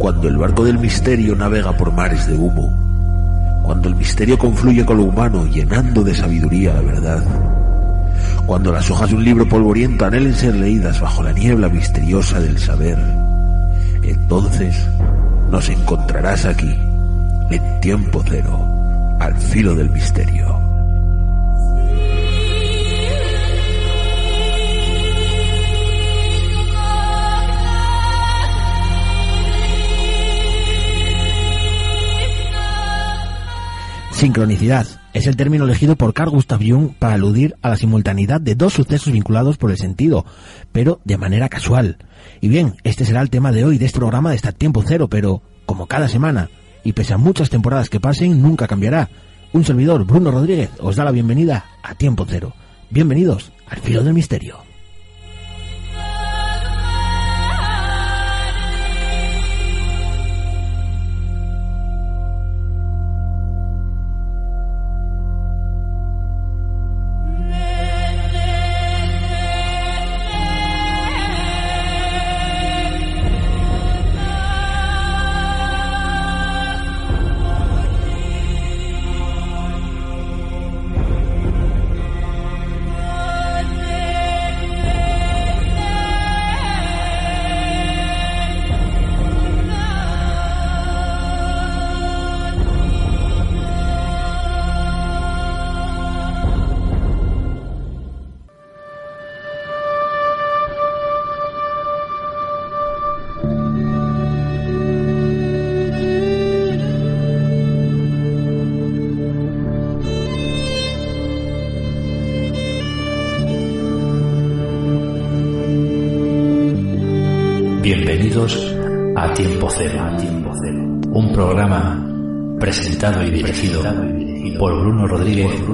Cuando 0.00 0.28
el 0.28 0.38
barco 0.38 0.64
del 0.64 0.78
misterio 0.78 1.36
navega 1.36 1.76
por 1.76 1.92
mares 1.92 2.26
de 2.26 2.34
humo, 2.34 2.72
cuando 3.62 3.86
el 3.90 3.94
misterio 3.94 4.38
confluye 4.38 4.82
con 4.82 4.96
lo 4.96 5.04
humano 5.04 5.44
llenando 5.44 6.02
de 6.02 6.14
sabiduría 6.14 6.72
la 6.72 6.80
verdad, 6.80 7.22
cuando 8.46 8.72
las 8.72 8.90
hojas 8.90 9.10
de 9.10 9.16
un 9.16 9.24
libro 9.26 9.46
polvoriento 9.46 10.06
anhelen 10.06 10.32
ser 10.32 10.54
leídas 10.54 11.02
bajo 11.02 11.22
la 11.22 11.32
niebla 11.32 11.68
misteriosa 11.68 12.40
del 12.40 12.58
saber, 12.58 12.96
entonces 14.02 14.74
nos 15.50 15.68
encontrarás 15.68 16.46
aquí, 16.46 16.74
en 17.50 17.80
tiempo 17.82 18.24
cero, 18.26 18.66
al 19.20 19.36
filo 19.36 19.74
del 19.74 19.90
misterio. 19.90 20.59
Sincronicidad 34.20 34.86
es 35.14 35.26
el 35.26 35.34
término 35.34 35.64
elegido 35.64 35.96
por 35.96 36.12
Carl 36.12 36.28
Gustav 36.28 36.60
Jung 36.62 36.90
para 36.92 37.14
aludir 37.14 37.56
a 37.62 37.70
la 37.70 37.76
simultaneidad 37.78 38.38
de 38.38 38.54
dos 38.54 38.74
sucesos 38.74 39.14
vinculados 39.14 39.56
por 39.56 39.70
el 39.70 39.78
sentido, 39.78 40.26
pero 40.72 41.00
de 41.04 41.16
manera 41.16 41.48
casual. 41.48 41.96
Y 42.42 42.50
bien, 42.50 42.74
este 42.84 43.06
será 43.06 43.22
el 43.22 43.30
tema 43.30 43.50
de 43.50 43.64
hoy 43.64 43.78
de 43.78 43.86
este 43.86 43.98
programa 43.98 44.28
de 44.28 44.36
Estar 44.36 44.52
Tiempo 44.52 44.84
Cero, 44.86 45.08
pero 45.08 45.40
como 45.64 45.86
cada 45.86 46.06
semana, 46.06 46.50
y 46.84 46.92
pese 46.92 47.14
a 47.14 47.16
muchas 47.16 47.48
temporadas 47.48 47.88
que 47.88 47.98
pasen, 47.98 48.42
nunca 48.42 48.68
cambiará. 48.68 49.08
Un 49.54 49.64
servidor, 49.64 50.04
Bruno 50.04 50.30
Rodríguez, 50.30 50.68
os 50.80 50.96
da 50.96 51.04
la 51.04 51.12
bienvenida 51.12 51.64
a 51.82 51.94
Tiempo 51.94 52.26
Cero. 52.28 52.52
Bienvenidos 52.90 53.52
al 53.70 53.78
Filo 53.78 54.04
del 54.04 54.12
Misterio. 54.12 54.69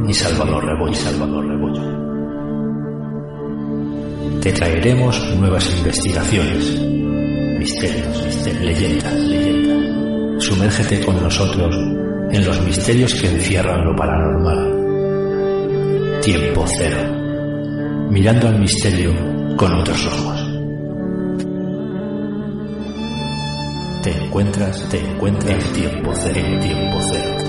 Y 0.09 0.15
Salvador 0.15 0.65
Rebollo. 0.65 1.83
Te 4.41 4.53
traeremos 4.53 5.37
nuevas 5.37 5.69
investigaciones, 5.77 6.81
misterios, 7.59 8.47
leyendas, 8.61 9.15
leyendas. 9.15 10.45
Sumérgete 10.45 11.05
con 11.05 11.21
nosotros 11.23 11.75
en 12.31 12.45
los 12.45 12.61
misterios 12.63 13.15
que 13.15 13.29
encierran 13.29 13.85
lo 13.85 13.97
paranormal. 13.97 16.21
Tiempo 16.23 16.65
Cero, 16.67 16.99
mirando 18.11 18.49
al 18.49 18.61
misterio 18.61 19.15
con 19.57 19.73
otros 19.75 20.07
ojos. 20.07 20.47
te 24.07 24.13
encuentras, 24.13 24.89
te 24.89 25.01
encuentras 25.01 25.65
en 25.65 25.73
tiempo 25.73 26.13
cero, 26.15 26.37
en 26.37 26.61
tiempo 26.61 26.99
cero. 27.11 27.46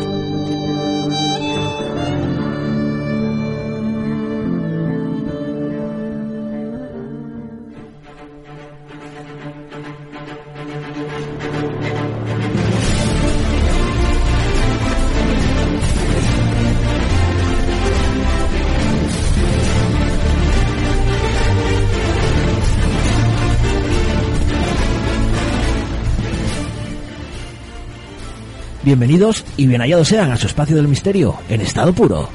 Bienvenidos 28.88 29.44
y 29.58 29.68
bien 29.68 29.81
hallados 29.81 30.08
sean 30.08 30.31
a 30.31 30.38
su 30.38 30.48
espacio 30.48 30.78
del 30.78 30.88
misterio 30.88 31.36
en 31.50 31.59
estado 31.59 31.92
puro. 31.92 32.30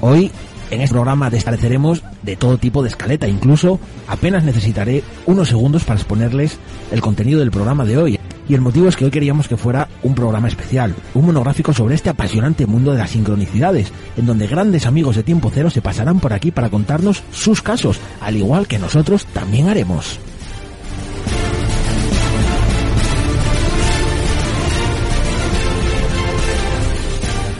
Hoy 0.00 0.30
en 0.70 0.80
este 0.80 0.94
programa 0.94 1.28
descareceremos 1.28 2.04
de 2.22 2.36
todo 2.36 2.56
tipo 2.58 2.84
de 2.84 2.90
escaleta, 2.90 3.26
incluso 3.26 3.80
apenas 4.06 4.44
necesitaré 4.44 5.02
unos 5.26 5.48
segundos 5.48 5.82
para 5.82 5.98
exponerles 5.98 6.60
el 6.92 7.00
contenido 7.00 7.40
del 7.40 7.50
programa 7.50 7.84
de 7.84 7.98
hoy. 7.98 8.20
Y 8.50 8.54
el 8.54 8.62
motivo 8.62 8.88
es 8.88 8.96
que 8.96 9.04
hoy 9.04 9.12
queríamos 9.12 9.46
que 9.46 9.56
fuera 9.56 9.86
un 10.02 10.12
programa 10.16 10.48
especial, 10.48 10.92
un 11.14 11.24
monográfico 11.24 11.72
sobre 11.72 11.94
este 11.94 12.10
apasionante 12.10 12.66
mundo 12.66 12.90
de 12.90 12.98
las 12.98 13.10
sincronicidades, 13.10 13.92
en 14.16 14.26
donde 14.26 14.48
grandes 14.48 14.86
amigos 14.86 15.14
de 15.14 15.22
tiempo 15.22 15.52
cero 15.54 15.70
se 15.70 15.80
pasarán 15.80 16.18
por 16.18 16.32
aquí 16.32 16.50
para 16.50 16.68
contarnos 16.68 17.22
sus 17.30 17.62
casos, 17.62 18.00
al 18.20 18.36
igual 18.36 18.66
que 18.66 18.80
nosotros 18.80 19.24
también 19.26 19.68
haremos. 19.68 20.18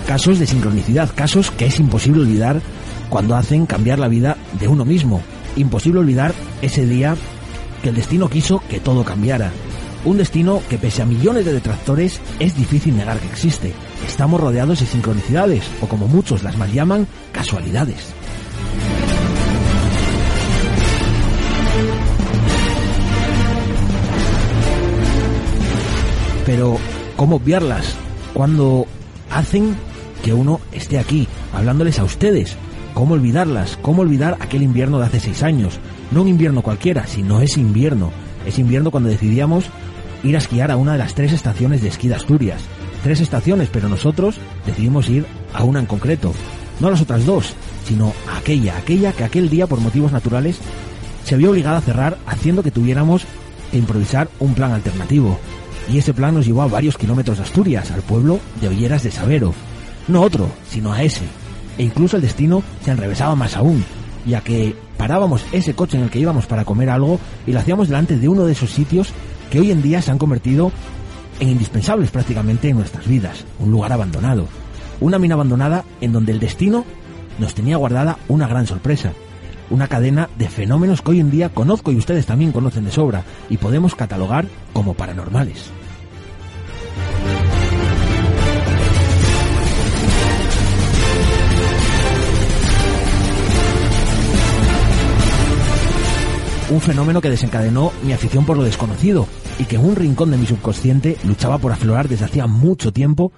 Casos 0.08 0.40
de 0.40 0.46
sincronicidad, 0.48 1.14
casos 1.14 1.52
que 1.52 1.66
es 1.66 1.78
imposible 1.78 2.22
olvidar 2.22 2.60
cuando 3.10 3.36
hacen 3.36 3.64
cambiar 3.64 4.00
la 4.00 4.08
vida 4.08 4.36
de 4.58 4.66
uno 4.66 4.84
mismo. 4.84 5.22
Imposible 5.54 6.00
olvidar 6.00 6.34
ese 6.62 6.84
día 6.84 7.14
que 7.80 7.90
el 7.90 7.94
destino 7.94 8.28
quiso 8.28 8.60
que 8.68 8.80
todo 8.80 9.04
cambiara. 9.04 9.52
Un 10.02 10.16
destino 10.16 10.62
que 10.70 10.78
pese 10.78 11.02
a 11.02 11.06
millones 11.06 11.44
de 11.44 11.52
detractores 11.52 12.20
es 12.38 12.56
difícil 12.56 12.96
negar 12.96 13.18
que 13.18 13.26
existe. 13.26 13.74
Estamos 14.06 14.40
rodeados 14.40 14.80
de 14.80 14.86
sincronicidades, 14.86 15.62
o 15.82 15.88
como 15.88 16.08
muchos 16.08 16.42
las 16.42 16.56
mal 16.56 16.72
llaman, 16.72 17.06
casualidades. 17.32 18.14
Pero, 26.46 26.78
¿cómo 27.16 27.36
obviarlas 27.36 27.94
cuando 28.32 28.86
hacen 29.30 29.76
que 30.24 30.32
uno 30.32 30.60
esté 30.72 30.98
aquí, 30.98 31.28
hablándoles 31.52 31.98
a 31.98 32.04
ustedes? 32.04 32.56
¿Cómo 32.94 33.14
olvidarlas? 33.14 33.78
¿Cómo 33.82 34.00
olvidar 34.00 34.38
aquel 34.40 34.62
invierno 34.62 34.98
de 34.98 35.06
hace 35.06 35.20
seis 35.20 35.42
años? 35.42 35.78
No 36.10 36.22
un 36.22 36.28
invierno 36.28 36.62
cualquiera, 36.62 37.06
sino 37.06 37.42
ese 37.42 37.60
invierno. 37.60 38.10
Es 38.46 38.58
invierno 38.58 38.90
cuando 38.90 39.10
decidíamos 39.10 39.66
ir 40.22 40.34
a 40.34 40.38
esquiar 40.38 40.70
a 40.70 40.76
una 40.76 40.92
de 40.92 40.98
las 40.98 41.14
tres 41.14 41.32
estaciones 41.32 41.82
de 41.82 41.88
esquí 41.88 42.08
de 42.08 42.14
Asturias. 42.14 42.62
Tres 43.02 43.20
estaciones, 43.20 43.68
pero 43.72 43.88
nosotros 43.88 44.36
decidimos 44.66 45.08
ir 45.08 45.26
a 45.54 45.64
una 45.64 45.80
en 45.80 45.86
concreto. 45.86 46.32
No 46.80 46.88
a 46.88 46.90
las 46.90 47.00
otras 47.00 47.26
dos, 47.26 47.54
sino 47.84 48.12
a 48.28 48.38
aquella, 48.38 48.76
aquella 48.76 49.12
que 49.12 49.24
aquel 49.24 49.48
día, 49.50 49.66
por 49.66 49.80
motivos 49.80 50.12
naturales, 50.12 50.58
se 51.24 51.36
vio 51.36 51.50
obligada 51.50 51.78
a 51.78 51.82
cerrar, 51.82 52.18
haciendo 52.26 52.62
que 52.62 52.70
tuviéramos 52.70 53.24
que 53.70 53.78
improvisar 53.78 54.28
un 54.38 54.54
plan 54.54 54.72
alternativo. 54.72 55.38
Y 55.90 55.98
ese 55.98 56.14
plan 56.14 56.34
nos 56.34 56.46
llevó 56.46 56.62
a 56.62 56.68
varios 56.68 56.96
kilómetros 56.96 57.38
de 57.38 57.44
Asturias, 57.44 57.90
al 57.90 58.02
pueblo 58.02 58.38
de 58.60 58.68
Olleras 58.68 59.02
de 59.02 59.10
Sabero. 59.10 59.54
No 60.08 60.22
otro, 60.22 60.48
sino 60.68 60.92
a 60.92 61.02
ese. 61.02 61.24
E 61.78 61.82
incluso 61.82 62.16
el 62.16 62.22
destino 62.22 62.62
se 62.84 62.90
enrevesaba 62.90 63.34
más 63.34 63.56
aún, 63.56 63.84
ya 64.26 64.40
que 64.40 64.74
parábamos 64.96 65.44
ese 65.52 65.74
coche 65.74 65.96
en 65.96 66.04
el 66.04 66.10
que 66.10 66.18
íbamos 66.18 66.46
para 66.46 66.64
comer 66.64 66.90
algo 66.90 67.18
y 67.46 67.52
lo 67.52 67.60
hacíamos 67.60 67.88
delante 67.88 68.18
de 68.18 68.28
uno 68.28 68.44
de 68.44 68.52
esos 68.52 68.70
sitios 68.70 69.12
que 69.50 69.60
hoy 69.60 69.70
en 69.70 69.82
día 69.82 70.00
se 70.00 70.10
han 70.10 70.18
convertido 70.18 70.72
en 71.40 71.48
indispensables 71.48 72.10
prácticamente 72.10 72.68
en 72.68 72.76
nuestras 72.76 73.06
vidas, 73.06 73.44
un 73.58 73.70
lugar 73.70 73.92
abandonado, 73.92 74.46
una 75.00 75.18
mina 75.18 75.34
abandonada 75.34 75.84
en 76.00 76.12
donde 76.12 76.32
el 76.32 76.40
destino 76.40 76.84
nos 77.38 77.54
tenía 77.54 77.76
guardada 77.76 78.18
una 78.28 78.46
gran 78.46 78.66
sorpresa, 78.66 79.12
una 79.70 79.88
cadena 79.88 80.28
de 80.38 80.48
fenómenos 80.48 81.02
que 81.02 81.12
hoy 81.12 81.20
en 81.20 81.30
día 81.30 81.48
conozco 81.48 81.90
y 81.90 81.96
ustedes 81.96 82.26
también 82.26 82.52
conocen 82.52 82.84
de 82.84 82.92
sobra 82.92 83.24
y 83.48 83.56
podemos 83.56 83.94
catalogar 83.94 84.46
como 84.72 84.94
paranormales. 84.94 85.70
Un 96.70 96.80
fenómeno 96.80 97.20
que 97.20 97.28
desencadenó 97.28 97.90
mi 98.04 98.12
afición 98.12 98.46
por 98.46 98.56
lo 98.56 98.62
desconocido 98.62 99.26
y 99.58 99.64
que 99.64 99.76
un 99.76 99.96
rincón 99.96 100.30
de 100.30 100.36
mi 100.36 100.46
subconsciente 100.46 101.16
luchaba 101.24 101.58
por 101.58 101.72
aflorar 101.72 102.08
desde 102.08 102.26
hacía 102.26 102.46
mucho 102.46 102.92
tiempo 102.92 103.32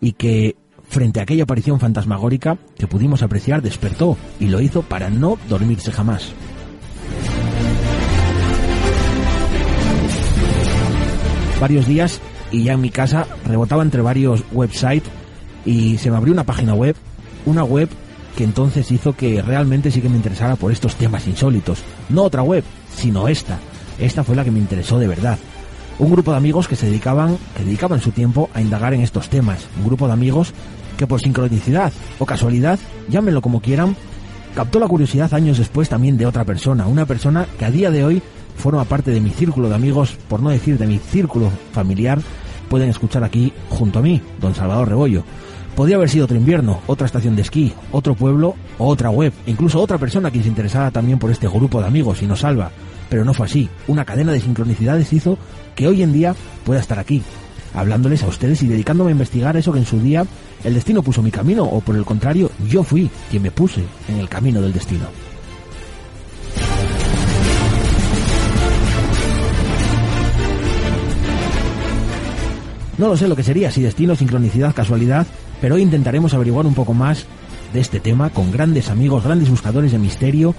y 0.00 0.12
que 0.12 0.56
frente 0.88 1.20
a 1.20 1.24
aquella 1.24 1.42
aparición 1.42 1.80
fantasmagórica 1.80 2.56
que 2.78 2.86
pudimos 2.86 3.22
apreciar, 3.22 3.60
despertó 3.60 4.16
y 4.40 4.46
lo 4.46 4.62
hizo 4.62 4.80
para 4.80 5.10
no 5.10 5.38
dormirse 5.50 5.92
jamás. 5.92 6.32
Varios 11.60 11.86
días 11.86 12.20
y 12.50 12.64
ya 12.64 12.72
en 12.72 12.80
mi 12.80 12.90
casa 12.90 13.26
rebotaba 13.44 13.82
entre 13.82 14.00
varios 14.00 14.44
websites 14.50 15.10
y 15.66 15.98
se 15.98 16.10
me 16.10 16.16
abrió 16.16 16.32
una 16.32 16.44
página 16.44 16.72
web, 16.72 16.96
una 17.44 17.64
web 17.64 17.90
que 18.34 18.44
entonces 18.44 18.90
hizo 18.92 19.14
que 19.14 19.42
realmente 19.42 19.90
sí 19.90 20.00
que 20.00 20.08
me 20.08 20.16
interesara 20.16 20.56
por 20.56 20.70
estos 20.70 20.94
temas 20.94 21.26
insólitos. 21.26 21.82
No 22.08 22.22
otra 22.22 22.42
web, 22.42 22.62
sino 22.98 23.28
esta. 23.28 23.58
Esta 23.98 24.22
fue 24.22 24.36
la 24.36 24.44
que 24.44 24.50
me 24.50 24.58
interesó 24.58 24.98
de 24.98 25.08
verdad 25.08 25.38
un 25.98 26.10
grupo 26.10 26.30
de 26.30 26.36
amigos 26.36 26.68
que 26.68 26.76
se 26.76 26.86
dedicaban, 26.86 27.38
que 27.56 27.64
dedicaban 27.64 28.00
su 28.00 28.12
tiempo 28.12 28.48
a 28.54 28.60
indagar 28.60 28.94
en 28.94 29.00
estos 29.00 29.28
temas. 29.28 29.66
Un 29.78 29.86
grupo 29.86 30.06
de 30.06 30.12
amigos 30.12 30.52
que 30.96 31.06
por 31.06 31.20
sincronicidad 31.20 31.92
o 32.18 32.26
casualidad, 32.26 32.78
llámenlo 33.08 33.42
como 33.42 33.60
quieran, 33.60 33.96
captó 34.54 34.78
la 34.78 34.88
curiosidad 34.88 35.32
años 35.34 35.58
después 35.58 35.88
también 35.88 36.16
de 36.16 36.26
otra 36.26 36.44
persona, 36.44 36.86
una 36.86 37.06
persona 37.06 37.46
que 37.58 37.64
a 37.64 37.70
día 37.70 37.90
de 37.90 38.04
hoy 38.04 38.22
forma 38.56 38.84
parte 38.84 39.10
de 39.10 39.20
mi 39.20 39.30
círculo 39.30 39.68
de 39.68 39.74
amigos, 39.74 40.16
por 40.28 40.40
no 40.40 40.50
decir 40.50 40.78
de 40.78 40.86
mi 40.86 40.98
círculo 40.98 41.50
familiar, 41.72 42.20
pueden 42.68 42.90
escuchar 42.90 43.24
aquí 43.24 43.52
junto 43.68 43.98
a 43.98 44.02
mí, 44.02 44.20
don 44.40 44.54
Salvador 44.54 44.88
Rebollo. 44.88 45.24
Podría 45.74 45.96
haber 45.96 46.10
sido 46.10 46.24
otro 46.24 46.36
invierno, 46.36 46.80
otra 46.88 47.06
estación 47.06 47.36
de 47.36 47.42
esquí, 47.42 47.72
otro 47.92 48.14
pueblo 48.14 48.56
o 48.78 48.88
otra 48.88 49.10
web, 49.10 49.32
incluso 49.46 49.80
otra 49.80 49.98
persona 49.98 50.30
que 50.30 50.42
se 50.42 50.48
interesara 50.48 50.90
también 50.90 51.20
por 51.20 51.30
este 51.30 51.46
grupo 51.46 51.80
de 51.80 51.86
amigos 51.86 52.20
y 52.20 52.26
nos 52.26 52.40
salva 52.40 52.72
pero 53.08 53.24
no 53.24 53.34
fue 53.34 53.46
así. 53.46 53.68
Una 53.86 54.04
cadena 54.04 54.32
de 54.32 54.40
sincronicidades 54.40 55.12
hizo 55.12 55.38
que 55.74 55.86
hoy 55.86 56.02
en 56.02 56.12
día 56.12 56.34
pueda 56.64 56.80
estar 56.80 56.98
aquí, 56.98 57.22
hablándoles 57.74 58.22
a 58.22 58.28
ustedes 58.28 58.62
y 58.62 58.66
dedicándome 58.66 59.10
a 59.10 59.12
investigar 59.12 59.56
eso 59.56 59.72
que 59.72 59.78
en 59.78 59.86
su 59.86 60.00
día 60.00 60.26
el 60.64 60.74
destino 60.74 61.02
puso 61.02 61.22
mi 61.22 61.30
camino, 61.30 61.64
o 61.64 61.80
por 61.80 61.96
el 61.96 62.04
contrario, 62.04 62.50
yo 62.68 62.82
fui 62.82 63.10
quien 63.30 63.42
me 63.42 63.50
puse 63.50 63.82
en 64.08 64.18
el 64.18 64.28
camino 64.28 64.60
del 64.60 64.72
destino. 64.72 65.06
No 72.98 73.06
lo 73.06 73.16
sé 73.16 73.28
lo 73.28 73.36
que 73.36 73.44
sería, 73.44 73.70
si 73.70 73.80
destino, 73.80 74.16
sincronicidad, 74.16 74.74
casualidad, 74.74 75.24
pero 75.60 75.76
hoy 75.76 75.82
intentaremos 75.82 76.34
averiguar 76.34 76.66
un 76.66 76.74
poco 76.74 76.94
más 76.94 77.26
de 77.72 77.78
este 77.80 78.00
tema 78.00 78.30
con 78.30 78.50
grandes 78.50 78.90
amigos, 78.90 79.22
grandes 79.22 79.48
buscadores 79.48 79.92
de 79.92 79.98
misterio, 79.98 80.54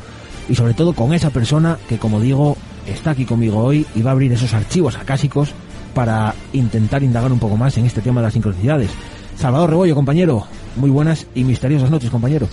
y 0.49 0.55
sobre 0.55 0.73
todo 0.73 0.93
con 0.93 1.13
esa 1.13 1.29
persona 1.29 1.77
que, 1.87 1.97
como 1.97 2.19
digo, 2.19 2.57
está 2.87 3.11
aquí 3.11 3.25
conmigo 3.25 3.59
hoy 3.59 3.85
y 3.95 4.01
va 4.01 4.11
a 4.11 4.13
abrir 4.13 4.33
esos 4.33 4.53
archivos 4.53 4.97
acásicos 4.97 5.51
para 5.93 6.33
intentar 6.53 7.03
indagar 7.03 7.31
un 7.31 7.39
poco 7.39 7.55
más 7.55 7.77
en 7.77 7.85
este 7.85 8.01
tema 8.01 8.21
de 8.21 8.27
las 8.27 8.33
sincronicidades. 8.33 8.91
Salvador 9.37 9.69
Rebollo, 9.69 9.95
compañero, 9.95 10.45
muy 10.75 10.89
buenas 10.89 11.27
y 11.35 11.43
misteriosas 11.43 11.89
noches, 11.89 12.09
compañero. 12.09 12.47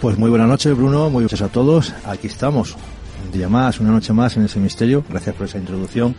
Pues 0.00 0.18
muy 0.18 0.30
buenas 0.30 0.48
noches, 0.48 0.76
Bruno, 0.76 1.10
muy 1.10 1.24
buenas 1.24 1.42
a 1.42 1.48
todos. 1.48 1.92
Aquí 2.04 2.26
estamos, 2.26 2.74
un 3.24 3.32
día 3.32 3.48
más, 3.48 3.80
una 3.80 3.90
noche 3.90 4.12
más 4.12 4.36
en 4.36 4.44
ese 4.44 4.58
misterio. 4.58 5.04
Gracias 5.08 5.34
por 5.36 5.46
esa 5.46 5.58
introducción. 5.58 6.14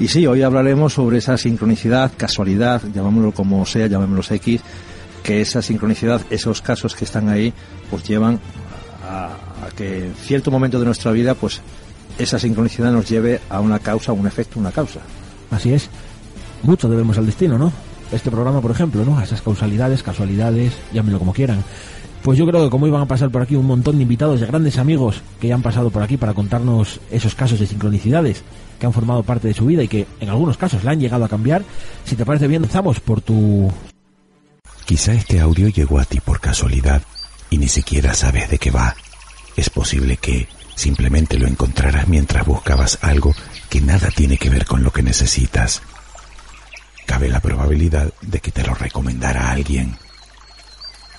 Y 0.00 0.08
sí, 0.08 0.26
hoy 0.26 0.42
hablaremos 0.42 0.94
sobre 0.94 1.18
esa 1.18 1.38
sincronicidad, 1.38 2.10
casualidad, 2.16 2.82
llamámoslo 2.92 3.32
como 3.32 3.64
sea, 3.64 3.86
llamémoslo 3.86 4.34
X, 4.34 4.60
que 5.22 5.40
esa 5.40 5.62
sincronicidad, 5.62 6.20
esos 6.30 6.60
casos 6.60 6.96
que 6.96 7.04
están 7.04 7.28
ahí, 7.28 7.52
pues 7.90 8.02
llevan 8.02 8.40
a, 9.08 9.30
que 9.76 10.06
en 10.06 10.14
cierto 10.14 10.50
momento 10.50 10.78
de 10.78 10.86
nuestra 10.86 11.12
vida, 11.12 11.34
pues 11.34 11.60
esa 12.18 12.38
sincronicidad 12.38 12.92
nos 12.92 13.08
lleve 13.08 13.40
a 13.48 13.60
una 13.60 13.78
causa, 13.78 14.12
un 14.12 14.26
efecto, 14.26 14.58
una 14.58 14.72
causa. 14.72 15.00
Así 15.50 15.72
es. 15.72 15.88
Mucho 16.62 16.88
debemos 16.88 17.18
al 17.18 17.26
destino, 17.26 17.58
¿no? 17.58 17.72
Este 18.12 18.30
programa, 18.30 18.60
por 18.60 18.70
ejemplo, 18.70 19.04
¿no? 19.04 19.18
A 19.18 19.24
esas 19.24 19.42
causalidades, 19.42 20.02
casualidades, 20.02 20.72
llámenlo 20.92 21.18
como 21.18 21.32
quieran. 21.32 21.62
Pues 22.22 22.38
yo 22.38 22.46
creo 22.46 22.64
que 22.64 22.70
como 22.70 22.86
iban 22.86 23.02
a 23.02 23.06
pasar 23.06 23.30
por 23.30 23.42
aquí 23.42 23.54
un 23.54 23.66
montón 23.66 23.96
de 23.96 24.02
invitados, 24.02 24.40
de 24.40 24.46
grandes 24.46 24.78
amigos 24.78 25.20
que 25.40 25.48
ya 25.48 25.54
han 25.54 25.62
pasado 25.62 25.90
por 25.90 26.02
aquí 26.02 26.16
para 26.16 26.32
contarnos 26.32 27.00
esos 27.10 27.34
casos 27.34 27.60
de 27.60 27.66
sincronicidades 27.66 28.42
que 28.78 28.86
han 28.86 28.94
formado 28.94 29.22
parte 29.22 29.48
de 29.48 29.54
su 29.54 29.66
vida 29.66 29.82
y 29.82 29.88
que 29.88 30.06
en 30.20 30.30
algunos 30.30 30.56
casos 30.56 30.84
la 30.84 30.92
han 30.92 31.00
llegado 31.00 31.24
a 31.24 31.28
cambiar, 31.28 31.62
si 32.04 32.16
te 32.16 32.24
parece 32.24 32.48
bien, 32.48 32.62
empezamos 32.62 32.98
por 33.00 33.20
tu... 33.20 33.70
Quizá 34.86 35.12
este 35.12 35.40
audio 35.40 35.68
llegó 35.68 35.98
a 35.98 36.04
ti 36.04 36.20
por 36.20 36.40
casualidad 36.40 37.02
y 37.50 37.58
ni 37.58 37.68
siquiera 37.68 38.14
sabes 38.14 38.48
de 38.48 38.58
qué 38.58 38.70
va. 38.70 38.94
Es 39.56 39.70
posible 39.70 40.16
que 40.16 40.48
simplemente 40.74 41.38
lo 41.38 41.46
encontraras 41.46 42.08
mientras 42.08 42.46
buscabas 42.46 42.98
algo 43.02 43.34
que 43.70 43.80
nada 43.80 44.08
tiene 44.10 44.36
que 44.36 44.50
ver 44.50 44.66
con 44.66 44.82
lo 44.82 44.92
que 44.92 45.02
necesitas. 45.02 45.82
Cabe 47.06 47.28
la 47.28 47.40
probabilidad 47.40 48.12
de 48.22 48.40
que 48.40 48.50
te 48.50 48.64
lo 48.64 48.74
recomendara 48.74 49.50
alguien 49.50 49.96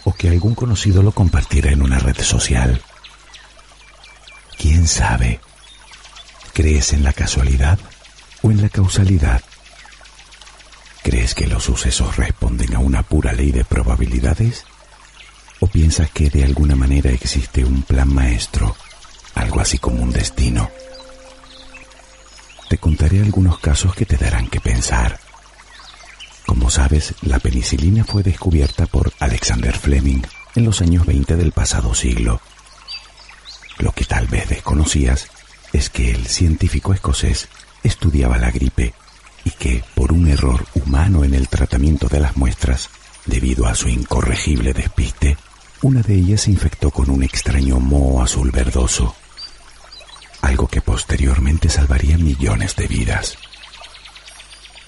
o 0.03 0.13
que 0.13 0.29
algún 0.29 0.55
conocido 0.55 1.01
lo 1.01 1.11
compartiera 1.11 1.71
en 1.71 1.81
una 1.81 1.99
red 1.99 2.19
social. 2.21 2.81
¿Quién 4.57 4.87
sabe? 4.87 5.39
¿Crees 6.53 6.93
en 6.93 7.03
la 7.03 7.13
casualidad 7.13 7.79
o 8.41 8.51
en 8.51 8.61
la 8.61 8.69
causalidad? 8.69 9.41
¿Crees 11.03 11.35
que 11.35 11.47
los 11.47 11.63
sucesos 11.63 12.17
responden 12.17 12.75
a 12.75 12.79
una 12.79 13.03
pura 13.03 13.33
ley 13.33 13.51
de 13.51 13.63
probabilidades? 13.63 14.65
¿O 15.59 15.67
piensas 15.67 16.09
que 16.11 16.29
de 16.29 16.43
alguna 16.43 16.75
manera 16.75 17.11
existe 17.11 17.63
un 17.63 17.83
plan 17.83 18.13
maestro, 18.13 18.75
algo 19.35 19.59
así 19.59 19.77
como 19.77 20.03
un 20.03 20.11
destino? 20.11 20.69
Te 22.69 22.77
contaré 22.77 23.21
algunos 23.21 23.59
casos 23.59 23.95
que 23.95 24.05
te 24.05 24.17
darán 24.17 24.47
que 24.47 24.59
pensar. 24.59 25.19
Como 26.45 26.69
sabes, 26.69 27.13
la 27.21 27.39
penicilina 27.39 28.03
fue 28.03 28.23
descubierta 28.23 28.85
por 28.85 29.13
Alexander 29.19 29.77
Fleming 29.77 30.21
en 30.55 30.65
los 30.65 30.81
años 30.81 31.05
20 31.05 31.35
del 31.35 31.51
pasado 31.51 31.93
siglo. 31.93 32.41
Lo 33.79 33.91
que 33.91 34.05
tal 34.05 34.27
vez 34.27 34.49
desconocías 34.49 35.27
es 35.73 35.89
que 35.89 36.11
el 36.11 36.27
científico 36.27 36.93
escocés 36.93 37.49
estudiaba 37.83 38.37
la 38.37 38.51
gripe 38.51 38.93
y 39.43 39.51
que, 39.51 39.83
por 39.93 40.11
un 40.11 40.27
error 40.27 40.65
humano 40.73 41.23
en 41.23 41.33
el 41.33 41.47
tratamiento 41.47 42.07
de 42.07 42.19
las 42.19 42.35
muestras, 42.35 42.89
debido 43.25 43.67
a 43.67 43.75
su 43.75 43.89
incorregible 43.89 44.73
despiste, 44.73 45.37
una 45.81 46.01
de 46.01 46.15
ellas 46.15 46.41
se 46.41 46.51
infectó 46.51 46.91
con 46.91 47.09
un 47.09 47.23
extraño 47.23 47.79
moho 47.79 48.21
azul 48.21 48.51
verdoso, 48.51 49.15
algo 50.41 50.67
que 50.67 50.81
posteriormente 50.81 51.69
salvaría 51.69 52.17
millones 52.17 52.75
de 52.75 52.87
vidas. 52.87 53.37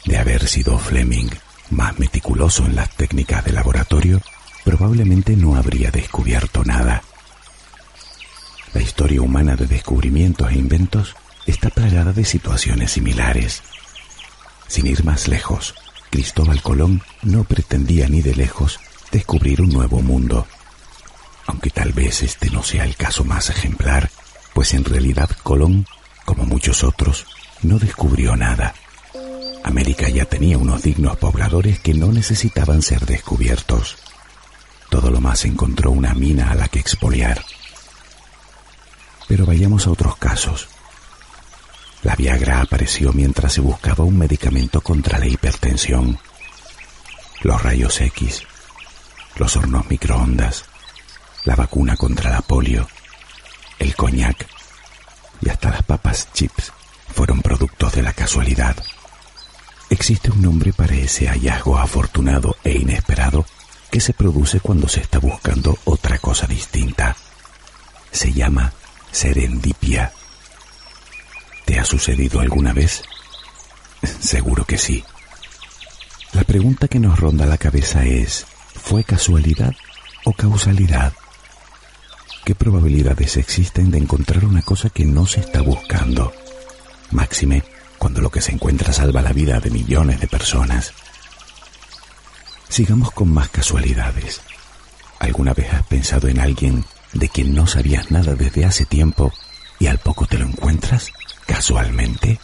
De 0.05 0.17
haber 0.17 0.47
sido 0.47 0.77
Fleming 0.77 1.29
más 1.69 1.99
meticuloso 1.99 2.65
en 2.65 2.75
las 2.75 2.89
técnicas 2.95 3.43
de 3.43 3.51
laboratorio, 3.51 4.21
probablemente 4.63 5.35
no 5.35 5.55
habría 5.55 5.91
descubierto 5.91 6.63
nada. 6.63 7.03
La 8.73 8.81
historia 8.81 9.21
humana 9.21 9.55
de 9.55 9.65
descubrimientos 9.65 10.51
e 10.51 10.55
inventos 10.55 11.15
está 11.45 11.69
plagada 11.69 12.13
de 12.13 12.25
situaciones 12.25 12.91
similares. 12.91 13.63
Sin 14.67 14.87
ir 14.87 15.03
más 15.03 15.27
lejos, 15.27 15.73
Cristóbal 16.09 16.61
Colón 16.61 17.01
no 17.23 17.43
pretendía 17.43 18.07
ni 18.07 18.21
de 18.21 18.35
lejos 18.35 18.79
descubrir 19.11 19.61
un 19.61 19.69
nuevo 19.69 20.01
mundo 20.01 20.47
aunque 21.47 21.69
tal 21.69 21.93
vez 21.93 22.21
este 22.21 22.49
no 22.51 22.61
sea 22.61 22.83
el 22.83 22.95
caso 22.95 23.23
más 23.23 23.49
ejemplar, 23.49 24.11
pues 24.53 24.73
en 24.73 24.83
realidad 24.83 25.29
Colón, 25.43 25.87
como 26.25 26.45
muchos 26.45 26.83
otros, 26.83 27.25
no 27.63 27.79
descubrió 27.79 28.35
nada. 28.35 28.75
América 29.63 30.09
ya 30.09 30.25
tenía 30.25 30.57
unos 30.57 30.83
dignos 30.83 31.17
pobladores 31.17 31.79
que 31.79 31.93
no 31.93 32.11
necesitaban 32.11 32.81
ser 32.81 33.05
descubiertos. 33.05 33.97
Todo 34.89 35.09
lo 35.09 35.21
más 35.21 35.45
encontró 35.45 35.91
una 35.91 36.13
mina 36.13 36.51
a 36.51 36.55
la 36.55 36.67
que 36.67 36.79
expoliar. 36.79 37.43
Pero 39.27 39.45
vayamos 39.45 39.87
a 39.87 39.91
otros 39.91 40.17
casos. 40.17 40.67
La 42.07 42.15
Viagra 42.15 42.61
apareció 42.61 43.11
mientras 43.11 43.51
se 43.51 43.59
buscaba 43.59 44.05
un 44.05 44.17
medicamento 44.17 44.79
contra 44.79 45.19
la 45.19 45.27
hipertensión. 45.27 46.17
Los 47.41 47.61
rayos 47.61 47.99
X, 47.99 48.43
los 49.35 49.57
hornos 49.57 49.89
microondas, 49.89 50.63
la 51.43 51.57
vacuna 51.57 51.97
contra 51.97 52.31
la 52.31 52.39
polio, 52.39 52.87
el 53.77 53.93
coñac 53.93 54.47
y 55.41 55.49
hasta 55.49 55.69
las 55.69 55.83
papas 55.83 56.29
chips 56.31 56.71
fueron 57.13 57.41
productos 57.41 57.91
de 57.95 58.03
la 58.03 58.13
casualidad. 58.13 58.77
Existe 59.89 60.31
un 60.31 60.41
nombre 60.41 60.71
para 60.71 60.95
ese 60.95 61.27
hallazgo 61.27 61.77
afortunado 61.77 62.55
e 62.63 62.71
inesperado 62.71 63.45
que 63.91 63.99
se 63.99 64.13
produce 64.13 64.61
cuando 64.61 64.87
se 64.87 65.01
está 65.01 65.19
buscando 65.19 65.77
otra 65.83 66.19
cosa 66.19 66.47
distinta. 66.47 67.17
Se 68.11 68.31
llama 68.31 68.71
serendipia. 69.11 70.13
¿Te 71.67 71.77
ha 71.77 71.83
sucedido 71.83 72.39
alguna 72.39 72.71
vez? 72.71 73.03
Seguro 74.21 74.63
que 74.63 74.77
sí. 74.77 75.03
La 76.31 76.45
pregunta 76.45 76.87
que 76.87 76.97
nos 76.97 77.19
ronda 77.19 77.45
la 77.45 77.57
cabeza 77.57 78.05
es, 78.05 78.45
¿fue 78.81 79.03
casualidad 79.03 79.75
o 80.23 80.31
causalidad? 80.31 81.11
¿Qué 82.45 82.55
probabilidades 82.55 83.35
existen 83.35 83.91
de 83.91 83.97
encontrar 83.97 84.45
una 84.45 84.61
cosa 84.61 84.89
que 84.89 85.03
no 85.03 85.25
se 85.25 85.41
está 85.41 85.61
buscando? 85.61 86.31
Máxime, 87.11 87.65
cuando 87.97 88.21
lo 88.21 88.29
que 88.29 88.39
se 88.39 88.53
encuentra 88.53 88.93
salva 88.93 89.21
la 89.21 89.33
vida 89.33 89.59
de 89.59 89.69
millones 89.69 90.21
de 90.21 90.27
personas. 90.27 90.93
Sigamos 92.69 93.11
con 93.11 93.33
más 93.33 93.49
casualidades. 93.49 94.39
¿Alguna 95.19 95.53
vez 95.53 95.73
has 95.73 95.85
pensado 95.85 96.29
en 96.29 96.39
alguien 96.39 96.85
de 97.11 97.27
quien 97.27 97.53
no 97.53 97.67
sabías 97.67 98.09
nada 98.09 98.35
desde 98.35 98.63
hace 98.63 98.85
tiempo 98.85 99.33
y 99.79 99.87
al 99.87 99.97
poco 99.97 100.27
te 100.27 100.37
lo 100.37 100.45
encuentras 100.45 101.11
casualmente? 101.47 102.39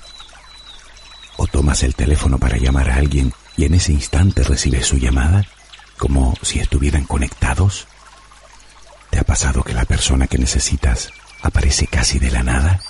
¿O 1.38 1.46
tomas 1.46 1.84
el 1.84 1.94
teléfono 1.94 2.40
para 2.40 2.58
llamar 2.58 2.90
a 2.90 2.96
alguien 2.96 3.34
y 3.56 3.66
en 3.66 3.76
ese 3.76 3.92
instante 3.92 4.44
recibes 4.44 4.88
su 4.88 4.98
llamada 4.98 5.46
como 6.00 6.34
si 6.42 6.60
estuvieran 6.60 7.04
conectados? 7.04 7.88
¿Te 9.12 9.20
ha 9.20 9.24
pasado 9.24 9.62
que 9.64 9.74
la 9.74 9.86
persona 9.86 10.26
que 10.26 10.40
necesitas 10.40 11.10
aparece 11.44 11.86
casi 11.86 12.18
de 12.18 12.32
la 12.32 12.42
nada? 12.42 12.82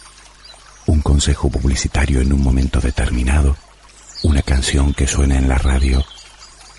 Un 0.86 1.01
consejo 1.01 1.50
publicitario 1.50 2.22
en 2.22 2.32
un 2.32 2.41
momento 2.41 2.79
determinado, 2.79 3.58
una 4.24 4.41
canción 4.41 4.93
que 4.93 5.08
suena 5.08 5.38
en 5.38 5.50
la 5.50 5.58
radio, 5.58 6.05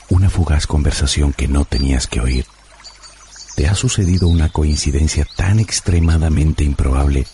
una 0.09 0.31
fugaz 0.31 0.67
conversación 0.67 1.33
que 1.33 1.49
no 1.49 1.65
tenías 1.65 2.07
que 2.07 2.21
oír. 2.21 2.47
¿Te 3.57 3.69
ha 3.69 3.75
sucedido 3.75 4.29
una 4.29 4.49
coincidencia 4.49 5.27
tan 5.37 5.61
extremadamente 5.61 6.65
improbable 6.65 7.27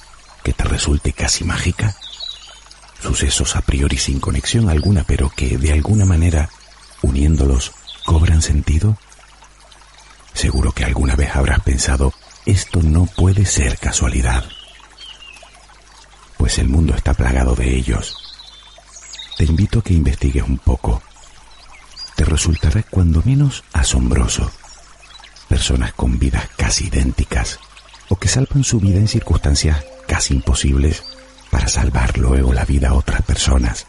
que 0.43 0.53
te 0.53 0.65
resulte 0.65 1.13
casi 1.13 1.45
mágica? 1.45 1.95
Sucesos 3.03 3.57
a 3.57 3.63
priori 3.63 3.97
sin 3.97 4.21
conexión 4.21 4.69
alguna, 4.69 5.05
pero 5.05 5.31
que 5.31 5.57
de 5.57 5.73
alguna 5.73 6.05
manera, 6.05 6.51
uniéndolos, 7.03 7.73
cobran 8.05 8.43
sentido. 8.43 8.99
Seguro 10.35 10.73
que 10.73 10.85
alguna 10.85 11.17
vez 11.17 11.35
habrás 11.35 11.61
pensado, 11.61 12.13
esto 12.47 12.83
no 12.83 13.07
puede 13.07 13.47
ser 13.47 13.79
casualidad. 13.79 14.45
Pues 16.37 16.59
el 16.59 16.69
mundo 16.69 16.95
está 16.95 17.15
plagado 17.15 17.55
de 17.55 17.75
ellos. 17.75 18.17
Te 19.37 19.45
invito 19.45 19.79
a 19.79 19.83
que 19.83 19.95
investigues 19.95 20.45
un 20.45 20.59
poco. 20.59 21.03
Te 22.17 22.25
resultará 22.25 22.83
cuando 22.83 23.23
menos 23.25 23.65
asombroso. 23.73 24.51
Personas 25.49 25.93
con 25.95 26.19
vidas 26.19 26.49
casi 26.57 26.87
idénticas 26.87 27.59
o 28.11 28.17
que 28.17 28.29
salvan 28.29 28.65
su 28.65 28.79
vida 28.79 28.99
en 28.99 29.09
circunstancias 29.09 29.83
casi 30.07 30.35
imposibles 30.35 31.03
para 31.51 31.69
salvar 31.69 32.19
luego 32.19 32.53
la 32.53 32.65
vida 32.65 32.91
a 32.91 32.95
otras 32.95 33.23
personas, 33.23 33.87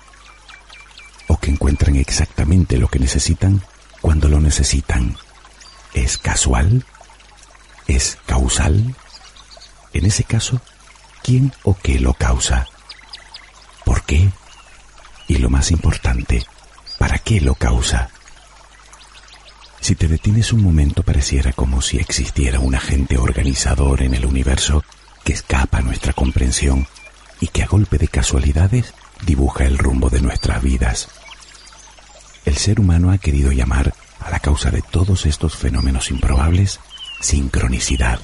o 1.28 1.38
que 1.38 1.52
encuentran 1.52 1.96
exactamente 1.96 2.78
lo 2.78 2.88
que 2.88 3.00
necesitan 3.00 3.62
cuando 4.00 4.30
lo 4.30 4.40
necesitan. 4.40 5.18
¿Es 5.94 6.18
casual? 6.18 6.86
¿Es 7.88 8.18
causal? 8.26 8.96
En 9.94 10.06
ese 10.06 10.24
caso, 10.24 10.62
¿quién 11.24 11.52
o 11.64 11.76
qué 11.76 12.00
lo 12.00 12.14
causa? 12.14 12.68
¿Por 13.84 14.04
qué? 14.04 14.30
Y 15.28 15.38
lo 15.38 15.50
más 15.50 15.72
importante, 15.72 16.46
¿para 16.98 17.18
qué 17.18 17.42
lo 17.42 17.56
causa? 17.56 18.10
Si 19.82 19.96
te 19.96 20.08
detienes 20.08 20.54
un 20.54 20.64
momento 20.64 21.02
pareciera 21.02 21.54
como 21.54 21.82
si 21.82 21.98
existiera 21.98 22.60
un 22.60 22.76
agente 22.76 23.18
organizador 23.18 24.04
en 24.04 24.14
el 24.14 24.26
universo 24.26 24.84
que 25.24 25.34
escapa 25.34 25.80
a 25.80 25.82
nuestra 25.82 26.14
comprensión 26.14 26.88
y 27.40 27.48
que 27.48 27.64
a 27.64 27.68
golpe 27.68 27.98
de 27.98 28.08
casualidades 28.08 28.94
dibuja 29.26 29.66
el 29.66 29.80
rumbo 29.80 30.10
de 30.10 30.22
nuestras 30.22 30.62
vidas. 30.62 31.10
El 32.46 32.58
ser 32.58 32.80
humano 32.80 33.12
ha 33.12 33.18
querido 33.18 33.52
llamar 33.52 33.94
a 34.20 34.30
la 34.30 34.40
causa 34.40 34.70
de 34.70 34.84
todos 34.84 35.26
estos 35.26 35.56
fenómenos 35.56 36.12
improbables 36.12 36.80
sincronicidad. 37.20 38.20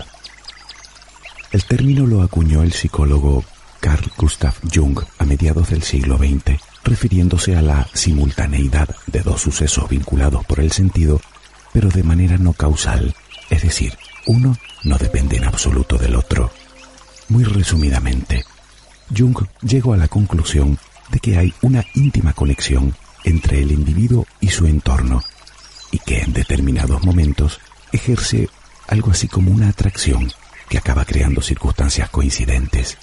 El 1.52 1.66
término 1.66 2.06
lo 2.06 2.22
acuñó 2.22 2.62
el 2.62 2.74
psicólogo 2.74 3.44
Carl 3.80 4.12
Gustav 4.16 4.54
Jung 4.74 5.00
a 5.18 5.26
mediados 5.26 5.70
del 5.70 5.82
siglo 5.82 6.18
XX, 6.18 6.60
refiriéndose 6.84 7.56
a 7.56 7.62
la 7.62 7.88
simultaneidad 7.94 8.96
de 9.08 9.22
dos 9.22 9.42
sucesos 9.42 9.90
vinculados 9.90 10.46
por 10.46 10.60
el 10.60 10.72
sentido, 10.72 11.22
pero 11.74 11.90
de 11.90 12.04
manera 12.04 12.38
no 12.38 12.54
causal, 12.54 13.16
es 13.50 13.62
decir, 13.62 13.98
uno 14.26 14.58
no 14.84 14.98
depende 14.98 15.38
en 15.38 15.46
absoluto 15.46 15.98
del 15.98 16.16
otro. 16.16 16.52
Muy 17.30 17.44
resumidamente, 17.44 18.46
Jung 19.16 19.38
llegó 19.62 19.94
a 19.94 19.98
la 19.98 20.08
conclusión 20.08 20.78
de 21.10 21.20
que 21.20 21.38
hay 21.38 21.54
una 21.62 21.84
íntima 21.94 22.34
conexión 22.34 22.96
entre 23.24 23.62
el 23.62 23.72
individuo 23.72 24.26
y 24.40 24.50
su 24.50 24.66
entorno 24.66 25.24
y 25.92 26.00
que 26.00 26.20
en 26.22 26.34
determinados 26.34 27.04
momentos 27.04 27.60
ejerce 27.92 28.50
algo 28.88 29.12
así 29.12 29.28
como 29.28 29.52
una 29.52 29.70
atracción 29.70 30.32
que 30.70 30.78
acaba 30.78 31.06
creando 31.06 31.42
circunstancias 31.42 32.10
coincidentes, 32.10 32.98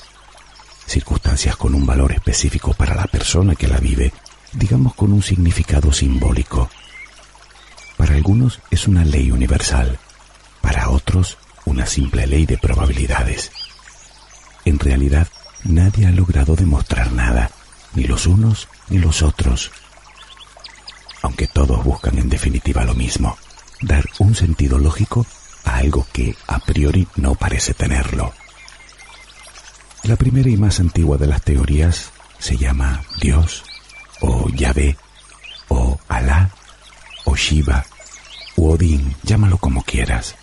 circunstancias 0.87 1.57
con 1.57 1.75
un 1.75 1.87
valor 1.87 2.13
específico 2.13 2.75
para 2.75 2.95
la 2.95 3.07
persona 3.07 3.55
que 3.55 3.69
la 3.69 3.79
vive, 3.79 4.13
digamos 4.53 4.95
con 4.95 5.13
un 5.13 5.23
significado 5.23 5.93
simbólico. 5.93 6.71
Para 8.05 8.17
algunos 8.17 8.61
es 8.71 8.87
una 8.87 9.03
ley 9.03 9.31
universal, 9.31 9.99
para 10.61 10.91
otros 10.91 11.39
una 11.65 11.87
simple 11.87 12.27
ley 12.27 12.45
de 12.45 12.59
probabilidades. 12.59 13.51
En 14.67 14.79
realidad, 14.79 15.27
nadie 15.63 16.07
ha 16.07 16.11
logrado 16.11 16.55
demostrar 16.55 17.13
nada, 17.13 17.51
ni 17.95 18.05
los 18.05 18.27
unos 18.27 18.69
ni 18.91 18.99
los 18.99 19.23
otros. 19.23 19.71
Aunque 21.23 21.47
todos 21.47 21.83
buscan 21.83 22.19
en 22.19 22.29
definitiva 22.29 22.85
lo 22.85 22.93
mismo, 22.93 23.39
dar 23.81 24.05
un 24.19 24.35
sentido 24.35 24.79
lógico 24.79 25.27
a 25.65 25.79
algo 25.79 26.07
que 26.13 26.37
a 26.47 26.59
priori 26.59 27.09
no 27.17 27.35
parece 27.37 27.73
tenerlo. 27.73 28.35
La 30.03 30.17
primera 30.17 30.51
y 30.51 30.59
más 30.59 30.79
antigua 30.79 31.17
de 31.17 31.29
las 31.29 31.41
teorías 31.41 32.11
se 32.39 32.59
llama 32.59 33.03
Dios, 33.19 33.65
o 34.21 34.51
Yahvé, 34.51 34.95
o 35.69 35.99
Alá, 36.07 36.51
o 37.25 37.35
Shiva, 37.35 37.87
o 38.57 38.73
Odín, 38.73 39.17
llámalo 39.23 39.59
como 39.59 39.83
quieras. 39.83 40.35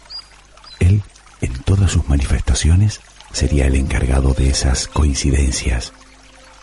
Él, 0.79 1.03
en 1.41 1.53
todas 1.63 1.91
sus 1.91 2.07
manifestaciones, 2.07 3.01
sería 3.31 3.67
el 3.67 3.75
encargado 3.75 4.33
de 4.33 4.49
esas 4.49 4.87
coincidencias, 4.87 5.93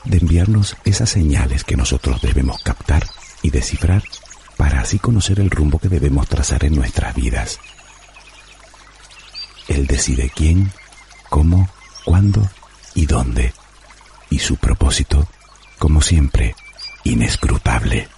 de 0.05 0.19
enviarnos 0.19 0.77
esas 0.85 1.11
señales 1.11 1.65
que 1.65 1.77
nosotros 1.77 2.21
debemos 2.21 2.63
captar 2.63 3.07
y 3.43 3.51
descifrar 3.51 4.03
para 4.57 4.81
así 4.81 4.99
conocer 4.99 5.41
el 5.41 5.51
rumbo 5.51 5.79
que 5.79 5.89
debemos 5.89 6.29
trazar 6.29 6.65
en 6.65 6.75
nuestras 6.75 7.15
vidas. 7.15 7.61
Él 9.69 9.87
decide 9.87 10.31
quién, 10.35 10.73
cómo, 11.29 11.69
cuándo 12.05 12.49
y 12.95 13.07
dónde. 13.07 13.53
Y 14.31 14.41
su 14.41 14.57
propósito, 14.57 15.29
como 15.79 16.01
siempre, 16.01 16.55
inescrutable. 17.05 18.09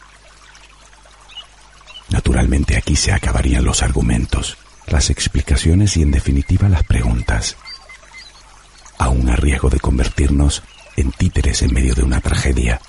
Naturalmente 2.11 2.77
aquí 2.77 2.97
se 2.97 3.13
acabarían 3.13 3.65
los 3.65 3.83
argumentos, 3.83 4.57
las 4.87 5.11
explicaciones 5.11 5.97
y 5.97 6.03
en 6.03 6.11
definitiva 6.11 6.69
las 6.69 6.83
preguntas 6.85 7.57
aún 9.01 9.31
a 9.31 9.37
riesgo 9.37 9.71
de 9.71 9.81
convertirnos 9.81 10.63
en 10.95 11.11
títeres 11.11 11.63
en 11.63 11.73
medio 11.73 11.95
de 11.95 12.03
una 12.03 12.21
tragedia. 12.21 12.83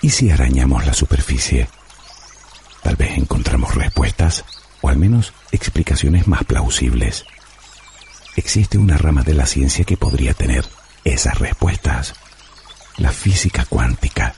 ¿Y 0.00 0.10
si 0.10 0.30
arañamos 0.30 0.86
la 0.86 0.94
superficie? 0.94 1.68
Tal 2.84 2.94
vez 2.94 3.18
encontramos 3.18 3.74
respuestas 3.74 4.44
o 4.80 4.88
al 4.88 4.96
menos 4.96 5.32
explicaciones 5.50 6.28
más 6.28 6.44
plausibles. 6.44 7.24
Existe 8.36 8.78
una 8.78 8.96
rama 8.96 9.24
de 9.24 9.34
la 9.34 9.46
ciencia 9.46 9.84
que 9.84 9.96
podría 9.96 10.34
tener 10.34 10.64
esas 11.02 11.40
respuestas. 11.40 12.14
La 12.98 13.10
física 13.10 13.64
cuántica. 13.64 14.36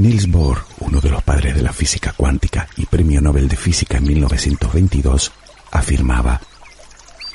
Niels 0.00 0.30
Bohr, 0.30 0.64
uno 0.78 0.98
de 0.98 1.10
los 1.10 1.22
padres 1.22 1.54
de 1.54 1.60
la 1.60 1.74
física 1.74 2.14
cuántica 2.16 2.66
y 2.78 2.86
premio 2.86 3.20
Nobel 3.20 3.48
de 3.48 3.56
Física 3.56 3.98
en 3.98 4.04
1922, 4.04 5.30
afirmaba 5.72 6.40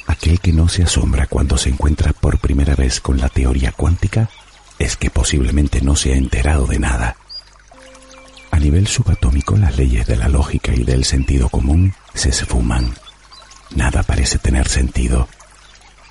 Aquel 0.08 0.40
que 0.40 0.52
no 0.52 0.68
se 0.68 0.82
asombra 0.82 1.28
cuando 1.28 1.60
se 1.60 1.70
encuentra 1.70 2.12
por 2.12 2.40
primera 2.40 2.74
vez 2.74 3.02
con 3.02 3.20
la 3.20 3.30
teoría 3.30 3.72
cuántica 3.72 4.32
es 4.80 4.98
que 4.98 5.12
posiblemente 5.12 5.80
no 5.82 5.96
se 5.96 6.14
ha 6.14 6.16
enterado 6.16 6.66
de 6.66 6.80
nada. 6.80 7.18
A 8.50 8.58
nivel 8.58 8.88
subatómico 8.88 9.56
las 9.58 9.78
leyes 9.78 10.08
de 10.08 10.16
la 10.16 10.28
lógica 10.28 10.74
y 10.74 10.84
del 10.84 11.06
sentido 11.06 11.50
común 11.50 11.94
se 12.16 12.30
esfuman. 12.30 12.96
Nada 13.76 14.02
parece 14.02 14.40
tener 14.40 14.68
sentido. 14.70 15.28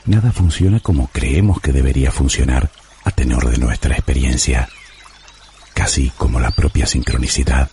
Nada 0.06 0.30
funciona 0.30 0.78
como 0.78 1.08
creemos 1.08 1.60
que 1.60 1.72
debería 1.72 2.12
funcionar 2.12 2.70
a 3.02 3.10
tenor 3.10 3.50
de 3.50 3.58
nuestra 3.58 3.94
experiencia, 3.94 4.68
casi 5.74 6.10
como 6.16 6.40
la 6.40 6.52
propia 6.52 6.86
sincronicidad. 6.86 7.68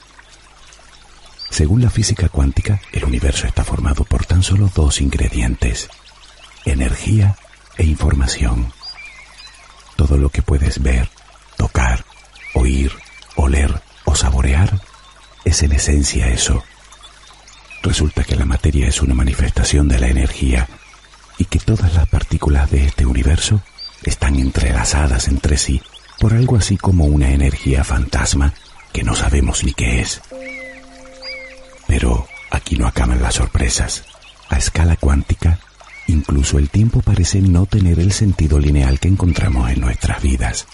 Según 1.49 1.81
la 1.81 1.89
física 1.89 2.29
cuántica, 2.29 2.81
el 2.91 3.05
universo 3.05 3.47
está 3.47 3.63
formado 3.63 4.03
por 4.03 4.25
tan 4.25 4.43
solo 4.43 4.69
dos 4.73 4.99
ingredientes, 4.99 5.89
energía 6.65 7.37
e 7.77 7.85
información. 7.85 8.73
Todo 9.95 10.17
lo 10.17 10.29
que 10.29 10.41
puedes 10.41 10.81
ver, 10.81 11.09
tocar, 11.57 12.03
oír, 12.55 12.91
oler 13.35 13.81
o 14.05 14.15
saborear 14.15 14.81
es 15.45 15.61
en 15.63 15.73
esencia 15.73 16.29
eso. 16.29 16.63
Resulta 17.83 18.23
que 18.23 18.35
la 18.35 18.45
materia 18.45 18.87
es 18.87 19.01
una 19.01 19.13
manifestación 19.13 19.87
de 19.87 19.99
la 19.99 20.07
energía 20.07 20.67
y 21.37 21.45
que 21.45 21.59
todas 21.59 21.93
las 21.93 22.07
partículas 22.07 22.69
de 22.71 22.85
este 22.85 23.05
universo 23.05 23.61
están 24.03 24.35
entrelazadas 24.35 25.27
entre 25.27 25.57
sí 25.57 25.81
por 26.21 26.35
algo 26.35 26.55
así 26.55 26.77
como 26.77 27.05
una 27.05 27.31
energía 27.31 27.83
fantasma 27.83 28.53
que 28.93 29.01
no 29.03 29.15
sabemos 29.15 29.63
ni 29.63 29.73
qué 29.73 30.01
es. 30.01 30.21
Pero 31.87 32.27
aquí 32.51 32.75
no 32.75 32.85
acaban 32.85 33.23
las 33.23 33.33
sorpresas. 33.33 34.03
A 34.47 34.57
escala 34.57 34.97
cuántica, 34.97 35.57
incluso 36.05 36.59
el 36.59 36.69
tiempo 36.69 37.01
parece 37.01 37.41
no 37.41 37.65
tener 37.65 37.99
el 37.99 38.11
sentido 38.11 38.59
lineal 38.59 38.99
que 38.99 39.07
encontramos 39.07 39.71
en 39.71 39.81
nuestras 39.81 40.21
vidas. 40.21 40.67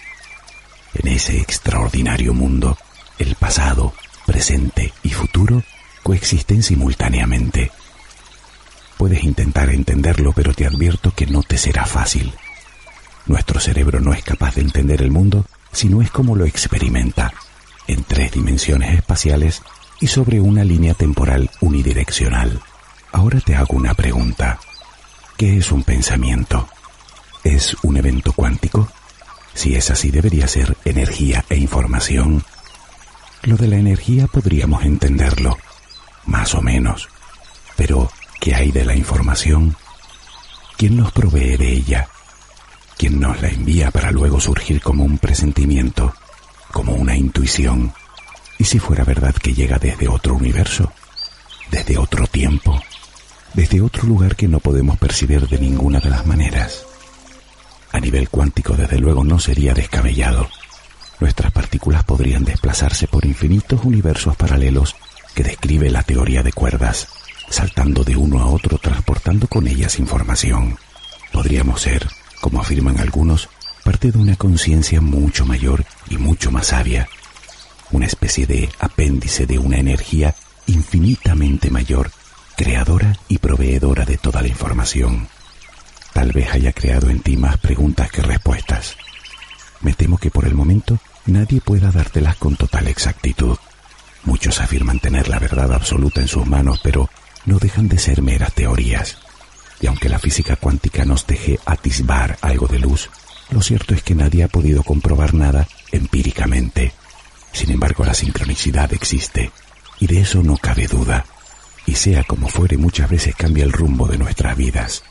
En 0.92 1.08
ese 1.08 1.38
extraordinario 1.40 2.34
mundo, 2.34 2.76
el 3.18 3.34
pasado, 3.34 3.94
presente 4.26 4.92
y 5.02 5.08
futuro 5.08 5.62
coexisten 6.02 6.62
simultáneamente. 6.62 7.72
Puedes 8.98 9.24
intentar 9.24 9.70
entenderlo, 9.70 10.34
pero 10.34 10.52
te 10.52 10.66
advierto 10.66 11.14
que 11.14 11.26
no 11.26 11.42
te 11.42 11.56
será 11.56 11.86
fácil. 11.86 12.34
Nuestro 13.28 13.60
cerebro 13.60 14.00
no 14.00 14.14
es 14.14 14.24
capaz 14.24 14.54
de 14.54 14.62
entender 14.62 15.02
el 15.02 15.10
mundo 15.10 15.44
si 15.70 15.88
no 15.90 16.00
es 16.00 16.10
como 16.10 16.34
lo 16.34 16.46
experimenta, 16.46 17.32
en 17.86 18.02
tres 18.02 18.32
dimensiones 18.32 18.94
espaciales 18.94 19.62
y 20.00 20.06
sobre 20.06 20.40
una 20.40 20.64
línea 20.64 20.94
temporal 20.94 21.50
unidireccional. 21.60 22.58
Ahora 23.12 23.40
te 23.40 23.54
hago 23.54 23.76
una 23.76 23.92
pregunta. 23.92 24.58
¿Qué 25.36 25.58
es 25.58 25.70
un 25.70 25.82
pensamiento? 25.84 26.68
¿Es 27.44 27.76
un 27.82 27.98
evento 27.98 28.32
cuántico? 28.32 28.88
Si 29.52 29.74
es 29.74 29.90
así, 29.90 30.10
debería 30.10 30.48
ser 30.48 30.76
energía 30.86 31.44
e 31.50 31.56
información. 31.56 32.42
Lo 33.42 33.56
de 33.56 33.68
la 33.68 33.76
energía 33.76 34.26
podríamos 34.26 34.84
entenderlo, 34.84 35.58
más 36.24 36.54
o 36.54 36.62
menos. 36.62 37.08
Pero, 37.76 38.10
¿qué 38.40 38.54
hay 38.54 38.72
de 38.72 38.86
la 38.86 38.96
información? 38.96 39.76
¿Quién 40.78 40.96
nos 40.96 41.12
provee 41.12 41.56
de 41.58 41.72
ella? 41.72 42.08
Quien 42.98 43.20
nos 43.20 43.40
la 43.40 43.48
envía 43.48 43.92
para 43.92 44.10
luego 44.10 44.40
surgir 44.40 44.82
como 44.82 45.04
un 45.04 45.18
presentimiento, 45.18 46.12
como 46.72 46.94
una 46.94 47.16
intuición. 47.16 47.94
¿Y 48.58 48.64
si 48.64 48.80
fuera 48.80 49.04
verdad 49.04 49.34
que 49.34 49.54
llega 49.54 49.78
desde 49.78 50.08
otro 50.08 50.34
universo? 50.34 50.92
¿Desde 51.70 51.96
otro 51.96 52.26
tiempo? 52.26 52.82
¿Desde 53.54 53.80
otro 53.80 54.02
lugar 54.02 54.34
que 54.34 54.48
no 54.48 54.58
podemos 54.58 54.98
percibir 54.98 55.46
de 55.48 55.58
ninguna 55.58 56.00
de 56.00 56.10
las 56.10 56.26
maneras? 56.26 56.84
A 57.92 58.00
nivel 58.00 58.28
cuántico, 58.28 58.74
desde 58.74 58.98
luego, 58.98 59.22
no 59.22 59.38
sería 59.38 59.74
descabellado. 59.74 60.48
Nuestras 61.20 61.52
partículas 61.52 62.02
podrían 62.02 62.44
desplazarse 62.44 63.06
por 63.06 63.24
infinitos 63.24 63.84
universos 63.84 64.36
paralelos 64.36 64.96
que 65.34 65.44
describe 65.44 65.88
la 65.88 66.02
teoría 66.02 66.42
de 66.42 66.52
cuerdas, 66.52 67.06
saltando 67.48 68.02
de 68.02 68.16
uno 68.16 68.40
a 68.40 68.46
otro 68.46 68.76
transportando 68.78 69.46
con 69.46 69.68
ellas 69.68 70.00
información. 70.00 70.76
Podríamos 71.32 71.80
ser 71.80 72.08
como 72.40 72.60
afirman 72.60 72.98
algunos, 72.98 73.48
parte 73.84 74.12
de 74.12 74.18
una 74.18 74.36
conciencia 74.36 75.00
mucho 75.00 75.44
mayor 75.44 75.84
y 76.08 76.18
mucho 76.18 76.50
más 76.50 76.68
sabia, 76.68 77.08
una 77.90 78.06
especie 78.06 78.46
de 78.46 78.68
apéndice 78.78 79.46
de 79.46 79.58
una 79.58 79.78
energía 79.78 80.34
infinitamente 80.66 81.70
mayor, 81.70 82.10
creadora 82.56 83.16
y 83.28 83.38
proveedora 83.38 84.04
de 84.04 84.18
toda 84.18 84.42
la 84.42 84.48
información. 84.48 85.28
Tal 86.12 86.32
vez 86.32 86.50
haya 86.52 86.72
creado 86.72 87.08
en 87.10 87.20
ti 87.20 87.36
más 87.36 87.58
preguntas 87.58 88.10
que 88.10 88.22
respuestas. 88.22 88.96
Me 89.80 89.92
temo 89.92 90.18
que 90.18 90.30
por 90.30 90.46
el 90.46 90.54
momento 90.54 90.98
nadie 91.26 91.60
pueda 91.60 91.90
dártelas 91.90 92.36
con 92.36 92.56
total 92.56 92.88
exactitud. 92.88 93.56
Muchos 94.24 94.60
afirman 94.60 94.98
tener 94.98 95.28
la 95.28 95.38
verdad 95.38 95.72
absoluta 95.72 96.20
en 96.20 96.28
sus 96.28 96.46
manos, 96.46 96.80
pero 96.82 97.08
no 97.46 97.58
dejan 97.58 97.88
de 97.88 97.98
ser 97.98 98.20
meras 98.20 98.52
teorías. 98.52 99.16
Y 99.80 99.86
aunque 99.86 100.08
la 100.08 100.18
física 100.18 100.56
cuántica 100.56 101.04
nos 101.04 101.26
deje 101.26 101.58
atisbar 101.64 102.38
algo 102.40 102.66
de 102.66 102.78
luz, 102.78 103.10
lo 103.50 103.62
cierto 103.62 103.94
es 103.94 104.02
que 104.02 104.14
nadie 104.14 104.44
ha 104.44 104.48
podido 104.48 104.82
comprobar 104.82 105.34
nada 105.34 105.66
empíricamente. 105.92 106.92
Sin 107.52 107.70
embargo, 107.70 108.04
la 108.04 108.14
sincronicidad 108.14 108.92
existe, 108.92 109.50
y 110.00 110.06
de 110.06 110.20
eso 110.20 110.42
no 110.42 110.56
cabe 110.56 110.86
duda. 110.86 111.24
Y 111.86 111.94
sea 111.94 112.24
como 112.24 112.48
fuere, 112.48 112.76
muchas 112.76 113.08
veces 113.08 113.34
cambia 113.34 113.64
el 113.64 113.72
rumbo 113.72 114.06
de 114.06 114.18
nuestras 114.18 114.56
vidas. 114.56 115.02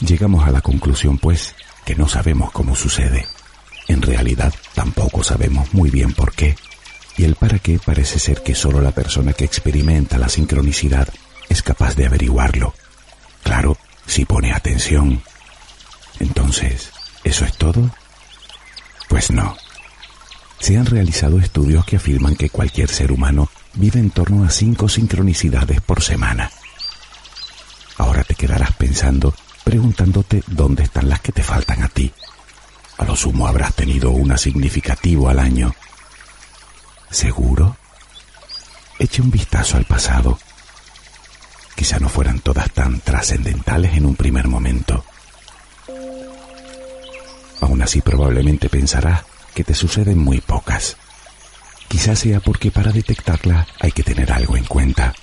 Llegamos 0.00 0.46
a 0.46 0.52
la 0.52 0.60
conclusión, 0.60 1.18
pues, 1.18 1.54
que 1.84 1.96
no 1.96 2.08
sabemos 2.08 2.52
cómo 2.52 2.76
sucede. 2.76 3.26
En 3.88 4.02
realidad, 4.02 4.54
tampoco 4.74 5.24
sabemos 5.24 5.74
muy 5.74 5.90
bien 5.90 6.12
por 6.12 6.32
qué. 6.32 6.56
Y 7.16 7.24
el 7.24 7.34
para 7.34 7.58
qué 7.58 7.80
parece 7.84 8.18
ser 8.18 8.42
que 8.42 8.54
solo 8.54 8.80
la 8.80 8.92
persona 8.92 9.32
que 9.32 9.44
experimenta 9.44 10.16
la 10.16 10.28
sincronicidad 10.28 11.08
es 11.48 11.62
capaz 11.62 11.96
de 11.96 12.06
averiguarlo. 12.06 12.72
Claro, 13.42 13.76
si 14.10 14.24
pone 14.24 14.52
atención. 14.52 15.22
Entonces, 16.18 16.90
¿eso 17.22 17.44
es 17.44 17.56
todo? 17.56 17.90
Pues 19.08 19.30
no. 19.30 19.56
Se 20.58 20.76
han 20.76 20.86
realizado 20.86 21.38
estudios 21.38 21.84
que 21.86 21.96
afirman 21.96 22.34
que 22.34 22.50
cualquier 22.50 22.90
ser 22.90 23.12
humano 23.12 23.48
vive 23.74 24.00
en 24.00 24.10
torno 24.10 24.44
a 24.44 24.50
cinco 24.50 24.88
sincronicidades 24.88 25.80
por 25.80 26.02
semana. 26.02 26.50
Ahora 27.98 28.24
te 28.24 28.34
quedarás 28.34 28.72
pensando, 28.72 29.32
preguntándote 29.62 30.42
dónde 30.48 30.82
están 30.82 31.08
las 31.08 31.20
que 31.20 31.30
te 31.30 31.44
faltan 31.44 31.84
a 31.84 31.88
ti. 31.88 32.12
A 32.98 33.04
lo 33.04 33.14
sumo 33.14 33.46
habrás 33.46 33.74
tenido 33.74 34.10
una 34.10 34.36
significativo 34.36 35.28
al 35.28 35.38
año. 35.38 35.72
¿Seguro? 37.10 37.76
Eche 38.98 39.22
un 39.22 39.30
vistazo 39.30 39.76
al 39.76 39.84
pasado 39.84 40.36
quizá 41.80 41.98
no 41.98 42.10
fueran 42.10 42.40
todas 42.40 42.70
tan 42.72 43.00
trascendentales 43.00 43.94
en 43.94 44.04
un 44.04 44.14
primer 44.14 44.48
momento. 44.48 45.02
Aún 47.62 47.80
así 47.80 48.02
probablemente 48.02 48.68
pensarás 48.68 49.22
que 49.54 49.64
te 49.64 49.74
suceden 49.74 50.18
muy 50.18 50.42
pocas. 50.42 50.98
Quizás 51.88 52.18
sea 52.18 52.40
porque 52.40 52.70
para 52.70 52.92
detectarlas 52.92 53.66
hay 53.80 53.92
que 53.92 54.02
tener 54.02 54.30
algo 54.30 54.58
en 54.58 54.64
cuenta. 54.66 55.14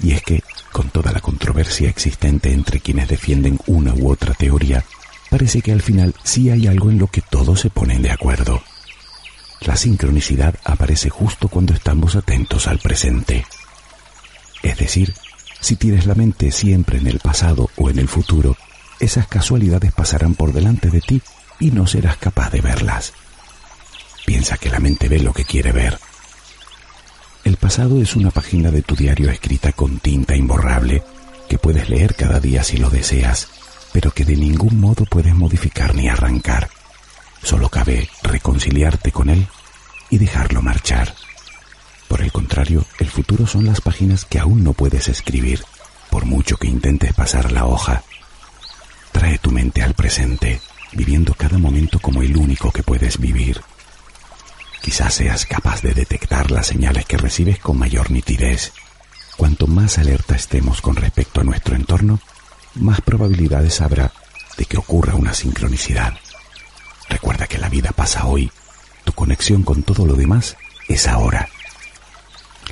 Y 0.00 0.12
es 0.12 0.22
que, 0.22 0.44
con 0.70 0.88
toda 0.90 1.10
la 1.10 1.18
controversia 1.18 1.88
existente 1.88 2.52
entre 2.52 2.78
quienes 2.78 3.08
defienden 3.08 3.58
una 3.66 3.92
u 3.92 4.12
otra 4.12 4.34
teoría, 4.34 4.84
parece 5.30 5.62
que 5.62 5.72
al 5.72 5.82
final 5.82 6.14
sí 6.22 6.48
hay 6.48 6.68
algo 6.68 6.90
en 6.90 7.00
lo 7.00 7.08
que 7.08 7.22
todos 7.22 7.58
se 7.58 7.70
ponen 7.70 8.02
de 8.02 8.12
acuerdo. 8.12 8.62
La 9.62 9.76
sincronicidad 9.76 10.54
aparece 10.62 11.10
justo 11.10 11.48
cuando 11.48 11.74
estamos 11.74 12.14
atentos 12.14 12.68
al 12.68 12.78
presente. 12.78 13.44
Es 14.62 14.78
decir, 14.78 15.12
si 15.60 15.76
tienes 15.76 16.06
la 16.06 16.14
mente 16.14 16.50
siempre 16.50 16.98
en 16.98 17.06
el 17.06 17.18
pasado 17.18 17.70
o 17.76 17.90
en 17.90 17.98
el 17.98 18.08
futuro, 18.08 18.56
esas 19.00 19.26
casualidades 19.26 19.92
pasarán 19.92 20.34
por 20.34 20.52
delante 20.52 20.90
de 20.90 21.00
ti 21.00 21.22
y 21.60 21.70
no 21.70 21.86
serás 21.86 22.16
capaz 22.16 22.50
de 22.50 22.60
verlas. 22.60 23.12
Piensa 24.26 24.56
que 24.56 24.70
la 24.70 24.80
mente 24.80 25.08
ve 25.08 25.20
lo 25.20 25.32
que 25.32 25.44
quiere 25.44 25.72
ver. 25.72 25.98
El 27.44 27.56
pasado 27.56 28.00
es 28.00 28.14
una 28.14 28.30
página 28.30 28.70
de 28.70 28.82
tu 28.82 28.94
diario 28.94 29.30
escrita 29.30 29.72
con 29.72 29.98
tinta 29.98 30.36
imborrable 30.36 31.02
que 31.48 31.58
puedes 31.58 31.88
leer 31.88 32.14
cada 32.14 32.40
día 32.40 32.62
si 32.62 32.76
lo 32.76 32.90
deseas, 32.90 33.48
pero 33.92 34.10
que 34.10 34.24
de 34.24 34.36
ningún 34.36 34.78
modo 34.78 35.04
puedes 35.06 35.34
modificar 35.34 35.94
ni 35.94 36.08
arrancar. 36.08 36.68
Solo 37.42 37.68
cabe 37.68 38.08
reconciliarte 38.22 39.12
con 39.12 39.30
él 39.30 39.46
y 40.10 40.18
dejarlo 40.18 40.60
marchar. 40.60 41.14
Por 42.08 42.22
el 42.22 42.32
contrario, 42.32 42.84
el 42.98 43.08
futuro 43.08 43.46
son 43.46 43.66
las 43.66 43.82
páginas 43.82 44.24
que 44.24 44.38
aún 44.38 44.64
no 44.64 44.72
puedes 44.72 45.08
escribir, 45.08 45.62
por 46.10 46.24
mucho 46.24 46.56
que 46.56 46.66
intentes 46.66 47.12
pasar 47.12 47.52
la 47.52 47.66
hoja. 47.66 48.02
Trae 49.12 49.38
tu 49.38 49.50
mente 49.50 49.82
al 49.82 49.94
presente, 49.94 50.60
viviendo 50.92 51.34
cada 51.34 51.58
momento 51.58 51.98
como 52.00 52.22
el 52.22 52.36
único 52.36 52.72
que 52.72 52.82
puedes 52.82 53.18
vivir. 53.18 53.60
Quizás 54.80 55.14
seas 55.14 55.44
capaz 55.44 55.82
de 55.82 55.92
detectar 55.92 56.50
las 56.50 56.66
señales 56.66 57.04
que 57.04 57.18
recibes 57.18 57.58
con 57.58 57.78
mayor 57.78 58.10
nitidez. 58.10 58.72
Cuanto 59.36 59.66
más 59.66 59.98
alerta 59.98 60.34
estemos 60.34 60.80
con 60.80 60.96
respecto 60.96 61.42
a 61.42 61.44
nuestro 61.44 61.76
entorno, 61.76 62.20
más 62.74 63.02
probabilidades 63.02 63.80
habrá 63.82 64.12
de 64.56 64.64
que 64.64 64.78
ocurra 64.78 65.14
una 65.14 65.34
sincronicidad. 65.34 66.14
Recuerda 67.08 67.46
que 67.46 67.58
la 67.58 67.68
vida 67.68 67.92
pasa 67.92 68.26
hoy, 68.26 68.50
tu 69.04 69.12
conexión 69.12 69.62
con 69.62 69.82
todo 69.82 70.06
lo 70.06 70.14
demás 70.14 70.56
es 70.88 71.06
ahora. 71.06 71.48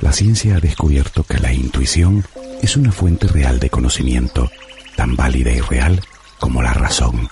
La 0.01 0.11
ciencia 0.11 0.57
ha 0.57 0.59
descubierto 0.59 1.23
que 1.23 1.39
la 1.39 1.53
intuición 1.53 2.25
es 2.61 2.77
una 2.77 2.91
fuente 2.91 3.27
real 3.27 3.59
de 3.59 3.69
conocimiento, 3.69 4.51
tan 4.95 5.15
válida 5.15 5.51
y 5.51 5.61
real 5.61 6.01
como 6.39 6.61
la 6.61 6.73
razón. 6.73 7.29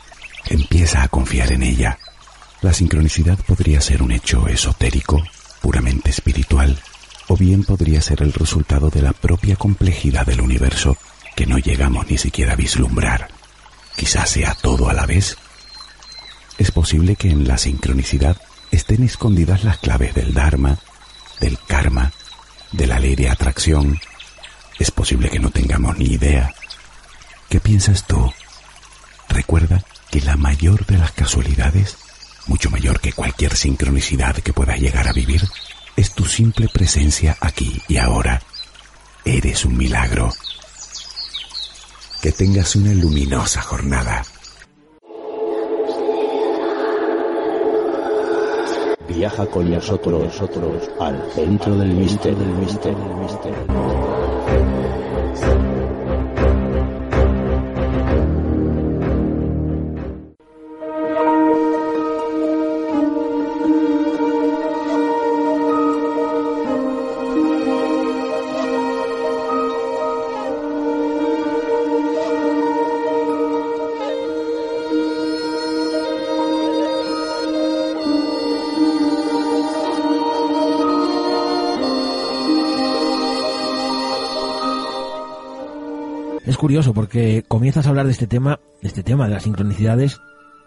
Empieza 0.48 1.04
a 1.04 1.08
confiar 1.08 1.52
en 1.52 1.64
ella. 1.64 1.98
La 2.62 2.74
sincronicidad 2.74 3.38
podría 3.40 3.82
ser 3.82 4.02
un 4.02 4.12
hecho 4.12 4.48
esotérico, 4.48 5.24
puramente 5.62 6.10
espiritual, 6.10 6.80
o 7.28 7.38
bien 7.38 7.64
podría 7.64 8.02
ser 8.02 8.22
el 8.22 8.34
resultado 8.34 8.90
de 8.90 9.02
la 9.02 9.14
propia 9.14 9.56
complejidad 9.56 10.26
del 10.26 10.42
universo 10.42 10.98
que 11.36 11.46
no 11.46 11.58
llegamos 11.58 12.08
ni 12.10 12.18
siquiera 12.18 12.54
a 12.54 12.56
vislumbrar. 12.56 13.28
Quizás 13.96 14.30
sea 14.30 14.56
todo 14.56 14.90
a 14.90 14.94
la 14.94 15.06
vez 15.06 15.38
es 16.58 16.72
posible 16.72 17.16
que 17.16 17.30
en 17.30 17.48
la 17.48 17.58
sincronicidad 17.58 18.38
estén 18.72 19.04
escondidas 19.04 19.64
las 19.64 19.78
claves 19.78 20.14
del 20.14 20.34
Dharma, 20.34 20.78
del 21.40 21.58
karma, 21.68 22.14
de 22.76 22.88
la 22.88 23.00
ley 23.00 23.16
de 23.16 23.30
atracción. 23.30 24.00
Es 24.78 24.92
posible 24.92 25.30
que 25.30 25.40
no 25.40 25.50
tengamos 25.50 25.98
ni 25.98 26.06
idea. 26.06 26.54
¿Qué 27.50 27.60
piensas 27.60 28.06
tú? 28.06 28.32
Recuerda 29.30 29.84
que 30.12 30.22
la 30.22 30.36
mayor 30.36 30.86
de 30.86 30.98
las 30.98 31.12
casualidades, 31.12 31.98
mucho 32.48 32.70
mayor 32.70 33.00
que 33.00 33.14
cualquier 33.14 33.56
sincronicidad 33.56 34.36
que 34.36 34.54
puedas 34.54 34.80
llegar 34.80 35.08
a 35.08 35.14
vivir, 35.14 35.48
es 35.96 36.12
tu 36.14 36.26
simple 36.26 36.68
presencia 36.68 37.38
aquí 37.40 37.82
y 37.88 37.98
ahora. 37.98 38.42
Eres 39.24 39.66
un 39.66 39.78
milagro. 39.78 40.34
Que 42.22 42.32
tengas 42.32 42.76
una 42.76 42.94
luminosa 42.94 43.62
jornada. 43.62 44.26
Viaja 49.08 49.46
con 49.46 49.70
nosotros, 49.70 50.24
nosotros 50.24 50.90
al 51.00 51.22
centro 51.32 51.76
del 51.78 51.90
misterio, 51.90 52.40
del 52.40 52.56
misterio, 52.56 52.98
del 52.98 53.18
misterio. 53.18 54.05
Porque 86.84 87.44
comienzas 87.48 87.86
a 87.86 87.90
hablar 87.90 88.06
de 88.06 88.12
este 88.12 88.28
tema, 88.28 88.60
de 88.82 88.88
este 88.90 89.02
tema 89.02 89.28
de 89.28 89.34
las 89.34 89.44
sincronicidades 89.44 90.20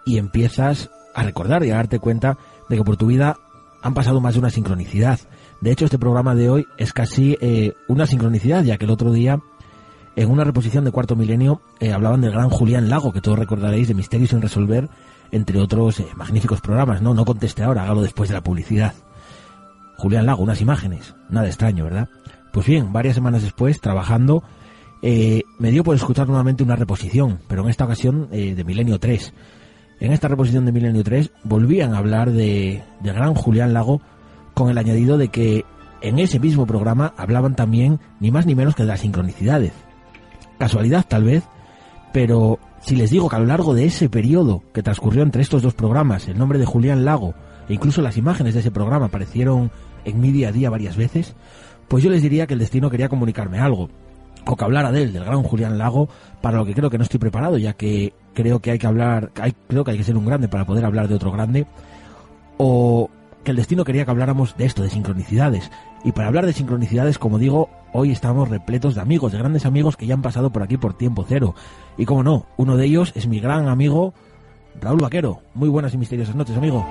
y 0.06 0.16
empiezas 0.16 0.90
a 1.14 1.22
recordar 1.22 1.64
y 1.64 1.70
a 1.70 1.76
darte 1.76 1.98
cuenta 1.98 2.38
de 2.68 2.76
que 2.76 2.84
por 2.84 2.96
tu 2.96 3.06
vida 3.06 3.36
han 3.82 3.94
pasado 3.94 4.20
más 4.20 4.34
de 4.34 4.40
una 4.40 4.50
sincronicidad. 4.50 5.20
De 5.60 5.70
hecho, 5.70 5.84
este 5.84 5.98
programa 5.98 6.34
de 6.34 6.48
hoy 6.48 6.66
es 6.78 6.92
casi 6.92 7.36
eh, 7.40 7.74
una 7.88 8.06
sincronicidad, 8.06 8.64
ya 8.64 8.78
que 8.78 8.86
el 8.86 8.90
otro 8.90 9.12
día, 9.12 9.40
en 10.16 10.30
una 10.30 10.44
reposición 10.44 10.84
de 10.84 10.92
Cuarto 10.92 11.14
Milenio, 11.14 11.60
eh, 11.78 11.92
hablaban 11.92 12.22
del 12.22 12.32
gran 12.32 12.48
Julián 12.48 12.88
Lago, 12.88 13.12
que 13.12 13.20
todos 13.20 13.38
recordaréis, 13.38 13.88
de 13.88 13.94
Misterios 13.94 14.30
sin 14.30 14.40
Resolver, 14.40 14.88
entre 15.30 15.60
otros 15.60 16.00
eh, 16.00 16.06
magníficos 16.16 16.62
programas. 16.62 17.02
No, 17.02 17.12
no 17.12 17.26
conteste 17.26 17.62
ahora, 17.62 17.82
hágalo 17.82 18.00
después 18.00 18.30
de 18.30 18.34
la 18.34 18.42
publicidad. 18.42 18.94
Julián 19.98 20.24
Lago, 20.24 20.42
unas 20.42 20.62
imágenes. 20.62 21.14
Nada 21.28 21.48
extraño, 21.48 21.84
¿verdad? 21.84 22.08
Pues 22.52 22.66
bien, 22.66 22.92
varias 22.94 23.14
semanas 23.14 23.42
después, 23.42 23.80
trabajando, 23.80 24.42
eh, 25.02 25.42
me 25.58 25.70
dio 25.70 25.84
por 25.84 25.94
escuchar 25.94 26.26
nuevamente 26.26 26.62
una 26.62 26.76
reposición, 26.76 27.40
pero 27.48 27.62
en 27.62 27.70
esta 27.70 27.84
ocasión 27.84 28.28
eh, 28.32 28.54
de 28.54 28.64
Milenio 28.64 28.98
3. 28.98 29.32
En 30.00 30.12
esta 30.12 30.28
reposición 30.28 30.64
de 30.64 30.72
Milenio 30.72 31.02
3 31.02 31.30
volvían 31.44 31.94
a 31.94 31.98
hablar 31.98 32.30
de, 32.30 32.82
de 33.00 33.12
gran 33.12 33.34
Julián 33.34 33.72
Lago 33.72 34.00
con 34.54 34.70
el 34.70 34.78
añadido 34.78 35.18
de 35.18 35.28
que 35.28 35.64
en 36.00 36.18
ese 36.18 36.38
mismo 36.38 36.66
programa 36.66 37.14
hablaban 37.16 37.56
también 37.56 38.00
ni 38.20 38.30
más 38.30 38.46
ni 38.46 38.54
menos 38.54 38.74
que 38.74 38.82
de 38.82 38.88
las 38.88 39.00
sincronicidades. 39.00 39.72
Casualidad 40.58 41.04
tal 41.08 41.24
vez, 41.24 41.44
pero 42.12 42.58
si 42.80 42.96
les 42.96 43.11
digo 43.11 43.28
que 43.28 43.37
a 43.37 43.40
lo 43.40 43.46
largo 43.46 43.74
de 43.74 43.84
ese 43.84 44.08
periodo 44.08 44.62
que 44.72 44.82
transcurrió 44.82 45.22
entre 45.22 45.42
estos 45.42 45.62
dos 45.62 45.74
programas, 45.74 46.28
el 46.28 46.38
nombre 46.38 46.58
de 46.58 46.66
Julián 46.66 47.04
Lago 47.04 47.34
e 47.68 47.74
incluso 47.74 48.02
las 48.02 48.16
imágenes 48.16 48.54
de 48.54 48.61
ese 48.61 48.70
programa 48.70 49.06
aparecieron 49.06 49.70
en 50.04 50.20
mi 50.20 50.32
día 50.32 50.48
a 50.48 50.52
día 50.52 50.70
varias 50.70 50.96
veces, 50.96 51.34
pues 51.87 52.02
yo 52.02 52.11
les 52.11 52.22
diría 52.22 52.46
que 52.46 52.54
el 52.54 52.61
destino 52.61 52.90
quería 52.90 53.08
comunicarme 53.08 53.58
algo, 53.58 53.90
o 54.48 54.56
que 54.56 54.64
hablara 54.64 54.90
de 54.90 55.02
él, 55.02 55.12
del 55.12 55.24
gran 55.24 55.42
Julián 55.42 55.76
Lago, 55.76 56.08
para 56.40 56.56
lo 56.56 56.64
que 56.64 56.74
creo 56.74 56.88
que 56.88 56.96
no 56.96 57.04
estoy 57.04 57.20
preparado, 57.20 57.58
ya 57.58 57.74
que 57.74 58.14
creo 58.32 58.61
que 58.61 58.70
hay 58.70 58.78
que 58.78 58.87
hablar, 58.87 59.30
hay, 59.40 59.54
creo 59.68 59.84
que 59.84 59.90
hay 59.90 59.98
que 59.98 60.04
ser 60.04 60.16
un 60.16 60.24
grande 60.24 60.48
para 60.48 60.64
poder 60.64 60.84
hablar 60.84 61.06
de 61.06 61.14
otro 61.14 61.30
grande, 61.30 61.66
o 62.56 63.11
que 63.44 63.50
el 63.50 63.56
destino 63.58 63.84
quería 63.84 64.04
que 64.04 64.11
habláramos 64.11 64.56
de 64.56 64.64
esto, 64.64 64.82
de 64.82 64.90
sincronicidades. 64.90 65.70
Y 66.02 66.12
para 66.12 66.28
hablar 66.28 66.46
de 66.46 66.54
sincronicidades, 66.54 67.18
como 67.18 67.38
digo, 67.38 67.68
hoy 67.92 68.11
estamos 68.11 68.48
repletos 68.48 68.94
de 68.94 69.02
amigos, 69.02 69.32
de 69.32 69.38
grandes 69.38 69.66
amigos 69.66 69.96
que 69.96 70.06
ya 70.06 70.14
han 70.14 70.22
pasado 70.22 70.50
por 70.50 70.62
aquí 70.62 70.78
por 70.78 70.94
tiempo 70.94 71.26
cero. 71.28 71.54
Y 71.98 72.06
como 72.06 72.22
no, 72.22 72.46
uno 72.56 72.76
de 72.76 72.87
ellos 72.87 73.12
es 73.14 73.26
mi 73.26 73.40
gran 73.40 73.68
amigo 73.68 74.14
Raúl 74.80 75.00
Vaquero. 75.00 75.40
Muy 75.54 75.68
buenas 75.68 75.92
y 75.92 75.98
misteriosas 75.98 76.34
noches, 76.34 76.56
amigo. 76.56 76.87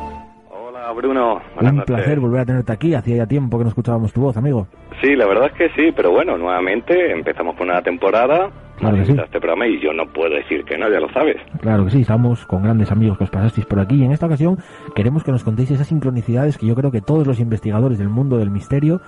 Hola 0.88 0.96
Bruno, 0.96 1.42
buenas 1.54 1.72
Un 1.74 1.78
noches. 1.80 1.96
placer 1.96 2.20
volver 2.22 2.40
a 2.40 2.46
tenerte 2.46 2.72
aquí. 2.72 2.94
Hacía 2.94 3.18
ya 3.18 3.26
tiempo 3.28 3.58
que 3.58 3.66
no 3.66 3.70
escuchábamos 3.70 4.14
tu 4.14 4.22
voz, 4.22 4.38
amigo. 4.38 4.68
Sí, 5.02 5.18
la 5.18 5.28
verdad 5.28 5.48
es 5.48 5.54
que 5.58 5.70
sí, 5.76 5.92
pero 5.94 6.12
bueno, 6.12 6.38
nuevamente 6.38 7.12
empezamos 7.12 7.58
con 7.58 7.70
una 7.70 7.82
temporada. 7.82 8.50
Claro 8.78 8.96
que 8.96 9.04
sí. 9.06 9.12
este 9.12 9.40
programa 9.42 9.68
y 9.68 9.82
yo 9.82 9.92
no 9.92 10.06
puedo 10.06 10.34
decir 10.34 10.64
que 10.64 10.78
no, 10.78 10.90
ya 10.90 11.02
lo 11.02 11.10
sabes. 11.12 11.36
Claro 11.60 11.84
que 11.84 11.90
sí, 11.92 12.02
estamos 12.02 12.46
con 12.46 12.64
grandes 12.64 12.90
amigos 12.90 13.18
que 13.18 13.26
os 13.26 13.30
pasasteis 13.30 13.66
por 13.68 13.82
aquí 13.82 13.96
y 13.96 14.06
en 14.06 14.14
esta 14.14 14.28
ocasión 14.28 14.60
queremos 14.96 15.26
que 15.26 15.32
nos 15.34 15.44
contéis 15.44 15.72
esas 15.72 15.88
sincronicidades 15.88 16.58
que 16.58 16.66
yo 16.68 16.76
creo 16.76 16.90
que 16.90 17.02
todos 17.02 17.28
los 17.28 17.42
investigadores 17.42 17.98
del 17.98 18.08
mundo 18.08 18.38
del 18.38 18.50
misterio 18.50 19.02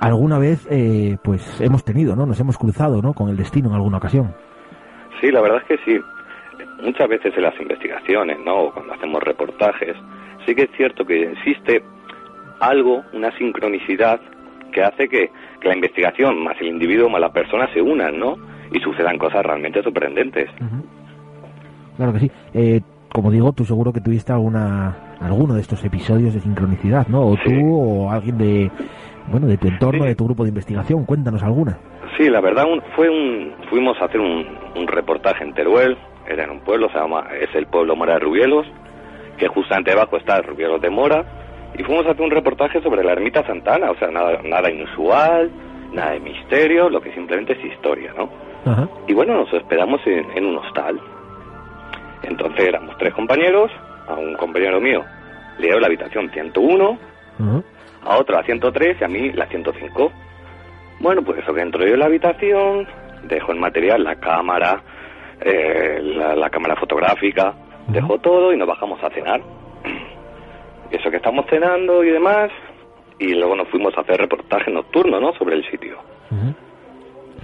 alguna 0.00 0.40
vez 0.40 0.66
eh, 0.72 1.18
pues 1.22 1.60
hemos 1.60 1.84
tenido, 1.84 2.16
¿no? 2.16 2.26
Nos 2.26 2.40
hemos 2.40 2.58
cruzado, 2.58 3.00
¿no? 3.00 3.12
Con 3.12 3.28
el 3.28 3.36
destino 3.36 3.68
en 3.68 3.76
alguna 3.76 3.98
ocasión. 3.98 4.34
Sí, 5.20 5.30
la 5.30 5.40
verdad 5.40 5.62
es 5.68 5.78
que 5.78 5.84
sí. 5.84 6.00
Muchas 6.82 7.08
veces 7.08 7.32
en 7.36 7.44
las 7.44 7.60
investigaciones, 7.60 8.38
¿no? 8.44 8.54
O 8.64 8.72
cuando 8.72 8.94
hacemos 8.94 9.22
reportajes, 9.22 9.94
sí 10.46 10.54
que 10.54 10.62
es 10.62 10.70
cierto 10.76 11.04
que 11.04 11.30
existe 11.32 11.82
algo, 12.60 13.02
una 13.12 13.30
sincronicidad 13.38 14.20
que 14.72 14.82
hace 14.82 15.08
que, 15.08 15.30
que 15.60 15.68
la 15.68 15.74
investigación 15.74 16.42
más 16.42 16.56
el 16.60 16.68
individuo 16.68 17.08
más 17.08 17.20
la 17.20 17.32
persona 17.32 17.68
se 17.74 17.82
unan, 17.82 18.18
¿no? 18.18 18.36
Y 18.72 18.80
sucedan 18.80 19.18
cosas 19.18 19.44
realmente 19.44 19.82
sorprendentes. 19.82 20.48
Claro 21.96 22.12
que 22.14 22.18
sí. 22.20 22.30
Eh, 22.54 22.80
como 23.12 23.30
digo, 23.30 23.52
tú 23.52 23.64
seguro 23.64 23.92
que 23.92 24.00
tuviste 24.00 24.32
alguna 24.32 24.96
alguno 25.20 25.54
de 25.54 25.60
estos 25.60 25.84
episodios 25.84 26.34
de 26.34 26.40
sincronicidad, 26.40 27.06
¿no? 27.08 27.26
O 27.26 27.36
Sí. 27.36 27.42
tú 27.44 27.76
o 27.76 28.10
alguien 28.10 28.38
de 28.38 28.70
bueno, 29.30 29.46
de 29.46 29.56
tu 29.56 29.68
entorno, 29.68 30.02
Sí. 30.02 30.08
de 30.08 30.14
tu 30.16 30.24
grupo 30.24 30.42
de 30.42 30.48
investigación, 30.48 31.04
cuéntanos 31.04 31.42
alguna. 31.44 31.78
Sí, 32.16 32.28
la 32.28 32.40
verdad 32.40 32.64
un- 32.66 32.82
fue 32.96 33.08
un 33.08 33.52
fuimos 33.70 34.00
a 34.00 34.06
hacer 34.06 34.20
un, 34.20 34.44
un 34.76 34.86
reportaje 34.88 35.44
en 35.44 35.52
Teruel, 35.54 35.96
era 36.26 36.44
en 36.44 36.50
un 36.50 36.60
pueblo, 36.60 36.88
se 36.90 36.98
llama 36.98 37.26
es 37.40 37.54
el 37.54 37.66
pueblo 37.66 37.94
Mora 37.94 38.14
de 38.14 38.20
Rubielos, 38.20 38.66
que 39.38 39.48
justamente 39.48 39.90
debajo 39.90 40.16
está 40.16 40.36
el 40.36 40.44
Rubielos 40.44 40.80
de 40.80 40.90
Mora, 40.90 41.24
y 41.74 41.82
fuimos 41.82 42.06
a 42.06 42.10
hacer 42.10 42.22
un 42.22 42.30
reportaje 42.30 42.82
sobre 42.82 43.02
la 43.02 43.12
ermita 43.12 43.46
Santana, 43.46 43.90
o 43.90 43.96
sea, 43.96 44.08
nada 44.08 44.40
nada 44.44 44.70
inusual, 44.70 45.50
nada 45.92 46.12
de 46.12 46.20
misterio, 46.20 46.90
lo 46.90 47.00
que 47.00 47.12
simplemente 47.12 47.54
es 47.54 47.64
historia, 47.64 48.12
¿no? 48.16 48.28
Ajá. 48.70 48.88
Y 49.08 49.14
bueno, 49.14 49.34
nos 49.34 49.52
hospedamos 49.52 50.00
en, 50.06 50.26
en 50.36 50.46
un 50.46 50.58
hostal. 50.58 51.00
Entonces 52.22 52.68
éramos 52.68 52.96
tres 52.98 53.14
compañeros, 53.14 53.70
a 54.06 54.14
un 54.14 54.34
compañero 54.34 54.80
mío 54.80 55.02
le 55.58 55.68
dio 55.68 55.80
la 55.80 55.86
habitación 55.86 56.30
101, 56.30 56.98
Ajá. 57.38 57.62
a 58.04 58.18
otro 58.18 58.36
la 58.36 58.42
103 58.42 58.96
y 59.00 59.04
a 59.04 59.08
mí 59.08 59.32
la 59.32 59.46
105. 59.46 60.12
Bueno, 61.00 61.22
pues 61.22 61.38
eso 61.38 61.54
que 61.54 61.60
entro 61.62 61.86
yo 61.86 61.94
en 61.94 62.00
la 62.00 62.06
habitación, 62.06 62.86
dejo 63.24 63.52
el 63.52 63.58
material, 63.58 64.04
la 64.04 64.16
cámara, 64.16 64.82
eh, 65.40 66.00
la, 66.02 66.36
la 66.36 66.50
cámara 66.50 66.76
fotográfica, 66.76 67.54
dejo 67.92 68.18
todo 68.18 68.52
y 68.52 68.56
nos 68.56 68.68
bajamos 68.68 69.02
a 69.02 69.10
cenar. 69.10 69.40
Eso 70.90 71.10
que 71.10 71.16
estamos 71.16 71.46
cenando 71.48 72.04
y 72.04 72.10
demás, 72.10 72.50
y 73.18 73.34
luego 73.34 73.56
nos 73.56 73.68
fuimos 73.68 73.96
a 73.96 74.02
hacer 74.02 74.16
reportaje 74.18 74.70
nocturno, 74.70 75.20
¿no? 75.20 75.32
Sobre 75.34 75.56
el 75.56 75.64
sitio. 75.70 75.96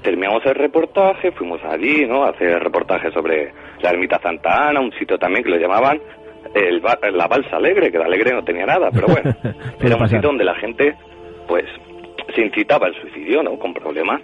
Terminamos 0.02 0.44
el 0.46 0.54
reportaje, 0.54 1.32
fuimos 1.32 1.62
allí, 1.64 2.06
¿no? 2.06 2.24
A 2.24 2.30
hacer 2.30 2.62
reportaje 2.62 3.10
sobre 3.10 3.52
la 3.80 3.90
ermita 3.90 4.18
Santa 4.20 4.68
Ana, 4.68 4.80
un 4.80 4.92
sitio 4.92 5.18
también 5.18 5.42
que 5.44 5.50
lo 5.50 5.56
llamaban 5.56 6.00
el 6.54 6.80
ba- 6.80 6.98
la 7.12 7.26
balsa 7.26 7.56
alegre, 7.56 7.90
que 7.90 7.98
de 7.98 8.04
alegre 8.04 8.32
no 8.32 8.42
tenía 8.44 8.64
nada, 8.64 8.90
pero 8.92 9.08
bueno, 9.08 9.34
era 9.80 9.96
un 9.96 10.00
sitio 10.08 10.28
donde 10.28 10.44
la 10.44 10.54
gente, 10.54 10.94
pues, 11.48 11.64
se 12.34 12.40
incitaba 12.42 12.86
al 12.86 12.94
suicidio, 13.00 13.42
¿no? 13.42 13.58
Con 13.58 13.74
problemas. 13.74 14.20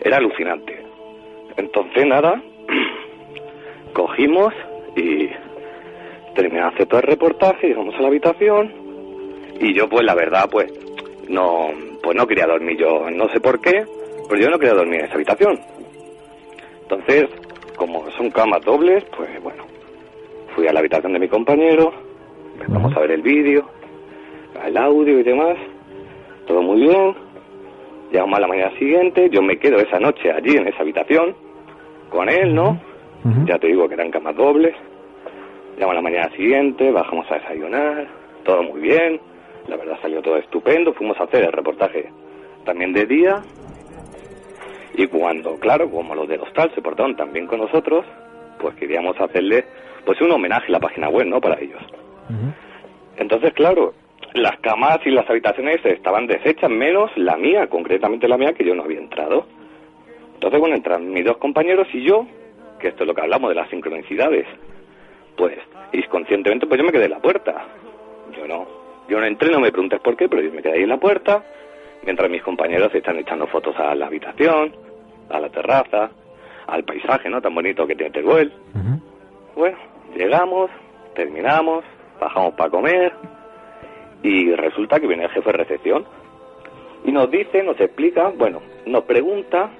Era 0.00 0.16
alucinante. 0.16 0.82
Entonces, 1.56 2.06
nada, 2.06 2.40
cogimos 3.92 4.52
y 4.96 5.28
terminé 6.34 6.60
de 6.60 6.68
hacer 6.68 6.86
todo 6.86 7.00
el 7.00 7.06
reportaje, 7.06 7.68
llegamos 7.68 7.94
a 7.94 8.02
la 8.02 8.08
habitación 8.08 8.72
y 9.60 9.74
yo, 9.74 9.88
pues, 9.88 10.04
la 10.04 10.14
verdad, 10.14 10.48
pues, 10.50 10.72
no, 11.28 11.70
pues 12.02 12.16
no 12.16 12.26
quería 12.26 12.46
dormir 12.46 12.76
yo, 12.76 13.08
no 13.10 13.28
sé 13.28 13.40
por 13.40 13.60
qué, 13.60 13.84
pero 14.28 14.40
yo 14.40 14.50
no 14.50 14.58
quería 14.58 14.74
dormir 14.74 15.00
en 15.00 15.06
esa 15.06 15.14
habitación. 15.14 15.58
Entonces, 16.82 17.24
como 17.76 18.10
son 18.12 18.30
camas 18.30 18.62
dobles, 18.64 19.04
pues 19.16 19.42
bueno, 19.42 19.64
fui 20.54 20.66
a 20.66 20.72
la 20.72 20.80
habitación 20.80 21.12
de 21.12 21.18
mi 21.18 21.28
compañero, 21.28 21.92
empezamos 22.54 22.96
a 22.96 23.00
ver 23.00 23.12
el 23.12 23.22
vídeo, 23.22 23.68
el 24.64 24.76
audio 24.76 25.18
y 25.18 25.22
demás, 25.22 25.56
todo 26.46 26.62
muy 26.62 26.82
bien. 26.82 27.14
Llegamos 28.12 28.36
a 28.36 28.40
la 28.42 28.46
mañana 28.46 28.78
siguiente, 28.78 29.28
yo 29.30 29.42
me 29.42 29.58
quedo 29.58 29.78
esa 29.78 29.98
noche 29.98 30.30
allí 30.30 30.56
en 30.56 30.68
esa 30.68 30.82
habitación 30.82 31.34
con 32.10 32.28
él, 32.28 32.54
¿no? 32.54 32.80
Ya 33.46 33.58
te 33.58 33.66
digo 33.68 33.88
que 33.88 33.94
eran 33.94 34.10
camas 34.10 34.36
dobles. 34.36 34.74
Llamo 35.78 35.92
a 35.92 35.94
la 35.94 36.02
mañana 36.02 36.30
siguiente, 36.36 36.90
bajamos 36.90 37.30
a 37.30 37.34
desayunar, 37.34 38.06
todo 38.44 38.62
muy 38.62 38.80
bien, 38.80 39.20
la 39.68 39.76
verdad 39.76 39.98
salió 40.00 40.22
todo 40.22 40.36
estupendo, 40.36 40.92
fuimos 40.94 41.18
a 41.18 41.24
hacer 41.24 41.44
el 41.44 41.52
reportaje 41.52 42.10
también 42.64 42.92
de 42.92 43.06
día 43.06 43.42
y 44.96 45.06
cuando, 45.08 45.58
claro, 45.58 45.90
como 45.90 46.14
los 46.14 46.28
del 46.28 46.40
hostal 46.40 46.70
se 46.74 46.82
portaron 46.82 47.16
también 47.16 47.46
con 47.46 47.58
nosotros, 47.58 48.04
pues 48.60 48.76
queríamos 48.76 49.20
hacerle 49.20 49.64
pues 50.04 50.20
un 50.20 50.30
homenaje 50.30 50.66
a 50.68 50.72
la 50.72 50.80
página 50.80 51.08
web, 51.08 51.26
¿no? 51.26 51.40
Para 51.40 51.60
ellos. 51.60 51.82
Entonces, 53.16 53.52
claro, 53.54 53.94
las 54.34 54.58
camas 54.60 55.00
y 55.04 55.10
las 55.10 55.28
habitaciones 55.28 55.84
estaban 55.84 56.26
deshechas, 56.26 56.70
menos 56.70 57.10
la 57.16 57.36
mía, 57.36 57.66
concretamente 57.68 58.28
la 58.28 58.36
mía, 58.36 58.52
que 58.52 58.64
yo 58.64 58.74
no 58.74 58.84
había 58.84 58.98
entrado. 58.98 59.46
Entonces, 60.34 60.60
bueno, 60.60 60.76
entran 60.76 61.10
mis 61.10 61.24
dos 61.24 61.38
compañeros 61.38 61.88
y 61.92 62.04
yo, 62.04 62.26
que 62.78 62.88
esto 62.88 63.02
es 63.02 63.08
lo 63.08 63.14
que 63.14 63.22
hablamos 63.22 63.48
de 63.48 63.56
las 63.56 63.70
sincronicidades, 63.70 64.46
pues, 65.36 65.58
inconscientemente, 65.92 66.66
pues 66.66 66.78
yo 66.78 66.84
me 66.84 66.92
quedé 66.92 67.04
en 67.04 67.12
la 67.12 67.20
puerta. 67.20 67.66
Yo 68.36 68.46
no, 68.46 68.66
yo 69.08 69.20
no 69.20 69.26
entré, 69.26 69.50
no 69.50 69.60
me 69.60 69.70
preguntes 69.70 70.00
por 70.00 70.16
qué, 70.16 70.28
pero 70.28 70.42
yo 70.42 70.52
me 70.52 70.62
quedé 70.62 70.74
ahí 70.74 70.82
en 70.82 70.88
la 70.88 70.98
puerta, 70.98 71.42
mientras 72.02 72.30
mis 72.30 72.42
compañeros 72.42 72.94
están 72.94 73.18
echando 73.18 73.46
fotos 73.46 73.74
a 73.78 73.94
la 73.94 74.06
habitación, 74.06 74.74
a 75.30 75.40
la 75.40 75.48
terraza, 75.48 76.10
al 76.66 76.84
paisaje, 76.84 77.28
¿no? 77.28 77.40
Tan 77.40 77.54
bonito 77.54 77.86
que 77.86 77.94
tiene 77.94 78.12
Teruel. 78.12 78.52
Bueno, 79.54 79.78
llegamos, 80.16 80.70
terminamos, 81.14 81.84
bajamos 82.20 82.54
para 82.54 82.70
comer 82.70 83.12
y 84.22 84.52
resulta 84.54 84.98
que 84.98 85.06
viene 85.06 85.24
el 85.24 85.30
jefe 85.30 85.52
de 85.52 85.58
recepción 85.58 86.04
y 87.04 87.12
nos 87.12 87.30
dice, 87.30 87.62
nos 87.62 87.78
explica, 87.78 88.30
bueno, 88.30 88.62
nos 88.86 89.04
pregunta 89.04 89.70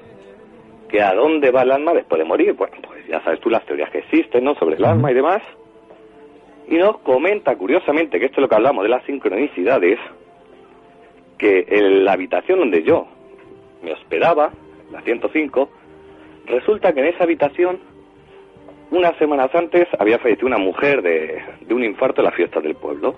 que 0.88 1.02
a 1.02 1.14
dónde 1.14 1.50
va 1.50 1.62
el 1.62 1.72
alma 1.72 1.94
después 1.94 2.18
de 2.18 2.24
morir. 2.24 2.52
Bueno, 2.52 2.76
pues 2.86 2.93
ya 3.08 3.22
sabes 3.22 3.40
tú 3.40 3.50
las 3.50 3.64
teorías 3.64 3.90
que 3.90 3.98
existen, 3.98 4.44
¿no? 4.44 4.54
Sobre 4.54 4.76
el 4.76 4.84
alma 4.84 5.10
y 5.10 5.14
demás. 5.14 5.42
Y 6.68 6.76
nos 6.76 6.98
comenta, 6.98 7.56
curiosamente, 7.56 8.18
que 8.18 8.26
esto 8.26 8.40
es 8.40 8.42
lo 8.42 8.48
que 8.48 8.54
hablamos 8.54 8.84
de 8.84 8.88
las 8.88 9.04
sincronicidades, 9.04 9.98
que 11.38 11.66
en 11.68 12.04
la 12.04 12.12
habitación 12.12 12.58
donde 12.58 12.82
yo 12.82 13.06
me 13.82 13.92
hospedaba, 13.92 14.50
la 14.90 15.02
105, 15.02 15.68
resulta 16.46 16.92
que 16.92 17.00
en 17.00 17.06
esa 17.06 17.24
habitación, 17.24 17.78
unas 18.90 19.16
semanas 19.18 19.54
antes, 19.54 19.86
había 19.98 20.18
fallecido 20.18 20.46
una 20.46 20.58
mujer 20.58 21.02
de, 21.02 21.42
de 21.60 21.74
un 21.74 21.84
infarto 21.84 22.20
en 22.20 22.26
las 22.26 22.34
fiestas 22.34 22.62
del 22.62 22.74
pueblo. 22.74 23.14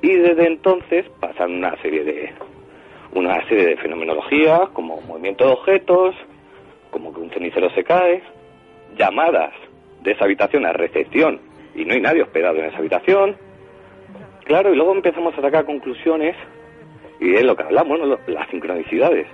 Y 0.00 0.14
desde 0.14 0.46
entonces 0.46 1.06
pasan 1.18 1.52
una 1.54 1.76
serie 1.82 2.04
de 2.04 2.32
una 3.14 3.42
serie 3.48 3.66
de 3.66 3.76
fenomenologías, 3.78 4.68
como 4.72 5.00
movimiento 5.00 5.46
de 5.46 5.52
objetos, 5.52 6.14
como 6.90 7.12
que 7.12 7.20
un 7.20 7.30
cenicero 7.30 7.70
se 7.70 7.82
cae, 7.82 8.22
llamadas 8.96 9.52
de 10.02 10.12
esa 10.12 10.24
habitación 10.24 10.66
a 10.66 10.72
recepción 10.72 11.40
y 11.74 11.84
no 11.84 11.94
hay 11.94 12.00
nadie 12.00 12.22
hospedado 12.22 12.58
en 12.58 12.66
esa 12.66 12.78
habitación. 12.78 13.36
Claro, 14.44 14.72
y 14.72 14.76
luego 14.76 14.92
empezamos 14.92 15.36
a 15.36 15.42
sacar 15.42 15.64
conclusiones 15.64 16.36
y 17.20 17.34
es 17.34 17.44
lo 17.44 17.56
que 17.56 17.64
hablamos, 17.64 17.98
¿no? 17.98 18.18
las 18.26 18.48
sincronicidades. 18.50 19.26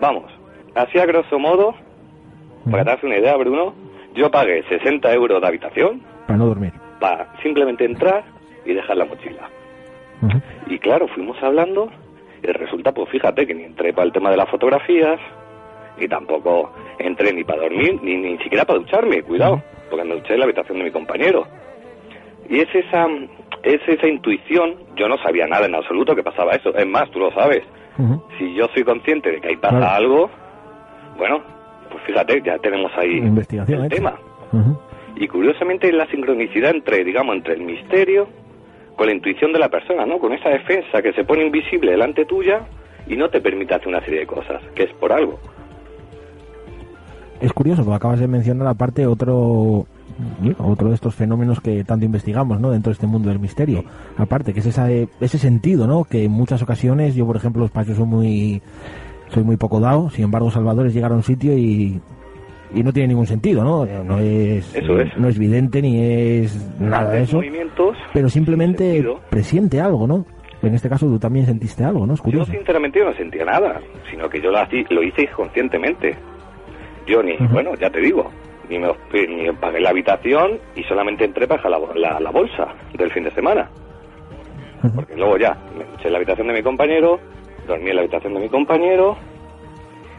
Vamos, 0.00 0.32
así 0.74 0.98
a 0.98 1.06
grosso 1.06 1.38
modo, 1.38 1.74
para 2.70 2.84
darse 2.84 3.06
una 3.06 3.18
idea, 3.18 3.36
Bruno, 3.36 3.74
yo 4.14 4.30
pagué 4.30 4.62
60 4.68 5.12
euros 5.12 5.40
de 5.40 5.46
habitación. 5.46 6.02
Para 6.26 6.38
no 6.38 6.46
dormir. 6.46 6.72
Para 7.00 7.28
simplemente 7.42 7.84
entrar 7.84 8.24
y 8.64 8.72
dejar 8.72 8.96
la 8.96 9.04
mochila. 9.04 9.48
Y 10.66 10.78
claro, 10.78 11.06
fuimos 11.08 11.40
hablando 11.42 11.90
y 12.42 12.46
resulta, 12.46 12.92
pues 12.92 13.10
fíjate 13.10 13.46
que 13.46 13.54
ni 13.54 13.64
entré 13.64 13.92
para 13.92 14.06
el 14.06 14.12
tema 14.12 14.30
de 14.30 14.36
las 14.36 14.48
fotografías, 14.48 15.20
ni 15.98 16.08
tampoco 16.08 16.72
entré 16.98 17.32
ni 17.32 17.44
para 17.44 17.62
dormir, 17.62 17.98
ni, 18.02 18.16
ni 18.16 18.38
siquiera 18.38 18.64
para 18.64 18.78
ducharme, 18.78 19.22
cuidado, 19.22 19.62
porque 19.90 20.04
me 20.04 20.14
duché 20.14 20.34
en 20.34 20.40
la 20.40 20.44
habitación 20.44 20.78
de 20.78 20.84
mi 20.84 20.90
compañero. 20.90 21.46
Y 22.48 22.60
es 22.60 22.74
esa, 22.74 23.06
es 23.62 23.80
esa 23.86 24.06
intuición, 24.06 24.76
yo 24.96 25.08
no 25.08 25.16
sabía 25.18 25.46
nada 25.46 25.66
en 25.66 25.74
absoluto 25.74 26.14
que 26.14 26.22
pasaba 26.22 26.52
eso, 26.52 26.74
es 26.74 26.86
más, 26.86 27.10
tú 27.10 27.18
lo 27.18 27.32
sabes, 27.32 27.62
si 28.38 28.54
yo 28.54 28.68
soy 28.74 28.84
consciente 28.84 29.30
de 29.30 29.40
que 29.40 29.48
ahí 29.48 29.56
pasa 29.56 29.96
algo, 29.96 30.30
bueno, 31.16 31.42
pues 31.90 32.02
fíjate, 32.04 32.42
ya 32.44 32.58
tenemos 32.58 32.92
ahí 32.96 33.18
Investigación 33.18 33.84
el 33.84 33.90
tema. 33.90 34.14
Y 35.16 35.28
curiosamente 35.28 35.90
la 35.92 36.06
sincronicidad 36.08 36.72
entre, 36.72 37.02
digamos, 37.02 37.36
entre 37.36 37.54
el 37.54 37.62
misterio 37.62 38.28
con 38.96 39.06
la 39.06 39.14
intuición 39.14 39.52
de 39.52 39.58
la 39.58 39.68
persona, 39.68 40.04
¿no? 40.04 40.18
Con 40.18 40.32
esa 40.32 40.50
defensa 40.50 41.00
que 41.02 41.12
se 41.12 41.24
pone 41.24 41.44
invisible 41.44 41.92
delante 41.92 42.24
tuya 42.24 42.66
y 43.06 43.16
no 43.16 43.28
te 43.28 43.40
permite 43.40 43.74
hacer 43.74 43.88
una 43.88 44.00
serie 44.00 44.20
de 44.20 44.26
cosas, 44.26 44.62
que 44.74 44.84
es 44.84 44.92
por 44.94 45.12
algo. 45.12 45.38
Es 47.40 47.52
curioso, 47.52 47.82
porque 47.84 47.96
acabas 47.96 48.20
de 48.20 48.28
mencionar 48.28 48.68
aparte 48.68 49.06
otro 49.06 49.86
otro 50.58 50.88
de 50.88 50.94
estos 50.94 51.14
fenómenos 51.14 51.60
que 51.60 51.84
tanto 51.84 52.06
investigamos, 52.06 52.58
¿no? 52.58 52.70
Dentro 52.70 52.90
de 52.90 52.94
este 52.94 53.06
mundo 53.06 53.28
del 53.28 53.38
misterio. 53.38 53.84
Aparte, 54.16 54.54
que 54.54 54.60
es 54.60 54.66
esa, 54.66 54.90
ese 54.90 55.38
sentido, 55.38 55.86
¿no? 55.86 56.04
Que 56.04 56.24
en 56.24 56.30
muchas 56.30 56.62
ocasiones, 56.62 57.14
yo 57.14 57.26
por 57.26 57.36
ejemplo, 57.36 57.60
los 57.62 57.70
pasos 57.70 57.96
soy 57.96 58.06
muy, 58.06 58.62
soy 59.28 59.42
muy 59.42 59.56
poco 59.56 59.78
dado, 59.80 60.08
sin 60.10 60.24
embargo, 60.24 60.50
Salvador 60.50 60.86
es 60.86 60.94
llegar 60.94 61.12
a 61.12 61.16
un 61.16 61.22
sitio 61.22 61.56
y, 61.58 62.00
y 62.74 62.82
no 62.82 62.92
tiene 62.94 63.08
ningún 63.08 63.26
sentido, 63.26 63.62
¿no? 63.62 63.84
No 64.04 64.18
es, 64.18 64.74
Eso 64.74 64.98
es. 64.98 65.14
no 65.18 65.28
es 65.28 65.38
vidente 65.38 65.82
ni 65.82 66.00
es 66.00 66.80
nada 66.80 67.10
de 67.10 67.22
eso, 67.22 67.36
Movimientos, 67.36 67.96
pero 68.14 68.30
simplemente 68.30 69.06
presiente 69.28 69.80
algo, 69.80 70.06
¿no? 70.06 70.24
En 70.62 70.74
este 70.74 70.88
caso 70.88 71.06
tú 71.06 71.18
también 71.18 71.44
sentiste 71.44 71.84
algo, 71.84 72.06
¿no? 72.06 72.14
Es 72.14 72.20
Yo 72.20 72.24
curioso. 72.24 72.50
sinceramente 72.50 72.98
yo 72.98 73.04
no 73.04 73.12
sentía 73.14 73.44
nada, 73.44 73.80
sino 74.10 74.28
que 74.30 74.40
yo 74.40 74.50
lo, 74.50 75.02
hice 75.02 75.28
conscientemente. 75.36 76.16
Yo 77.06 77.22
ni, 77.22 77.36
bueno, 77.36 77.74
ya 77.76 77.88
te 77.90 78.00
digo, 78.00 78.30
ni 78.68 78.78
me, 78.78 78.88
ni 79.28 79.50
pagué 79.52 79.80
la 79.80 79.90
habitación 79.90 80.58
y 80.74 80.82
solamente 80.84 81.24
entré 81.24 81.46
para 81.46 81.68
la, 81.70 81.78
la- 81.94 82.20
la 82.20 82.30
bolsa 82.30 82.68
del 82.94 83.10
fin 83.12 83.24
de 83.24 83.30
semana. 83.32 83.68
Porque 84.94 85.16
luego 85.16 85.36
ya, 85.38 85.56
me 85.76 85.84
eché 85.94 86.06
en 86.08 86.12
la 86.12 86.18
habitación 86.18 86.46
de 86.48 86.52
mi 86.54 86.62
compañero, 86.62 87.18
dormí 87.66 87.90
en 87.90 87.96
la 87.96 88.02
habitación 88.02 88.34
de 88.34 88.40
mi 88.40 88.48
compañero, 88.48 89.16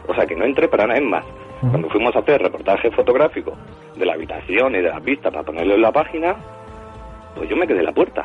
o 0.06 0.14
sea 0.14 0.26
que 0.26 0.34
no 0.36 0.44
entré 0.44 0.68
para 0.68 0.86
nada, 0.86 0.98
es 0.98 1.04
más. 1.04 1.24
Cuando 1.60 1.88
fuimos 1.90 2.14
a 2.14 2.20
hacer 2.20 2.40
reportaje 2.40 2.90
fotográfico 2.92 3.52
de 3.96 4.06
la 4.06 4.12
habitación 4.14 4.74
y 4.74 4.78
de 4.78 4.88
las 4.90 5.02
vistas 5.02 5.32
para 5.32 5.44
ponerlo 5.44 5.74
en 5.74 5.82
la 5.82 5.90
página, 5.92 6.36
pues 7.34 7.48
yo 7.50 7.56
me 7.56 7.66
quedé 7.66 7.80
en 7.80 7.86
la 7.86 7.92
puerta. 7.92 8.24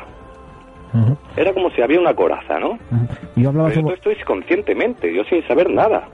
Era 1.36 1.52
como 1.52 1.70
si 1.70 1.82
había 1.82 1.98
una 1.98 2.14
coraza, 2.14 2.60
¿no? 2.60 2.70
ujú. 2.72 3.06
Yo 3.36 3.48
hablaba 3.48 3.68
Pero 3.70 3.80
sobre... 3.80 3.94
esto 3.94 4.10
esto 4.10 4.20
es 4.20 4.24
conscientemente, 4.24 5.12
yo 5.12 5.24
sin 5.24 5.42
saber 5.48 5.68
nada. 5.70 6.06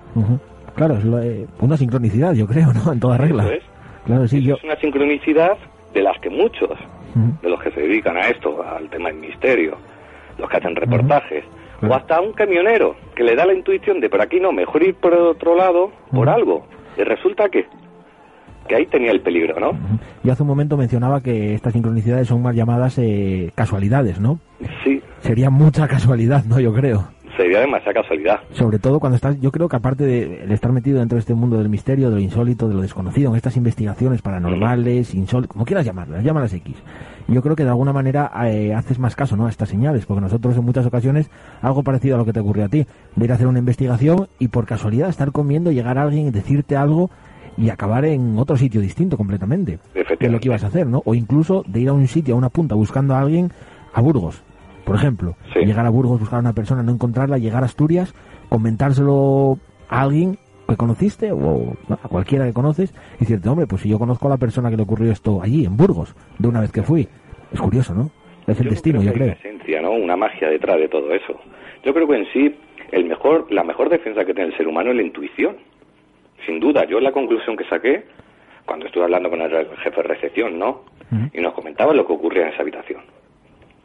Claro, 0.74 0.94
es 0.96 1.04
lo- 1.04 1.20
eh, 1.22 1.46
una 1.60 1.76
sincronicidad, 1.76 2.32
yo 2.34 2.46
creo, 2.46 2.72
¿no? 2.72 2.92
En 2.92 3.00
toda 3.00 3.16
regla. 3.18 3.46
Es. 3.52 3.62
Claro, 4.04 4.26
sí, 4.28 4.42
yo... 4.42 4.56
Es 4.56 4.64
una 4.64 4.76
sincronicidad 4.76 5.56
de 5.94 6.02
las 6.02 6.18
que 6.20 6.30
muchos, 6.30 6.70
de 7.42 7.48
los 7.48 7.60
que 7.62 7.70
se 7.72 7.80
dedican 7.80 8.16
a 8.16 8.28
esto, 8.28 8.62
al 8.62 8.88
tema 8.88 9.08
del 9.10 9.18
misterio, 9.18 9.76
los 10.38 10.48
que 10.48 10.56
hacen 10.56 10.74
reportajes, 10.76 11.44
o 11.82 11.92
hasta 11.94 12.20
un 12.20 12.32
camionero 12.32 12.94
que 13.14 13.24
le 13.24 13.34
da 13.34 13.44
la 13.46 13.54
intuición 13.54 14.00
de 14.00 14.08
por 14.08 14.20
aquí 14.22 14.38
no, 14.40 14.52
mejor 14.52 14.82
ir 14.82 14.94
por 14.94 15.12
otro 15.14 15.56
lado, 15.56 15.90
por 16.12 16.28
algo. 16.28 16.66
Y 16.98 17.02
resulta 17.02 17.48
que, 17.48 17.66
que 18.68 18.74
ahí 18.76 18.86
tenía 18.86 19.10
el 19.10 19.20
peligro, 19.20 19.58
¿no? 19.58 19.72
Yo 20.22 20.32
hace 20.32 20.42
un 20.42 20.48
momento 20.48 20.76
mencionaba 20.76 21.20
que 21.20 21.54
estas 21.54 21.72
sincronicidades 21.72 22.28
son 22.28 22.42
más 22.42 22.54
llamadas 22.54 22.98
eh, 22.98 23.50
casualidades, 23.54 24.20
¿no? 24.20 24.38
Sí, 24.84 25.02
Sería 25.20 25.50
mucha 25.50 25.86
casualidad, 25.88 26.44
¿no? 26.44 26.58
Yo 26.60 26.72
creo. 26.72 27.08
Demasiada 27.48 28.02
casualidad. 28.02 28.40
Sobre 28.52 28.78
todo 28.78 29.00
cuando 29.00 29.16
estás, 29.16 29.40
yo 29.40 29.50
creo 29.50 29.68
que 29.68 29.76
aparte 29.76 30.04
de 30.04 30.44
el 30.44 30.52
estar 30.52 30.72
metido 30.72 30.98
dentro 30.98 31.16
de 31.16 31.20
este 31.20 31.34
mundo 31.34 31.58
del 31.58 31.68
misterio, 31.68 32.10
de 32.10 32.16
lo 32.16 32.20
insólito, 32.20 32.68
de 32.68 32.74
lo 32.74 32.82
desconocido, 32.82 33.30
en 33.30 33.36
estas 33.36 33.56
investigaciones 33.56 34.22
paranormales, 34.22 35.14
insólitas, 35.14 35.52
como 35.52 35.64
quieras 35.64 35.84
llamarlas, 35.84 36.24
llámalas 36.24 36.52
X. 36.52 36.76
Yo 37.28 37.42
creo 37.42 37.56
que 37.56 37.64
de 37.64 37.70
alguna 37.70 37.92
manera 37.92 38.30
eh, 38.46 38.74
haces 38.74 38.98
más 38.98 39.14
caso, 39.14 39.36
¿no? 39.36 39.46
A 39.46 39.50
estas 39.50 39.68
señales, 39.68 40.06
porque 40.06 40.20
nosotros 40.20 40.56
en 40.56 40.64
muchas 40.64 40.86
ocasiones, 40.86 41.30
algo 41.62 41.82
parecido 41.82 42.16
a 42.16 42.18
lo 42.18 42.24
que 42.24 42.32
te 42.32 42.40
ocurrió 42.40 42.64
a 42.64 42.68
ti, 42.68 42.86
de 43.16 43.24
ir 43.24 43.32
a 43.32 43.34
hacer 43.34 43.46
una 43.46 43.58
investigación 43.58 44.28
y 44.38 44.48
por 44.48 44.66
casualidad 44.66 45.08
estar 45.08 45.32
comiendo, 45.32 45.70
llegar 45.70 45.98
a 45.98 46.02
alguien 46.02 46.26
y 46.26 46.30
decirte 46.30 46.76
algo 46.76 47.10
y 47.56 47.70
acabar 47.70 48.04
en 48.04 48.38
otro 48.38 48.56
sitio 48.56 48.80
distinto 48.80 49.16
completamente 49.16 49.78
de 50.18 50.28
lo 50.28 50.40
que 50.40 50.48
ibas 50.48 50.64
a 50.64 50.68
hacer, 50.68 50.86
¿no? 50.86 51.02
O 51.04 51.14
incluso 51.14 51.64
de 51.66 51.80
ir 51.80 51.88
a 51.88 51.92
un 51.92 52.06
sitio, 52.06 52.34
a 52.34 52.38
una 52.38 52.48
punta, 52.48 52.74
buscando 52.74 53.14
a 53.14 53.20
alguien 53.20 53.52
a 53.92 54.00
Burgos, 54.00 54.42
por 54.90 54.96
ejemplo. 54.98 55.36
Sí. 55.54 55.60
Llegar 55.60 55.86
a 55.86 55.90
Burgos, 55.90 56.18
buscar 56.18 56.38
a 56.38 56.40
una 56.40 56.52
persona, 56.52 56.82
no 56.82 56.90
encontrarla, 56.90 57.38
llegar 57.38 57.62
a 57.62 57.66
Asturias, 57.66 58.12
comentárselo 58.48 59.56
a 59.88 60.00
alguien 60.02 60.36
que 60.68 60.76
conociste 60.76 61.30
o 61.30 61.74
a 61.88 62.08
cualquiera 62.08 62.44
que 62.44 62.52
conoces 62.52 62.92
y 63.16 63.20
decirte, 63.20 63.48
hombre, 63.48 63.68
pues 63.68 63.82
si 63.82 63.88
yo 63.88 64.00
conozco 64.00 64.26
a 64.26 64.30
la 64.30 64.36
persona 64.36 64.68
que 64.68 64.76
le 64.76 64.82
ocurrió 64.82 65.12
esto 65.12 65.40
allí, 65.42 65.64
en 65.64 65.76
Burgos, 65.76 66.16
de 66.40 66.48
una 66.48 66.60
vez 66.60 66.72
que 66.72 66.82
fui. 66.82 67.06
Es 67.52 67.60
curioso, 67.60 67.94
¿no? 67.94 68.10
Es 68.48 68.58
el 68.58 68.64
Yo 68.64 68.70
destino, 68.70 68.98
creo 68.98 69.12
yo 69.12 69.18
que 69.18 69.22
hay 69.24 69.30
creo. 69.30 69.40
una 69.44 69.50
esencia, 69.56 69.82
¿no? 69.82 69.90
Una 69.92 70.16
magia 70.16 70.48
detrás 70.48 70.76
de 70.78 70.88
todo 70.88 71.12
eso. 71.14 71.38
Yo 71.84 71.94
creo 71.94 72.08
que 72.08 72.16
en 72.16 72.26
sí 72.32 72.56
el 72.90 73.04
mejor, 73.04 73.46
la 73.52 73.62
mejor 73.62 73.90
defensa 73.90 74.24
que 74.24 74.34
tiene 74.34 74.50
el 74.50 74.56
ser 74.56 74.66
humano 74.66 74.90
es 74.90 74.96
la 74.96 75.02
intuición. 75.02 75.56
Sin 76.46 76.58
duda, 76.58 76.84
yo 76.84 76.98
la 76.98 77.12
conclusión 77.12 77.56
que 77.56 77.64
saqué 77.68 78.04
cuando 78.66 78.86
estuve 78.86 79.04
hablando 79.04 79.30
con 79.30 79.40
el 79.40 79.50
jefe 79.84 80.02
de 80.02 80.08
recepción, 80.08 80.58
¿no? 80.58 80.82
Y 81.32 81.40
nos 81.40 81.54
comentaba 81.54 81.92
lo 81.94 82.04
que 82.06 82.12
ocurría 82.12 82.42
en 82.42 82.52
esa 82.52 82.62
habitación. 82.62 83.00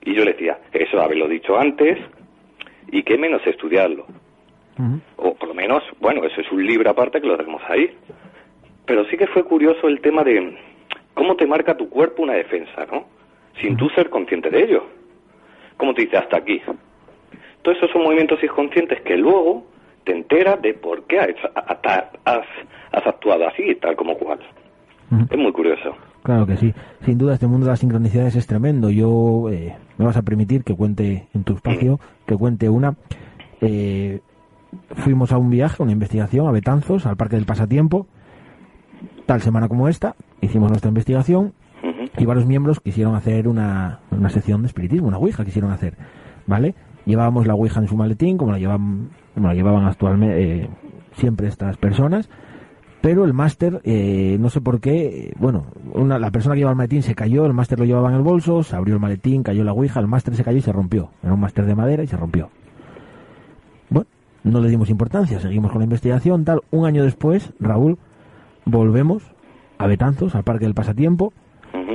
Y 0.06 0.14
yo 0.14 0.24
le 0.24 0.34
decía, 0.34 0.60
eso 0.72 1.02
haberlo 1.02 1.28
dicho 1.28 1.58
antes 1.58 1.98
y 2.92 3.04
qué 3.04 3.18
menos 3.18 3.46
estudiarlo. 3.46 4.06
O 5.18 5.34
por 5.36 5.50
lo 5.50 5.54
menos, 5.54 5.84
bueno, 6.00 6.24
eso 6.24 6.42
es 6.42 6.52
un 6.52 6.66
libro 6.66 6.90
aparte 6.90 7.22
que 7.22 7.28
lo 7.28 7.38
tenemos 7.38 7.62
ahí. 7.68 7.96
Pero 8.86 9.06
sí 9.06 9.18
que 9.18 9.28
fue 9.28 9.44
curioso 9.44 9.88
el 9.88 10.00
tema 10.02 10.24
de 10.24 10.58
cómo 11.14 11.36
te 11.36 11.48
marca 11.48 11.76
tu 11.76 11.90
cuerpo 11.90 12.24
una 12.24 12.34
defensa, 12.34 12.86
¿no? 12.92 13.06
sin 13.62 13.78
tú 13.78 13.90
ser 13.90 14.10
consciente 14.10 14.50
de 14.50 14.64
ello. 14.64 14.84
Como 15.78 15.94
te 15.94 16.04
dice 16.04 16.18
hasta 16.18 16.38
aquí. 16.38 16.62
Todos 17.62 17.78
esos 17.78 17.92
son 17.92 18.04
movimientos 18.04 18.42
inconscientes 18.44 19.02
que 19.02 19.18
luego 19.18 19.66
te 20.04 20.12
enteras 20.12 20.62
de 20.62 20.74
por 20.74 21.04
qué 21.06 21.20
has, 21.20 21.36
has, 22.26 22.46
has 22.92 23.08
actuado 23.08 23.48
así, 23.48 23.76
tal 23.76 23.96
como 23.96 24.18
cual. 24.18 24.40
Es 25.30 25.38
muy 25.38 25.52
curioso. 25.52 25.96
Claro 26.24 26.46
que 26.46 26.58
sí. 26.58 26.74
Sin 27.02 27.18
duda, 27.18 27.36
este 27.36 27.48
mundo 27.48 27.66
de 27.66 27.72
las 27.72 27.80
sincronicidades 27.80 28.36
es 28.36 28.48
tremendo. 28.48 28.90
Yo 28.90 29.50
eh, 29.52 29.76
me 29.98 30.06
vas 30.06 30.18
a 30.18 30.22
permitir 30.22 30.64
que 30.64 30.76
cuente 30.76 31.28
en 31.34 31.44
tu 31.44 31.54
espacio, 31.54 32.00
que 32.26 32.36
cuente 32.36 32.70
una. 32.70 32.96
Eh, 33.62 34.22
fuimos 34.98 35.32
a 35.32 35.38
un 35.38 35.50
viaje, 35.50 35.82
una 35.82 35.92
investigación 35.92 36.48
a 36.48 36.52
Betanzos, 36.52 37.06
al 37.06 37.18
Parque 37.18 37.36
del 37.36 37.46
Pasatiempo, 37.46 38.08
tal 39.26 39.42
semana 39.42 39.68
como 39.68 39.88
esta, 39.88 40.16
hicimos 40.42 40.70
nuestra 40.70 40.90
investigación 40.90 41.54
y 42.18 42.26
varios 42.26 42.46
miembros 42.46 42.80
quisieron 42.80 43.16
hacer 43.16 43.48
una, 43.48 44.00
una 44.12 44.30
sección 44.30 44.62
de 44.62 44.68
espiritismo, 44.68 45.08
una 45.08 45.18
ouija 45.18 45.46
quisieron 45.46 45.72
hacer, 45.72 45.98
¿vale? 46.48 46.76
Llevábamos 47.06 47.46
la 47.46 47.56
ouija 47.56 47.80
en 47.80 47.88
su 47.88 47.96
maletín, 47.96 48.38
como 48.38 48.52
la 48.52 48.60
llevaban, 48.60 49.10
como 49.34 49.48
la 49.48 49.54
llevaban 49.54 49.86
actualmente 49.86 50.64
eh, 50.64 50.70
siempre 51.14 51.48
estas 51.48 51.78
personas, 51.78 52.30
pero 53.06 53.24
el 53.24 53.34
máster, 53.34 53.82
eh, 53.84 54.36
no 54.40 54.50
sé 54.50 54.62
por 54.62 54.80
qué, 54.80 55.32
bueno, 55.38 55.68
una, 55.94 56.18
la 56.18 56.32
persona 56.32 56.56
que 56.56 56.62
llevaba 56.62 56.72
el 56.72 56.78
maletín 56.78 57.04
se 57.04 57.14
cayó, 57.14 57.46
el 57.46 57.54
máster 57.54 57.78
lo 57.78 57.86
llevaba 57.86 58.10
en 58.10 58.16
el 58.16 58.24
bolso, 58.24 58.64
se 58.64 58.76
abrió 58.76 58.96
el 58.96 59.00
maletín, 59.00 59.44
cayó 59.44 59.64
la 59.64 59.74
ouija, 59.74 60.00
el 60.00 60.08
máster 60.08 60.36
se 60.36 60.44
cayó 60.44 60.58
y 60.58 60.62
se 60.62 60.72
rompió. 60.72 61.12
Era 61.22 61.36
un 61.36 61.40
máster 61.40 61.68
de 61.68 61.76
madera 61.76 62.02
y 62.02 62.08
se 62.08 62.18
rompió. 62.18 62.50
Bueno, 63.92 64.08
no 64.44 64.60
le 64.60 64.70
dimos 64.70 64.90
importancia, 64.90 65.40
seguimos 65.40 65.70
con 65.70 65.82
la 65.82 65.84
investigación, 65.84 66.46
tal. 66.46 66.62
Un 66.72 66.88
año 66.88 67.04
después, 67.04 67.54
Raúl, 67.60 68.00
volvemos 68.66 69.22
a 69.78 69.86
Betanzos, 69.86 70.34
al 70.34 70.44
Parque 70.44 70.66
del 70.66 70.74
Pasatiempo. 70.74 71.32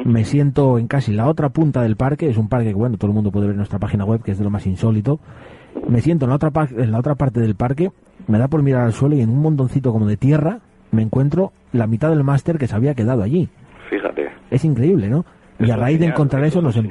Me 0.04 0.24
siento 0.24 0.78
en 0.78 0.86
casi 0.86 1.12
la 1.12 1.26
otra 1.26 1.48
punta 1.48 1.82
del 1.82 1.96
parque, 1.96 2.30
es 2.30 2.36
un 2.36 2.48
parque 2.48 2.68
que, 2.68 2.74
bueno, 2.74 2.98
todo 2.98 3.10
el 3.10 3.16
mundo 3.16 3.32
puede 3.32 3.46
ver 3.46 3.54
en 3.54 3.58
nuestra 3.58 3.80
página 3.80 4.04
web, 4.04 4.22
que 4.22 4.30
es 4.30 4.38
de 4.38 4.44
lo 4.44 4.50
más 4.50 4.64
insólito. 4.64 5.18
Me 5.88 6.02
siento 6.02 6.26
en 6.26 6.28
la 6.28 6.36
otra, 6.36 6.52
en 6.70 6.92
la 6.92 7.00
otra 7.00 7.16
parte 7.16 7.40
del 7.40 7.56
parque, 7.56 7.90
me 8.28 8.38
da 8.38 8.46
por 8.46 8.62
mirar 8.62 8.82
al 8.82 8.92
suelo 8.92 9.16
y 9.16 9.22
en 9.22 9.30
un 9.30 9.42
montoncito 9.42 9.90
como 9.90 10.06
de 10.06 10.16
tierra 10.16 10.60
me 10.92 11.02
encuentro 11.02 11.52
la 11.72 11.86
mitad 11.86 12.10
del 12.10 12.24
máster 12.24 12.58
que 12.58 12.66
se 12.66 12.74
había 12.74 12.94
quedado 12.94 13.22
allí. 13.22 13.48
Fíjate. 13.88 14.30
Es 14.50 14.64
increíble, 14.64 15.08
¿no? 15.08 15.24
y 15.66 15.70
a 15.70 15.76
raíz 15.76 16.00
de 16.00 16.06
encontrar 16.06 16.44
eso 16.44 16.62
nos... 16.62 16.76
Em- 16.76 16.90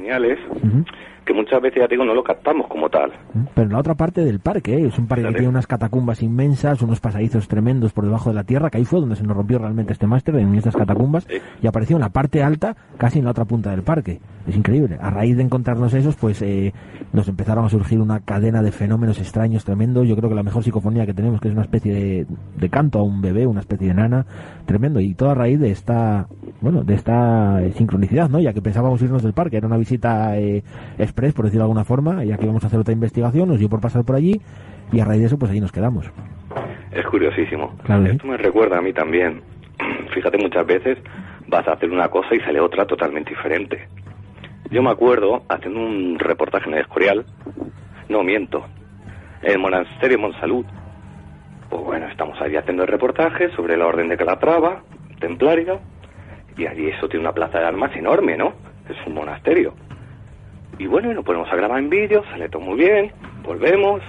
que 1.30 1.34
muchas 1.34 1.62
veces, 1.62 1.80
ya 1.80 1.86
digo, 1.86 2.04
no 2.04 2.12
lo 2.12 2.24
captamos 2.24 2.66
como 2.66 2.88
tal. 2.88 3.12
Pero 3.54 3.66
en 3.66 3.72
la 3.72 3.78
otra 3.78 3.94
parte 3.94 4.24
del 4.24 4.40
parque, 4.40 4.74
¿eh? 4.74 4.86
es 4.86 4.98
un 4.98 5.06
parque 5.06 5.26
que 5.26 5.34
tiene 5.34 5.48
unas 5.48 5.66
catacumbas 5.66 6.22
inmensas, 6.22 6.82
unos 6.82 7.00
pasadizos 7.00 7.46
tremendos 7.46 7.92
por 7.92 8.04
debajo 8.04 8.30
de 8.30 8.34
la 8.34 8.44
tierra, 8.44 8.68
que 8.68 8.78
ahí 8.78 8.84
fue 8.84 8.98
donde 8.98 9.14
se 9.14 9.22
nos 9.22 9.36
rompió 9.36 9.58
realmente 9.58 9.92
este 9.92 10.08
máster, 10.08 10.34
en 10.36 10.54
estas 10.56 10.74
catacumbas, 10.74 11.28
y 11.62 11.66
apareció 11.66 11.96
en 11.96 12.02
la 12.02 12.08
parte 12.08 12.42
alta, 12.42 12.74
casi 12.98 13.20
en 13.20 13.26
la 13.26 13.30
otra 13.30 13.44
punta 13.44 13.70
del 13.70 13.82
parque. 13.82 14.18
Es 14.46 14.56
increíble. 14.56 14.98
A 15.00 15.10
raíz 15.10 15.36
de 15.36 15.42
encontrarnos 15.44 15.94
esos, 15.94 16.16
pues 16.16 16.42
eh, 16.42 16.72
nos 17.12 17.28
empezaron 17.28 17.64
a 17.64 17.68
surgir 17.68 18.00
una 18.00 18.20
cadena 18.20 18.62
de 18.62 18.72
fenómenos 18.72 19.18
extraños, 19.18 19.64
tremendos. 19.64 20.08
Yo 20.08 20.16
creo 20.16 20.28
que 20.28 20.34
la 20.34 20.42
mejor 20.42 20.64
psicofonía 20.64 21.06
que 21.06 21.14
tenemos, 21.14 21.40
que 21.40 21.48
es 21.48 21.54
una 21.54 21.62
especie 21.62 21.94
de, 21.94 22.26
de 22.56 22.68
canto 22.70 22.98
a 22.98 23.02
un 23.02 23.20
bebé, 23.20 23.46
una 23.46 23.60
especie 23.60 23.88
de 23.88 23.94
nana, 23.94 24.26
tremendo. 24.66 24.98
Y 24.98 25.14
todo 25.14 25.30
a 25.30 25.34
raíz 25.34 25.60
de 25.60 25.70
esta, 25.70 26.26
bueno, 26.60 26.82
de 26.82 26.94
esta 26.94 27.60
sincronicidad, 27.76 28.28
¿no? 28.28 28.40
Ya 28.40 28.52
que 28.52 28.62
pensábamos 28.62 29.00
irnos 29.02 29.22
del 29.22 29.34
parque, 29.34 29.58
era 29.58 29.66
una 29.66 29.76
visita 29.76 30.36
eh, 30.38 30.64
express, 31.20 31.34
por 31.34 31.44
decirlo 31.44 31.64
de 31.64 31.66
alguna 31.66 31.84
forma, 31.84 32.24
ya 32.24 32.36
que 32.36 32.44
íbamos 32.44 32.64
a 32.64 32.66
hacer 32.68 32.80
otra 32.80 32.94
investigación, 32.94 33.48
nos 33.48 33.58
dio 33.58 33.68
por 33.68 33.80
pasar 33.80 34.04
por 34.04 34.16
allí 34.16 34.40
y 34.92 35.00
a 35.00 35.04
raíz 35.04 35.20
de 35.20 35.26
eso, 35.26 35.38
pues 35.38 35.50
allí 35.50 35.60
nos 35.60 35.72
quedamos. 35.72 36.10
Es 36.90 37.06
curiosísimo. 37.06 37.74
Esto 38.06 38.26
me 38.26 38.36
recuerda 38.36 38.78
a 38.78 38.80
mí 38.80 38.92
también. 38.92 39.42
Fíjate, 40.14 40.38
muchas 40.38 40.66
veces 40.66 40.98
vas 41.46 41.66
a 41.68 41.72
hacer 41.72 41.90
una 41.90 42.08
cosa 42.08 42.34
y 42.34 42.40
sale 42.40 42.60
otra 42.60 42.86
totalmente 42.86 43.30
diferente. 43.30 43.88
Yo 44.70 44.82
me 44.82 44.90
acuerdo 44.90 45.42
haciendo 45.48 45.80
un 45.80 46.18
reportaje 46.18 46.68
en 46.68 46.74
el 46.74 46.80
Escorial, 46.80 47.24
no 48.08 48.22
miento, 48.22 48.64
en 49.42 49.52
el 49.52 49.58
monasterio 49.58 50.18
Monsalud. 50.18 50.64
Pues 51.68 51.82
bueno, 51.82 52.06
estamos 52.06 52.40
allí 52.40 52.56
haciendo 52.56 52.82
el 52.82 52.88
reportaje 52.88 53.50
sobre 53.50 53.76
la 53.76 53.86
orden 53.86 54.08
de 54.08 54.16
Calatrava, 54.16 54.82
templaria, 55.20 55.78
y 56.56 56.66
allí 56.66 56.88
eso 56.88 57.08
tiene 57.08 57.24
una 57.24 57.32
plaza 57.32 57.58
de 57.60 57.66
armas 57.66 57.94
enorme, 57.96 58.36
¿no? 58.36 58.52
Es 58.88 58.96
un 59.06 59.14
monasterio. 59.14 59.74
Y 60.80 60.86
bueno, 60.86 61.12
y 61.12 61.14
nos 61.14 61.26
ponemos 61.26 61.46
a 61.52 61.56
grabar 61.56 61.78
en 61.78 61.90
vídeo, 61.90 62.24
sale 62.30 62.48
todo 62.48 62.62
muy 62.62 62.78
bien, 62.78 63.12
volvemos 63.44 64.00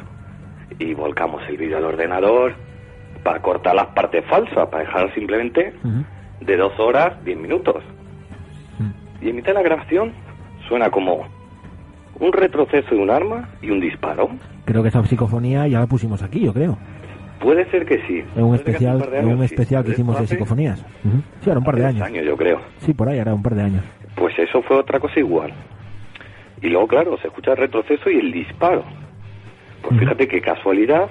y 0.80 0.94
volcamos 0.94 1.44
el 1.50 1.58
vídeo 1.58 1.76
al 1.76 1.84
ordenador 1.84 2.54
para 3.24 3.42
cortar 3.42 3.76
las 3.76 3.88
partes 3.88 4.24
falsas, 4.28 4.70
para 4.70 4.86
dejar 4.86 5.14
simplemente 5.14 5.74
de 6.40 6.56
dos 6.56 6.72
horas, 6.80 7.22
diez 7.26 7.38
minutos. 7.38 7.84
Y 9.22 9.30
en 9.30 9.36
mitad 9.36 9.50
de 9.50 9.56
la 9.56 9.64
grabación 9.64 10.14
suena 10.70 10.90
como 10.90 11.28
un 12.22 12.32
retroceso 12.32 12.96
de 12.96 13.02
un 13.02 13.10
arma 13.10 13.50
y 13.62 13.70
un 13.70 13.82
disparo. 13.82 14.30
Creo 14.64 14.82
que 14.82 14.88
esa 14.88 15.04
psicofonía 15.04 15.68
ya 15.68 15.82
la 15.82 15.88
pusimos 15.88 16.24
aquí, 16.24 16.40
yo 16.40 16.54
creo. 16.54 16.78
Puede 17.42 17.70
ser 17.70 17.86
que 17.86 18.02
sí. 18.08 18.24
En 18.34 18.46
un 18.46 18.56
especial, 18.56 19.10
en 19.12 19.28
un 19.28 19.44
especial 19.44 19.84
que 19.84 19.92
hicimos 19.92 20.18
de 20.18 20.26
psicofonías. 20.26 20.80
Sí, 21.42 21.50
era 21.50 21.60
un 21.60 21.66
par 21.66 21.76
de 21.76 21.86
años. 21.86 22.04
años. 22.04 22.26
yo 22.26 22.38
creo. 22.38 22.62
Sí, 22.78 22.94
por 22.94 23.10
ahí, 23.10 23.20
era 23.20 23.34
un 23.34 23.44
par 23.44 23.56
de 23.56 23.64
años. 23.64 23.84
Pues 24.16 24.40
eso 24.40 24.62
fue 24.62 24.78
otra 24.78 25.02
cosa 25.02 25.20
igual. 25.20 25.52
Y 26.62 26.70
luego, 26.70 26.88
claro, 26.88 27.18
se 27.18 27.28
escucha 27.28 27.52
el 27.52 27.58
retroceso 27.58 28.10
y 28.10 28.20
el 28.20 28.32
disparo. 28.32 28.84
Pues 29.82 30.00
fíjate 30.00 30.28
qué 30.28 30.42
casualidad 30.42 31.10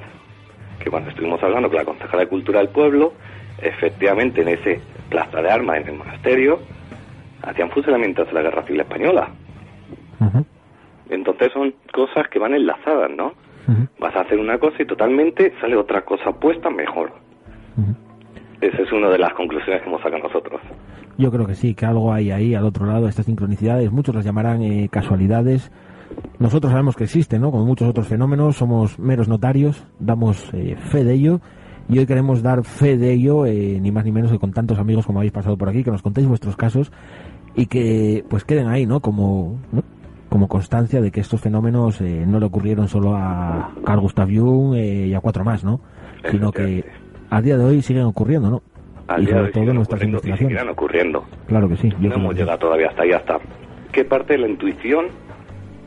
que 0.78 0.90
cuando 0.90 1.10
estuvimos 1.10 1.42
hablando 1.42 1.68
con 1.68 1.76
la 1.76 1.84
concejala 1.84 2.22
de 2.22 2.28
Cultura 2.28 2.60
del 2.60 2.68
Pueblo, 2.68 3.12
efectivamente 3.60 4.42
en 4.42 4.48
ese 4.48 4.80
plaza 5.08 5.42
de 5.42 5.50
armas 5.50 5.78
en 5.78 5.88
el 5.88 5.94
monasterio, 5.96 6.60
hacían 7.42 7.70
fusilamientos 7.70 8.28
de 8.28 8.32
la 8.32 8.42
Guerra 8.42 8.62
Civil 8.62 8.80
Española. 8.80 9.28
Entonces 11.08 11.52
son 11.52 11.74
cosas 11.92 12.28
que 12.28 12.38
van 12.38 12.54
enlazadas, 12.54 13.10
¿no? 13.10 13.34
Vas 13.98 14.14
a 14.16 14.20
hacer 14.20 14.38
una 14.38 14.58
cosa 14.58 14.82
y 14.82 14.86
totalmente 14.86 15.52
sale 15.60 15.76
otra 15.76 16.02
cosa 16.02 16.32
puesta 16.32 16.70
mejor. 16.70 17.12
Esa 18.60 18.82
es 18.82 18.92
una 18.92 19.08
de 19.08 19.18
las 19.18 19.32
conclusiones 19.34 19.82
que 19.82 19.88
hemos 19.88 20.02
sacado 20.02 20.22
nosotros. 20.22 20.60
Yo 21.20 21.30
creo 21.30 21.46
que 21.46 21.54
sí, 21.54 21.74
que 21.74 21.84
algo 21.84 22.14
hay 22.14 22.30
ahí 22.30 22.54
al 22.54 22.64
otro 22.64 22.86
lado, 22.86 23.06
estas 23.06 23.26
sincronicidades, 23.26 23.92
muchos 23.92 24.14
las 24.14 24.24
llamarán 24.24 24.62
eh, 24.62 24.88
casualidades. 24.90 25.70
Nosotros 26.38 26.70
sabemos 26.70 26.96
que 26.96 27.04
existen, 27.04 27.42
¿no? 27.42 27.50
Como 27.50 27.66
muchos 27.66 27.86
otros 27.86 28.08
fenómenos, 28.08 28.56
somos 28.56 28.98
meros 28.98 29.28
notarios, 29.28 29.84
damos 29.98 30.48
eh, 30.54 30.76
fe 30.90 31.04
de 31.04 31.12
ello. 31.12 31.42
Y 31.90 31.98
hoy 31.98 32.06
queremos 32.06 32.42
dar 32.42 32.64
fe 32.64 32.96
de 32.96 33.12
ello, 33.12 33.44
eh, 33.44 33.78
ni 33.82 33.92
más 33.92 34.06
ni 34.06 34.12
menos 34.12 34.32
que 34.32 34.38
con 34.38 34.52
tantos 34.52 34.78
amigos 34.78 35.04
como 35.04 35.18
habéis 35.18 35.32
pasado 35.32 35.58
por 35.58 35.68
aquí, 35.68 35.84
que 35.84 35.90
nos 35.90 36.00
contéis 36.00 36.26
vuestros 36.26 36.56
casos 36.56 36.90
y 37.54 37.66
que 37.66 38.24
pues 38.30 38.44
queden 38.44 38.68
ahí, 38.68 38.86
¿no? 38.86 39.00
Como, 39.00 39.58
como 40.30 40.48
constancia 40.48 41.02
de 41.02 41.10
que 41.10 41.20
estos 41.20 41.42
fenómenos 41.42 42.00
no 42.00 42.40
le 42.40 42.46
ocurrieron 42.46 42.88
solo 42.88 43.14
a 43.14 43.74
Carl 43.84 44.00
Gustav 44.00 44.30
Jung 44.34 44.74
y 44.74 45.12
a 45.12 45.20
cuatro 45.20 45.44
más, 45.44 45.64
¿no? 45.64 45.80
Sino 46.30 46.50
que 46.50 46.86
a 47.28 47.42
día 47.42 47.58
de 47.58 47.64
hoy 47.64 47.82
siguen 47.82 48.04
ocurriendo, 48.04 48.48
¿no? 48.48 48.62
Al 49.10 49.22
y 49.22 49.26
día 49.26 49.34
sobre 49.38 49.52
todo 49.52 49.74
nuestras 49.74 50.02
investigaciones. 50.04 50.62
ocurriendo. 50.68 51.24
Claro 51.48 51.68
que 51.68 51.76
sí. 51.76 51.92
no 51.98 52.14
hemos 52.14 52.34
llegado 52.36 52.58
todavía 52.58 52.88
hasta 52.88 53.02
ahí, 53.02 53.12
hasta 53.12 53.40
qué 53.90 54.04
parte 54.04 54.34
de 54.34 54.38
la 54.38 54.48
intuición 54.48 55.06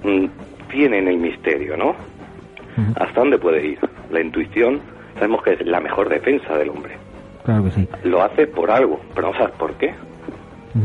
mm, 0.03 0.25
tiene 0.69 0.99
en 0.99 1.07
el 1.07 1.17
misterio, 1.17 1.77
¿no? 1.77 1.95
¿Hasta 2.95 3.21
dónde 3.21 3.37
puede 3.37 3.65
ir? 3.65 3.79
La 4.11 4.19
intuición 4.19 4.81
sabemos 5.15 5.41
que 5.41 5.53
es 5.53 5.65
la 5.65 5.79
mejor 5.79 6.09
defensa 6.09 6.57
del 6.57 6.69
hombre. 6.69 6.97
Claro 7.45 7.63
que 7.63 7.71
sí. 7.71 7.87
Lo 8.03 8.21
hace 8.21 8.45
por 8.45 8.69
algo, 8.69 8.99
pero 9.15 9.31
no 9.31 9.37
sabes 9.37 9.55
por 9.55 9.73
qué. 9.75 9.93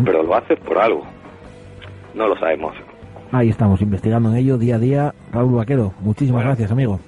Pero 0.04 0.22
lo 0.22 0.34
hace 0.34 0.54
por 0.56 0.78
algo. 0.78 1.04
No 2.14 2.28
lo 2.28 2.38
sabemos. 2.38 2.74
Ahí 3.32 3.48
estamos, 3.48 3.80
investigando 3.82 4.30
en 4.30 4.36
ello 4.36 4.58
día 4.58 4.76
a 4.76 4.78
día. 4.78 5.14
Raúl 5.32 5.56
Vaquero, 5.56 5.92
muchísimas 6.00 6.44
gracias, 6.44 6.70
amigo. 6.70 7.00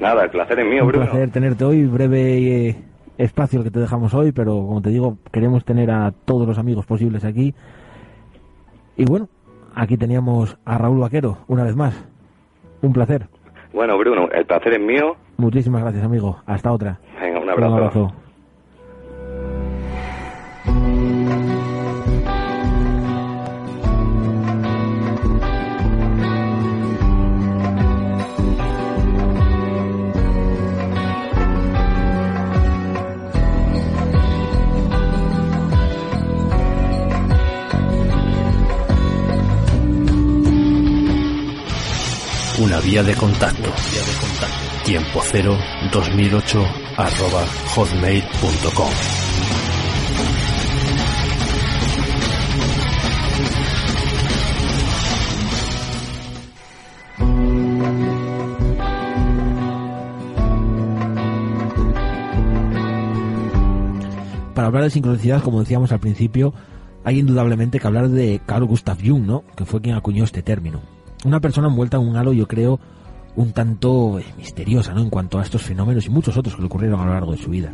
Nada, 0.00 0.24
el 0.24 0.30
placer 0.30 0.58
es 0.58 0.66
mío, 0.66 0.84
Un 0.84 0.90
placer 0.90 1.30
tenerte 1.30 1.64
hoy, 1.64 1.84
breve 1.84 2.68
eh, 2.68 2.76
espacio 3.18 3.58
el 3.60 3.64
que 3.64 3.70
te 3.70 3.80
dejamos 3.80 4.14
hoy, 4.14 4.32
pero 4.32 4.52
como 4.66 4.82
te 4.82 4.90
digo, 4.90 5.18
queremos 5.32 5.64
tener 5.64 5.90
a 5.90 6.12
todos 6.24 6.46
los 6.46 6.58
amigos 6.58 6.86
posibles 6.86 7.24
aquí. 7.24 7.54
Y 8.96 9.04
bueno, 9.04 9.28
aquí 9.74 9.96
teníamos 9.96 10.56
a 10.64 10.78
Raúl 10.78 11.00
Vaquero, 11.00 11.38
una 11.48 11.64
vez 11.64 11.76
más. 11.76 11.94
Un 12.82 12.92
placer. 12.92 13.28
Bueno, 13.72 13.98
Bruno, 13.98 14.28
el 14.32 14.46
placer 14.46 14.74
es 14.74 14.80
mío. 14.80 15.16
Muchísimas 15.36 15.82
gracias, 15.82 16.04
amigo. 16.04 16.38
Hasta 16.46 16.70
otra. 16.72 17.00
Venga, 17.20 17.40
un 17.40 17.50
abrazo. 17.50 17.72
Un 17.72 17.78
abrazo. 20.94 21.13
una 42.64 42.80
vía 42.80 43.02
de 43.02 43.14
contacto. 43.14 43.70
Tiempo 44.86 45.20
cero 45.22 45.54
2008 45.92 46.66
arroba 46.96 47.44
hotmail.com. 47.74 48.88
Para 64.54 64.68
hablar 64.68 64.84
de 64.84 64.90
sincronicidad, 64.90 65.42
como 65.42 65.60
decíamos 65.60 65.92
al 65.92 66.00
principio, 66.00 66.54
hay 67.04 67.18
indudablemente 67.18 67.78
que 67.78 67.86
hablar 67.86 68.08
de 68.08 68.40
Carl 68.46 68.64
Gustav 68.64 68.96
Jung, 69.04 69.26
¿no? 69.26 69.44
que 69.54 69.66
fue 69.66 69.82
quien 69.82 69.96
acuñó 69.96 70.24
este 70.24 70.42
término. 70.42 70.93
Una 71.24 71.40
persona 71.40 71.68
envuelta 71.68 71.96
en 71.96 72.06
un 72.06 72.16
halo, 72.16 72.32
yo 72.32 72.46
creo, 72.46 72.78
un 73.36 73.52
tanto 73.52 74.18
eh, 74.18 74.24
misteriosa, 74.36 74.92
¿no? 74.92 75.00
En 75.00 75.10
cuanto 75.10 75.38
a 75.38 75.42
estos 75.42 75.62
fenómenos 75.62 76.06
y 76.06 76.10
muchos 76.10 76.36
otros 76.36 76.54
que 76.54 76.60
le 76.60 76.66
ocurrieron 76.66 77.00
a 77.00 77.06
lo 77.06 77.12
largo 77.12 77.32
de 77.32 77.38
su 77.38 77.50
vida. 77.50 77.72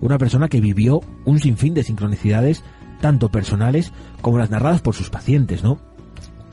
Una 0.00 0.18
persona 0.18 0.48
que 0.48 0.60
vivió 0.60 1.00
un 1.24 1.38
sinfín 1.38 1.74
de 1.74 1.82
sincronicidades, 1.82 2.64
tanto 3.00 3.30
personales 3.30 3.92
como 4.20 4.38
las 4.38 4.50
narradas 4.50 4.80
por 4.80 4.94
sus 4.94 5.10
pacientes, 5.10 5.62
¿no? 5.62 5.78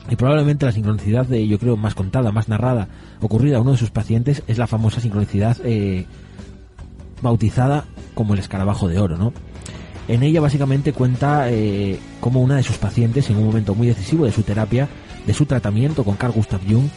Y 0.08 0.16
probablemente 0.16 0.66
la 0.66 0.72
sincronicidad, 0.72 1.26
de, 1.26 1.46
yo 1.48 1.58
creo, 1.58 1.76
más 1.76 1.94
contada, 1.94 2.30
más 2.30 2.48
narrada, 2.48 2.88
ocurrida 3.20 3.56
a 3.56 3.60
uno 3.60 3.72
de 3.72 3.78
sus 3.78 3.90
pacientes, 3.90 4.42
es 4.46 4.58
la 4.58 4.68
famosa 4.68 5.00
sincronicidad 5.00 5.56
eh, 5.64 6.06
bautizada 7.22 7.84
como 8.14 8.34
el 8.34 8.40
escarabajo 8.40 8.88
de 8.88 8.98
oro, 9.00 9.16
¿no? 9.16 9.32
En 10.06 10.22
ella 10.22 10.40
básicamente 10.40 10.92
cuenta 10.92 11.50
eh, 11.50 11.98
cómo 12.20 12.40
una 12.40 12.56
de 12.56 12.62
sus 12.62 12.78
pacientes, 12.78 13.28
en 13.30 13.38
un 13.38 13.46
momento 13.46 13.74
muy 13.74 13.88
decisivo 13.88 14.24
de 14.24 14.30
su 14.30 14.42
terapia, 14.42 14.88
de 15.26 15.34
su 15.34 15.46
tratamiento 15.46 16.04
con 16.04 16.16
Carl 16.16 16.32
Gustav 16.32 16.60
Jung, 16.68 16.88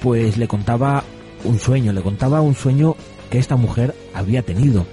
pues 0.00 0.36
le 0.36 0.48
contaba 0.48 1.04
un 1.44 1.58
sueño, 1.58 1.92
le 1.92 2.02
contaba 2.02 2.40
un 2.40 2.54
sueño 2.54 2.96
que 3.30 3.38
esta 3.38 3.56
mujer 3.56 3.94
había 4.14 4.42
tenido. 4.42 4.86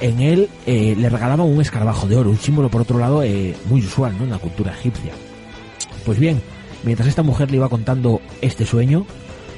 En 0.00 0.20
él 0.20 0.48
eh, 0.66 0.96
le 0.98 1.08
regalaban 1.08 1.46
un 1.46 1.60
escarabajo 1.60 2.06
de 2.08 2.16
oro, 2.16 2.30
un 2.30 2.38
símbolo 2.38 2.68
por 2.68 2.80
otro 2.80 2.98
lado 2.98 3.22
eh, 3.22 3.54
muy 3.68 3.80
usual 3.80 4.16
¿no? 4.18 4.24
en 4.24 4.30
la 4.30 4.38
cultura 4.38 4.72
egipcia. 4.72 5.12
Pues 6.04 6.18
bien, 6.18 6.40
mientras 6.82 7.08
esta 7.08 7.22
mujer 7.22 7.50
le 7.50 7.58
iba 7.58 7.68
contando 7.68 8.20
este 8.40 8.66
sueño, 8.66 9.06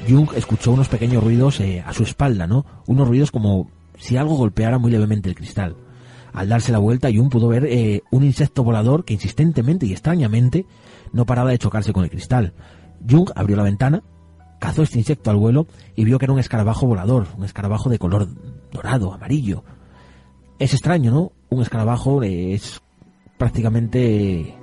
Jung 0.07 0.29
escuchó 0.35 0.71
unos 0.71 0.87
pequeños 0.87 1.23
ruidos 1.23 1.59
eh, 1.59 1.83
a 1.85 1.93
su 1.93 2.03
espalda, 2.03 2.45
¿no? 2.45 2.65
Unos 2.85 3.07
ruidos 3.07 3.31
como 3.31 3.71
si 3.97 4.17
algo 4.17 4.35
golpeara 4.35 4.77
muy 4.77 4.91
levemente 4.91 5.29
el 5.29 5.35
cristal. 5.35 5.75
Al 6.35 6.49
darse 6.49 6.73
la 6.73 6.79
vuelta, 6.79 7.09
Jung 7.13 7.29
pudo 7.29 7.47
ver 7.47 7.65
eh, 7.65 8.03
un 8.11 8.25
insecto 8.25 8.63
volador 8.63 9.05
que 9.05 9.13
insistentemente 9.13 9.85
y 9.85 9.93
extrañamente 9.93 10.65
no 11.13 11.25
paraba 11.25 11.49
de 11.49 11.57
chocarse 11.57 11.93
con 11.93 12.03
el 12.03 12.09
cristal. 12.09 12.53
Jung 13.09 13.29
abrió 13.35 13.55
la 13.55 13.63
ventana, 13.63 14.03
cazó 14.59 14.83
este 14.83 14.99
insecto 14.99 15.31
al 15.31 15.37
vuelo 15.37 15.65
y 15.95 16.03
vio 16.03 16.19
que 16.19 16.25
era 16.25 16.33
un 16.33 16.39
escarabajo 16.39 16.87
volador, 16.87 17.27
un 17.37 17.45
escarabajo 17.45 17.89
de 17.89 17.99
color 17.99 18.27
dorado, 18.69 19.13
amarillo. 19.13 19.63
Es 20.59 20.73
extraño, 20.73 21.09
¿no? 21.09 21.31
Un 21.49 21.61
escarabajo 21.61 22.21
es 22.21 22.81
prácticamente 23.37 24.57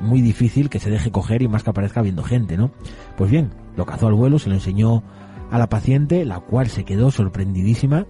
muy 0.00 0.20
difícil 0.20 0.68
que 0.68 0.80
se 0.80 0.90
deje 0.90 1.10
coger 1.10 1.40
y 1.40 1.48
más 1.48 1.62
que 1.62 1.70
aparezca 1.70 2.02
viendo 2.02 2.24
gente, 2.24 2.58
¿no? 2.58 2.72
Pues 3.16 3.30
bien, 3.30 3.52
lo 3.74 3.86
cazó 3.86 4.08
al 4.08 4.14
vuelo, 4.14 4.38
se 4.38 4.50
lo 4.50 4.54
enseñó 4.54 5.02
a 5.50 5.58
la 5.58 5.70
paciente, 5.70 6.26
la 6.26 6.40
cual 6.40 6.68
se 6.68 6.84
quedó 6.84 7.10
sorprendidísima 7.10 8.06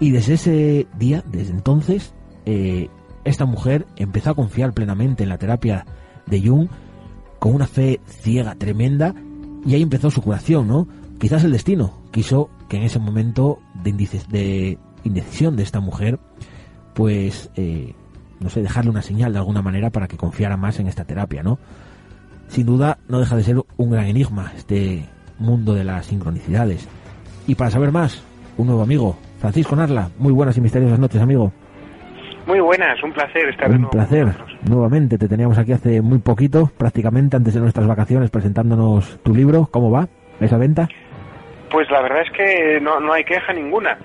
y 0.00 0.10
desde 0.10 0.34
ese 0.34 0.86
día, 0.98 1.22
desde 1.26 1.52
entonces, 1.52 2.12
eh, 2.44 2.88
esta 3.24 3.46
mujer 3.46 3.86
empezó 3.96 4.30
a 4.30 4.34
confiar 4.34 4.72
plenamente 4.72 5.22
en 5.22 5.30
la 5.30 5.38
terapia 5.38 5.86
de 6.26 6.40
Jung 6.40 6.68
con 7.38 7.54
una 7.54 7.66
fe 7.66 8.00
ciega 8.06 8.54
tremenda 8.54 9.14
y 9.64 9.74
ahí 9.74 9.82
empezó 9.82 10.10
su 10.10 10.22
curación, 10.22 10.68
¿no? 10.68 10.86
Quizás 11.18 11.44
el 11.44 11.52
destino 11.52 12.02
quiso 12.12 12.50
que 12.68 12.76
en 12.76 12.84
ese 12.84 12.98
momento 12.98 13.58
de, 13.82 13.92
de 14.30 14.78
indecisión 15.04 15.56
de 15.56 15.62
esta 15.62 15.80
mujer, 15.80 16.20
pues, 16.94 17.50
eh, 17.56 17.94
no 18.38 18.50
sé, 18.50 18.62
dejarle 18.62 18.90
una 18.90 19.02
señal 19.02 19.32
de 19.32 19.38
alguna 19.38 19.62
manera 19.62 19.90
para 19.90 20.08
que 20.08 20.16
confiara 20.16 20.56
más 20.56 20.78
en 20.78 20.88
esta 20.88 21.04
terapia, 21.04 21.42
¿no? 21.42 21.58
Sin 22.48 22.66
duda 22.66 22.98
no 23.08 23.18
deja 23.18 23.34
de 23.36 23.44
ser 23.44 23.64
un 23.76 23.90
gran 23.90 24.06
enigma 24.06 24.52
este 24.56 25.08
mundo 25.38 25.74
de 25.74 25.84
las 25.84 26.06
sincronicidades. 26.06 26.86
Y 27.46 27.54
para 27.54 27.70
saber 27.70 27.92
más, 27.92 28.20
un 28.56 28.66
nuevo 28.66 28.82
amigo, 28.82 29.16
Francisco 29.38 29.76
Narla, 29.76 30.08
muy 30.18 30.32
buenas 30.32 30.56
y 30.56 30.60
misteriosas 30.60 30.98
noches, 30.98 31.20
amigo. 31.20 31.52
Muy 32.46 32.60
buenas, 32.60 33.02
un 33.02 33.12
placer 33.12 33.48
estar 33.48 33.68
Un 33.70 33.90
placer, 33.90 34.28
nuevamente. 34.68 35.18
Te 35.18 35.28
teníamos 35.28 35.58
aquí 35.58 35.72
hace 35.72 36.00
muy 36.00 36.18
poquito, 36.18 36.70
prácticamente 36.78 37.36
antes 37.36 37.54
de 37.54 37.60
nuestras 37.60 37.86
vacaciones, 37.88 38.30
presentándonos 38.30 39.18
tu 39.24 39.34
libro. 39.34 39.68
¿Cómo 39.70 39.90
va 39.90 40.08
esa 40.40 40.56
venta? 40.56 40.88
Pues 41.70 41.90
la 41.90 42.02
verdad 42.02 42.22
es 42.22 42.30
que 42.30 42.80
no, 42.80 43.00
no 43.00 43.12
hay 43.12 43.24
queja 43.24 43.52
ninguna. 43.52 43.98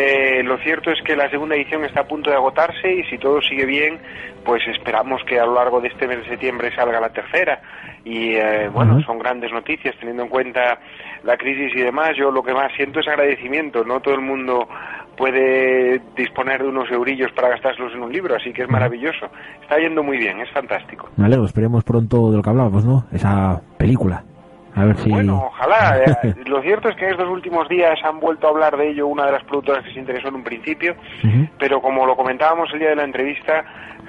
Eh, 0.00 0.44
lo 0.44 0.58
cierto 0.58 0.92
es 0.92 1.02
que 1.02 1.16
la 1.16 1.28
segunda 1.28 1.56
edición 1.56 1.84
está 1.84 2.02
a 2.02 2.06
punto 2.06 2.30
de 2.30 2.36
agotarse 2.36 2.94
y 2.94 3.02
si 3.10 3.18
todo 3.18 3.42
sigue 3.42 3.66
bien, 3.66 3.98
pues 4.44 4.62
esperamos 4.68 5.24
que 5.24 5.40
a 5.40 5.44
lo 5.44 5.54
largo 5.54 5.80
de 5.80 5.88
este 5.88 6.06
mes 6.06 6.18
de 6.18 6.28
septiembre 6.28 6.72
salga 6.72 7.00
la 7.00 7.10
tercera. 7.10 7.60
Y 8.04 8.34
eh, 8.34 8.68
bueno, 8.72 9.02
son 9.02 9.18
grandes 9.18 9.50
noticias 9.50 9.96
teniendo 9.98 10.22
en 10.22 10.28
cuenta 10.28 10.78
la 11.24 11.36
crisis 11.36 11.72
y 11.74 11.80
demás. 11.80 12.10
Yo 12.16 12.30
lo 12.30 12.44
que 12.44 12.54
más 12.54 12.70
siento 12.76 13.00
es 13.00 13.08
agradecimiento. 13.08 13.82
No 13.82 13.98
todo 13.98 14.14
el 14.14 14.20
mundo 14.20 14.68
puede 15.16 16.00
disponer 16.16 16.62
de 16.62 16.68
unos 16.68 16.88
eurillos 16.92 17.32
para 17.32 17.48
gastárselos 17.48 17.92
en 17.92 18.02
un 18.04 18.12
libro, 18.12 18.36
así 18.36 18.52
que 18.52 18.62
es 18.62 18.70
maravilloso. 18.70 19.26
Está 19.60 19.78
yendo 19.78 20.04
muy 20.04 20.18
bien, 20.18 20.40
es 20.40 20.50
fantástico. 20.52 21.10
Me 21.16 21.26
alegro, 21.26 21.44
esperemos 21.44 21.82
pronto 21.82 22.30
de 22.30 22.36
lo 22.36 22.42
que 22.44 22.50
hablábamos, 22.50 22.84
¿no? 22.84 23.04
Esa 23.12 23.60
película. 23.76 24.22
A 24.78 24.84
ver 24.84 24.96
si... 24.98 25.10
Bueno, 25.10 25.46
ojalá. 25.46 25.98
Eh, 25.98 26.34
lo 26.46 26.62
cierto 26.62 26.88
es 26.88 26.96
que 26.96 27.06
en 27.06 27.12
estos 27.12 27.28
últimos 27.28 27.68
días 27.68 27.98
han 28.04 28.20
vuelto 28.20 28.46
a 28.46 28.50
hablar 28.50 28.76
de 28.76 28.90
ello 28.90 29.08
una 29.08 29.26
de 29.26 29.32
las 29.32 29.42
productoras 29.44 29.84
que 29.84 29.92
se 29.92 29.98
interesó 29.98 30.28
en 30.28 30.36
un 30.36 30.44
principio, 30.44 30.94
pero 31.58 31.80
como 31.80 32.06
lo 32.06 32.14
comentábamos 32.14 32.68
el 32.72 32.78
día 32.78 32.90
de 32.90 32.96
la 32.96 33.04
entrevista, 33.04 33.64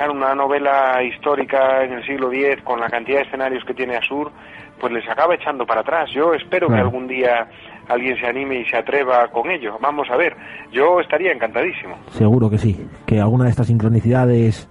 una 0.08 0.36
novela 0.36 1.02
histórica 1.04 1.84
en 1.84 1.94
el 1.94 2.06
siglo 2.06 2.32
X 2.32 2.64
con 2.64 2.80
la 2.80 2.88
cantidad 2.88 3.18
de 3.18 3.24
escenarios 3.24 3.64
que 3.66 3.74
tiene 3.74 3.98
Asur, 3.98 4.32
pues 4.80 4.94
les 4.94 5.10
acaba 5.10 5.36
echando 5.36 5.66
para 5.66 5.82
atrás. 5.82 6.10
Yo 6.14 6.34
espero 6.34 6.68
que 6.68 6.76
algún 6.76 7.08
día 7.08 7.48
alguien 7.90 8.16
se 8.18 8.28
anime 8.28 8.60
y 8.62 8.66
se 8.66 8.78
atreva 8.78 9.28
con 9.28 9.50
ello. 9.50 9.78
Vamos 9.82 10.08
a 10.10 10.16
ver, 10.16 10.36
yo 10.72 11.00
estaría 11.00 11.32
encantadísimo. 11.32 11.98
Seguro 12.12 12.50
que 12.50 12.58
sí, 12.58 12.88
que 13.06 13.20
alguna 13.20 13.46
de 13.46 13.50
estas 13.50 13.68
sincronicidades 13.68 14.70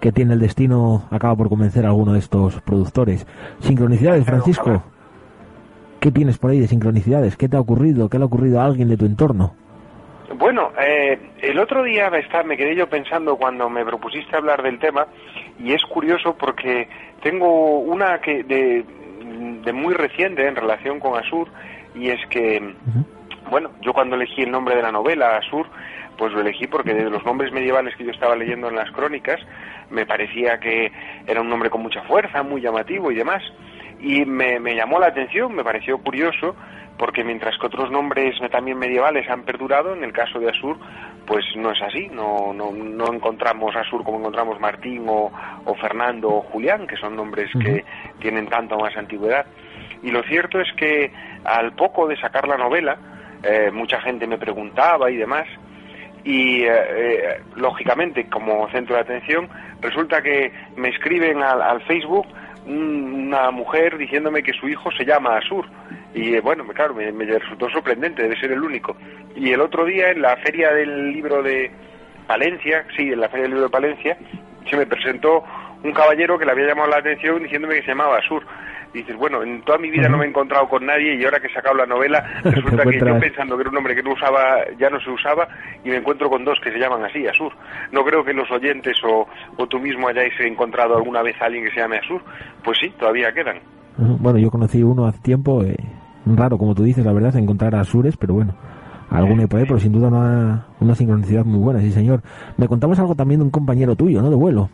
que 0.00 0.12
tiene 0.12 0.34
el 0.34 0.40
destino 0.40 1.04
acaba 1.10 1.36
por 1.36 1.48
convencer 1.48 1.84
a 1.84 1.88
alguno 1.88 2.14
de 2.14 2.18
estos 2.18 2.60
productores. 2.62 3.26
Sincronicidades, 3.60 4.24
Francisco. 4.24 4.82
¿Qué 6.00 6.10
tienes 6.10 6.38
por 6.38 6.50
ahí 6.50 6.60
de 6.60 6.66
sincronicidades? 6.66 7.36
¿Qué 7.36 7.48
te 7.48 7.56
ha 7.56 7.60
ocurrido? 7.60 8.08
¿Qué 8.08 8.16
le 8.16 8.24
ha 8.24 8.26
ocurrido 8.26 8.60
a 8.60 8.64
alguien 8.64 8.88
de 8.88 8.96
tu 8.96 9.04
entorno? 9.04 9.54
Bueno, 10.36 10.72
eh, 10.80 11.18
el 11.42 11.58
otro 11.58 11.82
día 11.82 12.08
me, 12.08 12.20
está, 12.20 12.42
me 12.42 12.56
quedé 12.56 12.74
yo 12.74 12.88
pensando 12.88 13.36
cuando 13.36 13.68
me 13.68 13.84
propusiste 13.84 14.34
hablar 14.34 14.62
del 14.62 14.78
tema 14.78 15.06
y 15.58 15.74
es 15.74 15.84
curioso 15.84 16.34
porque 16.38 16.88
tengo 17.22 17.80
una 17.80 18.18
que 18.20 18.42
de, 18.44 18.84
de 19.62 19.72
muy 19.74 19.92
reciente 19.92 20.46
en 20.46 20.56
relación 20.56 21.00
con 21.00 21.18
Asur 21.18 21.48
y 21.94 22.08
es 22.08 22.24
que, 22.28 22.74
bueno, 23.50 23.70
yo 23.82 23.92
cuando 23.92 24.16
elegí 24.16 24.42
el 24.42 24.50
nombre 24.50 24.76
de 24.76 24.82
la 24.82 24.92
novela, 24.92 25.36
Asur, 25.36 25.66
pues 26.16 26.32
lo 26.32 26.40
elegí 26.40 26.66
porque 26.66 26.94
de 26.94 27.10
los 27.10 27.24
nombres 27.26 27.52
medievales 27.52 27.94
que 27.96 28.04
yo 28.04 28.10
estaba 28.10 28.36
leyendo 28.36 28.68
en 28.68 28.76
las 28.76 28.90
crónicas 28.92 29.40
me 29.90 30.06
parecía 30.06 30.58
que 30.60 30.90
era 31.26 31.42
un 31.42 31.50
nombre 31.50 31.68
con 31.68 31.82
mucha 31.82 32.02
fuerza, 32.02 32.42
muy 32.42 32.62
llamativo 32.62 33.10
y 33.10 33.16
demás 33.16 33.42
y 34.00 34.24
me, 34.24 34.58
me, 34.60 34.74
llamó 34.74 34.98
la 34.98 35.08
atención, 35.08 35.54
me 35.54 35.64
pareció 35.64 35.98
curioso, 35.98 36.56
porque 36.96 37.24
mientras 37.24 37.56
que 37.58 37.66
otros 37.66 37.90
nombres 37.90 38.34
también 38.50 38.78
medievales 38.78 39.28
han 39.28 39.42
perdurado, 39.42 39.94
en 39.94 40.04
el 40.04 40.12
caso 40.12 40.38
de 40.38 40.50
Asur, 40.50 40.78
pues 41.26 41.44
no 41.56 41.70
es 41.70 41.80
así, 41.82 42.08
no, 42.08 42.52
no, 42.52 42.72
no 42.72 43.12
encontramos 43.12 43.74
Asur 43.76 44.02
como 44.04 44.18
encontramos 44.18 44.58
Martín 44.60 45.04
o, 45.08 45.30
o 45.64 45.74
Fernando 45.76 46.28
o 46.28 46.42
Julián, 46.42 46.86
que 46.86 46.96
son 46.96 47.16
nombres 47.16 47.50
que 47.52 47.84
tienen 48.18 48.48
tanto 48.48 48.78
más 48.78 48.96
antigüedad. 48.96 49.46
Y 50.02 50.10
lo 50.10 50.22
cierto 50.24 50.60
es 50.60 50.72
que 50.76 51.12
al 51.44 51.72
poco 51.72 52.06
de 52.06 52.16
sacar 52.18 52.48
la 52.48 52.56
novela, 52.56 52.96
eh, 53.42 53.70
mucha 53.72 54.00
gente 54.00 54.26
me 54.26 54.38
preguntaba 54.38 55.10
y 55.10 55.16
demás, 55.16 55.46
y 56.24 56.64
eh, 56.64 56.68
eh, 56.70 57.40
lógicamente 57.56 58.28
como 58.28 58.68
centro 58.70 58.96
de 58.96 59.02
atención 59.02 59.48
resulta 59.80 60.20
que 60.20 60.52
me 60.76 60.90
escriben 60.90 61.42
al, 61.42 61.62
al 61.62 61.80
Facebook 61.82 62.26
una 62.70 63.50
mujer 63.50 63.98
diciéndome 63.98 64.42
que 64.42 64.52
su 64.52 64.68
hijo 64.68 64.90
se 64.92 65.04
llama 65.04 65.36
Asur. 65.36 65.66
Y 66.14 66.34
eh, 66.34 66.40
bueno, 66.40 66.64
claro, 66.68 66.94
me, 66.94 67.10
resultó 67.24 67.68
sorprendente, 67.70 68.22
debe 68.22 68.38
ser 68.38 68.52
el 68.52 68.62
único. 68.62 68.96
Y 69.36 69.52
el 69.52 69.60
otro 69.60 69.84
día 69.84 70.10
en 70.10 70.22
la 70.22 70.36
feria 70.38 70.72
del 70.72 71.12
libro 71.12 71.42
de 71.42 71.70
Palencia, 72.26 72.84
sí, 72.96 73.12
en 73.12 73.20
la 73.20 73.28
feria 73.28 73.42
del 73.42 73.52
libro 73.52 73.64
de 73.64 73.70
Palencia, 73.70 74.18
se 74.68 74.76
me 74.76 74.86
presentó 74.86 75.44
un 75.82 75.92
caballero 75.92 76.38
que 76.38 76.44
le 76.44 76.52
había 76.52 76.68
llamado 76.68 76.88
la 76.88 76.98
atención 76.98 77.42
diciéndome 77.42 77.76
que 77.76 77.82
se 77.82 77.88
llamaba 77.88 78.18
Asur 78.18 78.44
dices, 78.92 79.16
bueno, 79.16 79.42
en 79.42 79.62
toda 79.62 79.78
mi 79.78 79.90
vida 79.90 80.08
no 80.08 80.18
me 80.18 80.24
he 80.24 80.28
encontrado 80.28 80.68
con 80.68 80.84
nadie 80.84 81.14
y 81.14 81.24
ahora 81.24 81.38
que 81.40 81.46
he 81.46 81.54
sacado 81.54 81.76
la 81.76 81.86
novela, 81.86 82.24
resulta 82.44 82.84
que 82.84 82.98
yo 82.98 83.18
pensando 83.18 83.56
que 83.56 83.62
era 83.62 83.70
un 83.70 83.74
nombre 83.74 83.94
que 83.94 84.02
no 84.02 84.12
usaba, 84.12 84.64
ya 84.78 84.90
no 84.90 85.00
se 85.00 85.10
usaba, 85.10 85.48
y 85.84 85.90
me 85.90 85.96
encuentro 85.96 86.28
con 86.28 86.44
dos 86.44 86.58
que 86.62 86.72
se 86.72 86.78
llaman 86.78 87.04
así, 87.04 87.26
Asur. 87.26 87.52
No 87.92 88.04
creo 88.04 88.24
que 88.24 88.32
los 88.32 88.50
oyentes 88.50 88.96
o, 89.04 89.26
o 89.56 89.66
tú 89.66 89.78
mismo 89.78 90.08
hayáis 90.08 90.32
encontrado 90.40 90.96
alguna 90.96 91.22
vez 91.22 91.40
a 91.40 91.46
alguien 91.46 91.64
que 91.64 91.70
se 91.70 91.80
llame 91.80 91.98
Asur. 91.98 92.22
Pues 92.64 92.78
sí, 92.80 92.90
todavía 92.98 93.32
quedan. 93.32 93.58
Bueno, 93.96 94.38
yo 94.38 94.50
conocí 94.50 94.82
uno 94.82 95.06
hace 95.06 95.20
tiempo, 95.20 95.62
eh, 95.62 95.76
raro, 96.26 96.58
como 96.58 96.74
tú 96.74 96.82
dices, 96.82 97.04
la 97.04 97.12
verdad, 97.12 97.36
encontrar 97.36 97.74
a 97.74 97.80
Asures, 97.80 98.16
pero 98.16 98.34
bueno. 98.34 98.54
Alguna 99.10 99.48
por 99.48 99.58
ahí, 99.58 99.66
pero 99.66 99.80
sin 99.80 99.90
duda 99.90 100.06
una, 100.06 100.66
una 100.78 100.94
sincronicidad 100.94 101.44
muy 101.44 101.58
buena, 101.58 101.80
sí 101.80 101.90
señor. 101.90 102.22
Me 102.56 102.68
contabas 102.68 103.00
algo 103.00 103.16
también 103.16 103.40
de 103.40 103.44
un 103.46 103.50
compañero 103.50 103.96
tuyo, 103.96 104.22
¿no? 104.22 104.30
De 104.30 104.36
vuelo. 104.36 104.70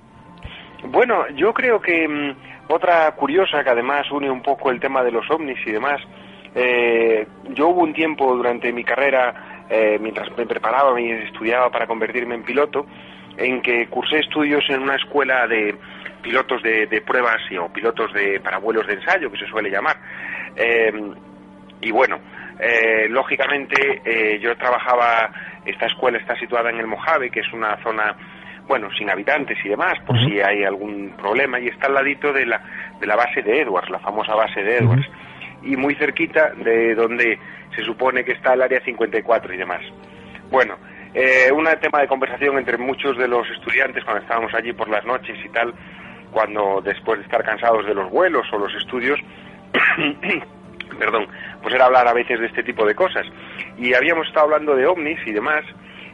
Bueno, 0.89 1.29
yo 1.31 1.53
creo 1.53 1.81
que 1.81 2.07
mm, 2.07 2.73
otra 2.73 3.11
curiosa 3.13 3.63
que 3.63 3.71
además 3.71 4.11
une 4.11 4.31
un 4.31 4.43
poco 4.43 4.71
el 4.71 4.81
tema 4.81 5.03
de 5.03 5.13
los 5.13 5.29
ovnis 5.31 5.59
y 5.67 5.73
demás, 5.73 6.01
eh, 6.55 7.27
yo 7.51 7.69
hubo 7.69 7.83
un 7.83 7.93
tiempo 7.93 8.35
durante 8.35 8.73
mi 8.73 8.85
carrera, 8.85 9.65
eh, 9.69 9.99
mientras 10.01 10.29
me 10.37 10.47
preparaba 10.47 10.99
y 11.01 11.11
estudiaba 11.11 11.71
para 11.71 11.87
convertirme 11.87 12.35
en 12.35 12.45
piloto, 12.45 12.87
en 13.37 13.61
que 13.61 13.87
cursé 13.89 14.21
estudios 14.21 14.65
en 14.69 14.83
una 14.83 14.97
escuela 14.97 15.47
de 15.47 15.75
pilotos 16.23 16.63
de, 16.63 17.03
pruebas 17.07 17.41
o 17.61 17.73
pilotos 17.73 18.13
de 18.13 18.41
para 18.41 18.59
vuelos 18.59 18.87
de 18.87 18.95
ensayo, 18.95 19.31
que 19.31 19.39
se 19.39 19.47
suele 19.47 19.71
llamar. 19.71 19.97
Eh, 20.57 20.93
y 21.81 21.91
bueno, 21.91 22.19
eh, 22.59 23.07
lógicamente 23.09 24.01
eh, 24.05 24.39
yo 24.41 24.57
trabajaba, 24.57 25.31
esta 25.65 25.87
escuela 25.87 26.19
está 26.19 26.35
situada 26.37 26.71
en 26.71 26.79
el 26.79 26.87
Mojave, 26.87 27.31
que 27.31 27.41
es 27.41 27.53
una 27.53 27.77
zona, 27.83 28.17
bueno, 28.67 28.89
sin 28.99 29.11
habitantes 29.11 29.59
y 29.65 29.69
demás, 29.69 29.95
por 30.07 30.19
si 30.19 30.41
hay 30.41 30.65
algún 30.65 31.15
problema, 31.17 31.61
y 31.61 31.69
está 31.69 31.87
al 31.87 31.95
ladito 31.95 32.33
de 32.33 32.47
la, 32.47 32.61
de 32.99 33.07
la 33.07 33.17
base 33.17 33.43
de 33.43 33.61
Edwards, 33.61 33.91
la 33.91 34.01
famosa 34.01 34.35
base 34.35 34.63
de 34.63 34.79
Edwards, 34.79 35.07
y 35.63 35.77
muy 35.77 35.95
cerquita 35.95 36.53
de 36.55 36.95
donde 36.95 37.39
se 37.75 37.83
supone 37.83 38.25
que 38.25 38.33
está 38.33 38.55
el 38.55 38.63
área 38.63 38.81
54 38.81 39.55
y 39.55 39.57
demás. 39.57 39.81
Bueno, 40.51 40.77
eh, 41.15 41.51
un 41.53 41.65
tema 41.81 42.01
de 42.01 42.09
conversación 42.09 42.59
entre 42.59 42.77
muchos 42.77 43.17
de 43.17 43.29
los 43.29 43.49
estudiantes 43.51 44.05
cuando 44.05 44.23
estábamos 44.23 44.53
allí 44.55 44.73
por 44.73 44.89
las 44.89 45.05
noches 45.05 45.39
y 45.45 45.49
tal, 45.49 45.73
cuando 46.31 46.81
después 46.83 47.19
de 47.19 47.25
estar 47.25 47.45
cansados 47.45 47.87
de 47.87 47.95
los 47.95 48.11
vuelos 48.11 48.47
o 48.53 48.59
los 48.59 48.75
estudios, 48.75 49.19
perdón, 50.99 51.27
pues 51.63 51.75
era 51.75 51.87
hablar 51.87 52.07
a 52.09 52.13
veces 52.13 52.41
de 52.41 52.47
este 52.47 52.63
tipo 52.63 52.85
de 52.85 52.95
cosas. 52.95 53.27
Y 53.79 53.95
habíamos 53.95 54.27
estado 54.29 54.47
hablando 54.47 54.75
de 54.75 54.87
ovnis 54.87 55.19
y 55.27 55.33
demás, 55.33 55.65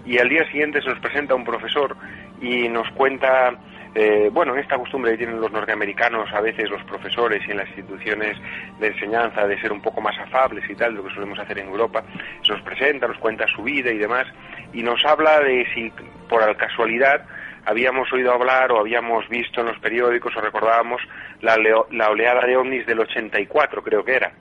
y 0.04 0.18
al 0.18 0.28
día 0.28 0.44
siguiente 0.50 0.80
se 0.80 0.88
nos 0.88 0.98
presenta 1.00 1.34
un 1.34 1.44
profesor 1.44 1.96
y 2.42 2.68
nos 2.68 2.90
cuenta, 2.90 3.54
eh, 3.94 4.28
bueno, 4.32 4.56
esta 4.56 4.76
costumbre 4.76 5.12
que 5.12 5.18
tienen 5.18 5.40
los 5.40 5.52
norteamericanos, 5.52 6.30
a 6.32 6.40
veces 6.40 6.68
los 6.68 6.82
profesores 6.84 7.40
y 7.46 7.52
en 7.52 7.58
las 7.58 7.68
instituciones 7.68 8.36
de 8.80 8.88
enseñanza, 8.88 9.46
de 9.46 9.60
ser 9.60 9.72
un 9.72 9.80
poco 9.80 10.00
más 10.00 10.18
afables 10.18 10.68
y 10.68 10.74
tal, 10.74 10.94
lo 10.94 11.04
que 11.04 11.14
solemos 11.14 11.38
hacer 11.38 11.58
en 11.60 11.68
Europa, 11.68 12.02
se 12.42 12.52
nos 12.52 12.60
presenta, 12.62 13.06
nos 13.06 13.18
cuenta 13.18 13.46
su 13.46 13.62
vida 13.62 13.90
y 13.92 13.98
demás, 13.98 14.26
y 14.72 14.82
nos 14.82 15.04
habla 15.06 15.40
de 15.40 15.66
si 15.72 15.92
por 16.28 16.56
casualidad 16.56 17.24
habíamos 17.64 18.12
oído 18.12 18.32
hablar 18.32 18.72
o 18.72 18.80
habíamos 18.80 19.28
visto 19.28 19.60
en 19.60 19.68
los 19.68 19.78
periódicos 19.78 20.36
o 20.36 20.40
recordábamos 20.40 21.00
la, 21.40 21.56
la 21.90 22.10
oleada 22.10 22.44
de 22.44 22.56
ovnis 22.56 22.84
del 22.86 23.00
84, 23.00 23.82
creo 23.82 24.04
que 24.04 24.16
era. 24.16 24.32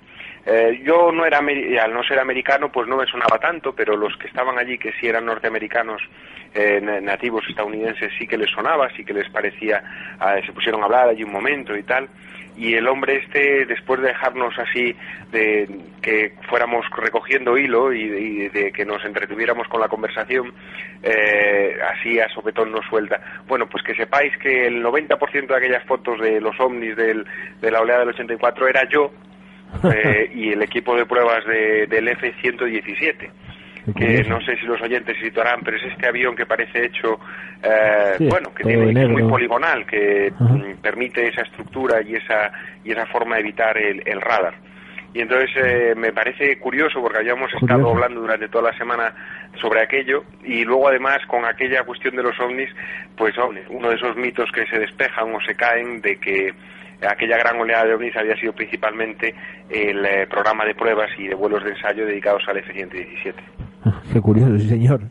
Eh, 0.45 0.81
yo 0.83 1.11
no 1.11 1.25
era, 1.25 1.39
al 1.39 1.93
no 1.93 2.03
ser 2.03 2.19
americano, 2.19 2.71
pues 2.71 2.87
no 2.87 2.97
me 2.97 3.05
sonaba 3.05 3.37
tanto, 3.37 3.73
pero 3.73 3.95
los 3.95 4.15
que 4.17 4.27
estaban 4.27 4.57
allí, 4.57 4.77
que 4.77 4.91
sí 4.93 5.07
eran 5.07 5.25
norteamericanos, 5.25 6.01
eh, 6.53 6.81
nativos 6.81 7.43
estadounidenses, 7.47 8.11
sí 8.17 8.27
que 8.27 8.37
les 8.37 8.49
sonaba, 8.49 8.89
sí 8.95 9.05
que 9.05 9.13
les 9.13 9.29
parecía, 9.29 9.83
ah, 10.19 10.35
se 10.45 10.51
pusieron 10.51 10.81
a 10.81 10.85
hablar 10.85 11.09
allí 11.09 11.23
un 11.23 11.31
momento 11.31 11.75
y 11.77 11.83
tal. 11.83 12.09
Y 12.57 12.73
el 12.73 12.87
hombre 12.87 13.17
este, 13.17 13.65
después 13.65 14.01
de 14.01 14.09
dejarnos 14.09 14.53
así, 14.59 14.93
de 15.31 15.69
que 16.01 16.33
fuéramos 16.49 16.85
recogiendo 16.97 17.57
hilo 17.57 17.93
y, 17.93 18.49
de 18.49 18.71
que 18.73 18.83
nos 18.83 19.03
entretuviéramos 19.05 19.67
con 19.69 19.79
la 19.79 19.87
conversación, 19.87 20.53
eh, 21.01 21.77
así 21.93 22.19
a 22.19 22.27
sopetón 22.27 22.71
nos 22.71 22.85
suelta. 22.87 23.21
Bueno, 23.47 23.67
pues 23.67 23.83
que 23.83 23.95
sepáis 23.95 24.35
que 24.37 24.67
el 24.67 24.83
90% 24.83 25.47
de 25.47 25.55
aquellas 25.55 25.85
fotos 25.85 26.19
de 26.19 26.41
los 26.41 26.59
ovnis 26.59 26.95
del, 26.97 27.25
de 27.61 27.71
la 27.71 27.79
oleada 27.79 28.01
del 28.01 28.09
84 28.09 28.67
era 28.67 28.83
yo, 28.89 29.11
eh, 29.93 30.31
y 30.33 30.49
el 30.53 30.61
equipo 30.61 30.95
de 30.95 31.05
pruebas 31.05 31.45
de, 31.45 31.87
del 31.87 32.07
F-117 32.09 33.29
que 33.97 34.23
no 34.25 34.39
sé 34.41 34.57
si 34.57 34.65
los 34.65 34.79
oyentes 34.81 35.17
se 35.17 35.25
situarán, 35.25 35.61
pero 35.63 35.77
es 35.77 35.83
este 35.83 36.07
avión 36.07 36.35
que 36.35 36.45
parece 36.45 36.85
hecho, 36.85 37.19
eh, 37.63 38.15
bueno, 38.19 38.53
que 38.53 38.63
tiene, 38.63 39.07
muy 39.07 39.23
poligonal, 39.23 39.85
que 39.85 40.31
mm, 40.37 40.81
permite 40.81 41.27
esa 41.27 41.41
estructura 41.41 42.01
y 42.01 42.15
esa, 42.15 42.51
y 42.83 42.91
esa 42.91 43.05
forma 43.07 43.35
de 43.35 43.41
evitar 43.41 43.77
el, 43.77 44.21
radar. 44.21 44.53
Y 45.13 45.21
entonces 45.21 45.49
eh, 45.57 45.93
me 45.97 46.13
parece 46.13 46.57
curioso 46.59 47.01
porque 47.01 47.17
habíamos 47.17 47.51
estado 47.53 47.89
hablando 47.89 48.21
durante 48.21 48.47
toda 48.47 48.71
la 48.71 48.77
semana 48.77 49.13
sobre 49.59 49.81
aquello 49.81 50.23
y 50.43 50.63
luego 50.63 50.87
además 50.87 51.17
con 51.27 51.43
aquella 51.43 51.83
cuestión 51.83 52.15
de 52.15 52.23
los 52.23 52.39
ovnis, 52.39 52.69
pues 53.17 53.35
uno 53.69 53.89
de 53.89 53.95
esos 53.95 54.15
mitos 54.15 54.49
que 54.53 54.65
se 54.67 54.79
despejan 54.79 55.35
o 55.35 55.41
se 55.41 55.53
caen 55.55 56.01
de 56.01 56.17
que 56.17 56.53
aquella 57.09 57.37
gran 57.37 57.59
oleada 57.59 57.85
de 57.85 57.95
ovnis 57.95 58.15
había 58.15 58.35
sido 58.35 58.53
principalmente 58.53 59.33
el 59.69 60.05
eh, 60.05 60.27
programa 60.27 60.65
de 60.65 60.75
pruebas 60.75 61.09
y 61.17 61.27
de 61.27 61.35
vuelos 61.35 61.63
de 61.63 61.71
ensayo 61.71 62.05
dedicados 62.05 62.43
al 62.47 62.57
F-117. 62.57 63.33
Qué 64.13 64.21
curioso, 64.21 64.57
sí 64.59 64.69
señor. 64.69 65.01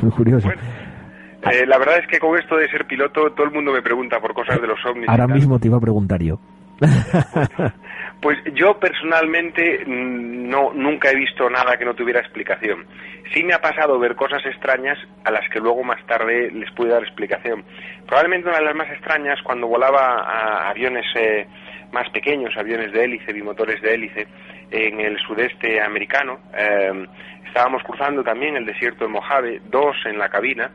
Muy 0.00 0.10
curioso. 0.10 0.48
Eh, 0.50 1.66
la 1.66 1.78
verdad 1.78 1.98
es 1.98 2.06
que 2.06 2.18
con 2.18 2.38
esto 2.38 2.56
de 2.56 2.68
ser 2.68 2.86
piloto 2.86 3.32
todo 3.32 3.46
el 3.46 3.52
mundo 3.52 3.72
me 3.72 3.82
pregunta 3.82 4.20
por 4.20 4.34
cosas 4.34 4.60
de 4.60 4.66
los 4.66 4.78
ovnis. 4.86 5.08
Ahora 5.08 5.26
mismo 5.26 5.58
te 5.58 5.68
iba 5.68 5.76
a 5.76 5.80
preguntar 5.80 6.22
yo. 6.22 6.38
Pues 8.22 8.38
yo 8.54 8.78
personalmente 8.78 9.84
mm, 9.84 10.48
no 10.48 10.72
nunca 10.72 11.10
he 11.10 11.16
visto 11.16 11.50
nada 11.50 11.76
que 11.76 11.84
no 11.84 11.94
tuviera 11.94 12.20
explicación. 12.20 12.86
Sí 13.34 13.42
me 13.42 13.52
ha 13.52 13.60
pasado 13.60 13.98
ver 13.98 14.14
cosas 14.14 14.46
extrañas 14.46 14.96
a 15.24 15.32
las 15.32 15.48
que 15.50 15.58
luego 15.58 15.82
más 15.82 16.06
tarde 16.06 16.52
les 16.52 16.70
pude 16.70 16.90
dar 16.90 17.02
explicación. 17.02 17.64
Probablemente 18.06 18.48
una 18.48 18.58
de 18.58 18.64
las 18.64 18.76
más 18.76 18.90
extrañas 18.90 19.42
cuando 19.42 19.66
volaba 19.66 20.68
aviones 20.70 21.04
eh, 21.16 21.48
más 21.90 22.08
pequeños, 22.10 22.56
aviones 22.56 22.92
de 22.92 23.04
hélice, 23.04 23.32
bimotores 23.32 23.82
de 23.82 23.92
hélice, 23.92 24.28
en 24.70 25.00
el 25.00 25.18
sudeste 25.18 25.82
americano. 25.82 26.38
Eh, 26.56 27.06
estábamos 27.46 27.82
cruzando 27.82 28.22
también 28.22 28.56
el 28.56 28.66
desierto 28.66 29.04
de 29.04 29.10
Mojave, 29.10 29.60
dos 29.68 29.96
en 30.06 30.18
la 30.18 30.28
cabina, 30.28 30.70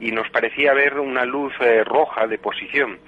y 0.00 0.10
nos 0.10 0.28
parecía 0.30 0.72
ver 0.74 0.98
una 0.98 1.24
luz 1.24 1.52
eh, 1.60 1.84
roja 1.84 2.26
de 2.26 2.38
posición 2.38 2.98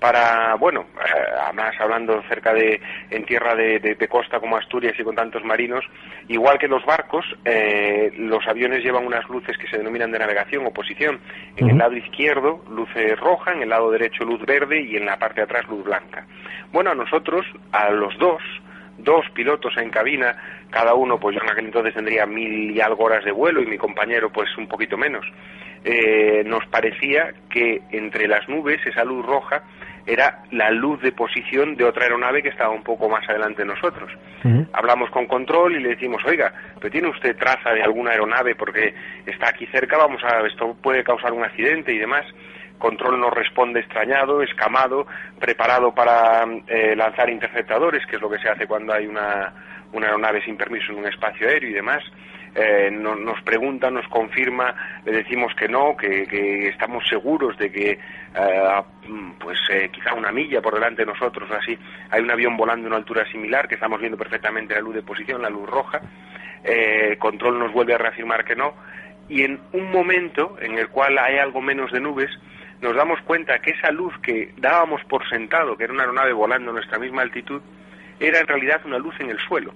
para, 0.00 0.54
bueno, 0.54 0.86
eh, 0.98 1.30
además 1.44 1.74
hablando 1.78 2.22
cerca 2.22 2.54
de, 2.54 2.80
en 3.10 3.24
tierra 3.26 3.54
de, 3.54 4.08
costa 4.08 4.40
como 4.40 4.56
Asturias 4.56 4.94
y 4.98 5.04
con 5.04 5.14
tantos 5.14 5.44
marinos, 5.44 5.84
igual 6.28 6.58
que 6.58 6.68
los 6.68 6.84
barcos, 6.86 7.24
eh, 7.44 8.10
los 8.16 8.46
aviones 8.48 8.82
llevan 8.82 9.06
unas 9.06 9.28
luces 9.28 9.56
que 9.58 9.68
se 9.68 9.76
denominan 9.76 10.10
de 10.10 10.18
navegación 10.18 10.66
o 10.66 10.72
posición. 10.72 11.20
En 11.56 11.68
el 11.68 11.78
lado 11.78 11.94
izquierdo, 11.96 12.64
luz 12.70 12.88
roja, 13.18 13.52
en 13.52 13.62
el 13.62 13.68
lado 13.68 13.90
derecho, 13.90 14.24
luz 14.24 14.40
verde 14.46 14.80
y 14.80 14.96
en 14.96 15.04
la 15.04 15.18
parte 15.18 15.42
de 15.42 15.44
atrás, 15.44 15.68
luz 15.68 15.84
blanca. 15.84 16.26
Bueno, 16.72 16.90
a 16.90 16.94
nosotros, 16.94 17.44
a 17.70 17.90
los 17.90 18.16
dos, 18.18 18.42
dos 19.02 19.24
pilotos 19.34 19.76
en 19.76 19.90
cabina, 19.90 20.36
cada 20.70 20.94
uno, 20.94 21.18
pues 21.18 21.36
yo 21.36 21.42
en 21.42 21.50
aquel 21.50 21.66
entonces 21.66 21.94
tendría 21.94 22.26
mil 22.26 22.70
y 22.70 22.80
algo 22.80 23.04
horas 23.04 23.24
de 23.24 23.32
vuelo 23.32 23.62
y 23.62 23.66
mi 23.66 23.78
compañero, 23.78 24.30
pues 24.30 24.48
un 24.56 24.68
poquito 24.68 24.96
menos. 24.96 25.26
Eh, 25.84 26.42
nos 26.44 26.66
parecía 26.66 27.32
que 27.48 27.80
entre 27.90 28.28
las 28.28 28.48
nubes, 28.48 28.84
esa 28.86 29.04
luz 29.04 29.24
roja, 29.24 29.62
era 30.06 30.42
la 30.50 30.70
luz 30.70 31.00
de 31.02 31.12
posición 31.12 31.76
de 31.76 31.84
otra 31.84 32.04
aeronave 32.04 32.42
que 32.42 32.48
estaba 32.48 32.70
un 32.70 32.82
poco 32.82 33.08
más 33.08 33.28
adelante 33.28 33.62
de 33.62 33.68
nosotros. 33.68 34.10
Hablamos 34.72 35.10
con 35.10 35.26
control 35.26 35.76
y 35.76 35.80
le 35.80 35.90
decimos, 35.90 36.22
oiga, 36.26 36.52
¿pero 36.78 36.90
tiene 36.90 37.08
usted 37.08 37.36
traza 37.36 37.70
de 37.70 37.82
alguna 37.82 38.12
aeronave 38.12 38.54
porque 38.54 38.94
está 39.26 39.50
aquí 39.50 39.66
cerca? 39.66 39.98
Vamos 39.98 40.22
a, 40.24 40.46
esto 40.46 40.74
puede 40.82 41.04
causar 41.04 41.32
un 41.32 41.44
accidente 41.44 41.92
y 41.92 41.98
demás. 41.98 42.24
Control 42.80 43.20
nos 43.20 43.32
responde 43.32 43.78
extrañado, 43.78 44.42
escamado, 44.42 45.06
preparado 45.38 45.94
para 45.94 46.44
eh, 46.66 46.96
lanzar 46.96 47.30
interceptadores, 47.30 48.04
que 48.06 48.16
es 48.16 48.22
lo 48.22 48.28
que 48.28 48.38
se 48.38 48.48
hace 48.48 48.66
cuando 48.66 48.92
hay 48.92 49.06
una, 49.06 49.52
una 49.92 50.06
aeronave 50.06 50.42
sin 50.42 50.56
permiso 50.56 50.90
en 50.90 50.98
un 50.98 51.06
espacio 51.06 51.46
aéreo 51.46 51.70
y 51.70 51.74
demás. 51.74 52.02
Eh, 52.54 52.90
nos 52.90 53.40
pregunta, 53.42 53.90
nos 53.90 54.08
confirma, 54.08 54.74
le 55.04 55.12
decimos 55.12 55.54
que 55.54 55.68
no, 55.68 55.96
que, 55.96 56.68
estamos 56.68 57.06
seguros 57.08 57.56
de 57.58 57.70
que, 57.70 57.90
eh, 57.92 58.82
pues 59.38 59.58
eh, 59.70 59.88
quizá 59.92 60.14
una 60.14 60.32
milla 60.32 60.60
por 60.60 60.74
delante 60.74 61.02
de 61.02 61.12
nosotros, 61.12 61.48
así, 61.52 61.78
hay 62.10 62.20
un 62.20 62.30
avión 62.30 62.56
volando 62.56 62.86
a 62.86 62.88
una 62.88 62.96
altura 62.96 63.24
similar, 63.30 63.68
que 63.68 63.76
estamos 63.76 64.00
viendo 64.00 64.18
perfectamente 64.18 64.74
la 64.74 64.80
luz 64.80 64.96
de 64.96 65.02
posición, 65.02 65.42
la 65.42 65.50
luz 65.50 65.68
roja. 65.68 66.00
control 67.18 67.58
nos 67.58 67.72
vuelve 67.72 67.94
a 67.94 67.98
reafirmar 67.98 68.44
que 68.44 68.56
no. 68.56 68.74
Y 69.28 69.44
en 69.44 69.60
un 69.72 69.92
momento 69.92 70.56
en 70.60 70.76
el 70.76 70.88
cual 70.88 71.18
hay 71.18 71.38
algo 71.38 71.60
menos 71.60 71.92
de 71.92 72.00
nubes, 72.00 72.30
nos 72.80 72.96
damos 72.96 73.20
cuenta 73.22 73.58
que 73.60 73.70
esa 73.70 73.90
luz 73.90 74.14
que 74.22 74.52
dábamos 74.56 75.02
por 75.04 75.28
sentado, 75.28 75.76
que 75.76 75.84
era 75.84 75.92
una 75.92 76.02
aeronave 76.02 76.32
volando 76.32 76.70
a 76.70 76.74
nuestra 76.74 76.98
misma 76.98 77.22
altitud, 77.22 77.60
era 78.18 78.40
en 78.40 78.46
realidad 78.46 78.80
una 78.84 78.98
luz 78.98 79.14
en 79.20 79.30
el 79.30 79.38
suelo. 79.38 79.72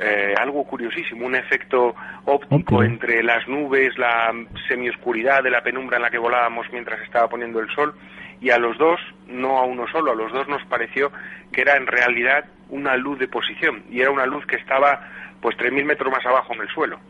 Eh, 0.00 0.34
algo 0.38 0.64
curiosísimo, 0.64 1.26
un 1.26 1.34
efecto 1.34 1.94
óptico 2.24 2.84
entre 2.84 3.22
las 3.22 3.48
nubes, 3.48 3.98
la 3.98 4.32
semioscuridad 4.68 5.42
de 5.42 5.50
la 5.50 5.62
penumbra 5.62 5.96
en 5.96 6.04
la 6.04 6.10
que 6.10 6.18
volábamos 6.18 6.66
mientras 6.72 7.00
estaba 7.02 7.28
poniendo 7.28 7.58
el 7.58 7.68
sol, 7.74 7.94
y 8.40 8.50
a 8.50 8.58
los 8.58 8.78
dos, 8.78 9.00
no 9.26 9.58
a 9.58 9.64
uno 9.64 9.88
solo, 9.88 10.12
a 10.12 10.14
los 10.14 10.32
dos 10.32 10.46
nos 10.46 10.64
pareció 10.66 11.10
que 11.52 11.62
era 11.62 11.76
en 11.76 11.88
realidad 11.88 12.44
una 12.68 12.96
luz 12.96 13.18
de 13.18 13.26
posición, 13.26 13.82
y 13.90 14.00
era 14.00 14.12
una 14.12 14.26
luz 14.26 14.46
que 14.46 14.56
estaba 14.56 15.00
pues 15.40 15.56
3.000 15.56 15.84
metros 15.84 16.12
más 16.12 16.24
abajo 16.24 16.54
en 16.54 16.60
el 16.60 16.68
suelo. 16.68 17.00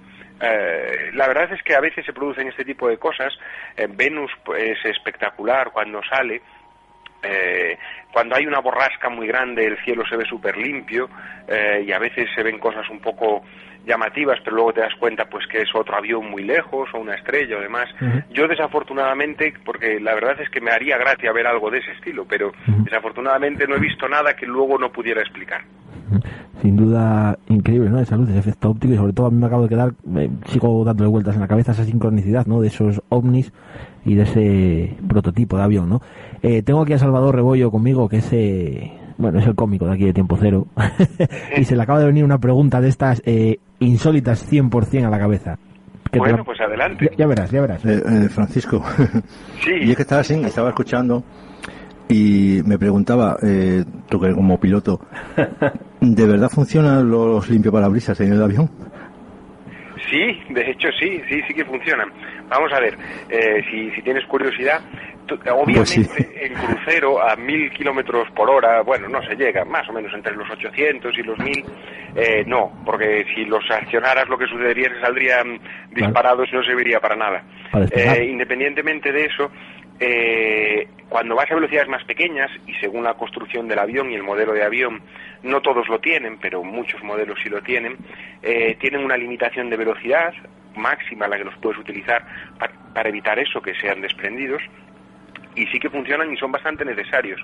Eh, 0.41 1.11
la 1.15 1.27
verdad 1.27 1.53
es 1.53 1.63
que 1.63 1.75
a 1.75 1.81
veces 1.81 2.05
se 2.07 2.13
producen 2.13 2.49
este 2.49 2.65
tipo 2.65 2.89
de 2.89 2.99
cosas. 2.99 3.33
Venus 3.91 4.31
es 4.57 4.85
espectacular 4.85 5.71
cuando 5.73 6.01
sale, 6.05 6.43
eh, 7.23 7.77
cuando 8.13 8.37
hay 8.37 8.47
una 8.47 8.61
borrasca 8.61 9.09
muy 9.09 9.27
grande 9.27 9.67
el 9.67 9.77
cielo 9.83 10.05
se 10.09 10.17
ve 10.17 10.25
súper 10.25 10.57
limpio 10.57 11.09
eh, 11.49 11.83
y 11.85 11.93
a 11.93 11.99
veces 11.99 12.29
se 12.35 12.45
ven 12.45 12.61
cosas 12.61 12.89
un 12.91 13.01
poco 13.01 13.43
llamativas, 13.87 14.39
pero 14.45 14.57
luego 14.57 14.73
te 14.73 14.81
das 14.81 14.95
cuenta 14.99 15.25
pues 15.27 15.47
que 15.47 15.63
es 15.63 15.75
otro 15.75 15.97
avión 15.97 16.31
muy 16.31 16.43
lejos 16.45 16.89
o 16.93 16.99
una 16.99 17.15
estrella 17.15 17.57
o 17.57 17.61
demás. 17.61 17.89
Yo 18.31 18.47
desafortunadamente, 18.47 19.55
porque 19.65 19.99
la 20.01 20.15
verdad 20.15 20.41
es 20.41 20.51
que 20.51 20.61
me 20.61 20.71
haría 20.71 20.99
gracia 20.99 21.33
ver 21.33 21.47
algo 21.47 21.71
de 21.71 21.79
ese 21.79 21.93
estilo, 21.93 22.27
pero 22.29 22.53
desafortunadamente 22.85 23.67
no 23.67 23.77
he 23.77 23.81
visto 23.81 24.09
nada 24.09 24.35
que 24.35 24.47
luego 24.47 24.79
no 24.79 24.91
pudiera 24.91 25.21
explicar. 25.21 25.63
sin 26.63 26.77
duda 26.77 27.39
increíble, 27.49 27.89
¿no? 27.89 28.01
Esa 28.01 28.17
luz, 28.17 28.29
ese 28.29 28.39
efecto 28.41 28.71
óptico 28.71 28.95
y 28.95 28.97
sobre 28.97 29.13
todo 29.13 29.27
a 29.27 29.31
mí 29.31 29.37
me 29.37 29.47
acabo 29.47 29.63
de 29.63 29.69
quedar, 29.69 29.93
sigo 30.47 30.85
dándole 30.85 31.09
vueltas 31.09 31.35
en 31.35 31.41
la 31.41 31.49
cabeza 31.49 31.73
esa 31.73 31.85
sincronicidad, 31.85 32.47
¿no? 32.47 32.61
De 32.61 32.69
esos 32.69 33.03
ovnis 33.09 33.53
y 34.05 34.15
de 34.15 34.23
ese 34.23 34.97
prototipo 35.07 35.57
de 35.57 35.63
avión, 35.63 35.89
¿no? 35.89 36.03
Eh, 36.43 36.63
tengo 36.63 36.83
aquí 36.83 36.93
a 36.93 36.99
Salvador 36.99 37.35
Rebollo 37.35 37.71
conmigo, 37.71 38.09
que 38.09 38.19
es, 38.19 38.33
eh, 38.33 38.93
bueno, 39.19 39.39
es 39.41 39.47
el 39.47 39.55
cómico 39.55 39.87
de 39.87 39.93
aquí 39.95 40.05
de 40.05 40.13
Tiempo 40.15 40.39
Cero, 40.41 40.67
y 41.57 41.65
se 41.65 41.77
le 41.77 41.83
acaba 41.83 42.01
de 42.01 42.07
venir 42.07 42.25
una 42.25 42.39
pregunta 42.39 42.81
de 42.81 42.89
estas 42.89 43.21
eh, 43.27 43.59
insólitas 43.81 44.51
100% 44.51 45.07
a 45.07 45.11
la 45.11 45.19
cabeza. 45.19 45.59
Que 46.11 46.19
Bueno, 46.19 46.39
la- 46.39 46.45
pues 46.45 46.59
adelante. 46.61 47.11
ya, 47.13 47.17
ya 47.19 47.27
verás, 47.27 47.51
ya 47.51 47.61
verás. 47.61 47.85
Eh, 47.85 48.03
eh, 48.07 48.29
Francisco, 48.31 48.83
Sí. 49.63 49.73
y 49.83 49.91
es 49.91 49.97
que 49.97 50.03
estaba 50.03 50.23
así, 50.23 50.35
estaba 50.35 50.71
escuchando 50.71 51.23
y 52.09 52.63
me 52.65 52.79
preguntaba, 52.79 53.37
eh, 53.43 53.85
tú 54.09 54.19
que 54.19 54.33
como 54.33 54.59
piloto, 54.59 55.01
¿de 56.01 56.27
verdad 56.27 56.49
funcionan 56.49 57.11
los 57.11 57.51
limpiaparabrisas 57.51 58.19
en 58.21 58.33
el 58.33 58.43
avión? 58.43 58.71
Sí, 60.11 60.43
de 60.51 60.71
hecho 60.71 60.89
sí, 60.99 61.23
sí, 61.29 61.43
sí 61.47 61.55
que 61.55 61.65
funcionan. 61.65 62.13
Vamos 62.49 62.73
a 62.73 62.81
ver, 62.81 62.97
eh, 63.29 63.63
si, 63.71 63.91
si 63.93 64.03
tienes 64.03 64.25
curiosidad, 64.27 64.81
tú- 65.27 65.35
obviamente 65.51 65.75
Pues 65.77 65.89
sí. 65.91 66.27
en 66.41 66.55
crucero 66.55 67.21
a 67.23 67.37
mil 67.37 67.71
kilómetros 67.73 68.29
por 68.31 68.49
hora, 68.51 68.83
bueno, 68.83 69.09
no 69.09 69.23
se 69.23 69.35
llega, 69.37 69.65
más 69.65 69.89
o 69.89 69.93
menos 69.93 70.13
entre 70.15 70.35
los 70.35 70.49
800 70.51 71.17
y 71.19 71.23
los 71.23 71.39
1000, 71.39 71.65
eh, 72.15 72.45
no, 72.47 72.73
porque 72.85 73.25
si 73.35 73.45
los 73.45 73.63
accionaras 73.71 74.29
lo 74.29 74.39
que 74.39 74.47
sucedería 74.47 74.87
es 74.89 74.95
que 74.95 75.01
saldrían 75.01 75.61
disparados 75.91 76.49
y 76.53 76.57
no 76.57 76.63
serviría 76.63 77.01
para 77.01 77.17
nada. 77.17 77.43
Eh, 77.93 78.27
independientemente 78.31 79.13
de 79.13 79.25
eso, 79.27 79.51
eh, 80.01 80.87
cuando 81.09 81.35
vas 81.35 81.51
a 81.51 81.55
velocidades 81.55 81.89
más 81.89 82.05
pequeñas 82.05 82.51
y 82.67 82.75
según 82.75 83.05
la 83.05 83.15
construcción 83.15 83.67
del 83.69 83.79
avión 83.79 84.11
y 84.11 84.15
el 84.15 84.23
modelo 84.23 84.53
de 84.53 84.63
avión, 84.65 85.03
no 85.43 85.61
todos 85.61 85.89
lo 85.89 85.99
tienen, 86.01 86.39
pero 86.39 86.63
muchos 86.63 87.03
modelos 87.03 87.39
sí 87.43 87.49
lo 87.49 87.63
tienen, 87.63 87.97
eh, 88.43 88.77
tienen 88.81 89.05
una 89.05 89.17
limitación 89.17 89.71
de 89.71 89.77
velocidad 89.77 90.33
máxima 90.77 91.27
a 91.27 91.29
la 91.29 91.39
que 91.39 91.45
los 91.45 91.57
puedes 91.57 91.79
utilizar 91.81 92.25
pa- 92.59 92.71
para 92.95 93.09
evitar 93.09 93.39
eso, 93.39 93.61
que 93.61 93.75
sean 93.75 94.01
desprendidos, 94.01 94.63
y 95.55 95.67
sí 95.67 95.79
que 95.81 95.91
funcionan 95.91 96.33
y 96.33 96.37
son 96.37 96.53
bastante 96.53 96.85
necesarios, 96.85 97.41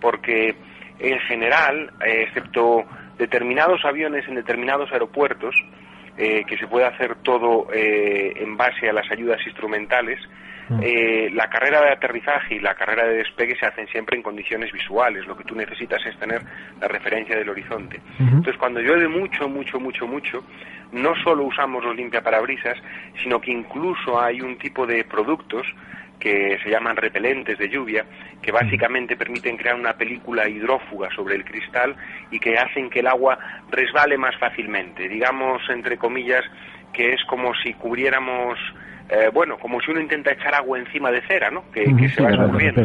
porque 0.00 0.56
en 0.98 1.18
general, 1.20 1.92
eh, 2.04 2.24
excepto 2.26 2.84
determinados 3.18 3.84
aviones 3.84 4.26
en 4.26 4.34
determinados 4.34 4.90
aeropuertos, 4.92 5.54
eh, 6.18 6.44
que 6.46 6.58
se 6.58 6.66
puede 6.66 6.86
hacer 6.86 7.14
todo 7.22 7.68
eh, 7.72 8.32
en 8.36 8.56
base 8.56 8.88
a 8.88 8.92
las 8.92 9.10
ayudas 9.10 9.40
instrumentales, 9.46 10.18
eh, 10.80 11.30
la 11.32 11.48
carrera 11.48 11.82
de 11.82 11.90
aterrizaje 11.90 12.54
y 12.56 12.60
la 12.60 12.74
carrera 12.74 13.04
de 13.04 13.16
despegue 13.16 13.56
se 13.56 13.66
hacen 13.66 13.86
siempre 13.88 14.16
en 14.16 14.22
condiciones 14.22 14.72
visuales. 14.72 15.26
Lo 15.26 15.36
que 15.36 15.44
tú 15.44 15.54
necesitas 15.54 16.04
es 16.06 16.16
tener 16.18 16.42
la 16.80 16.88
referencia 16.88 17.36
del 17.36 17.50
horizonte. 17.50 18.00
Entonces, 18.18 18.56
cuando 18.56 18.80
llueve 18.80 19.08
mucho, 19.08 19.48
mucho, 19.48 19.78
mucho, 19.80 20.06
mucho, 20.06 20.44
no 20.92 21.14
solo 21.24 21.44
usamos 21.44 21.84
los 21.84 21.96
limpiaparabrisas, 21.96 22.76
sino 23.22 23.40
que 23.40 23.50
incluso 23.50 24.20
hay 24.20 24.40
un 24.40 24.56
tipo 24.58 24.86
de 24.86 25.04
productos 25.04 25.66
que 26.22 26.56
se 26.62 26.70
llaman 26.70 26.96
repelentes 26.96 27.58
de 27.58 27.68
lluvia, 27.68 28.04
que 28.40 28.52
básicamente 28.52 29.16
permiten 29.16 29.56
crear 29.56 29.74
una 29.74 29.94
película 29.94 30.48
hidrófuga 30.48 31.08
sobre 31.16 31.34
el 31.34 31.44
cristal 31.44 31.96
y 32.30 32.38
que 32.38 32.56
hacen 32.56 32.90
que 32.90 33.00
el 33.00 33.08
agua 33.08 33.36
resbale 33.70 34.16
más 34.16 34.36
fácilmente. 34.36 35.08
Digamos, 35.08 35.62
entre 35.68 35.98
comillas, 35.98 36.44
que 36.92 37.12
es 37.12 37.24
como 37.24 37.52
si 37.56 37.74
cubriéramos, 37.74 38.56
eh, 39.08 39.30
bueno, 39.32 39.58
como 39.58 39.80
si 39.80 39.90
uno 39.90 40.00
intenta 40.00 40.32
echar 40.32 40.54
agua 40.54 40.78
encima 40.78 41.10
de 41.10 41.20
cera, 41.26 41.50
¿no? 41.50 41.64
Que, 41.70 41.84
que 41.84 42.08
se 42.08 42.22
va 42.22 42.30
escurriendo. 42.30 42.80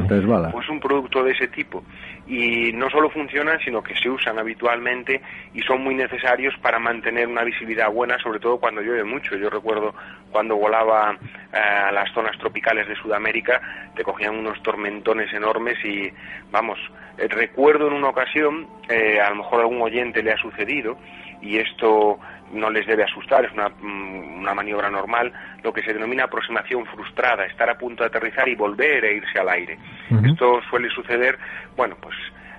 Pues 0.52 0.68
un 0.70 0.80
producto 0.80 1.24
de 1.24 1.32
ese 1.32 1.48
tipo. 1.48 1.84
Y 2.28 2.74
no 2.74 2.90
solo 2.90 3.10
funcionan, 3.10 3.60
sino 3.64 3.82
que 3.82 3.96
se 3.96 4.10
usan 4.10 4.38
habitualmente 4.38 5.22
y 5.54 5.62
son 5.62 5.84
muy 5.84 5.96
necesarios 5.96 6.54
para 6.62 6.80
mantener 6.80 7.28
una 7.28 7.44
visibilidad 7.44 7.90
buena, 7.90 8.18
sobre 8.20 8.40
todo 8.40 8.58
cuando 8.60 8.82
llueve 8.82 9.04
mucho. 9.04 9.38
Yo 9.38 9.50
recuerdo 9.50 9.94
cuando 10.32 10.58
volaba 10.58 11.18
eh, 11.54 11.58
a 11.58 11.92
las 11.92 12.12
zonas 12.14 12.38
tropicales 12.38 12.88
de 12.88 12.96
Sudamérica, 12.96 13.62
te 13.96 14.04
cogían 14.04 14.36
unos 14.36 14.62
tormentones 14.62 15.32
enormes 15.34 15.78
y, 15.86 16.12
vamos, 16.52 16.78
eh, 17.18 17.28
recuerdo 17.30 17.88
en 17.88 17.94
una 17.94 18.10
ocasión, 18.10 18.68
eh, 18.90 19.20
a 19.20 19.30
lo 19.30 19.38
mejor 19.38 19.60
a 19.60 19.62
algún 19.64 19.82
oyente 19.82 20.22
le 20.22 20.32
ha 20.32 20.38
sucedido, 20.38 20.98
y 21.42 21.58
esto 21.58 22.20
no 22.52 22.70
les 22.70 22.86
debe 22.86 23.04
asustar, 23.04 23.46
es 23.46 23.52
una, 23.52 23.70
mm, 23.70 24.40
una 24.40 24.54
maniobra 24.54 24.90
normal, 24.90 25.32
lo 25.64 25.74
que 25.74 25.84
se 25.84 25.94
denomina 25.94 26.26
aproximación 26.26 26.86
frustrada, 26.86 27.46
estar 27.46 27.70
a 27.70 27.78
punto 27.78 28.04
de 28.04 28.08
aterrizar 28.08 28.48
y 28.48 28.56
volver 28.56 29.04
a 29.06 29.12
irse 29.12 29.40
al 29.40 29.50
aire. 29.50 29.78
Esto 30.24 30.62
suele 30.70 30.90
suceder, 30.90 31.38
bueno, 31.76 31.98
pues 32.02 32.16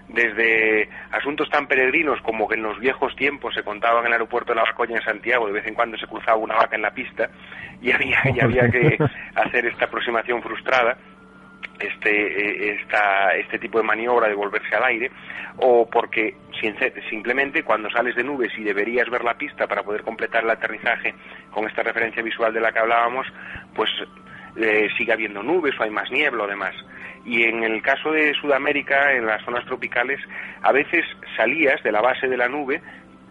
desde 0.08 0.88
asuntos 1.12 1.50
tan 1.50 1.66
peregrinos 1.66 2.20
como 2.22 2.48
que 2.48 2.54
en 2.54 2.62
los 2.62 2.78
viejos 2.78 3.14
tiempos 3.16 3.54
se 3.54 3.62
contaba 3.62 4.00
en 4.00 4.06
el 4.06 4.12
aeropuerto 4.12 4.52
de 4.52 4.56
La 4.56 4.64
Bacoña 4.64 4.96
en 4.96 5.04
Santiago, 5.04 5.46
de 5.46 5.52
vez 5.52 5.66
en 5.66 5.74
cuando 5.74 5.96
se 5.98 6.06
cruzaba 6.06 6.36
una 6.36 6.56
vaca 6.56 6.76
en 6.76 6.82
la 6.82 6.90
pista 6.90 7.28
y 7.80 7.92
había, 7.92 8.18
y 8.34 8.40
había 8.40 8.70
que 8.70 8.98
hacer 9.34 9.66
esta 9.66 9.84
aproximación 9.84 10.42
frustrada 10.42 10.96
este 11.78 12.10
eh, 12.10 12.78
esta, 12.80 13.34
este 13.34 13.58
tipo 13.58 13.78
de 13.78 13.84
maniobra 13.84 14.28
de 14.28 14.34
volverse 14.34 14.74
al 14.74 14.84
aire 14.84 15.10
o 15.58 15.88
porque 15.88 16.36
simplemente 17.10 17.62
cuando 17.62 17.90
sales 17.90 18.14
de 18.16 18.24
nubes 18.24 18.52
y 18.56 18.64
deberías 18.64 19.08
ver 19.10 19.24
la 19.24 19.34
pista 19.34 19.66
para 19.66 19.82
poder 19.82 20.02
completar 20.02 20.44
el 20.44 20.50
aterrizaje 20.50 21.14
con 21.50 21.66
esta 21.66 21.82
referencia 21.82 22.22
visual 22.22 22.52
de 22.52 22.60
la 22.60 22.72
que 22.72 22.78
hablábamos 22.78 23.26
pues 23.74 23.90
eh, 24.56 24.88
sigue 24.96 25.12
habiendo 25.12 25.42
nubes 25.42 25.74
o 25.78 25.82
hay 25.82 25.90
más 25.90 26.10
niebla 26.10 26.44
o 26.44 26.48
demás. 26.48 26.74
Y 27.24 27.42
en 27.42 27.62
el 27.62 27.82
caso 27.82 28.10
de 28.10 28.32
Sudamérica 28.34 29.12
en 29.12 29.26
las 29.26 29.44
zonas 29.44 29.64
tropicales 29.66 30.20
a 30.62 30.72
veces 30.72 31.04
salías 31.36 31.82
de 31.82 31.92
la 31.92 32.00
base 32.00 32.26
de 32.26 32.36
la 32.36 32.48
nube 32.48 32.80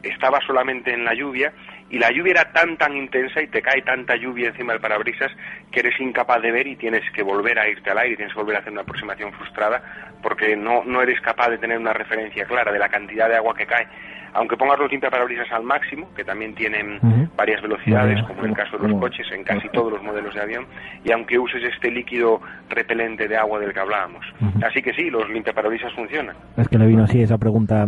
estaba 0.03 0.39
solamente 0.45 0.93
en 0.93 1.03
la 1.03 1.13
lluvia 1.13 1.53
y 1.89 1.97
la 1.97 2.11
lluvia 2.11 2.31
era 2.31 2.51
tan 2.51 2.77
tan 2.77 2.95
intensa 2.95 3.41
y 3.41 3.47
te 3.47 3.61
cae 3.61 3.81
tanta 3.81 4.15
lluvia 4.15 4.49
encima 4.49 4.73
del 4.73 4.81
parabrisas 4.81 5.31
que 5.71 5.79
eres 5.79 5.99
incapaz 5.99 6.41
de 6.41 6.51
ver 6.51 6.67
y 6.67 6.75
tienes 6.75 7.09
que 7.11 7.23
volver 7.23 7.57
a 7.59 7.67
irte 7.67 7.89
al 7.89 7.97
aire, 7.97 8.15
tienes 8.17 8.33
que 8.33 8.39
volver 8.39 8.57
a 8.57 8.59
hacer 8.59 8.71
una 8.71 8.81
aproximación 8.81 9.31
frustrada 9.33 9.81
porque 10.21 10.55
no, 10.55 10.83
no 10.83 11.01
eres 11.01 11.21
capaz 11.21 11.49
de 11.49 11.57
tener 11.57 11.77
una 11.77 11.93
referencia 11.93 12.45
clara 12.45 12.71
de 12.71 12.79
la 12.79 12.89
cantidad 12.89 13.29
de 13.29 13.35
agua 13.35 13.55
que 13.55 13.65
cae. 13.65 13.87
Aunque 14.33 14.55
pongas 14.57 14.79
los 14.79 14.91
limpiaparabrisas 14.91 15.51
al 15.51 15.63
máximo, 15.63 16.07
que 16.15 16.23
también 16.23 16.53
tienen 16.55 16.99
varias 17.35 17.61
velocidades, 17.61 18.21
como 18.27 18.43
en 18.43 18.49
el 18.51 18.55
caso 18.55 18.77
de 18.77 18.87
los 18.89 18.99
coches, 18.99 19.25
en 19.31 19.43
casi 19.43 19.67
todos 19.69 19.91
los 19.93 20.03
modelos 20.03 20.33
de 20.35 20.41
avión, 20.41 20.65
y 21.03 21.11
aunque 21.11 21.37
uses 21.39 21.63
este 21.63 21.89
líquido 21.91 22.41
repelente 22.69 23.27
de 23.27 23.37
agua 23.37 23.59
del 23.59 23.73
que 23.73 23.79
hablábamos. 23.79 24.25
Así 24.65 24.81
que 24.81 24.93
sí, 24.93 25.09
los 25.09 25.27
limpiaparabrisas 25.29 25.91
funcionan. 25.93 26.35
Es 26.57 26.67
que 26.67 26.77
le 26.77 26.85
vino 26.87 27.03
así 27.03 27.21
esa 27.21 27.37
pregunta. 27.37 27.87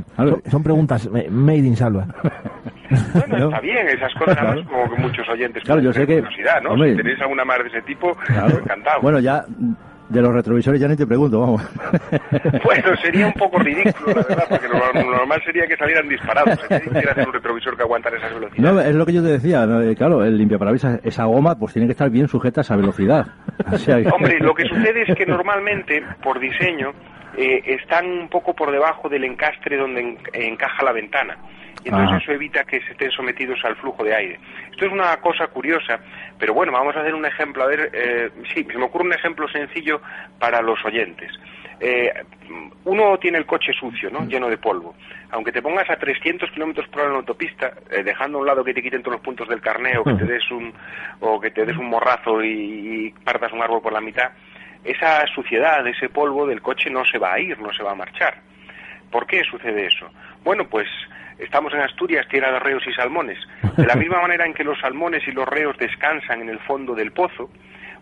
Son, 0.50 0.64
preguntas 0.64 1.10
made 1.30 1.58
in 1.60 1.76
salva. 1.76 2.06
Bueno, 3.14 3.38
¿No? 3.38 3.46
está 3.50 3.60
bien, 3.62 3.88
esas 3.88 4.12
cosas 4.16 4.36
Claro. 4.36 4.64
como 4.66 4.90
que 4.96 5.00
muchos 5.00 5.30
oyentes 5.30 5.64
Claro, 5.64 5.80
yo 5.80 5.94
sé 5.94 6.08
que- 6.08 6.22
curiosidad, 6.24 6.60
¿no? 6.64 6.72
hombre. 6.72 6.90
si 6.92 6.98
tenéis 6.98 7.22
alguna 7.22 7.46
más 7.46 7.60
de 7.60 7.68
ese 7.68 7.82
tipo, 7.84 8.16
Claro. 8.26 8.58
encantado. 8.58 9.02
Bueno, 9.02 9.20
ya 9.20 9.46
de 10.10 10.22
los 10.22 10.34
retrovisores 10.34 10.82
ya 10.82 10.88
ni 10.88 10.96
te 10.96 11.06
pregunto, 11.08 11.40
vamos. 11.40 11.62
Bueno, 12.64 12.96
sería 13.02 13.28
un 13.28 13.34
poco 13.34 13.60
ridículo, 13.60 14.08
la 14.08 14.24
verdad, 14.24 14.46
porque 14.50 14.68
lo, 14.68 15.04
normal 15.12 15.42
sería 15.46 15.66
que 15.68 15.76
salieran 15.78 16.08
disparados. 16.10 16.60
Si 16.68 16.74
hacer 17.08 17.28
un 17.28 17.34
retrovisor 17.34 17.76
que 17.78 17.84
aguantara 17.84 18.18
esas 18.18 18.34
velocidades. 18.34 18.74
No, 18.74 18.82
es 18.82 18.96
lo 18.96 19.06
que 19.06 19.14
yo 19.14 19.22
te 19.24 19.30
decía. 19.30 19.64
Eh, 19.82 19.96
claro, 19.96 20.24
el 20.24 20.38
limpiaparabrisas, 20.38 21.00
esa 21.04 21.26
goma, 21.26 21.56
pues 21.58 21.74
tiene 21.74 21.88
que 21.88 21.92
estar 21.94 22.10
bien 22.10 22.28
sujeta 22.28 22.62
a 22.62 22.64
esa 22.64 22.76
velocidad. 22.76 23.28
O 23.72 23.78
sea, 23.78 24.02
que- 24.02 24.10
Hombre, 24.14 24.40
lo 24.40 24.54
que 24.54 24.66
sucede 24.66 25.04
es 25.08 25.16
que 25.16 25.26
normalmente, 25.26 26.04
por 26.24 26.40
diseño, 26.40 26.92
eh, 27.38 27.62
están 27.66 28.06
un 28.08 28.30
poco 28.30 28.54
por 28.54 28.72
debajo 28.72 29.10
del 29.10 29.24
encastre 29.24 29.78
donde 29.78 30.02
en- 30.02 30.18
encaja 30.34 30.84
la 30.84 30.92
ventana. 30.92 31.38
Y 31.84 31.90
entonces 31.90 32.12
Ah. 32.16 32.20
eso 32.22 32.32
evita 32.34 32.64
que 32.66 32.82
se 32.82 32.92
estén 32.92 33.12
sometidos 33.12 33.60
al 33.64 33.76
flujo 33.78 34.04
de 34.04 34.14
aire. 34.16 34.40
Esto 34.72 34.86
es 34.86 34.92
una 34.92 35.16
cosa 35.18 35.48
curiosa, 35.48 36.00
pero 36.38 36.54
bueno, 36.54 36.72
vamos 36.72 36.96
a 36.96 37.02
hacer 37.02 37.16
un 37.16 37.26
ejemplo. 37.26 37.64
A 37.64 37.68
ver, 37.68 37.90
eh, 37.94 38.30
sí, 38.54 38.66
se 38.70 38.78
me 38.78 38.84
ocurre 38.86 39.06
un 39.06 39.14
ejemplo 39.14 39.48
sencillo 39.48 40.02
para 40.40 40.62
los 40.62 40.84
oyentes. 40.84 41.32
Eh, 41.80 42.12
uno 42.84 43.18
tiene 43.20 43.38
el 43.38 43.46
coche 43.46 43.72
sucio, 43.72 44.10
¿no? 44.10 44.26
Lleno 44.26 44.50
de 44.50 44.58
polvo. 44.58 44.96
Aunque 45.32 45.52
te 45.54 45.62
pongas 45.62 45.90
a 45.90 45.96
300 45.96 46.52
kilómetros 46.52 46.88
por 46.90 47.00
hora 47.02 47.08
en 47.08 47.14
la 47.14 47.20
autopista, 47.20 47.72
eh, 47.90 48.04
dejando 48.04 48.38
a 48.38 48.42
un 48.42 48.48
lado 48.48 48.64
que 48.66 48.74
te 48.74 48.82
quiten 48.82 49.02
todos 49.02 49.14
los 49.14 49.22
puntos 49.24 49.48
del 49.48 49.62
carneo, 49.62 50.04
que 50.04 50.16
te 50.16 50.26
des 50.26 50.52
un, 50.52 50.74
o 51.22 51.40
que 51.40 51.52
te 51.52 51.66
des 51.66 51.78
un 51.78 51.86
morrazo 51.90 52.44
y, 52.44 52.50
y 53.08 53.12
partas 53.24 53.54
un 53.54 53.62
árbol 53.62 53.82
por 53.82 53.94
la 53.94 54.02
mitad, 54.02 54.32
esa 54.84 55.26
suciedad, 55.28 55.86
ese 55.88 56.10
polvo 56.10 56.46
del 56.48 56.62
coche 56.62 56.90
no 56.90 57.06
se 57.06 57.18
va 57.18 57.34
a 57.34 57.40
ir, 57.40 57.58
no 57.60 57.72
se 57.72 57.84
va 57.84 57.92
a 57.92 57.96
marchar. 57.96 58.36
¿Por 59.12 59.26
qué 59.28 59.44
sucede 59.44 59.86
eso? 59.86 60.10
Bueno, 60.44 60.68
pues 60.68 60.88
estamos 61.40 61.74
en 61.74 61.82
Asturias, 61.82 62.28
tierra 62.28 62.52
de 62.52 62.60
reos 62.60 62.84
y 62.88 62.94
salmones. 62.94 63.38
De 63.76 63.86
la 63.86 63.96
misma 63.96 64.22
manera 64.22 64.46
en 64.46 64.54
que 64.54 64.64
los 64.64 64.80
salmones 64.80 65.28
y 65.28 65.32
los 65.32 65.48
reos 65.48 65.78
descansan 65.78 66.42
en 66.42 66.50
el 66.50 66.60
fondo 66.60 66.94
del 66.94 67.12
pozo, 67.12 67.50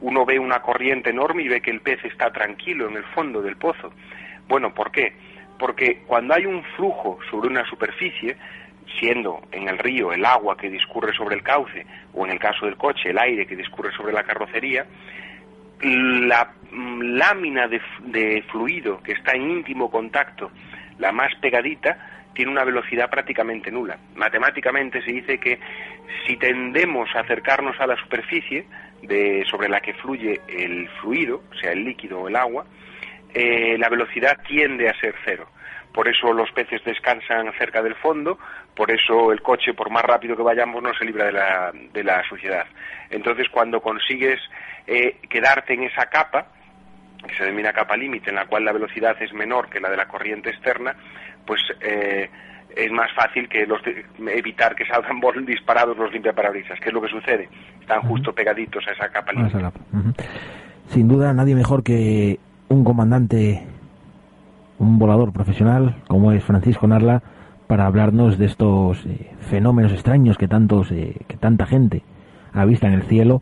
uno 0.01 0.25
ve 0.25 0.39
una 0.39 0.61
corriente 0.61 1.09
enorme 1.09 1.43
y 1.43 1.47
ve 1.47 1.61
que 1.61 1.71
el 1.71 1.81
pez 1.81 2.03
está 2.05 2.31
tranquilo 2.31 2.88
en 2.88 2.97
el 2.97 3.03
fondo 3.03 3.41
del 3.41 3.57
pozo. 3.57 3.93
Bueno, 4.47 4.73
¿por 4.73 4.91
qué? 4.91 5.13
Porque 5.57 6.03
cuando 6.05 6.33
hay 6.33 6.45
un 6.45 6.63
flujo 6.75 7.19
sobre 7.29 7.49
una 7.49 7.65
superficie, 7.65 8.38
siendo 8.99 9.41
en 9.51 9.67
el 9.67 9.77
río 9.77 10.11
el 10.13 10.25
agua 10.25 10.55
que 10.55 10.69
discurre 10.69 11.13
sobre 11.13 11.35
el 11.35 11.43
cauce, 11.43 11.85
o 12.13 12.25
en 12.25 12.31
el 12.31 12.39
caso 12.39 12.65
del 12.65 12.77
coche 12.77 13.09
el 13.09 13.17
aire 13.17 13.45
que 13.45 13.55
discurre 13.55 13.91
sobre 13.91 14.13
la 14.13 14.23
carrocería, 14.23 14.85
la 15.81 16.51
mm, 16.71 17.01
lámina 17.01 17.67
de, 17.67 17.81
de 18.05 18.43
fluido 18.51 19.01
que 19.01 19.13
está 19.13 19.33
en 19.33 19.49
íntimo 19.49 19.89
contacto, 19.91 20.51
la 20.99 21.11
más 21.11 21.33
pegadita, 21.35 22.16
tiene 22.38 22.51
una 22.51 22.63
velocidad 22.63 23.09
prácticamente 23.09 23.71
nula. 23.71 23.97
Matemáticamente 24.15 25.01
se 25.01 25.11
dice 25.11 25.39
que 25.39 25.57
si 26.27 26.38
tendemos 26.38 27.09
a 27.15 27.21
acercarnos 27.21 27.75
a 27.81 27.88
la 27.88 27.95
superficie 27.95 28.67
de, 29.01 29.43
sobre 29.49 29.67
la 29.67 29.81
que 29.81 29.95
fluye 29.95 30.39
el 30.47 30.88
fluido, 31.01 31.41
sea 31.59 31.71
el 31.71 31.83
líquido 31.83 32.19
o 32.19 32.27
el 32.27 32.35
agua, 32.35 32.67
eh, 33.33 33.75
la 33.79 33.89
velocidad 33.89 34.38
tiende 34.47 34.88
a 34.88 34.99
ser 34.99 35.15
cero. 35.25 35.49
Por 35.91 36.07
eso 36.07 36.31
los 36.31 36.51
peces 36.51 36.83
descansan 36.83 37.51
cerca 37.57 37.81
del 37.81 37.95
fondo, 37.95 38.38
por 38.75 38.91
eso 38.91 39.31
el 39.31 39.41
coche, 39.41 39.73
por 39.73 39.89
más 39.89 40.03
rápido 40.03 40.38
que 40.38 40.43
vayamos, 40.43 40.83
no 40.83 40.93
se 40.93 41.05
libra 41.05 41.25
de 41.25 41.31
la, 41.31 41.71
de 41.73 42.03
la 42.03 42.23
suciedad. 42.29 42.67
Entonces, 43.09 43.47
cuando 43.49 43.81
consigues 43.81 44.39
eh, 44.85 45.17
quedarte 45.27 45.73
en 45.73 45.85
esa 45.85 46.05
capa, 46.05 46.49
que 47.27 47.33
se 47.33 47.45
denomina 47.45 47.73
capa 47.73 47.97
límite, 47.97 48.29
en 48.29 48.35
la 48.35 48.45
cual 48.45 48.63
la 48.63 48.73
velocidad 48.73 49.19
es 49.23 49.33
menor 49.33 49.71
que 49.71 49.79
la 49.79 49.89
de 49.89 49.97
la 49.97 50.07
corriente 50.07 50.51
externa, 50.51 50.95
pues 51.48 51.62
eh, 51.82 52.30
es 52.76 52.91
más 52.91 53.12
fácil 53.14 53.50
que 53.50 53.66
los 53.66 53.82
evitar 54.28 54.76
que 54.76 54.86
salgan 54.86 55.20
disparados 55.45 55.98
los 55.98 56.12
limpiaparabrisas. 56.12 56.80
¿Qué 56.80 56.89
es 56.89 56.93
lo 56.93 57.02
que 57.02 57.10
sucede? 57.10 57.50
Están 57.82 58.02
justo 58.02 58.34
pegaditos 58.34 58.86
a 58.88 58.91
esa 58.91 59.10
capa 59.10 59.34
límite. 59.34 59.58
Sin 60.89 61.08
duda, 61.08 61.34
nadie 61.34 61.56
mejor 61.56 61.84
que 61.84 62.39
un 62.70 62.84
comandante, 62.84 63.64
un 64.78 65.00
volador 65.00 65.34
profesional 65.34 65.95
como 66.08 66.32
es 66.32 66.43
Francisco 66.43 66.88
Narla, 66.88 67.24
para 67.68 67.86
hablarnos 67.86 68.38
de 68.38 68.45
estos 68.45 69.06
eh, 69.06 69.32
fenómenos 69.41 69.91
extraños 69.91 70.38
que 70.38 70.48
tantos, 70.48 70.91
eh, 70.91 71.16
que 71.28 71.36
tanta 71.36 71.66
gente 71.66 72.04
ha 72.54 72.66
visto 72.66 72.88
en 72.88 72.93
el 72.93 73.04
cielo 73.04 73.41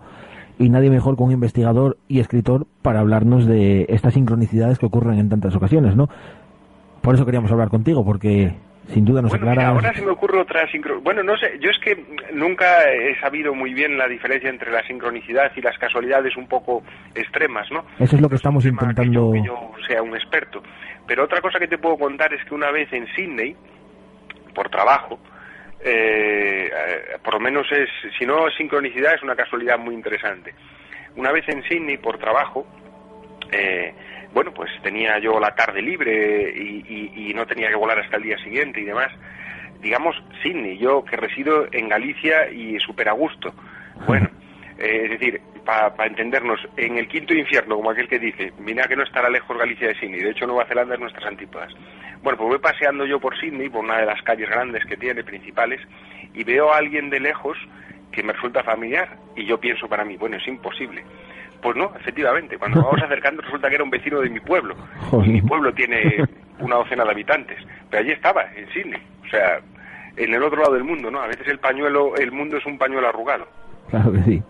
y 0.58 0.70
nadie 0.70 0.90
mejor 0.90 1.16
que 1.16 1.24
un 1.24 1.32
investigador 1.32 1.98
y 2.08 2.20
escritor 2.20 2.66
para 2.82 3.02
hablarnos 3.02 3.46
de 3.46 3.86
estas 3.90 4.14
sincronicidades 4.14 4.80
que 4.80 4.86
ocurren 4.86 5.20
en 5.20 5.30
tantas 5.30 5.56
ocasiones, 5.56 5.96
¿no? 5.96 6.10
Por 7.06 7.14
eso 7.14 7.24
queríamos 7.24 7.52
hablar 7.52 7.70
contigo, 7.70 8.04
porque 8.04 8.52
sin 8.88 9.06
duda 9.06 9.22
nos 9.22 9.32
bueno, 9.32 9.62
ahora 9.62 9.94
se 9.94 10.02
me 10.02 10.10
ocurre 10.10 10.40
otra 10.40 10.68
sincronicidad. 10.72 11.04
Bueno, 11.04 11.22
no 11.22 11.38
sé, 11.38 11.60
yo 11.60 11.70
es 11.70 11.78
que 11.80 12.04
nunca 12.34 12.66
he 12.92 13.16
sabido 13.20 13.54
muy 13.54 13.76
bien 13.76 13.96
la 13.96 14.08
diferencia 14.08 14.50
entre 14.50 14.72
la 14.72 14.82
sincronicidad 14.88 15.52
y 15.56 15.62
las 15.62 15.78
casualidades 15.78 16.36
un 16.36 16.48
poco 16.48 16.82
extremas, 17.14 17.70
¿no? 17.72 17.86
Eso 18.00 18.16
es 18.16 18.22
lo 18.22 18.28
que 18.28 18.36
estamos 18.36 18.66
intentando... 18.66 19.34
Que 19.34 19.44
yo, 19.44 19.72
sea 19.88 20.02
un 20.02 20.16
experto. 20.16 20.64
Pero 21.06 21.26
otra 21.26 21.42
cosa 21.42 21.60
que 21.60 21.68
te 21.68 21.78
puedo 21.78 21.96
contar 21.96 22.34
es 22.34 22.44
que 22.44 22.56
una 22.56 22.72
vez 22.72 22.92
en 22.92 23.06
Sydney, 23.16 23.56
por 24.56 24.70
trabajo, 24.70 25.20
eh, 25.84 26.72
por 27.24 27.36
lo 27.36 27.40
menos 27.40 27.68
es, 27.72 27.88
si 28.18 28.26
no 28.26 28.50
sincronicidad, 28.58 29.14
es 29.14 29.22
una 29.22 29.36
casualidad 29.36 29.78
muy 29.78 29.94
interesante. 29.94 30.56
Una 31.16 31.32
vez 31.32 31.48
en 31.50 31.62
Sydney, 31.64 31.98
por 31.98 32.18
trabajo, 32.18 32.66
eh, 33.52 33.94
bueno, 34.36 34.54
pues 34.54 34.70
tenía 34.84 35.18
yo 35.20 35.40
la 35.40 35.56
tarde 35.56 35.82
libre 35.82 36.54
y, 36.54 37.34
no 37.34 37.46
tenía 37.46 37.70
que 37.70 37.76
volar 37.76 38.00
hasta 38.00 38.18
el 38.18 38.24
día 38.24 38.38
siguiente 38.40 38.82
y 38.82 38.84
demás. 38.84 39.08
Digamos, 39.82 40.14
Sydney, 40.44 40.78
yo 40.78 41.06
que 41.06 41.16
resido 41.16 41.68
en 41.72 41.88
Galicia 41.88 42.50
y 42.52 42.78
súper 42.80 43.08
a 43.08 43.14
gusto. 43.14 43.54
Bueno, 44.06 44.30
eh, 44.78 45.04
es 45.06 45.10
decir, 45.12 45.42
para 45.64 46.06
entendernos, 46.06 46.60
en 46.76 46.98
el 46.98 47.08
quinto 47.08 47.34
infierno, 47.34 47.78
como 47.78 47.92
aquel 47.92 48.10
que 48.10 48.20
dice, 48.20 48.52
mira 48.60 48.88
que 48.90 48.98
no 48.98 49.04
estará 49.04 49.30
lejos 49.30 49.58
Galicia 49.58 49.88
de 49.88 49.96
Sydney, 49.96 50.20
de 50.20 50.32
hecho 50.32 50.46
Nueva 50.46 50.66
Zelanda 50.66 50.96
es 50.96 51.00
nuestras 51.00 51.26
antípodas. 51.26 51.74
Bueno, 52.22 52.38
pues 52.38 52.50
voy 52.50 52.60
paseando 52.60 53.06
yo 53.06 53.22
por 53.22 53.40
Sydney, 53.40 53.70
por 53.70 53.86
una 53.86 54.00
de 54.00 54.06
las 54.06 54.22
calles 54.22 54.50
grandes 54.50 54.84
que 54.84 54.98
tiene, 54.98 55.24
principales, 55.24 55.80
y 56.34 56.44
veo 56.44 56.74
a 56.74 56.78
alguien 56.78 57.10
de 57.10 57.22
lejos 57.22 57.58
que 58.12 58.22
me 58.22 58.34
resulta 58.34 58.64
familiar, 58.64 59.18
y 59.38 59.46
yo 59.46 59.62
pienso 59.62 59.88
para 59.88 60.04
mí, 60.04 60.18
bueno, 60.18 60.36
es 60.36 60.48
imposible. 60.48 61.06
Pues 61.66 61.78
no, 61.78 61.92
efectivamente, 62.00 62.60
cuando 62.60 62.84
vamos 62.84 63.02
acercando 63.02 63.42
resulta 63.42 63.70
que 63.70 63.74
era 63.74 63.84
un 63.84 63.90
vecino 63.90 64.22
de 64.22 64.30
mi 64.30 64.40
pueblo. 64.40 64.76
Y 65.26 65.30
mi 65.30 65.42
pueblo 65.42 65.74
tiene 65.74 66.24
una 66.60 66.76
docena 66.76 67.04
de 67.04 67.10
habitantes. 67.10 67.58
Pero 67.90 68.04
allí 68.04 68.12
estaba, 68.12 68.44
en 68.56 68.68
Sydney. 68.70 69.02
O 69.26 69.30
sea, 69.32 69.58
en 70.16 70.32
el 70.32 70.44
otro 70.44 70.62
lado 70.62 70.76
del 70.76 70.84
mundo, 70.84 71.10
¿no? 71.10 71.20
A 71.22 71.26
veces 71.26 71.48
el 71.48 71.58
pañuelo, 71.58 72.16
el 72.18 72.32
mundo 72.32 72.58
es 72.58 72.66
un 72.68 72.78
pañuelo 72.78 73.08
arrugado. 73.08 73.48
Claro 73.90 74.12
que 74.12 74.22
sí. 74.22 74.44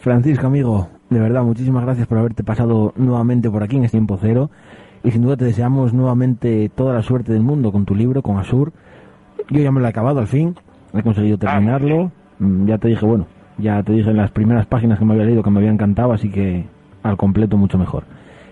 Francisco, 0.00 0.48
amigo, 0.48 0.88
de 1.10 1.20
verdad, 1.20 1.44
muchísimas 1.44 1.84
gracias 1.84 2.08
por 2.08 2.18
haberte 2.18 2.42
pasado 2.42 2.92
nuevamente 2.96 3.48
por 3.48 3.62
aquí 3.62 3.76
en 3.76 3.84
este 3.84 3.98
tiempo 3.98 4.18
cero. 4.20 4.50
Y 5.04 5.12
sin 5.12 5.22
duda 5.22 5.36
te 5.36 5.44
deseamos 5.44 5.94
nuevamente 5.94 6.68
toda 6.74 6.92
la 6.92 7.02
suerte 7.02 7.32
del 7.32 7.42
mundo 7.42 7.70
con 7.70 7.84
tu 7.84 7.94
libro, 7.94 8.20
con 8.20 8.38
Asur. 8.38 8.72
Yo 9.48 9.60
ya 9.60 9.70
me 9.70 9.78
lo 9.78 9.86
he 9.86 9.90
acabado 9.90 10.18
al 10.18 10.26
fin, 10.26 10.56
he 10.92 11.04
conseguido 11.04 11.36
ah, 11.36 11.52
terminarlo. 11.52 12.10
Mm, 12.40 12.66
ya 12.66 12.78
te 12.78 12.88
dije, 12.88 13.06
bueno, 13.06 13.28
ya 13.62 13.82
te 13.82 13.92
dije 13.92 14.10
en 14.10 14.16
las 14.16 14.30
primeras 14.30 14.66
páginas 14.66 14.98
que 14.98 15.04
me 15.04 15.14
había 15.14 15.24
leído 15.24 15.42
que 15.42 15.50
me 15.50 15.60
había 15.60 15.70
encantado, 15.70 16.12
así 16.12 16.30
que 16.30 16.64
al 17.02 17.16
completo 17.16 17.56
mucho 17.56 17.78
mejor. 17.78 18.04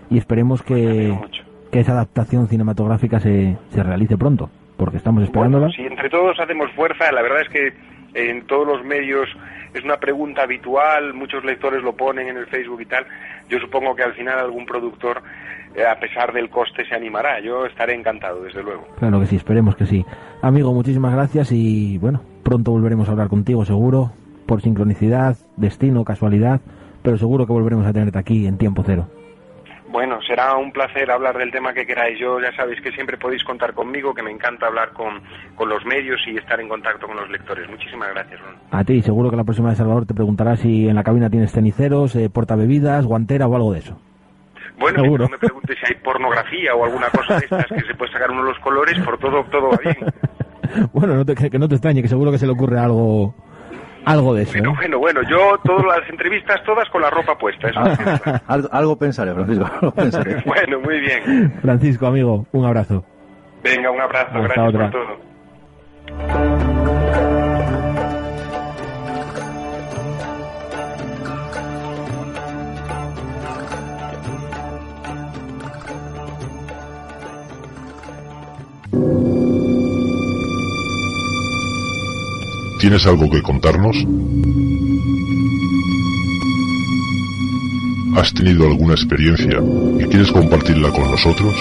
Y 0.09 0.17
esperemos 0.17 0.63
que, 0.63 1.17
que 1.71 1.79
esa 1.79 1.93
adaptación 1.93 2.47
cinematográfica 2.47 3.19
se, 3.19 3.57
se 3.69 3.83
realice 3.83 4.17
pronto, 4.17 4.49
porque 4.77 4.97
estamos 4.97 5.23
esperándola. 5.23 5.69
si 5.69 5.83
entre 5.83 6.09
todos 6.09 6.39
hacemos 6.39 6.71
fuerza, 6.71 7.11
la 7.11 7.21
verdad 7.21 7.41
es 7.41 7.49
que 7.49 7.73
en 8.13 8.45
todos 8.47 8.67
los 8.67 8.83
medios 8.83 9.27
es 9.73 9.83
una 9.83 9.97
pregunta 9.97 10.43
habitual, 10.43 11.13
muchos 11.13 11.45
lectores 11.45 11.81
lo 11.81 11.95
ponen 11.95 12.27
en 12.27 12.37
el 12.37 12.47
Facebook 12.47 12.81
y 12.81 12.85
tal. 12.85 13.05
Yo 13.49 13.59
supongo 13.59 13.95
que 13.95 14.03
al 14.03 14.13
final 14.13 14.39
algún 14.39 14.65
productor, 14.65 15.21
eh, 15.75 15.85
a 15.85 15.97
pesar 15.97 16.33
del 16.33 16.49
coste, 16.49 16.85
se 16.85 16.95
animará. 16.95 17.39
Yo 17.39 17.65
estaré 17.65 17.95
encantado, 17.95 18.43
desde 18.43 18.63
luego. 18.63 18.85
Claro 18.99 19.21
que 19.21 19.27
sí, 19.27 19.37
esperemos 19.37 19.75
que 19.77 19.85
sí. 19.85 20.05
Amigo, 20.41 20.73
muchísimas 20.73 21.13
gracias 21.13 21.51
y 21.53 21.97
bueno, 21.99 22.21
pronto 22.43 22.71
volveremos 22.71 23.07
a 23.07 23.11
hablar 23.11 23.29
contigo, 23.29 23.63
seguro 23.63 24.11
por 24.51 24.61
sincronicidad, 24.61 25.37
destino, 25.55 26.03
casualidad, 26.03 26.59
pero 27.01 27.17
seguro 27.17 27.45
que 27.45 27.53
volveremos 27.53 27.87
a 27.87 27.93
tenerte 27.93 28.19
aquí 28.19 28.45
en 28.47 28.57
tiempo 28.57 28.83
cero. 28.85 29.07
Bueno, 29.87 30.21
será 30.27 30.57
un 30.57 30.73
placer 30.73 31.09
hablar 31.09 31.37
del 31.37 31.51
tema 31.51 31.73
que 31.73 31.85
queráis. 31.85 32.19
Yo 32.19 32.37
ya 32.41 32.53
sabéis 32.57 32.81
que 32.81 32.91
siempre 32.91 33.17
podéis 33.17 33.45
contar 33.45 33.73
conmigo, 33.73 34.13
que 34.13 34.21
me 34.21 34.29
encanta 34.29 34.67
hablar 34.67 34.89
con, 34.91 35.21
los 35.69 35.85
medios 35.85 36.19
y 36.27 36.35
estar 36.35 36.59
en 36.59 36.67
contacto 36.67 37.07
con 37.07 37.15
los 37.15 37.29
lectores. 37.29 37.69
Muchísimas 37.69 38.09
gracias, 38.09 38.41
Ron. 38.41 38.55
A 38.71 38.83
ti, 38.83 39.01
seguro 39.01 39.29
que 39.29 39.37
la 39.37 39.45
próxima 39.45 39.69
de 39.69 39.77
Salvador 39.77 40.05
te 40.05 40.13
preguntará 40.13 40.57
si 40.57 40.89
en 40.89 40.95
la 40.95 41.03
cabina 41.03 41.29
tienes 41.29 41.53
ceniceros, 41.53 42.13
eh, 42.17 42.29
porta 42.29 42.57
bebidas, 42.57 43.05
guantera 43.05 43.47
o 43.47 43.55
algo 43.55 43.71
de 43.71 43.79
eso. 43.79 44.01
Bueno, 44.77 45.01
no 45.01 45.29
me 45.29 45.37
preguntes 45.37 45.77
si 45.79 45.93
hay 45.93 45.97
pornografía 46.01 46.75
o 46.75 46.83
alguna 46.83 47.07
cosa 47.09 47.35
de 47.35 47.45
estas 47.45 47.67
que 47.67 47.87
se 47.87 47.95
puede 47.95 48.11
sacar 48.11 48.29
uno 48.31 48.41
de 48.43 48.49
los 48.49 48.59
colores, 48.59 48.99
por 48.99 49.17
todo, 49.17 49.45
todo 49.45 49.69
va 49.69 49.77
bien. 49.81 49.95
bueno, 50.93 51.25
que 51.25 51.57
no 51.57 51.69
te 51.69 51.75
extrañe, 51.75 52.01
que 52.01 52.09
seguro 52.09 52.31
que 52.31 52.37
se 52.37 52.45
le 52.45 52.51
ocurre 52.51 52.77
algo 52.77 53.33
algo 54.05 54.33
de 54.33 54.43
eso. 54.43 54.53
Bueno, 54.53 54.75
bueno, 54.75 54.99
bueno, 54.99 55.21
yo 55.29 55.57
todas 55.63 55.85
las 55.85 56.09
entrevistas, 56.09 56.61
todas 56.65 56.89
con 56.89 57.01
la 57.01 57.09
ropa 57.09 57.37
puesta. 57.37 57.69
Ah, 57.75 58.41
algo, 58.71 58.97
pensaré, 58.97 59.33
Francisco. 59.33 59.69
bueno, 60.45 60.79
muy 60.79 60.99
bien. 60.99 61.53
Francisco, 61.61 62.07
amigo, 62.07 62.45
un 62.51 62.65
abrazo. 62.65 63.05
Venga, 63.63 63.91
un 63.91 64.01
abrazo, 64.01 64.41
gracias 64.41 64.71
por 64.71 64.91
todo. 64.91 65.31
¿Tienes 82.81 83.05
algo 83.05 83.29
que 83.29 83.43
contarnos? 83.43 83.95
¿Has 88.15 88.33
tenido 88.33 88.65
alguna 88.65 88.95
experiencia 88.95 89.61
y 89.99 90.03
quieres 90.05 90.31
compartirla 90.31 90.89
con 90.89 91.03
nosotros? 91.11 91.53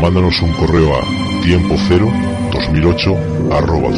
Mándanos 0.00 0.40
un 0.42 0.52
correo 0.52 0.94
a 0.94 1.42
tiempo 1.42 1.76
2008 2.52 3.16
arroba 3.50 3.90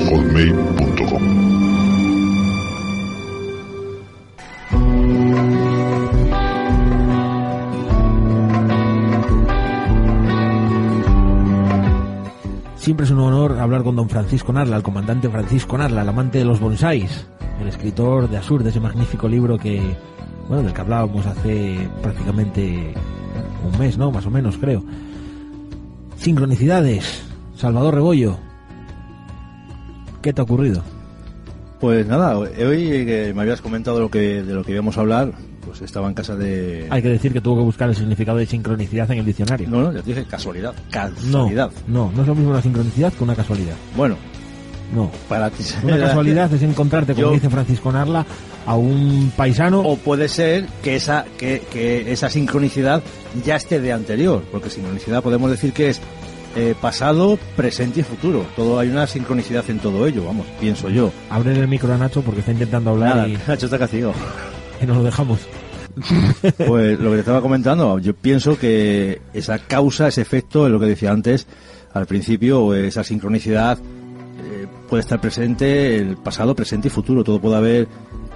Siempre 12.90 13.04
es 13.04 13.12
un 13.12 13.20
honor 13.20 13.56
hablar 13.60 13.84
con 13.84 13.94
don 13.94 14.08
Francisco 14.08 14.52
Narla, 14.52 14.76
el 14.76 14.82
comandante 14.82 15.28
Francisco 15.28 15.78
Narla, 15.78 16.02
el 16.02 16.08
amante 16.08 16.38
de 16.38 16.44
los 16.44 16.58
bonsáis, 16.58 17.24
el 17.60 17.68
escritor 17.68 18.28
de 18.28 18.36
Asur, 18.36 18.64
de 18.64 18.70
ese 18.70 18.80
magnífico 18.80 19.28
libro 19.28 19.56
que, 19.58 19.80
bueno, 20.48 20.64
del 20.64 20.72
que 20.72 20.80
hablábamos 20.80 21.24
hace 21.24 21.88
prácticamente 22.02 22.92
un 23.64 23.78
mes, 23.78 23.96
¿no? 23.96 24.10
Más 24.10 24.26
o 24.26 24.30
menos, 24.32 24.58
creo. 24.58 24.82
Sincronicidades. 26.16 27.22
Salvador 27.54 27.94
Rebollo. 27.94 28.38
¿Qué 30.20 30.32
te 30.32 30.40
ha 30.40 30.42
ocurrido? 30.42 30.82
Pues 31.78 32.08
nada, 32.08 32.36
hoy 32.38 32.48
que 33.06 33.32
me 33.36 33.42
habías 33.42 33.60
comentado 33.60 34.00
lo 34.00 34.10
que, 34.10 34.42
de 34.42 34.52
lo 34.52 34.64
que 34.64 34.72
íbamos 34.72 34.98
a 34.98 35.02
hablar, 35.02 35.34
pues 35.64 35.80
estaba 35.82 36.08
en 36.08 36.14
casa 36.14 36.34
de... 36.36 36.86
Hay 36.90 37.02
que 37.02 37.08
decir 37.08 37.32
que 37.32 37.40
tuvo 37.40 37.56
que 37.56 37.62
buscar 37.62 37.88
el 37.88 37.96
significado 37.96 38.38
de 38.38 38.46
sincronicidad 38.46 39.10
en 39.10 39.18
el 39.18 39.24
diccionario. 39.26 39.68
No, 39.68 39.82
no, 39.82 39.92
ya 39.92 40.02
te 40.02 40.10
dije 40.10 40.24
casualidad. 40.24 40.74
Casualidad. 40.90 41.70
No, 41.86 42.06
no, 42.06 42.12
no 42.14 42.22
es 42.22 42.28
lo 42.28 42.34
mismo 42.34 42.50
una 42.50 42.62
sincronicidad 42.62 43.12
que 43.12 43.24
una 43.24 43.34
casualidad. 43.36 43.74
Bueno, 43.96 44.16
No. 44.94 45.10
Para 45.28 45.50
ti 45.50 45.62
Una 45.84 45.98
casualidad 45.98 46.52
es 46.52 46.62
encontrarte, 46.62 47.14
como 47.14 47.28
Yo- 47.28 47.32
dice 47.34 47.48
Francisco 47.50 47.92
Narla, 47.92 48.26
a 48.66 48.74
un 48.76 49.32
paisano. 49.36 49.80
O 49.80 49.96
puede 49.96 50.28
ser 50.28 50.66
que 50.82 50.96
esa, 50.96 51.24
que, 51.38 51.62
que 51.72 52.10
esa 52.12 52.28
sincronicidad 52.28 53.02
ya 53.44 53.56
esté 53.56 53.80
de 53.80 53.92
anterior, 53.92 54.42
porque 54.50 54.68
sincronicidad 54.70 55.22
podemos 55.22 55.50
decir 55.50 55.72
que 55.72 55.90
es 55.90 56.00
eh, 56.56 56.74
pasado, 56.80 57.38
presente 57.56 58.00
y 58.00 58.02
futuro. 58.02 58.44
Todo 58.56 58.80
hay 58.80 58.88
una 58.88 59.06
sincronicidad 59.06 59.68
en 59.70 59.78
todo 59.78 60.06
ello, 60.06 60.24
vamos, 60.24 60.46
pienso 60.60 60.88
yo. 60.90 61.12
Abre 61.30 61.52
el 61.56 61.68
micro 61.68 61.92
a 61.94 61.96
Nacho 61.96 62.22
porque 62.22 62.40
está 62.40 62.50
intentando 62.52 62.90
hablar 62.90 63.14
Nada, 63.16 63.28
y, 63.28 63.38
Nacho 63.46 63.66
está 63.66 63.78
castigo. 63.78 64.12
Nos 64.86 64.98
lo 64.98 65.02
dejamos. 65.02 65.40
Pues 66.66 66.98
lo 67.00 67.10
que 67.10 67.16
te 67.16 67.20
estaba 67.20 67.40
comentando, 67.40 67.98
yo 67.98 68.14
pienso 68.14 68.58
que 68.58 69.20
esa 69.34 69.58
causa, 69.58 70.08
ese 70.08 70.22
efecto, 70.22 70.66
es 70.66 70.72
lo 70.72 70.78
que 70.78 70.86
decía 70.86 71.10
antes 71.10 71.46
al 71.92 72.06
principio, 72.06 72.74
esa 72.74 73.02
sincronicidad 73.02 73.78
eh, 73.78 74.66
puede 74.88 75.00
estar 75.00 75.20
presente 75.20 75.96
el 75.96 76.16
pasado, 76.16 76.54
presente 76.54 76.88
y 76.88 76.90
futuro, 76.90 77.24
todo 77.24 77.40
puede 77.40 77.56
haber, 77.56 77.88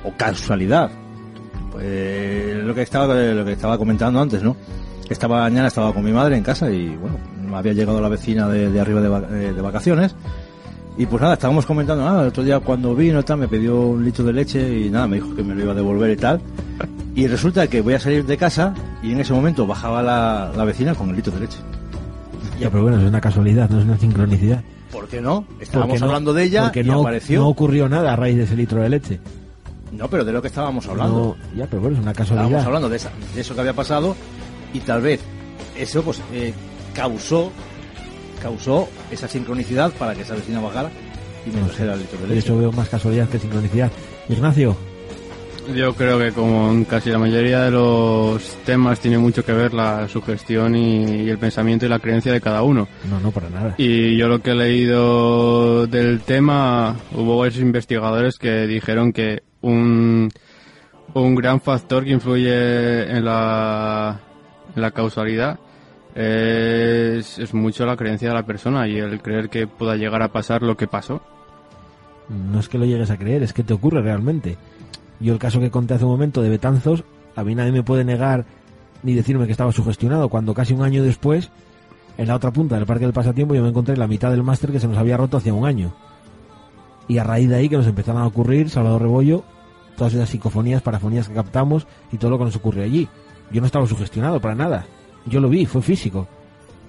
o 0.03 0.13
casualidad. 0.17 0.91
Pues 1.71 2.57
lo 2.57 2.75
que 2.75 2.83
estaba, 2.83 3.15
lo 3.15 3.45
que 3.45 3.53
estaba 3.53 3.79
comentando 3.79 4.21
antes, 4.21 4.43
¿no? 4.43 4.57
Esta 5.09 5.29
mañana 5.29 5.69
estaba 5.69 5.93
con 5.93 6.05
mi 6.05 6.13
madre 6.13 6.37
en 6.37 6.43
casa 6.43 6.71
y 6.71 6.97
bueno, 6.97 7.19
había 7.57 7.73
llegado 7.73 8.01
la 8.01 8.09
vecina 8.09 8.49
de, 8.49 8.81
arriba 8.81 9.01
de, 9.01 9.49
eh, 9.49 9.53
de 9.53 9.63
vacaciones 9.63 10.15
y 10.97 11.07
pues 11.07 11.21
nada, 11.21 11.35
estábamos 11.35 11.67
comentando, 11.67 12.05
nada, 12.05 12.23
el 12.23 12.29
otro 12.29 12.43
día 12.45 12.61
cuando 12.61 12.95
vino 12.95 13.23
tal, 13.25 13.39
me 13.39 13.49
pidió 13.49 13.81
un 13.81 14.05
litro 14.05 14.25
de 14.25 14.33
leche 14.33 14.79
y 14.81 14.91
nada, 14.91 15.07
me 15.09 15.17
dijo 15.17 15.35
que 15.35 15.43
me 15.43 15.55
lo 15.55 15.63
iba 15.63 15.73
a 15.73 15.75
devolver 15.75 16.11
y 16.11 16.17
tal. 16.17 16.41
Y 17.17 17.27
resulta 17.27 17.67
que 17.69 17.81
voy 17.81 17.95
a 17.95 18.01
salir 18.01 18.25
de 18.27 18.37
casa 18.37 18.75
y 19.03 19.13
en 19.13 19.21
ese 19.21 19.33
momento 19.33 19.67
bajaba 19.67 20.03
la, 20.03 20.53
la 20.57 20.65
vecina 20.65 20.95
con 20.95 21.11
el 21.11 21.17
litro 21.17 21.33
de 21.33 21.41
leche. 21.41 21.59
Ya, 22.61 22.71
pero 22.71 22.83
bueno, 22.85 22.99
es 23.01 23.05
una 23.05 23.21
casualidad, 23.21 23.69
no 23.71 23.79
es 23.81 23.85
una 23.85 23.99
sincronicidad. 23.99 24.63
¿Por 24.93 25.09
qué 25.09 25.21
no? 25.21 25.45
Estábamos 25.61 26.01
no- 26.01 26.07
hablando 26.07 26.33
de 26.33 26.45
ella 26.45 26.71
y 26.75 26.83
no, 26.85 27.01
apareció. 27.01 27.41
no 27.41 27.49
ocurrió 27.49 27.89
nada 27.89 28.13
a 28.13 28.17
raíz 28.17 28.37
de 28.37 28.45
ese 28.45 28.55
litro 28.57 28.81
de 28.81 28.89
leche. 28.89 29.21
No, 29.93 30.09
pero 30.09 30.25
de 30.25 30.33
lo 30.33 30.41
que 30.43 30.49
estábamos 30.49 30.87
hablando. 30.89 31.37
No, 31.53 31.57
ya, 31.57 31.67
pero 31.67 31.83
bueno, 31.83 31.97
es 31.97 32.03
una 32.03 32.13
Estábamos 32.13 32.37
casualidad. 32.39 32.65
hablando 32.67 32.89
de, 32.89 32.97
esa- 32.97 33.11
de 33.35 33.41
eso 33.41 33.55
que 33.55 33.61
había 33.61 33.73
pasado 33.75 34.15
y 34.73 34.81
tal 34.81 35.03
vez 35.03 35.21
eso 35.77 36.03
pues 36.03 36.21
eh, 36.33 36.53
causó 36.95 37.51
causó 38.45 38.87
esa 39.11 39.27
sincronicidad 39.27 39.91
para 39.93 40.15
que 40.15 40.21
esa 40.21 40.35
vecina 40.35 40.61
bajara 40.61 40.91
y 41.47 41.51
me 41.51 41.61
No 41.63 41.67
trajera 41.67 41.95
el 41.95 42.01
litro 42.01 42.19
de 42.21 42.27
De 42.29 42.35
leche. 42.35 42.47
hecho 42.47 42.59
veo 42.59 42.71
más 42.73 42.89
casualidad 42.91 43.27
que 43.31 43.39
sincronicidad. 43.39 43.91
Ignacio, 44.29 44.77
Yo 45.75 45.95
creo 45.95 46.19
que 46.19 46.31
como 46.33 46.71
en 46.71 46.85
casi 46.85 47.09
la 47.09 47.19
mayoría 47.19 47.63
de 47.63 47.71
los 47.71 48.43
temas 48.67 49.01
tiene 49.01 49.17
mucho 49.17 49.43
que 49.47 49.53
ver 49.55 49.73
la 49.73 50.07
sugestión 50.09 50.77
y, 50.77 51.23
y 51.25 51.31
el 51.31 51.39
pensamiento 51.39 51.87
y 51.87 51.89
la 51.89 51.99
creencia 52.01 52.33
de 52.35 52.41
cada 52.43 52.63
uno. 52.63 52.87
no, 53.11 53.19
no, 53.19 53.31
para 53.31 53.49
nada. 53.49 53.75
Y 53.79 54.15
yo 54.19 54.29
lo 54.29 54.41
que 54.43 54.51
he 54.51 54.55
leído 54.55 55.87
del 55.87 56.21
tema, 56.21 56.97
hubo 57.15 57.39
varios 57.39 57.61
investigadores 57.63 58.37
que 58.37 58.67
dijeron 58.67 59.11
que 59.15 59.43
un, 59.63 60.29
un 61.15 61.35
gran 61.35 61.63
factor 61.63 62.05
que 62.05 62.11
influye 62.11 63.11
en 63.11 63.25
la, 63.25 64.21
en 64.77 64.83
la 64.83 64.91
causalidad 64.91 65.59
es, 66.15 67.39
es 67.39 67.55
mucho 67.55 67.85
la 67.87 67.97
creencia 67.97 68.29
de 68.29 68.35
la 68.35 68.47
persona 68.47 68.87
y 68.89 68.99
el 68.99 69.21
creer 69.21 69.49
que 69.49 69.67
pueda 69.67 69.97
llegar 69.97 70.23
a 70.23 70.33
pasar 70.33 70.63
lo 70.63 70.77
que 70.77 70.87
pasó. 70.87 71.23
No 72.29 72.61
es 72.61 72.69
que 72.69 72.79
lo 72.79 72.87
llegues 72.87 73.11
a 73.11 73.19
creer, 73.19 73.43
es 73.43 73.53
que 73.53 73.65
te 73.65 73.75
ocurre 73.75 74.01
realmente. 74.01 74.57
Yo 75.21 75.33
el 75.33 75.39
caso 75.39 75.61
que 75.61 75.71
conté 75.71 75.95
hace 75.95 76.05
un 76.05 76.13
momento 76.13 76.43
de 76.43 76.49
Betanzos, 76.49 77.05
a 77.37 77.45
mí 77.45 77.55
nadie 77.55 77.73
me 77.73 77.83
puede 77.83 78.05
negar 78.05 78.45
ni 79.03 79.15
decirme 79.15 79.47
que 79.47 79.53
estaba 79.53 79.73
sugestionado, 79.73 80.31
cuando 80.31 80.55
casi 80.55 80.73
un 80.73 80.83
año 80.83 81.03
después, 81.03 81.51
en 82.17 82.29
la 82.29 82.37
otra 82.37 82.53
punta 82.53 82.77
del 82.77 82.87
Parque 82.87 83.05
del 83.05 83.13
Pasatiempo, 83.13 83.55
yo 83.55 83.63
me 83.63 83.69
encontré 83.69 83.97
la 83.97 84.07
mitad 84.07 84.31
del 84.31 84.43
máster 84.43 84.73
que 84.73 84.81
se 84.81 84.89
nos 84.89 84.97
había 84.97 85.19
roto 85.19 85.37
hacía 85.37 85.53
un 85.53 85.67
año. 85.67 85.95
Y 87.07 87.19
a 87.19 87.25
raíz 87.25 87.51
de 87.51 87.57
ahí 87.57 87.69
que 87.69 87.77
nos 87.77 87.87
empezaron 87.87 88.23
a 88.23 88.27
ocurrir, 88.27 88.71
Salvador 88.71 89.03
Rebollo, 89.03 89.45
todas 89.97 90.15
esas 90.15 90.31
psicofonías, 90.31 90.81
parafonías 90.81 91.29
que 91.29 91.35
captamos 91.35 91.87
y 92.13 92.17
todo 92.17 92.31
lo 92.31 92.39
que 92.39 92.45
nos 92.45 92.57
ocurrió 92.57 92.83
allí. 92.83 93.09
Yo 93.51 93.61
no 93.61 93.67
estaba 93.67 93.87
sugestionado 93.87 94.41
para 94.41 94.55
nada. 94.55 94.87
Yo 95.27 95.41
lo 95.41 95.49
vi, 95.49 95.67
fue 95.67 95.83
físico. 95.83 96.29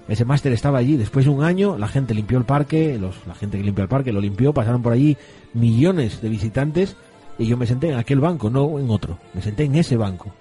Ese 0.08 0.24
máster 0.24 0.52
estaba 0.52 0.78
allí. 0.78 0.96
Después 0.96 1.24
de 1.24 1.30
un 1.30 1.42
año, 1.42 1.76
la 1.78 1.88
gente 1.88 2.14
limpió 2.14 2.38
el 2.38 2.44
parque, 2.44 2.98
los, 2.98 3.26
la 3.26 3.34
gente 3.34 3.58
que 3.58 3.64
limpia 3.64 3.82
el 3.82 3.88
parque 3.88 4.12
lo 4.12 4.20
limpió, 4.20 4.52
pasaron 4.52 4.82
por 4.82 4.92
allí 4.92 5.16
millones 5.54 6.20
de 6.20 6.28
visitantes 6.28 6.96
y 7.38 7.46
yo 7.46 7.56
me 7.56 7.66
senté 7.66 7.88
en 7.88 7.96
aquel 7.96 8.20
banco, 8.20 8.50
no 8.50 8.78
en 8.78 8.90
otro. 8.90 9.18
Me 9.34 9.42
senté 9.42 9.64
en 9.64 9.74
ese 9.74 9.96
banco 9.96 10.32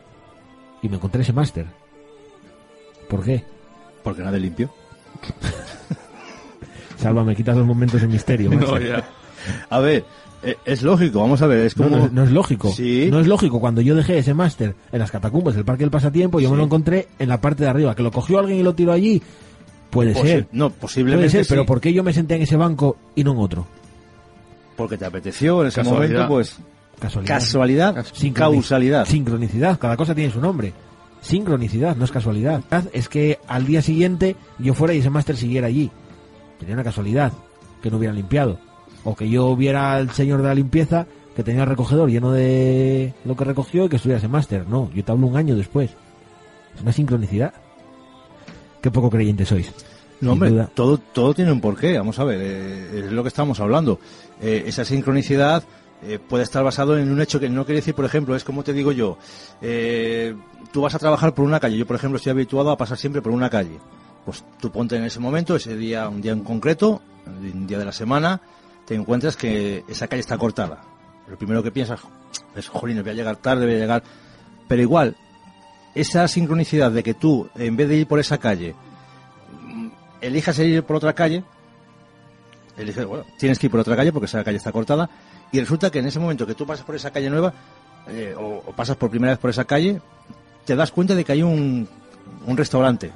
y 0.81 0.89
me 0.89 0.95
encontré 0.95 1.21
ese 1.21 1.33
máster. 1.33 1.65
¿Por 3.09 3.23
qué? 3.23 3.43
Porque 4.03 4.21
nadie 4.21 4.39
limpió. 4.39 4.69
Salva, 6.97 7.23
me 7.23 7.35
quitas 7.35 7.57
los 7.57 7.65
momentos 7.65 8.01
de 8.01 8.07
misterio. 8.07 8.51
A 9.69 9.79
ver, 9.79 10.05
eh, 10.45 10.57
es 10.65 10.81
lógico, 10.83 11.19
vamos 11.21 11.41
a 11.41 11.47
ver, 11.47 11.65
es 11.65 11.75
No, 11.77 11.83
como... 11.85 11.97
no, 11.97 12.09
no 12.11 12.23
es 12.23 12.31
lógico. 12.31 12.71
Sí. 12.71 13.07
No 13.11 13.19
es 13.19 13.27
lógico. 13.27 13.59
Cuando 13.59 13.81
yo 13.81 13.95
dejé 13.95 14.17
ese 14.19 14.33
máster 14.33 14.75
en 14.91 14.99
las 14.99 15.11
catacumbas 15.11 15.55
del 15.55 15.65
Parque 15.65 15.83
del 15.83 15.91
Pasatiempo, 15.91 16.39
yo 16.39 16.49
me 16.51 16.57
lo 16.57 16.63
encontré 16.63 17.07
en 17.19 17.29
la 17.29 17.41
parte 17.41 17.63
de 17.63 17.69
arriba. 17.69 17.95
¿Que 17.95 18.03
lo 18.03 18.11
cogió 18.11 18.39
alguien 18.39 18.59
y 18.59 18.63
lo 18.63 18.73
tiró 18.75 18.91
allí? 18.91 19.21
Puede 19.89 20.13
Posi- 20.13 20.21
ser. 20.23 20.47
No, 20.51 20.69
posiblemente 20.69 21.21
Puede 21.25 21.29
ser, 21.31 21.45
sí, 21.45 21.49
pero 21.49 21.65
¿por 21.65 21.79
qué 21.81 21.91
yo 21.93 22.03
me 22.03 22.13
senté 22.13 22.35
en 22.35 22.41
ese 22.43 22.55
banco 22.57 22.97
y 23.15 23.23
no 23.23 23.31
en 23.33 23.37
otro? 23.39 23.67
porque 24.75 24.97
te 24.97 25.05
apeteció 25.05 25.61
en 25.61 25.67
ese 25.69 25.81
Casualidad. 25.81 26.27
momento, 26.27 26.27
pues... 26.33 26.57
Casualidad. 26.99 27.35
Casualidad, 27.39 27.95
Sincroni- 28.13 28.33
causalidad. 28.33 29.05
Sincronicidad. 29.05 29.79
Cada 29.79 29.95
cosa 29.95 30.13
tiene 30.13 30.33
su 30.33 30.41
nombre. 30.41 30.73
Sincronicidad, 31.21 31.95
no 31.95 32.03
es 32.05 32.11
casualidad. 32.11 32.61
Es 32.93 33.07
que 33.09 33.39
al 33.47 33.65
día 33.65 33.81
siguiente 33.81 34.35
yo 34.59 34.73
fuera 34.73 34.93
y 34.93 34.99
ese 34.99 35.09
máster 35.09 35.37
siguiera 35.37 35.67
allí. 35.67 35.89
Sería 36.59 36.75
una 36.75 36.83
casualidad 36.83 37.31
que 37.81 37.89
no 37.89 37.97
hubieran 37.97 38.15
limpiado. 38.17 38.59
O 39.05 39.15
que 39.15 39.29
yo 39.29 39.55
viera 39.55 39.93
al 39.93 40.11
señor 40.11 40.41
de 40.41 40.47
la 40.47 40.55
limpieza 40.55 41.07
que 41.35 41.43
tenía 41.43 41.63
el 41.63 41.69
recogedor 41.69 42.09
lleno 42.09 42.31
de 42.31 43.13
lo 43.23 43.35
que 43.35 43.45
recogió 43.45 43.85
y 43.85 43.89
que 43.89 43.95
estuviera 43.95 44.17
ese 44.17 44.27
máster. 44.27 44.67
No, 44.67 44.89
yo 44.93 45.03
te 45.03 45.11
hablo 45.11 45.27
un 45.27 45.37
año 45.37 45.55
después. 45.55 45.91
Es 46.75 46.81
una 46.81 46.91
sincronicidad. 46.91 47.53
Qué 48.81 48.91
poco 48.91 49.09
creyentes 49.09 49.47
sois. 49.47 49.71
No, 50.21 50.33
hombre, 50.33 50.49
duda. 50.49 50.69
todo, 50.73 50.97
todo 50.97 51.33
tiene 51.33 51.51
un 51.51 51.61
porqué. 51.61 51.97
Vamos 51.97 52.19
a 52.19 52.23
ver, 52.23 52.39
eh, 52.41 52.99
es 53.05 53.11
lo 53.11 53.21
que 53.21 53.29
estamos 53.29 53.59
hablando. 53.59 53.99
Eh, 54.41 54.63
esa 54.67 54.83
sincronicidad 54.85 55.63
eh, 56.03 56.19
puede 56.19 56.43
estar 56.43 56.63
basado 56.63 56.97
en 56.97 57.11
un 57.11 57.21
hecho 57.21 57.39
que 57.39 57.49
no 57.49 57.65
quiere 57.65 57.79
decir, 57.79 57.95
por 57.95 58.05
ejemplo, 58.05 58.35
es 58.35 58.43
como 58.43 58.63
te 58.63 58.73
digo 58.73 58.91
yo, 58.91 59.17
eh, 59.61 60.35
tú 60.71 60.81
vas 60.81 60.93
a 60.93 60.99
trabajar 60.99 61.33
por 61.33 61.45
una 61.45 61.59
calle. 61.59 61.77
Yo, 61.77 61.87
por 61.87 61.95
ejemplo, 61.95 62.17
estoy 62.17 62.31
habituado 62.31 62.69
a 62.69 62.77
pasar 62.77 62.97
siempre 62.97 63.21
por 63.21 63.31
una 63.31 63.49
calle. 63.49 63.79
Pues 64.25 64.43
tú 64.59 64.71
ponte 64.71 64.97
en 64.97 65.03
ese 65.03 65.19
momento, 65.19 65.55
ese 65.55 65.75
día, 65.75 66.07
un 66.09 66.21
día 66.21 66.33
en 66.33 66.41
concreto, 66.41 67.01
un 67.25 67.65
día 67.65 67.79
de 67.79 67.85
la 67.85 67.91
semana, 67.91 68.41
te 68.85 68.95
encuentras 68.95 69.35
que 69.35 69.83
esa 69.87 70.07
calle 70.07 70.21
está 70.21 70.37
cortada. 70.37 70.83
Lo 71.27 71.37
primero 71.37 71.63
que 71.63 71.71
piensas 71.71 72.01
es, 72.55 72.67
jolín, 72.67 73.01
voy 73.01 73.11
a 73.11 73.13
llegar 73.13 73.37
tarde, 73.37 73.65
voy 73.65 73.75
a 73.75 73.79
llegar... 73.79 74.03
Pero 74.67 74.81
igual, 74.81 75.15
esa 75.93 76.27
sincronicidad 76.27 76.91
de 76.91 77.03
que 77.03 77.13
tú, 77.13 77.49
en 77.55 77.75
vez 77.75 77.87
de 77.87 77.97
ir 77.97 78.07
por 78.07 78.19
esa 78.19 78.37
calle, 78.37 78.75
mm, 79.61 79.87
elijas 80.21 80.57
ir 80.59 80.83
por 80.83 80.97
otra 80.97 81.13
calle, 81.13 81.43
eliges, 82.77 83.05
bueno, 83.05 83.25
tienes 83.37 83.59
que 83.59 83.67
ir 83.67 83.71
por 83.71 83.79
otra 83.79 83.95
calle 83.95 84.11
porque 84.11 84.25
esa 84.25 84.43
calle 84.43 84.57
está 84.57 84.71
cortada, 84.71 85.09
y 85.51 85.59
resulta 85.59 85.91
que 85.91 85.99
en 85.99 86.07
ese 86.07 86.19
momento 86.19 86.45
que 86.45 86.55
tú 86.55 86.65
pasas 86.65 86.85
por 86.85 86.95
esa 86.95 87.11
calle 87.11 87.29
nueva, 87.29 87.53
eh, 88.07 88.35
o, 88.37 88.63
o 88.65 88.71
pasas 88.73 88.97
por 88.97 89.09
primera 89.09 89.33
vez 89.33 89.39
por 89.39 89.49
esa 89.49 89.65
calle, 89.65 90.01
te 90.65 90.75
das 90.75 90.91
cuenta 90.91 91.15
de 91.15 91.23
que 91.23 91.31
hay 91.31 91.43
un, 91.43 91.87
un 92.45 92.57
restaurante. 92.57 93.11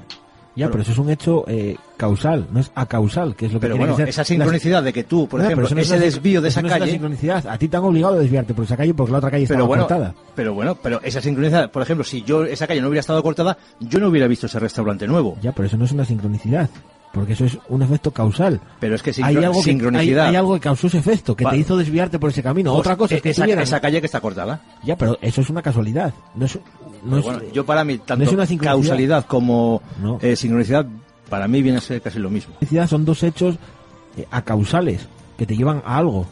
Ya, 0.59 0.65
pero, 0.67 0.73
Pero- 0.73 0.81
eso 0.83 0.91
es 0.91 0.97
un 0.97 1.09
hecho 1.09 1.45
eh, 1.47 1.77
causal, 1.95 2.47
no 2.51 2.59
es 2.59 2.69
acausal, 2.75 3.35
que 3.35 3.45
es 3.45 3.53
lo 3.53 3.59
que 3.59 3.67
Pero 3.67 3.75
tiene 3.75 3.85
bueno, 3.85 3.95
que 3.95 4.01
ser. 4.03 4.09
esa 4.09 4.23
sincronicidad 4.25 4.83
de 4.83 4.91
que 4.91 5.05
tú, 5.05 5.27
por 5.27 5.39
ejemplo, 5.41 5.67
no 5.69 5.79
ese 5.81 5.97
desvío 5.97 6.41
de 6.41 6.49
esa 6.49 6.61
no 6.61 6.67
es 6.67 6.73
calle, 6.73 6.91
sincronicidad. 6.91 7.47
A 7.47 7.57
ti 7.57 7.67
te 7.69 7.77
han 7.77 7.83
obligado 7.83 8.15
a 8.15 8.19
desviarte 8.19 8.53
por 8.53 8.65
esa 8.65 8.75
calle 8.75 8.93
porque 8.93 9.11
la 9.13 9.17
otra 9.19 9.31
calle 9.31 9.43
estaba 9.43 9.63
bueno, 9.63 9.83
cortada. 9.87 10.13
pero 10.35 10.53
bueno, 10.53 10.75
pero 10.75 11.01
esa 11.01 11.21
sincronicidad, 11.21 11.71
por 11.71 11.81
ejemplo, 11.81 12.03
si 12.03 12.23
yo 12.23 12.43
esa 12.43 12.67
calle 12.67 12.81
no 12.81 12.89
hubiera 12.89 12.99
estado 12.99 13.23
cortada, 13.23 13.57
yo 13.79 13.99
no 13.99 14.09
hubiera 14.09 14.27
visto 14.27 14.47
ese 14.47 14.59
restaurante 14.59 15.07
nuevo. 15.07 15.37
Ya, 15.41 15.53
pero 15.53 15.67
eso 15.67 15.77
no 15.77 15.85
es 15.85 15.91
una 15.93 16.03
sincronicidad. 16.03 16.69
Porque 17.11 17.33
eso 17.33 17.45
es 17.45 17.57
un 17.69 17.81
efecto 17.81 18.11
causal. 18.11 18.61
Pero 18.79 18.93
es 18.95 19.01
que 19.01 19.11
hay, 19.23 19.35
algo 19.37 19.53
que, 19.53 19.57
hay, 19.57 19.63
sincronicidad. 19.63 20.27
hay 20.27 20.35
algo 20.35 20.53
que 20.53 20.59
causó 20.59 20.87
ese 20.87 20.99
efecto, 20.99 21.35
que 21.35 21.43
Va. 21.43 21.51
te 21.51 21.57
hizo 21.57 21.75
desviarte 21.75 22.19
por 22.19 22.29
ese 22.29 22.43
camino. 22.43 22.71
Pues, 22.71 22.79
Otra 22.81 22.95
cosa 22.97 23.15
es 23.15 23.21
que 23.23 23.31
esa, 23.31 23.43
tuvieran- 23.45 23.63
esa 23.63 23.79
calle 23.79 23.99
que 23.99 24.05
está 24.05 24.21
cortada. 24.21 24.61
Ya, 24.83 24.95
pero 24.95 25.17
eso 25.21 25.41
es 25.41 25.49
una 25.49 25.61
casualidad. 25.63 26.13
No 26.35 26.45
es, 26.45 26.59
no 27.03 27.17
es- 27.17 27.23
Bueno, 27.23 27.41
yo 27.51 27.65
para 27.65 27.83
mí, 27.83 27.95
no 27.97 28.03
tanto 28.03 28.23
es 28.25 28.31
una 28.31 28.45
causalidad 28.59 29.25
como 29.25 29.81
No. 30.01 30.19
eh, 30.21 30.35
sincronicidad, 30.35 30.85
para 31.29 31.47
mí 31.47 31.63
viene 31.63 31.79
a 31.79 31.81
ser 31.81 31.99
casi 32.01 32.19
lo 32.19 32.29
mismo. 32.29 32.51
sincronicidad 32.59 32.87
son 32.87 33.05
dos 33.05 33.23
hechos 33.23 33.55
eh, 34.15 34.27
acausales 34.29 35.07
que 35.35 35.45
te 35.47 35.57
llevan 35.57 35.81
a 35.85 35.97
algo. 35.97 36.27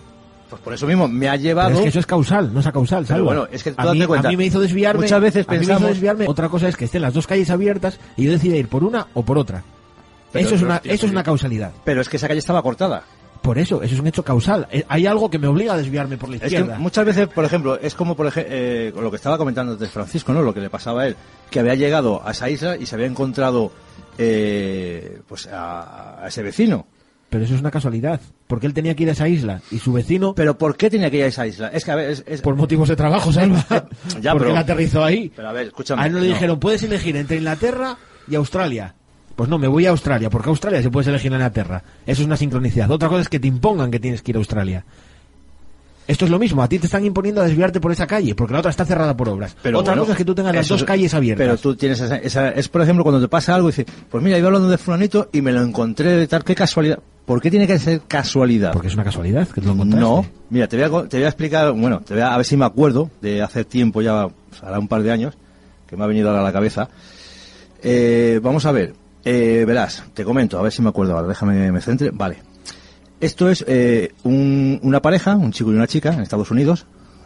Pues 0.49 0.61
por 0.61 0.73
eso 0.73 0.86
mismo 0.88 1.07
me 1.07 1.28
ha 1.28 1.36
llevado... 1.36 1.69
Pero 1.69 1.80
es 1.80 1.84
que 1.86 1.89
eso 1.89 1.99
es 1.99 2.05
causal, 2.05 2.53
no 2.53 2.59
es 2.61 2.67
acausal, 2.67 3.05
Salva. 3.05 3.25
bueno, 3.25 3.47
es 3.51 3.63
que 3.63 3.73
a, 3.75 3.93
mí, 3.93 4.05
cuenta, 4.05 4.30
a 4.30 4.32
mí 4.32 4.38
me 4.38 4.45
hizo 4.45 4.59
desviarme. 4.61 5.01
muchas 5.01 5.19
veces 5.21 5.45
a 5.47 5.51
mí 5.51 5.57
me 5.57 5.63
hizo 5.63 5.73
pensamos- 5.73 5.89
desviarme. 5.89 6.25
Otra 6.28 6.47
cosa 6.49 6.69
es 6.69 6.78
que 6.78 6.86
estén 6.86 7.01
las 7.01 7.13
dos 7.13 7.25
calles 7.28 7.49
abiertas 7.49 7.99
y 8.15 8.23
yo 8.25 8.32
decida 8.32 8.55
ir 8.55 8.67
por 8.69 8.84
una 8.84 9.07
o 9.15 9.23
por 9.23 9.38
otra. 9.39 9.63
Pero, 10.32 10.45
eso 10.45 10.55
es 10.55 10.61
una, 10.61 10.82
eso 10.84 11.05
es 11.05 11.11
una 11.11 11.23
causalidad. 11.23 11.71
Pero 11.84 12.01
es 12.01 12.09
que 12.09 12.17
esa 12.17 12.28
calle 12.28 12.39
estaba 12.39 12.61
cortada. 12.61 13.03
Por 13.41 13.57
eso, 13.59 13.82
eso 13.82 13.93
es 13.93 13.99
un 14.01 14.07
hecho 14.07 14.23
causal. 14.23 14.67
Eh, 14.71 14.84
Hay 14.89 15.05
algo 15.05 15.30
que 15.30 15.39
me 15.39 15.47
obliga 15.47 15.73
a 15.73 15.78
desviarme 15.78 16.17
por 16.17 16.28
la 16.30 16.36
Es 16.36 16.41
que 16.41 16.47
izquierda. 16.47 16.78
muchas 16.80 17.05
veces, 17.05 17.28
por 17.28 17.45
ejemplo, 17.45 17.80
es 17.80 17.93
como 17.93 18.15
por 18.15 18.28
ejemplo, 18.28 19.01
lo 19.01 19.09
que 19.09 19.15
estaba 19.15 19.38
comentando 19.38 19.73
antes 19.73 19.89
Francisco, 19.89 20.34
¿no? 20.34 20.41
Lo 20.41 20.53
que 20.53 20.59
le 20.59 20.69
pasaba 20.69 21.03
a 21.03 21.07
él, 21.07 21.15
que 21.49 21.59
había 21.61 21.75
llegado 21.75 22.21
a 22.28 22.32
esa 22.32 22.49
isla 22.49 22.75
y 22.75 22.86
se 22.86 22.95
había 22.95 23.07
encontrado 23.07 23.71
eh, 24.17 25.21
pues 25.28 25.47
a, 25.47 26.23
a 26.23 26.28
ese 26.28 26.43
vecino. 26.43 26.88
Pero 27.30 27.43
eso 27.43 27.55
es 27.55 27.59
una 27.61 27.71
casualidad. 27.71 28.19
Porque 28.47 28.67
él 28.67 28.73
tenía 28.73 28.95
que 28.95 29.03
ir 29.03 29.09
a 29.09 29.11
esa 29.13 29.28
isla 29.28 29.61
y 29.71 29.80
su 29.80 29.91
vecino, 29.93 30.34
Pero 30.34 30.57
¿por 30.57 30.78
qué 30.78 30.89
tenía 30.89 31.11
que 31.11 31.17
ir 31.17 31.23
a 31.23 31.28
esa 31.28 31.45
isla? 31.45 31.67
Es 31.69 31.84
que, 31.86 31.91
a 31.91 31.95
ver, 31.95 32.09
es... 32.09 32.23
es- 32.25 32.41
por 32.41 32.55
motivos 32.55 32.88
de 32.89 32.95
trabajo, 32.95 33.32
Salva, 33.34 33.65
Ya, 34.21 34.32
porque 34.32 34.45
pero- 34.45 34.51
él 34.51 34.57
aterrizó 34.57 35.03
ahí. 35.03 35.32
Pero 35.36 35.49
a 35.49 35.51
ver, 35.51 35.67
escúchame. 35.67 36.01
A 36.01 36.05
él 36.07 36.13
no 36.13 36.19
le 36.19 36.28
dijeron, 36.28 36.59
puedes 36.59 36.84
elegir 36.84 37.15
entre 37.17 37.38
Inglaterra 37.38 37.97
y 38.30 38.36
Australia. 38.36 38.95
Pues 39.38 39.49
no, 39.49 39.57
me 39.57 39.67
voy 39.69 39.85
a 39.85 39.91
Australia, 39.91 40.29
porque 40.29 40.49
Australia 40.49 40.81
se 40.81 40.89
puedes 40.91 41.07
elegir 41.07 41.27
en 41.31 41.35
Inglaterra. 41.35 41.81
Eso 42.05 42.21
es 42.23 42.25
una 42.27 42.35
sincronicidad. 42.35 42.91
Otra 42.91 43.07
cosa 43.07 43.21
es 43.21 43.29
que 43.29 43.39
te 43.39 43.47
impongan 43.47 43.89
que 43.91 43.99
tienes 43.99 44.21
que 44.21 44.31
ir 44.31 44.35
a 44.35 44.39
Australia. 44.39 44.83
Esto 46.07 46.23
es 46.25 46.31
lo 46.31 46.39
mismo, 46.39 46.63
a 46.63 46.69
ti 46.69 46.79
te 46.79 46.85
están 46.88 47.05
imponiendo 47.05 47.41
a 47.41 47.43
desviarte 47.45 47.79
por 47.81 47.91
esa 47.91 48.07
calle, 48.07 48.33
porque 48.33 48.53
la 48.53 48.59
otra 48.59 48.71
está 48.71 48.85
cerrada 48.85 49.15
por 49.15 49.27
obras. 49.27 49.55
Pero 49.61 49.79
Otra 49.79 49.91
bueno, 49.91 50.03
cosa 50.03 50.13
es 50.13 50.17
que 50.17 50.25
tú 50.25 50.33
tengas 50.33 50.55
las 50.55 50.67
dos 50.67 50.79
es- 50.81 50.88
calles 50.88 51.13
abiertas. 51.13 51.45
Pero 51.45 51.57
tú 51.57 51.75
tienes 51.75 51.99
esa, 51.99 52.15
esa- 52.15 52.49
Es, 52.51 52.67
por 52.69 52.81
ejemplo, 52.81 53.03
cuando 53.03 53.19
te 53.21 53.27
pasa 53.27 53.53
algo 53.53 53.67
y 53.67 53.73
dices, 53.73 53.85
pues 54.09 54.23
mira, 54.23 54.38
iba 54.38 54.47
hablando 54.47 54.69
de 54.69 54.77
fulanito 54.77 55.29
y 55.33 55.41
me 55.41 55.51
lo 55.51 55.61
encontré 55.61 56.11
de 56.13 56.27
tal, 56.27 56.43
qué 56.45 56.55
casualidad. 56.55 56.99
¿Por 57.25 57.41
qué 57.41 57.51
tiene 57.51 57.67
que 57.67 57.77
ser 57.77 58.01
casualidad? 58.07 58.71
Porque 58.71 58.88
es 58.88 58.93
una 58.95 59.03
casualidad 59.03 59.45
que 59.49 59.59
te 59.61 59.67
lo 59.67 59.73
encontraste. 59.73 59.99
No, 60.09 60.25
mira, 60.49 60.67
te 60.69 60.77
voy, 60.77 60.85
a, 61.03 61.09
te 61.09 61.17
voy 61.17 61.25
a 61.25 61.27
explicar, 61.27 61.73
bueno, 61.73 61.99
te 61.99 62.13
voy 62.13 62.23
a, 62.23 62.33
a 62.33 62.38
ver 62.38 62.45
si 62.45 62.55
me 62.57 62.63
acuerdo 62.65 63.11
de 63.21 63.41
hace 63.43 63.65
tiempo, 63.65 64.01
ya 64.01 64.29
pues, 64.49 64.63
hará 64.63 64.79
un 64.79 64.88
par 64.88 65.03
de 65.03 65.11
años, 65.11 65.35
que 65.88 65.97
me 65.97 66.05
ha 66.05 66.07
venido 66.07 66.29
ahora 66.29 66.39
a 66.39 66.43
la 66.45 66.53
cabeza. 66.53 66.88
Eh, 67.83 68.39
vamos 68.41 68.65
a 68.65 68.71
ver, 68.71 68.93
eh, 69.26 69.63
verás, 69.68 70.03
te 70.13 70.24
comento, 70.24 70.57
a 70.57 70.61
ver 70.61 70.72
si 70.72 70.82
me 70.82 70.89
acuerdo 70.89 71.13
ahora, 71.15 71.28
déjame 71.28 71.72
me 71.72 71.82
centre. 71.82 72.11
Vale. 72.11 72.38
Esto 73.20 73.49
es 73.49 73.65
eh, 73.68 74.11
un- 74.24 74.80
una 74.84 75.01
pareja, 75.01 75.36
un 75.36 75.51
chico 75.51 75.72
y 75.72 75.76
una 75.76 75.88
chica 75.88 76.13
en 76.13 76.22
Estados 76.22 76.51
Unidos, 76.51 76.86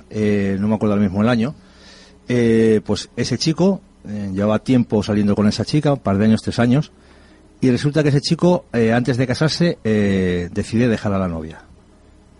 eh, 0.09 0.57
no 0.59 0.67
me 0.67 0.75
acuerdo 0.75 0.93
ahora 0.93 1.03
mismo 1.05 1.21
el 1.21 1.29
año. 1.29 1.53
Eh, 2.27 2.81
pues 2.85 3.09
ese 3.15 3.37
chico 3.37 3.81
eh, 4.07 4.31
llevaba 4.33 4.59
tiempo 4.59 5.03
saliendo 5.03 5.35
con 5.35 5.47
esa 5.47 5.65
chica, 5.65 5.93
un 5.93 5.99
par 5.99 6.17
de 6.17 6.25
años, 6.25 6.41
tres 6.41 6.59
años, 6.59 6.91
y 7.59 7.69
resulta 7.69 8.01
que 8.03 8.09
ese 8.09 8.21
chico, 8.21 8.65
eh, 8.73 8.93
antes 8.93 9.17
de 9.17 9.27
casarse, 9.27 9.77
decide 9.83 10.87
dejar 10.87 11.13
a 11.13 11.19
la 11.19 11.27
novia. 11.27 11.63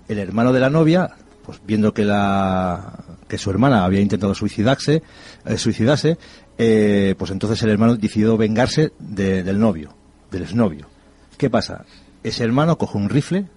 El 0.08 0.18
hermano 0.18 0.52
de 0.54 0.60
la 0.60 0.70
novia, 0.72 1.12
pues 1.46 1.60
viendo 1.66 1.94
que 1.94 2.04
la 2.06 3.04
que 3.28 3.38
su 3.38 3.50
hermana 3.50 3.86
había 3.86 4.02
intentado 4.02 4.34
suicidarse, 4.36 5.04
eh, 5.46 5.58
suicidarse, 5.58 6.18
eh, 6.64 7.16
pues 7.18 7.32
entonces 7.32 7.62
el 7.64 7.72
hermano 7.72 7.96
decidió 7.96 8.38
vengarse 8.38 8.92
de- 9.00 9.42
del 9.42 9.60
novio, 9.60 9.96
del 10.30 10.44
exnovio. 10.44 10.88
¿Qué 11.36 11.50
pasa? 11.50 11.86
Ese 12.24 12.44
hermano 12.44 12.78
coge 12.78 13.00
un 13.00 13.10
rifle 13.10 13.48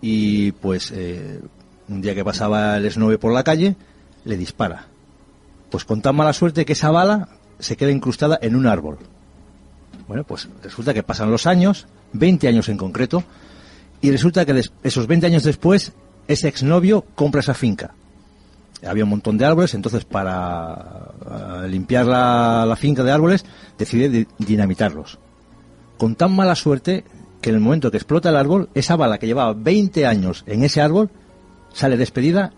y 0.00 0.52
pues 0.52 0.92
eh, 0.94 1.40
un 1.88 2.00
día 2.00 2.14
que 2.14 2.24
pasaba 2.24 2.76
el 2.76 2.86
exnovio 2.86 3.18
por 3.18 3.32
la 3.32 3.42
calle, 3.42 3.74
le 4.24 4.36
dispara. 4.36 4.86
Pues 5.68 5.84
con 5.84 6.00
tan 6.00 6.14
mala 6.14 6.32
suerte 6.32 6.64
que 6.64 6.74
esa 6.74 6.92
bala 6.92 7.28
se 7.58 7.76
queda 7.76 7.90
incrustada 7.90 8.38
en 8.40 8.54
un 8.54 8.66
árbol. 8.68 8.98
Bueno, 10.06 10.22
pues 10.22 10.48
resulta 10.62 10.94
que 10.94 11.02
pasan 11.02 11.30
los 11.30 11.46
años, 11.48 11.88
20 12.12 12.46
años 12.46 12.68
en 12.68 12.76
concreto, 12.76 13.24
y 14.00 14.12
resulta 14.12 14.44
que 14.46 14.62
esos 14.84 15.06
20 15.08 15.26
años 15.26 15.42
después, 15.42 15.92
ese 16.28 16.46
exnovio 16.46 17.04
compra 17.16 17.40
esa 17.40 17.54
finca. 17.54 17.94
Había 18.86 19.04
un 19.04 19.10
montón 19.10 19.38
de 19.38 19.44
árboles, 19.44 19.74
entonces 19.74 20.04
para 20.04 21.12
eh, 21.64 21.68
limpiar 21.68 22.06
la, 22.06 22.64
la 22.66 22.76
finca 22.76 23.02
de 23.04 23.12
árboles 23.12 23.44
decide 23.78 24.08
di- 24.08 24.26
dinamitarlos. 24.38 25.18
Con 25.98 26.14
tan 26.16 26.34
mala 26.34 26.54
suerte 26.56 27.04
que 27.40 27.50
en 27.50 27.56
el 27.56 27.60
momento 27.60 27.90
que 27.90 27.96
explota 27.96 28.30
el 28.30 28.36
árbol, 28.36 28.68
esa 28.74 28.96
bala 28.96 29.18
que 29.18 29.26
llevaba 29.26 29.52
20 29.52 30.06
años 30.06 30.42
en 30.46 30.64
ese 30.64 30.80
árbol 30.80 31.10
sale 31.72 31.96
despedida. 31.96 32.52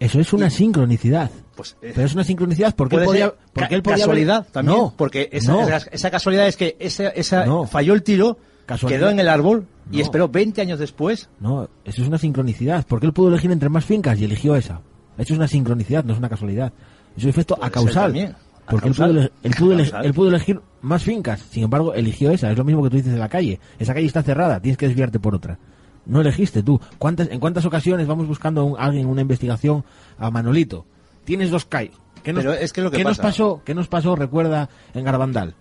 Eso 0.00 0.20
es 0.20 0.32
una 0.32 0.48
sincronicidad. 0.50 1.30
Pues, 1.56 1.76
eh, 1.82 1.92
Pero 1.94 2.06
es 2.06 2.14
una 2.14 2.22
sincronicidad 2.24 2.74
porque 2.76 2.96
él 2.96 3.04
podía, 3.04 3.34
porque 3.52 3.68
ca- 3.70 3.74
él 3.74 3.82
podía 3.82 3.94
haber- 3.96 4.00
casualidad 4.06 4.46
también, 4.52 4.78
No, 4.78 4.94
porque 4.96 5.28
esa, 5.32 5.52
no. 5.52 5.62
esa- 5.62 5.88
esa 5.90 6.10
casualidad 6.10 6.46
es 6.46 6.56
que 6.56 6.76
esa, 6.78 7.08
esa 7.08 7.46
No. 7.46 7.66
falló 7.66 7.94
el 7.94 8.02
tiro, 8.04 8.38
Casualidad. 8.66 9.00
quedó 9.00 9.10
en 9.10 9.18
el 9.20 9.28
árbol 9.28 9.66
y 9.90 10.00
esperó 10.00 10.28
20 10.28 10.60
años 10.60 10.78
después. 10.78 11.28
No, 11.40 11.68
eso 11.84 12.02
es 12.02 12.08
una 12.08 12.18
sincronicidad, 12.18 12.84
porque 12.88 13.06
él 13.06 13.12
pudo 13.12 13.28
elegir 13.28 13.50
entre 13.50 13.68
más 13.70 13.84
fincas 13.84 14.18
y 14.20 14.24
eligió 14.24 14.54
esa. 14.54 14.80
Eso 15.18 15.34
es 15.34 15.38
una 15.38 15.48
sincronicidad, 15.48 16.04
no 16.04 16.12
es 16.12 16.18
una 16.18 16.28
casualidad. 16.28 16.72
Es 17.16 17.24
un 17.24 17.30
efecto 17.30 17.56
Puede 17.56 17.66
a 17.66 17.70
causal. 17.70 17.92
ser 17.92 18.02
también, 18.04 18.28
a 18.66 18.70
Porque 18.70 18.88
él 18.88 18.94
causal. 18.96 19.10
pudo, 19.10 19.20
él, 19.42 19.54
pudo 19.58 19.72
ele- 19.72 19.82
causal. 19.82 20.06
él 20.06 20.14
pudo 20.14 20.28
elegir 20.28 20.60
más 20.82 21.02
fincas, 21.02 21.40
sin 21.50 21.64
embargo, 21.64 21.92
eligió 21.94 22.30
esa. 22.30 22.50
Es 22.50 22.56
lo 22.56 22.64
mismo 22.64 22.82
que 22.84 22.90
tú 22.90 22.96
dices 22.96 23.12
en 23.12 23.18
la 23.18 23.28
calle. 23.28 23.58
Esa 23.78 23.92
calle 23.94 24.06
está 24.06 24.22
cerrada, 24.22 24.60
tienes 24.60 24.78
que 24.78 24.86
desviarte 24.86 25.18
por 25.18 25.34
otra. 25.34 25.58
No 26.06 26.20
elegiste 26.20 26.62
tú. 26.62 26.80
¿Cuántas, 26.98 27.28
¿En 27.30 27.40
cuántas 27.40 27.64
ocasiones 27.66 28.06
vamos 28.06 28.26
buscando 28.28 28.60
a 28.60 28.64
un- 28.64 28.76
alguien 28.78 29.04
en 29.04 29.10
una 29.10 29.20
investigación 29.22 29.84
a 30.18 30.30
Manolito? 30.30 30.86
Tienes 31.24 31.50
dos 31.50 31.64
calles. 31.66 31.94
¿Qué 32.22 32.32
nos, 32.32 32.42
Pero 32.44 32.54
es 32.54 32.72
que 32.72 32.80
lo 32.82 32.90
que 32.90 32.98
¿qué 32.98 33.04
nos 33.04 33.18
pasó? 33.18 33.60
¿Qué 33.64 33.74
nos 33.74 33.88
pasó? 33.88 34.16
Recuerda 34.16 34.68
en 34.94 35.04
Garbandal. 35.04 35.54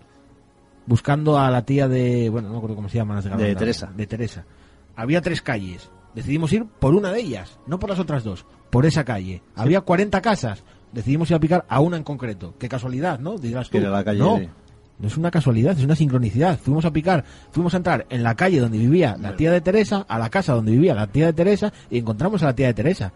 Buscando 0.85 1.37
a 1.37 1.51
la 1.51 1.63
tía 1.63 1.87
de, 1.89 2.29
bueno, 2.29 2.47
no 2.47 2.53
me 2.53 2.57
acuerdo 2.59 2.75
cómo 2.77 2.87
se 2.89 2.97
llaman 2.97 3.15
las 3.17 3.25
de 3.25 3.29
Garbandal. 3.31 3.57
Teresa. 3.57 3.91
De 3.95 4.07
Teresa. 4.07 4.45
Había 4.95 5.21
tres 5.21 5.41
calles. 5.41 5.89
Decidimos 6.17 6.51
ir 6.51 6.65
por 6.65 6.95
una 6.95 7.11
de 7.11 7.21
ellas, 7.21 7.59
no 7.67 7.79
por 7.79 7.89
las 7.89 7.99
otras 7.99 8.23
dos, 8.23 8.45
por 8.69 8.85
esa 8.85 9.03
calle. 9.03 9.41
Había 9.55 9.81
40 9.81 10.21
casas. 10.21 10.63
Decidimos 10.91 11.29
ir 11.29 11.35
a 11.35 11.39
picar 11.39 11.65
a 11.69 11.79
una 11.79 11.97
en 11.97 12.03
concreto. 12.03 12.53
Qué 12.59 12.67
casualidad, 12.67 13.19
¿no? 13.19 13.37
Dirás 13.37 13.67
tú. 13.67 13.73
Que 13.73 13.77
era 13.79 13.89
la 13.91 14.03
calle 14.03 14.19
no, 14.19 14.37
de- 14.37 14.49
no 14.99 15.07
es 15.07 15.15
una 15.15 15.29
casualidad, 15.29 15.77
es 15.77 15.83
una 15.85 15.95
sincronicidad. 15.95 16.57
Fuimos 16.57 16.85
a 16.85 16.91
picar, 16.91 17.23
fuimos 17.51 17.73
a 17.73 17.77
entrar 17.77 18.05
en 18.09 18.23
la 18.23 18.33
calle 18.35 18.59
donde 18.59 18.77
vivía 18.79 19.15
la 19.19 19.35
tía 19.35 19.51
de 19.51 19.61
Teresa, 19.61 20.05
a 20.09 20.17
la 20.17 20.29
casa 20.29 20.53
donde 20.53 20.71
vivía 20.71 20.95
la 20.95 21.07
tía 21.07 21.27
de 21.27 21.33
Teresa 21.33 21.71
y 21.91 21.99
encontramos 21.99 22.41
a 22.41 22.47
la 22.47 22.55
tía 22.55 22.67
de 22.67 22.73
Teresa. 22.73 23.11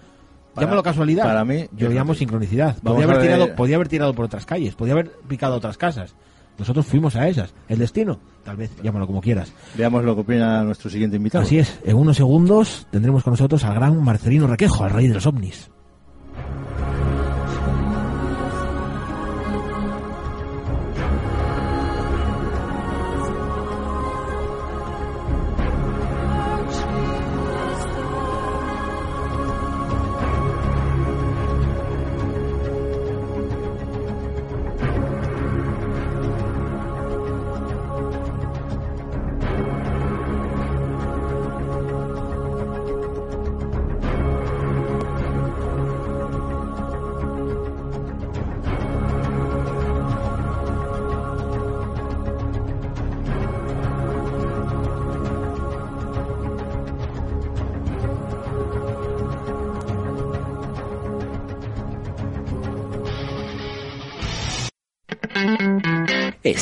Para- 0.54 0.68
Llámalo 0.68 0.84
casualidad. 0.84 1.24
para 1.24 1.44
mí, 1.46 1.62
yo 1.72 1.88
yo 1.88 1.90
llamo 1.90 2.14
sincronicidad. 2.14 2.76
Podía 2.84 3.06
haber, 3.06 3.18
ver- 3.18 3.26
tirado, 3.26 3.56
podía 3.56 3.76
haber 3.78 3.88
tirado 3.88 4.14
por 4.14 4.26
otras 4.26 4.46
calles, 4.46 4.76
podía 4.76 4.94
haber 4.94 5.10
picado 5.28 5.54
a 5.56 5.58
otras 5.58 5.78
casas. 5.78 6.14
Nosotros 6.58 6.86
fuimos 6.86 7.16
a 7.16 7.28
esas. 7.28 7.54
El 7.68 7.80
destino, 7.80 8.20
tal 8.44 8.58
vez, 8.58 8.72
llámalo 8.84 9.08
como 9.08 9.22
quieras. 9.22 9.52
Veamos 9.76 10.04
lo 10.04 10.16
que 10.16 10.22
opina 10.22 10.64
nuestro 10.64 10.90
siguiente 10.90 11.18
invitado. 11.18 11.44
Así 11.44 11.60
es, 11.60 11.80
en 11.84 11.96
unos 11.96 12.18
segundos 12.18 12.88
tendremos 12.92 13.24
con 13.24 13.34
nosotros 13.34 13.64
al 13.64 13.76
gran 13.76 14.04
Marcelino 14.04 14.48
Requejo, 14.48 14.84
al 14.84 14.92
rey 14.92 15.08
de 15.08 15.16
los 15.16 15.26
ovnis. 15.26 15.70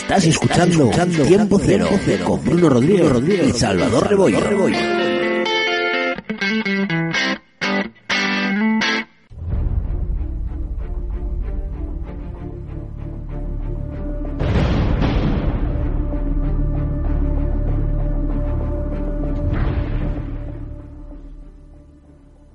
Estás 0.09 0.25
escuchando, 0.25 0.89
Tiempo 1.27 1.59
Cero, 1.59 1.87
con 2.25 2.43
Bruno 2.43 2.67
Rodríguez, 2.67 3.47
y 3.47 3.51
Salvador 3.51 4.09
Rebollo. 4.09 4.39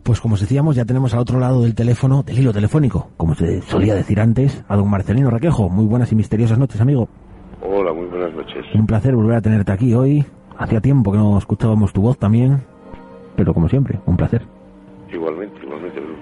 Pues 0.03 0.21
como 0.21 0.35
os 0.35 0.41
decíamos, 0.41 0.75
ya 0.75 0.85
tenemos 0.85 1.15
al 1.15 1.21
otro 1.21 1.39
lado 1.39 1.63
del 1.63 1.77
teléfono, 1.77 2.25
del 2.25 2.41
hilo 2.41 2.53
telefónico, 2.53 3.11
como 3.17 3.37
se 3.37 3.63
solía 3.63 3.95
decir 3.95 4.19
antes, 4.19 4.65
a 4.67 4.75
don 4.75 4.91
Marcelino 4.91 5.31
Requejo. 5.31 5.69
Muy 5.69 5.87
buenas 5.87 6.11
y 6.11 6.17
misteriosas 6.17 6.59
noches, 6.59 6.81
amigo. 6.81 7.09
Buenas 8.35 8.55
noches. 8.55 8.74
Un 8.74 8.87
placer 8.87 9.14
volver 9.14 9.37
a 9.37 9.41
tenerte 9.41 9.72
aquí 9.72 9.95
hoy. 9.95 10.24
Hacía 10.59 10.80
tiempo 10.80 11.12
que 11.12 11.18
no 11.18 11.39
escuchábamos 11.39 11.93
tu 11.93 12.03
voz 12.03 12.18
también, 12.18 12.62
pero 13.37 13.55
como 13.55 13.68
siempre, 13.68 14.01
un 14.07 14.16
placer. 14.16 14.43
Igualmente, 15.12 15.61
igualmente, 15.62 16.01
Bruno. 16.01 16.18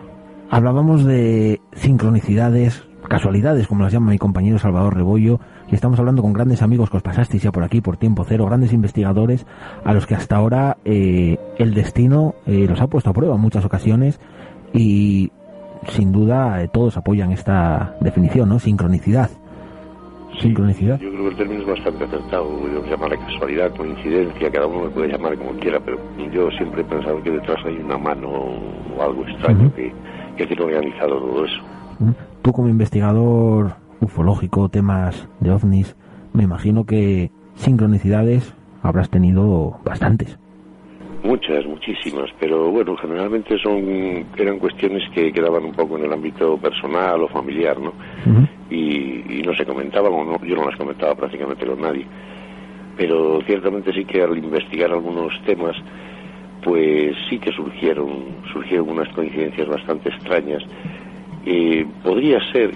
Hablábamos 0.50 1.04
de 1.04 1.60
sincronicidades, 1.72 2.86
casualidades, 3.08 3.66
como 3.66 3.84
las 3.84 3.92
llama 3.92 4.10
mi 4.10 4.18
compañero 4.18 4.58
Salvador 4.58 4.94
Rebollo, 4.94 5.40
y 5.70 5.74
estamos 5.74 5.98
hablando 5.98 6.22
con 6.22 6.32
grandes 6.32 6.62
amigos 6.62 6.90
que 6.90 6.98
os 6.98 7.02
pasasteis 7.02 7.42
ya 7.42 7.52
por 7.52 7.62
aquí, 7.62 7.80
por 7.80 7.96
tiempo 7.96 8.24
cero, 8.24 8.46
grandes 8.46 8.72
investigadores 8.72 9.46
a 9.84 9.92
los 9.94 10.06
que 10.06 10.14
hasta 10.14 10.36
ahora 10.36 10.76
eh, 10.84 11.38
el 11.58 11.74
destino 11.74 12.34
eh, 12.46 12.66
los 12.68 12.80
ha 12.80 12.86
puesto 12.88 13.10
a 13.10 13.14
prueba 13.14 13.34
en 13.34 13.40
muchas 13.40 13.64
ocasiones 13.64 14.20
y 14.74 15.30
sin 15.88 16.12
duda 16.12 16.62
eh, 16.62 16.68
todos 16.68 16.96
apoyan 16.96 17.32
esta 17.32 17.96
definición, 18.00 18.48
¿no? 18.50 18.58
Sincronicidad. 18.58 19.30
Sincronicidad. 20.40 20.98
Yo 21.00 21.10
creo 21.10 21.22
que 21.24 21.28
el 21.30 21.36
término 21.36 21.62
es 21.62 21.68
bastante 21.68 22.04
acertado. 22.04 22.48
Podemos 22.48 22.88
llamarle 22.88 23.18
casualidad, 23.18 23.74
coincidencia, 23.76 24.50
cada 24.50 24.66
uno 24.66 24.86
le 24.86 24.90
puede 24.90 25.08
llamar 25.08 25.36
como 25.36 25.52
quiera, 25.52 25.80
pero 25.80 25.98
yo 26.32 26.50
siempre 26.50 26.82
he 26.82 26.84
pensado 26.84 27.22
que 27.22 27.30
detrás 27.30 27.58
hay 27.64 27.76
una 27.76 27.98
mano 27.98 28.28
o 28.28 29.02
algo 29.02 29.26
extraño 29.26 29.72
que, 29.74 29.92
que 30.36 30.46
tiene 30.46 30.62
organizado 30.62 31.18
todo 31.20 31.44
eso. 31.44 31.62
Tú 32.42 32.52
como 32.52 32.68
investigador 32.68 33.74
ufológico, 34.00 34.68
temas 34.68 35.28
de 35.40 35.52
ovnis, 35.52 35.96
me 36.32 36.42
imagino 36.42 36.84
que 36.84 37.30
sincronicidades 37.54 38.54
habrás 38.82 39.10
tenido 39.10 39.78
bastantes. 39.84 40.38
Muchas, 41.22 41.64
muchísimas, 41.66 42.30
pero 42.40 42.70
bueno, 42.70 42.96
generalmente 42.96 43.56
son 43.58 44.26
eran 44.36 44.58
cuestiones 44.58 45.08
que 45.14 45.32
quedaban 45.32 45.64
un 45.64 45.72
poco 45.72 45.96
en 45.96 46.04
el 46.04 46.12
ámbito 46.12 46.56
personal 46.56 47.22
o 47.22 47.28
familiar, 47.28 47.78
¿no? 47.78 47.92
y, 48.68 49.38
y 49.38 49.42
no 49.42 49.54
se 49.54 49.64
comentaban, 49.64 50.12
o 50.12 50.24
no, 50.24 50.44
yo 50.44 50.56
no 50.56 50.66
las 50.66 50.76
comentaba 50.76 51.14
prácticamente 51.14 51.64
con 51.64 51.80
nadie. 51.80 52.06
Pero 52.96 53.40
ciertamente 53.46 53.92
sí 53.92 54.04
que 54.04 54.22
al 54.22 54.36
investigar 54.36 54.90
algunos 54.90 55.32
temas, 55.44 55.76
pues 56.62 57.16
sí 57.28 57.38
que 57.38 57.52
surgieron, 57.52 58.08
surgieron 58.52 58.90
unas 58.90 59.08
coincidencias 59.14 59.68
bastante 59.68 60.08
extrañas. 60.08 60.62
Eh, 61.44 61.86
podría 62.02 62.38
ser 62.52 62.72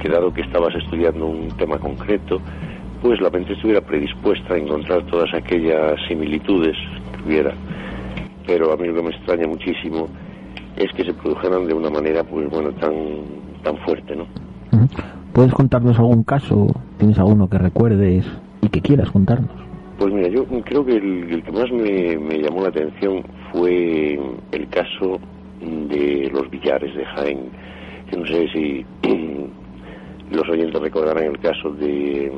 que 0.00 0.08
dado 0.08 0.32
que 0.32 0.40
estabas 0.42 0.74
estudiando 0.74 1.26
un 1.26 1.48
tema 1.56 1.78
concreto, 1.78 2.40
pues 3.02 3.20
la 3.20 3.30
mente 3.30 3.52
estuviera 3.52 3.80
predispuesta 3.80 4.54
a 4.54 4.58
encontrar 4.58 5.04
todas 5.06 5.32
aquellas 5.34 5.94
similitudes 6.08 6.76
que 7.12 7.28
hubiera. 7.28 7.54
Pero 8.46 8.72
a 8.72 8.76
mí 8.76 8.86
lo 8.86 8.94
que 8.94 9.02
me 9.02 9.10
extraña 9.10 9.46
muchísimo 9.46 10.08
es 10.76 10.90
que 10.92 11.04
se 11.04 11.14
produjeran 11.14 11.66
de 11.66 11.74
una 11.74 11.90
manera, 11.90 12.24
pues 12.24 12.48
bueno, 12.50 12.72
tan, 12.72 12.92
tan 13.62 13.76
fuerte, 13.78 14.16
¿no? 14.16 14.26
¿Puedes 15.32 15.52
contarnos 15.52 15.98
algún 15.98 16.24
caso? 16.24 16.66
¿Tienes 16.98 17.18
alguno 17.18 17.48
que 17.48 17.58
recuerdes 17.58 18.26
y 18.60 18.68
que 18.68 18.80
quieras 18.80 19.10
contarnos? 19.10 19.50
Pues 19.98 20.12
mira, 20.12 20.28
yo 20.28 20.44
creo 20.64 20.84
que 20.84 20.96
el, 20.96 21.30
el 21.30 21.42
que 21.42 21.52
más 21.52 21.70
me, 21.70 22.18
me, 22.18 22.38
llamó 22.38 22.62
la 22.62 22.68
atención 22.68 23.22
fue 23.52 24.18
el 24.52 24.68
caso 24.68 25.20
de 25.60 26.30
los 26.32 26.50
billares 26.50 26.94
de 26.94 27.04
Jaén, 27.04 27.50
que 28.10 28.16
no 28.16 28.26
sé 28.26 28.48
si 28.52 28.84
los 30.30 30.48
oyentes 30.48 30.80
recordarán 30.80 31.24
el 31.24 31.38
caso 31.38 31.70
de, 31.70 32.32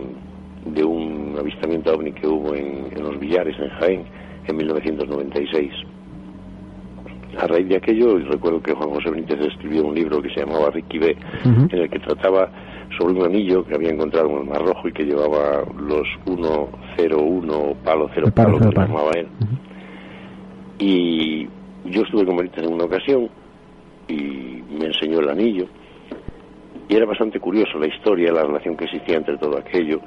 de 0.67 0.85
un 0.85 1.37
avistamiento 1.39 1.95
ovni 1.95 2.13
que 2.13 2.27
hubo 2.27 2.55
en, 2.55 2.89
en 2.95 3.03
los 3.03 3.19
billares 3.19 3.57
en 3.59 3.69
Jaén 3.71 4.05
en 4.47 4.57
1996. 4.57 5.73
A 7.39 7.47
raíz 7.47 7.69
de 7.69 7.77
aquello, 7.77 8.19
recuerdo 8.19 8.63
que 8.63 8.73
Juan 8.73 8.91
José 8.91 9.11
Benítez 9.11 9.41
escribió 9.41 9.85
un 9.85 9.95
libro 9.95 10.23
que 10.23 10.29
se 10.31 10.41
llamaba 10.41 10.71
Ricky 10.71 10.99
B, 10.99 11.17
uh 11.45 11.49
-huh. 11.49 11.73
en 11.73 11.79
el 11.79 11.91
que 11.91 11.99
trataba 11.99 12.51
sobre 12.99 13.15
un 13.15 13.25
anillo 13.25 13.65
que 13.65 13.75
había 13.75 13.91
encontrado 13.91 14.31
en 14.31 14.37
el 14.39 14.45
Mar 14.45 14.63
Rojo 14.63 14.89
y 14.89 14.93
que 14.93 15.05
llevaba 15.05 15.65
los 15.77 16.07
101 16.27 17.75
palo, 17.85 18.09
cero 18.15 18.27
palo, 18.35 18.59
palo, 18.59 18.59
que 18.59 18.75
palo. 18.75 18.87
llamaba 18.89 19.11
él. 19.17 19.27
Uh 19.41 19.45
-huh. 19.45 19.59
Y 20.79 21.49
yo 21.87 22.03
estuve 22.03 22.25
con 22.25 22.37
Benítez 22.37 22.65
en 22.65 22.73
una 22.73 22.85
ocasión 22.85 23.29
y 24.09 24.63
me 24.79 24.87
enseñó 24.87 25.21
el 25.21 25.29
anillo. 25.29 25.67
Y 26.89 26.97
era 26.97 27.07
bastante 27.07 27.41
curioso 27.41 27.79
la 27.79 27.87
historia, 27.87 28.33
la 28.33 28.43
relación 28.43 28.77
que 28.77 28.85
existía 28.85 29.17
entre 29.17 29.39
todo 29.39 29.59
aquello. 29.59 30.01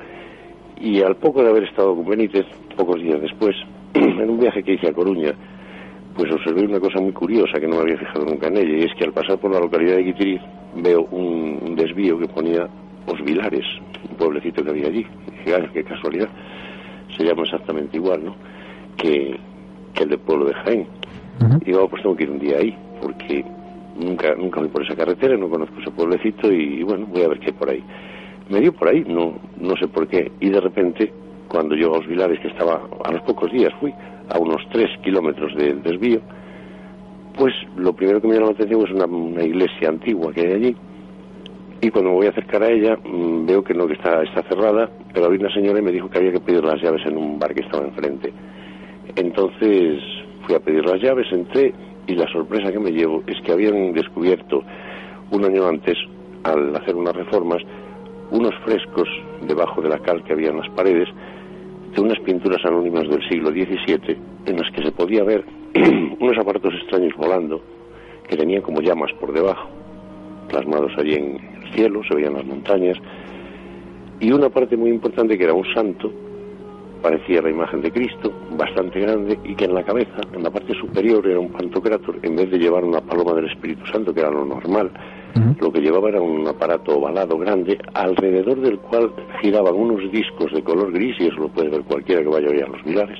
Y 0.80 1.02
al 1.02 1.16
poco 1.16 1.42
de 1.42 1.50
haber 1.50 1.64
estado 1.64 1.96
con 1.96 2.06
Benítez, 2.08 2.46
pocos 2.76 3.02
días 3.02 3.20
después, 3.22 3.56
en 3.94 4.30
un 4.30 4.40
viaje 4.40 4.64
que 4.64 4.74
hice 4.74 4.90
a 4.90 4.94
Coruña, 4.94 5.34
pues 6.18 6.32
observé 6.34 6.66
una 6.66 6.80
cosa 6.80 7.00
muy 7.00 7.14
curiosa 7.14 7.60
que 7.60 7.68
no 7.68 7.76
me 7.76 7.82
había 7.84 7.98
fijado 7.98 8.26
nunca 8.26 8.48
en 8.48 8.58
ella, 8.58 8.78
y 8.80 8.84
es 8.86 8.94
que 8.98 9.06
al 9.06 9.14
pasar 9.14 9.38
por 9.38 9.52
la 9.52 9.60
localidad 9.60 9.98
de 9.98 10.04
Guitiriz 10.04 10.42
veo 10.76 11.04
un, 11.12 11.60
un 11.62 11.76
desvío 11.76 12.18
que 12.18 12.28
ponía 12.28 12.68
Os 13.06 13.24
Vilares, 13.24 13.66
un 14.10 14.18
pueblecito 14.18 14.64
que 14.64 14.70
había 14.72 14.88
allí. 14.88 15.06
Y 15.28 15.32
dije, 15.32 15.56
ay, 15.56 15.70
qué 15.74 15.84
casualidad. 15.84 16.28
Se 17.16 17.24
llama 17.24 17.44
exactamente 17.44 17.98
igual, 17.98 18.26
¿no? 18.26 18.36
Que, 18.98 19.38
que 19.94 20.04
el 20.04 20.10
del 20.10 20.20
pueblo 20.20 20.46
de 20.46 20.54
Jaén. 20.56 20.88
Uh 21.40 21.44
-huh. 21.44 21.62
Y 21.62 21.66
digo, 21.66 21.84
oh, 21.84 21.88
pues 21.88 22.02
tengo 22.02 22.16
que 22.16 22.24
ir 22.24 22.32
un 22.32 22.40
día 22.40 22.58
ahí, 22.58 22.76
porque 23.00 23.46
nunca 23.96 24.34
nunca 24.36 24.60
voy 24.60 24.70
por 24.70 24.84
esa 24.84 24.96
carretera, 24.96 25.38
no 25.38 25.50
conozco 25.50 25.80
ese 25.80 25.92
pueblecito 25.92 26.52
y 26.52 26.82
bueno, 26.84 27.06
voy 27.06 27.22
a 27.22 27.28
ver 27.28 27.40
qué 27.40 27.48
hay 27.48 27.54
por 27.54 27.70
ahí. 27.70 27.84
Me 28.50 28.60
dio 28.60 28.74
por 28.74 28.88
ahí, 28.88 29.04
no, 29.08 29.36
no 29.60 29.76
sé 29.80 29.88
por 29.88 30.08
qué, 30.08 30.32
y 30.40 30.50
de 30.50 30.62
repente, 30.62 31.14
cuando 31.48 31.76
yo 31.76 31.94
a 31.94 32.00
Os 32.00 32.08
Vilares, 32.08 32.40
que 32.40 32.48
estaba 32.48 32.82
a 33.06 33.12
los 33.12 33.22
pocos 33.22 33.52
días, 33.52 33.72
fui 33.80 33.94
a 34.30 34.40
unos 34.40 34.62
tres 34.72 34.90
kilómetros 35.04 35.56
del 35.56 35.82
desvío, 35.84 36.22
pues 37.38 37.54
lo 37.76 37.94
primero 37.94 38.20
que 38.22 38.28
me 38.28 38.34
llamó 38.36 38.48
la 38.48 38.54
atención 38.54 38.84
es 38.86 38.92
una, 38.92 39.44
iglesia 39.44 39.90
antigua 39.90 40.34
que 40.34 40.42
hay 40.42 40.54
allí. 40.54 40.76
Y 41.80 41.92
cuando 41.92 42.10
me 42.10 42.16
voy 42.16 42.26
a 42.26 42.32
acercar 42.32 42.64
a 42.64 42.72
ella, 42.72 42.98
mmm, 43.04 43.46
veo 43.46 43.64
que 43.64 43.74
no, 43.74 43.86
que 43.88 43.94
está, 43.94 44.24
está 44.24 44.42
cerrada, 44.44 44.90
pero 45.14 45.28
había 45.28 45.42
una 45.42 45.54
señora 45.54 45.80
y 45.80 45.84
me 45.84 45.92
dijo 45.92 46.10
que 46.10 46.18
había 46.18 46.32
que 46.32 46.40
pedir 46.40 46.64
las 46.64 46.82
llaves 46.82 47.06
en 47.06 47.18
un 47.18 47.38
bar 47.38 47.54
que 47.54 47.62
estaba 47.62 47.86
enfrente. 47.86 48.34
Entonces 49.16 50.02
fui 50.46 50.56
a 50.56 50.60
pedir 50.60 50.86
las 50.86 51.00
llaves, 51.02 51.28
entré 51.32 51.74
y 52.08 52.16
la 52.16 52.28
sorpresa 52.28 52.72
que 52.72 52.80
me 52.80 52.92
llevo 52.92 53.22
es 53.28 53.40
que 53.42 53.52
habían 53.52 53.94
descubierto 53.94 54.64
un 55.32 55.46
año 55.46 55.68
antes, 55.68 55.98
al 56.44 56.76
hacer 56.76 56.96
unas 56.96 57.16
reformas, 57.16 57.62
unos 58.32 58.56
frescos 58.66 59.08
debajo 59.42 59.82
de 59.82 59.90
la 59.90 60.00
cal 60.00 60.24
que 60.24 60.34
había 60.34 60.50
en 60.50 60.58
las 60.58 60.70
paredes 60.70 61.10
de 61.94 62.02
unas 62.02 62.20
pinturas 62.20 62.64
anónimas 62.66 63.08
del 63.10 63.28
siglo 63.30 63.50
XVII 63.50 64.18
en 64.46 64.58
las 64.58 64.72
que 64.72 64.84
se 64.84 64.92
podía 64.92 65.24
ver 65.24 65.44
unos 66.20 66.38
aparatos 66.38 66.74
extraños 66.74 67.14
volando 67.18 67.62
que 68.28 68.36
tenían 68.36 68.62
como 68.62 68.82
llamas 68.82 69.12
por 69.20 69.32
debajo, 69.34 69.70
plasmados 70.50 70.92
allí 70.98 71.14
en 71.14 71.40
el 71.64 71.74
cielo, 71.74 72.02
se 72.08 72.16
veían 72.16 72.34
las 72.34 72.46
montañas, 72.46 72.98
y 74.20 74.32
una 74.32 74.50
parte 74.50 74.76
muy 74.76 74.90
importante 74.90 75.38
que 75.38 75.44
era 75.46 75.54
un 75.54 75.66
santo, 75.74 76.12
parecía 77.02 77.42
la 77.42 77.50
imagen 77.50 77.82
de 77.82 77.92
Cristo, 77.92 78.34
bastante 78.58 79.00
grande, 79.00 79.40
y 79.44 79.56
que 79.56 79.66
en 79.66 79.76
la 79.76 79.84
cabeza, 79.84 80.20
en 80.34 80.44
la 80.44 80.50
parte 80.50 80.74
superior, 80.74 81.26
era 81.26 81.40
un 81.40 81.52
pantocrátor, 81.52 82.20
en 82.24 82.36
vez 82.36 82.50
de 82.52 82.58
llevar 82.58 82.84
una 82.84 83.00
paloma 83.02 83.34
del 83.34 83.46
Espíritu 83.46 83.86
Santo, 83.86 84.14
que 84.14 84.20
era 84.20 84.32
lo 84.32 84.44
normal, 84.44 84.92
lo 85.60 85.72
que 85.72 85.82
llevaba 85.82 86.10
era 86.10 86.22
un 86.22 86.48
aparato 86.48 86.98
ovalado 86.98 87.38
grande, 87.38 87.78
alrededor 87.94 88.60
del 88.62 88.80
cual 88.80 89.12
giraban 89.42 89.76
unos 89.76 90.12
discos 90.12 90.52
de 90.54 90.64
color 90.64 90.92
gris, 90.92 91.16
y 91.20 91.28
eso 91.28 91.40
lo 91.40 91.50
puede 91.50 91.70
ver 91.70 91.82
cualquiera 91.82 92.22
que 92.22 92.30
vaya 92.30 92.48
a, 92.48 92.66
a 92.66 92.70
los 92.70 92.84
Vilares, 92.84 93.20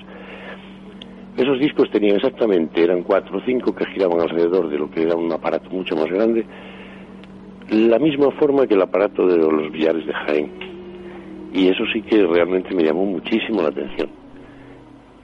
esos 1.38 1.60
discos 1.60 1.92
tenían 1.92 2.16
exactamente, 2.16 2.84
eran 2.84 3.04
cuatro 3.04 3.38
o 3.38 3.42
cinco 3.46 3.74
que 3.76 3.86
giraban 3.94 4.20
alrededor 4.20 4.70
de 4.70 4.80
lo 4.80 4.90
que 4.90 5.04
era 5.04 5.16
un 5.16 5.32
aparato 5.32 5.70
mucho 5.70 5.96
más 5.96 6.08
grande, 6.08 6.44
la 7.70 8.00
misma 8.00 8.32
forma 8.32 8.66
que 8.66 8.74
el 8.74 8.82
aparato 8.82 9.28
de 9.28 9.38
los 9.38 9.72
billares 9.72 10.06
de 10.08 10.14
Jaén. 10.14 10.52
Y 11.54 11.68
eso 11.68 11.84
sí 11.94 12.02
que 12.02 12.26
realmente 12.26 12.74
me 12.74 12.84
llamó 12.84 13.06
muchísimo 13.06 13.62
la 13.62 13.70
atención. 13.70 14.10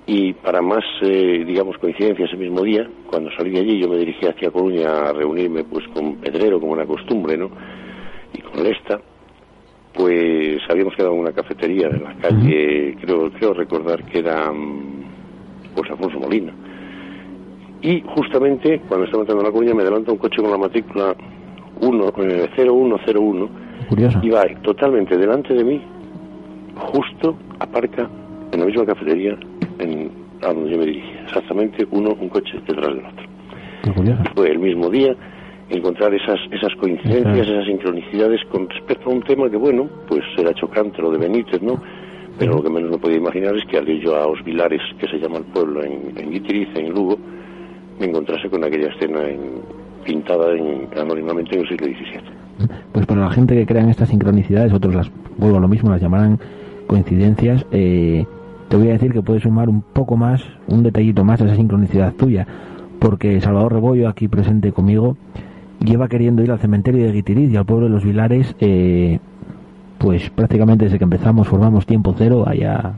Y 0.05 0.33
para 0.33 0.61
más, 0.61 0.83
eh, 1.01 1.43
digamos, 1.45 1.77
coincidencia 1.77 2.25
ese 2.25 2.35
mismo 2.35 2.61
día, 2.61 2.89
cuando 3.07 3.31
salí 3.37 3.51
de 3.51 3.61
allí, 3.61 3.79
yo 3.79 3.89
me 3.89 3.97
dirigí 3.97 4.25
hacia 4.25 4.51
Coruña 4.51 5.09
a 5.09 5.13
reunirme 5.13 5.63
pues 5.63 5.87
con 5.89 6.15
Pedrero, 6.15 6.59
como 6.59 6.73
una 6.73 6.85
costumbre, 6.85 7.37
¿no? 7.37 7.49
Y 8.33 8.41
con 8.41 8.63
Lesta, 8.63 8.99
pues 9.93 10.61
habíamos 10.69 10.95
quedado 10.95 11.13
en 11.13 11.19
una 11.21 11.31
cafetería 11.31 11.87
de 11.87 11.99
la 11.99 12.15
calle, 12.15 12.97
creo, 12.99 13.31
creo 13.31 13.53
recordar 13.53 14.03
que 14.05 14.19
era 14.19 14.51
pues 15.73 15.89
Alfonso 15.89 16.19
Molina. 16.19 16.53
Y 17.81 18.01
justamente 18.01 18.81
cuando 18.87 19.05
estaba 19.05 19.23
entrando 19.23 19.43
a 19.43 19.47
la 19.47 19.53
Coruña 19.53 19.73
me 19.73 19.83
adelanta 19.83 20.11
un 20.11 20.17
coche 20.17 20.41
con 20.41 20.51
la 20.51 20.57
matrícula 20.57 21.15
1, 21.79 22.11
0101. 22.55 23.49
Curioso. 23.87 24.19
Y 24.21 24.29
va 24.29 24.45
totalmente 24.63 25.17
delante 25.17 25.53
de 25.53 25.63
mí, 25.63 25.81
justo 26.75 27.37
aparca 27.59 28.09
en 28.51 28.59
la 28.59 28.65
misma 28.65 28.85
cafetería 28.85 29.37
en, 29.79 30.11
a 30.41 30.53
donde 30.53 30.71
yo 30.71 30.77
me 30.77 30.85
dirigía. 30.85 31.23
Exactamente 31.23 31.87
uno, 31.91 32.15
un 32.19 32.29
coche 32.29 32.59
detrás 32.67 32.95
del 32.95 33.05
otro. 33.05 34.33
Fue 34.35 34.49
el 34.49 34.59
mismo 34.59 34.89
día 34.89 35.15
encontrar 35.69 36.13
esas 36.13 36.39
esas 36.51 36.73
coincidencias, 36.79 37.47
esas 37.47 37.65
sincronicidades 37.65 38.41
con 38.51 38.69
respecto 38.69 39.09
a 39.09 39.13
un 39.13 39.23
tema 39.23 39.49
que, 39.49 39.57
bueno, 39.57 39.89
pues 40.07 40.21
era 40.37 40.53
chocante 40.53 41.01
lo 41.01 41.11
de 41.11 41.17
Benítez, 41.17 41.61
¿no? 41.61 41.81
pero 42.37 42.55
lo 42.55 42.63
que 42.63 42.69
menos 42.69 42.91
me 42.91 42.97
podía 42.97 43.17
imaginar 43.17 43.55
es 43.55 43.65
que 43.69 43.77
al 43.77 43.87
ir 43.87 44.01
yo 44.03 44.15
a 44.15 44.27
Os 44.27 44.43
Vilares, 44.43 44.81
que 44.99 45.07
se 45.07 45.19
llama 45.19 45.37
el 45.37 45.45
pueblo, 45.45 45.83
en, 45.83 46.13
en 46.17 46.31
Guitiriz, 46.31 46.69
en 46.75 46.89
Lugo, 46.89 47.17
me 47.99 48.07
encontrase 48.07 48.49
con 48.49 48.63
aquella 48.63 48.89
escena 48.89 49.23
en, 49.27 49.61
pintada 50.03 50.51
en, 50.53 50.87
anónimamente 50.97 51.55
en 51.55 51.61
el 51.61 51.69
siglo 51.69 51.87
XVII. 51.87 52.67
Pues 52.91 53.05
para 53.05 53.21
la 53.21 53.31
gente 53.31 53.55
que 53.55 53.65
crea 53.65 53.83
en 53.83 53.89
estas 53.89 54.09
sincronicidades, 54.09 54.73
otros 54.73 54.95
las, 54.95 55.11
vuelvo 55.37 55.57
a 55.57 55.61
lo 55.61 55.67
mismo, 55.67 55.91
las 55.91 56.01
llamarán 56.01 56.39
coincidencias, 56.87 57.65
eh, 57.71 58.25
te 58.73 58.77
voy 58.77 58.89
a 58.89 58.93
decir 58.93 59.13
que 59.13 59.21
puedes 59.21 59.43
sumar 59.43 59.69
un 59.69 59.83
poco 59.83 60.17
más, 60.17 60.43
un 60.65 60.81
detallito 60.81 61.23
más 61.23 61.39
a 61.39 61.45
esa 61.45 61.55
sincronicidad 61.55 62.11
tuya, 62.13 62.47
porque 62.97 63.39
Salvador 63.39 63.73
Rebollo, 63.73 64.09
aquí 64.09 64.27
presente 64.27 64.71
conmigo, 64.71 65.15
lleva 65.79 66.07
queriendo 66.07 66.41
ir 66.41 66.49
al 66.49 66.57
cementerio 66.57 67.05
de 67.05 67.11
Guitiriz 67.11 67.51
y 67.51 67.55
al 67.55 67.65
pueblo 67.65 67.85
de 67.85 67.91
los 67.91 68.03
Vilares 68.03 68.55
eh, 68.59 69.19
pues 69.99 70.27
prácticamente 70.31 70.85
desde 70.85 70.97
que 70.97 71.03
empezamos 71.03 71.47
formamos 71.47 71.85
tiempo 71.85 72.15
cero 72.17 72.45
allá. 72.47 72.93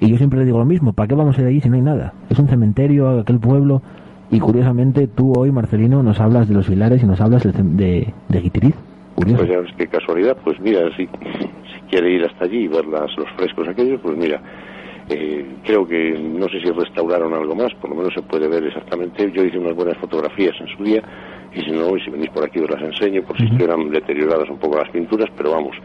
Y 0.00 0.10
yo 0.10 0.18
siempre 0.18 0.40
le 0.40 0.44
digo 0.44 0.58
lo 0.58 0.66
mismo, 0.66 0.92
¿para 0.92 1.08
qué 1.08 1.14
vamos 1.14 1.38
a 1.38 1.40
ir 1.40 1.46
allí 1.46 1.62
si 1.62 1.70
no 1.70 1.76
hay 1.76 1.80
nada? 1.82 2.12
Es 2.28 2.38
un 2.38 2.48
cementerio, 2.48 3.20
aquel 3.20 3.38
pueblo, 3.38 3.80
y 4.30 4.38
curiosamente 4.38 5.06
tú 5.06 5.32
hoy, 5.34 5.50
Marcelino, 5.50 6.02
nos 6.02 6.20
hablas 6.20 6.46
de 6.46 6.52
los 6.52 6.68
Vilares 6.68 7.02
y 7.02 7.06
nos 7.06 7.22
hablas 7.22 7.42
de, 7.42 7.52
de, 7.52 8.12
de 8.28 8.40
Guitiriz. 8.42 8.74
Curioso. 9.14 9.38
Pues 9.38 9.50
ya 9.50 9.60
ves 9.60 9.72
qué 9.78 9.86
casualidad, 9.86 10.36
pues 10.44 10.60
mira, 10.60 10.80
si, 10.94 11.06
si 11.06 11.80
quiere 11.88 12.12
ir 12.12 12.24
hasta 12.26 12.44
allí 12.44 12.64
y 12.64 12.68
ver 12.68 12.84
las, 12.84 13.16
los 13.16 13.30
frescos 13.38 13.66
aquellos, 13.66 13.98
pues 14.02 14.14
mira, 14.18 14.42
eh, 15.08 15.56
creo 15.64 15.86
que 15.86 16.18
no 16.18 16.48
sé 16.48 16.60
si 16.60 16.70
restauraron 16.70 17.32
algo 17.32 17.54
más, 17.54 17.72
por 17.74 17.90
lo 17.90 17.96
menos 17.96 18.14
se 18.14 18.22
puede 18.22 18.48
ver 18.48 18.64
exactamente. 18.64 19.30
Yo 19.32 19.44
hice 19.44 19.58
unas 19.58 19.74
buenas 19.74 19.96
fotografías 19.98 20.54
en 20.60 20.68
su 20.68 20.82
día 20.82 21.02
y 21.54 21.60
si 21.60 21.70
no, 21.70 21.96
y 21.96 22.00
si 22.00 22.10
venís 22.10 22.30
por 22.30 22.44
aquí 22.44 22.58
os 22.58 22.70
las 22.70 22.82
enseño, 22.82 23.22
por 23.22 23.36
si 23.36 23.44
estuvieran 23.44 23.88
deterioradas 23.90 24.48
un 24.50 24.58
poco 24.58 24.78
las 24.78 24.90
pinturas, 24.90 25.28
pero 25.36 25.52
vamos, 25.52 25.76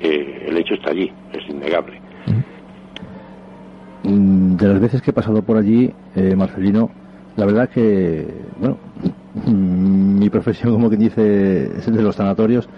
eh, 0.00 0.46
el 0.48 0.56
hecho 0.56 0.74
está 0.74 0.90
allí, 0.90 1.10
es 1.32 1.48
innegable. 1.48 2.00
Mm, 4.04 4.56
De 4.56 4.68
las 4.68 4.80
veces 4.80 5.02
que 5.02 5.10
he 5.10 5.14
pasado 5.14 5.42
por 5.42 5.56
allí, 5.56 5.92
eh, 6.14 6.34
Marcelino, 6.36 6.90
la 7.36 7.46
verdad 7.46 7.68
que, 7.68 8.26
bueno, 8.58 8.78
mi 9.46 10.30
profesión, 10.30 10.72
como 10.72 10.88
quien 10.88 11.00
dice, 11.00 11.64
es 11.64 11.86
de 11.86 12.02
los 12.02 12.16
sanatorios 12.16 12.68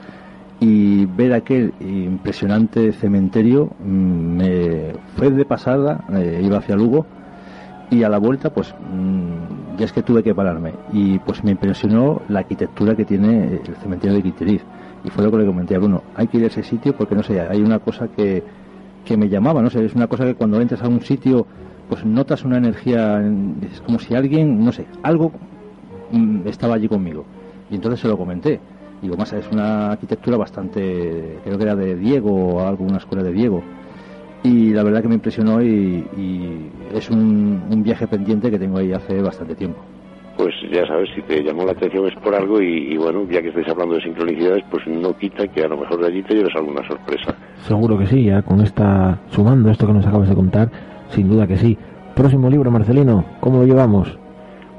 y 0.60 1.06
ver 1.06 1.32
aquel 1.32 1.74
impresionante 1.80 2.92
cementerio 2.92 3.70
mm, 3.78 4.36
me 4.36 4.92
fue 5.16 5.30
de 5.30 5.44
pasada, 5.44 6.04
eh, 6.14 6.40
iba 6.44 6.58
hacia 6.58 6.76
Lugo 6.76 7.06
y 7.90 8.02
a 8.02 8.08
la 8.08 8.18
vuelta 8.18 8.50
pues 8.50 8.74
mm, 8.74 9.76
ya 9.78 9.84
es 9.84 9.92
que 9.92 10.02
tuve 10.02 10.22
que 10.22 10.34
pararme. 10.34 10.72
Y 10.92 11.18
pues 11.18 11.44
me 11.44 11.50
impresionó 11.52 12.22
la 12.28 12.40
arquitectura 12.40 12.94
que 12.94 13.04
tiene 13.04 13.60
el 13.64 13.76
cementerio 13.82 14.16
de 14.16 14.22
Quiteriz 14.22 14.62
y 15.04 15.10
fue 15.10 15.24
lo 15.24 15.30
que 15.30 15.38
le 15.38 15.46
comenté 15.46 15.74
a 15.74 15.78
Bruno, 15.78 16.02
hay 16.14 16.26
que 16.28 16.38
ir 16.38 16.44
a 16.44 16.46
ese 16.46 16.62
sitio 16.62 16.96
porque 16.96 17.14
no 17.14 17.22
sé, 17.22 17.40
hay 17.40 17.60
una 17.60 17.78
cosa 17.78 18.08
que, 18.08 18.42
que 19.04 19.16
me 19.16 19.28
llamaba, 19.28 19.60
no 19.60 19.68
sé, 19.68 19.84
es 19.84 19.94
una 19.94 20.06
cosa 20.06 20.24
que 20.24 20.34
cuando 20.34 20.60
entras 20.60 20.82
a 20.82 20.88
un 20.88 21.02
sitio 21.02 21.46
pues 21.88 22.04
notas 22.06 22.44
una 22.44 22.56
energía, 22.56 23.22
es 23.70 23.82
como 23.82 23.98
si 23.98 24.14
alguien, 24.14 24.64
no 24.64 24.72
sé, 24.72 24.86
algo 25.02 25.32
mm, 26.10 26.46
estaba 26.46 26.76
allí 26.76 26.88
conmigo 26.88 27.26
y 27.70 27.74
entonces 27.74 28.00
se 28.00 28.08
lo 28.08 28.16
comenté 28.16 28.60
digo 29.02 29.16
más 29.16 29.32
es 29.32 29.50
una 29.50 29.92
arquitectura 29.92 30.36
bastante 30.36 31.38
creo 31.44 31.56
que 31.58 31.64
era 31.64 31.76
de 31.76 31.96
Diego 31.96 32.30
o 32.32 32.66
algo 32.66 32.84
una 32.84 32.98
escuela 32.98 33.22
de 33.22 33.32
Diego 33.32 33.62
y 34.42 34.72
la 34.72 34.82
verdad 34.82 35.02
que 35.02 35.08
me 35.08 35.14
impresionó 35.14 35.62
y, 35.62 36.04
y 36.16 36.70
es 36.94 37.10
un, 37.10 37.62
un 37.70 37.82
viaje 37.82 38.06
pendiente 38.06 38.50
que 38.50 38.58
tengo 38.58 38.78
ahí 38.78 38.92
hace 38.92 39.20
bastante 39.22 39.54
tiempo 39.54 39.78
Pues 40.36 40.54
ya 40.70 40.86
sabes, 40.86 41.08
si 41.14 41.22
te 41.22 41.42
llamó 41.42 41.64
la 41.64 41.72
atención 41.72 42.06
es 42.06 42.14
por 42.16 42.34
algo 42.34 42.60
y, 42.60 42.92
y 42.92 42.96
bueno, 42.96 43.24
ya 43.30 43.40
que 43.40 43.48
estáis 43.48 43.68
hablando 43.68 43.94
de 43.94 44.02
sincronicidades, 44.02 44.64
pues 44.70 44.86
no 44.86 45.16
quita 45.16 45.46
que 45.48 45.62
a 45.62 45.68
lo 45.68 45.78
mejor 45.78 46.00
de 46.00 46.08
allí 46.08 46.22
te 46.24 46.34
lleves 46.34 46.54
alguna 46.56 46.86
sorpresa. 46.86 47.34
Seguro 47.62 47.96
que 47.96 48.06
sí, 48.06 48.24
ya 48.24 48.42
con 48.42 48.60
esta, 48.60 49.18
sumando 49.30 49.70
esto 49.70 49.86
que 49.86 49.92
nos 49.94 50.06
acabas 50.06 50.28
de 50.28 50.34
contar, 50.34 50.70
sin 51.08 51.28
duda 51.28 51.46
que 51.46 51.56
sí. 51.56 51.78
Próximo 52.14 52.50
libro, 52.50 52.70
Marcelino, 52.70 53.24
¿cómo 53.40 53.60
lo 53.60 53.66
llevamos? 53.66 54.18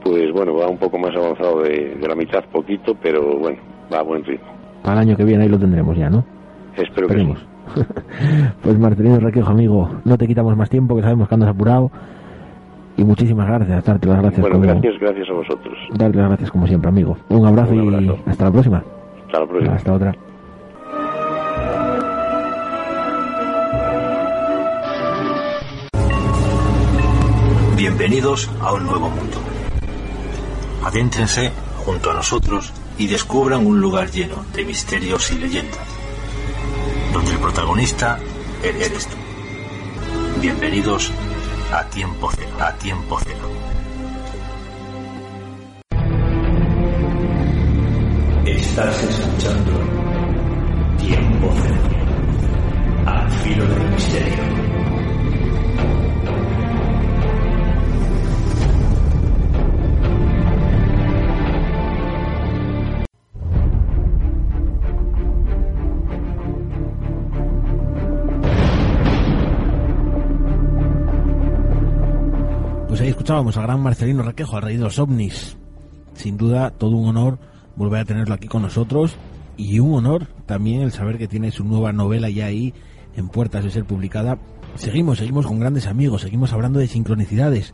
Pues 0.04 0.32
bueno, 0.34 0.56
va 0.56 0.68
un 0.68 0.78
poco 0.78 1.00
más 1.00 1.16
avanzado 1.16 1.62
de, 1.64 1.96
de 1.96 2.08
la 2.08 2.16
mitad, 2.16 2.44
poquito, 2.52 2.96
pero 3.02 3.38
bueno, 3.40 3.58
va 3.94 4.00
a 4.00 4.04
buen 4.04 4.24
ritmo. 4.24 4.48
Para 4.84 5.02
el 5.02 5.08
año 5.10 5.18
que 5.18 5.24
viene 5.24 5.44
ahí 5.44 5.50
lo 5.50 5.60
tendremos 5.60 5.98
ya, 5.98 6.10
¿no? 6.10 6.24
Espero 6.76 7.08
que 7.08 7.14
Esperemos. 7.14 7.46
pues 8.62 8.78
Marcelino 8.78 9.20
Requejo, 9.20 9.50
amigo, 9.50 9.90
no 10.04 10.18
te 10.18 10.28
quitamos 10.28 10.56
más 10.56 10.70
tiempo, 10.70 10.96
que 10.96 11.02
sabemos 11.02 11.28
que 11.28 11.34
andas 11.36 11.50
apurado. 11.50 11.90
Y 12.98 13.04
muchísimas 13.04 13.48
gracias, 13.48 13.84
darte 13.84 14.08
las 14.08 14.22
gracias. 14.22 14.42
Bueno, 14.42 14.56
como- 14.58 14.68
gracias, 14.68 14.94
gracias 15.02 15.30
a 15.30 15.34
vosotros. 15.34 15.78
Darte 15.98 16.18
las 16.18 16.28
gracias 16.28 16.52
como 16.52 16.68
siempre, 16.68 16.90
amigo. 16.90 17.18
Un 17.30 17.46
abrazo, 17.46 17.74
Un 17.74 17.94
abrazo. 17.94 18.18
y 18.26 18.30
hasta 18.30 18.46
la 18.46 18.52
próxima. 18.52 18.84
Hasta 19.26 19.40
la 19.42 19.48
próxima. 19.48 19.76
Hasta 19.76 19.94
otra. 19.94 20.16
Bienvenidos 27.76 28.50
a 28.62 28.74
un 28.74 28.86
nuevo 28.86 29.10
mundo. 29.10 29.38
Adéntrense 30.84 31.52
junto 31.86 32.12
a 32.12 32.16
nosotros 32.16 32.72
y 32.98 33.08
descubran 33.08 33.66
un 33.66 33.80
lugar 33.80 34.10
lleno 34.12 34.46
de 34.54 34.64
misterios 34.66 35.32
y 35.32 35.36
leyendas, 35.36 35.88
donde 37.14 37.32
el 37.32 37.40
protagonista 37.40 38.20
eres 38.64 39.08
tú. 39.08 39.18
Bienvenidos 40.42 41.12
a 41.72 41.84
Tiempo 41.90 42.30
Cero, 42.36 42.52
a 42.60 42.72
Tiempo 42.74 43.20
Cero. 43.24 43.50
Estás 48.46 49.04
escuchando 49.04 49.72
Tiempo 50.98 51.54
Cero, 51.62 53.06
al 53.06 53.32
filo 53.32 53.68
del 53.68 53.90
misterio. 53.92 54.65
Escuchábamos 73.26 73.58
al 73.58 73.64
gran 73.64 73.82
Marcelino 73.82 74.22
Requejo, 74.22 74.56
al 74.56 74.62
rey 74.62 74.78
de 74.78 74.84
los 74.84 75.00
ovnis. 75.00 75.58
Sin 76.14 76.38
duda, 76.38 76.70
todo 76.70 76.96
un 76.96 77.10
honor 77.10 77.40
volver 77.76 78.02
a 78.02 78.06
tenerlo 78.06 78.36
aquí 78.36 78.48
con 78.48 78.62
nosotros 78.62 79.18
y 79.58 79.80
un 79.80 79.96
honor 79.96 80.28
también 80.46 80.84
el 80.84 80.92
saber 80.92 81.18
que 81.18 81.28
tiene 81.28 81.50
su 81.50 81.64
nueva 81.64 81.92
novela 81.92 82.30
ya 82.30 82.46
ahí 82.46 82.76
en 83.16 83.30
puertas 83.30 83.64
de 83.64 83.72
ser 83.72 83.84
publicada. 83.84 84.38
Seguimos, 84.76 85.18
seguimos 85.18 85.48
con 85.48 85.60
grandes 85.60 85.88
amigos, 85.88 86.22
seguimos 86.22 86.54
hablando 86.54 86.78
de 86.78 86.86
sincronicidades 86.86 87.74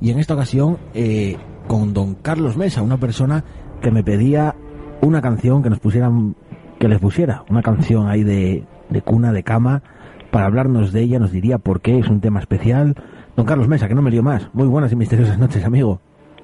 y 0.00 0.12
en 0.12 0.20
esta 0.20 0.34
ocasión 0.34 0.78
eh, 0.94 1.36
con 1.66 1.94
don 1.94 2.14
Carlos 2.14 2.56
Mesa, 2.56 2.80
una 2.82 2.98
persona 2.98 3.42
que 3.80 3.90
me 3.90 4.04
pedía 4.04 4.54
una 5.00 5.20
canción 5.20 5.64
que 5.64 5.70
nos 5.70 5.80
pusieran, 5.80 6.36
que 6.78 6.86
les 6.86 7.00
pusiera, 7.00 7.42
una 7.50 7.62
canción 7.62 8.06
ahí 8.06 8.22
de, 8.22 8.64
de 8.88 9.02
cuna, 9.02 9.32
de 9.32 9.42
cama, 9.42 9.82
para 10.30 10.46
hablarnos 10.46 10.92
de 10.92 11.02
ella, 11.02 11.18
nos 11.18 11.32
diría 11.32 11.58
por 11.58 11.80
qué, 11.80 11.98
es 11.98 12.06
un 12.06 12.20
tema 12.20 12.38
especial. 12.38 12.94
Don 13.36 13.46
Carlos 13.46 13.66
Mesa, 13.68 13.88
que 13.88 13.94
no 13.94 14.02
me 14.02 14.10
lío 14.10 14.22
más. 14.22 14.48
Muy 14.54 14.66
buenas 14.66 14.92
y 14.92 14.96
misteriosas 14.96 15.38
noches, 15.38 15.64
amigo. 15.64 16.00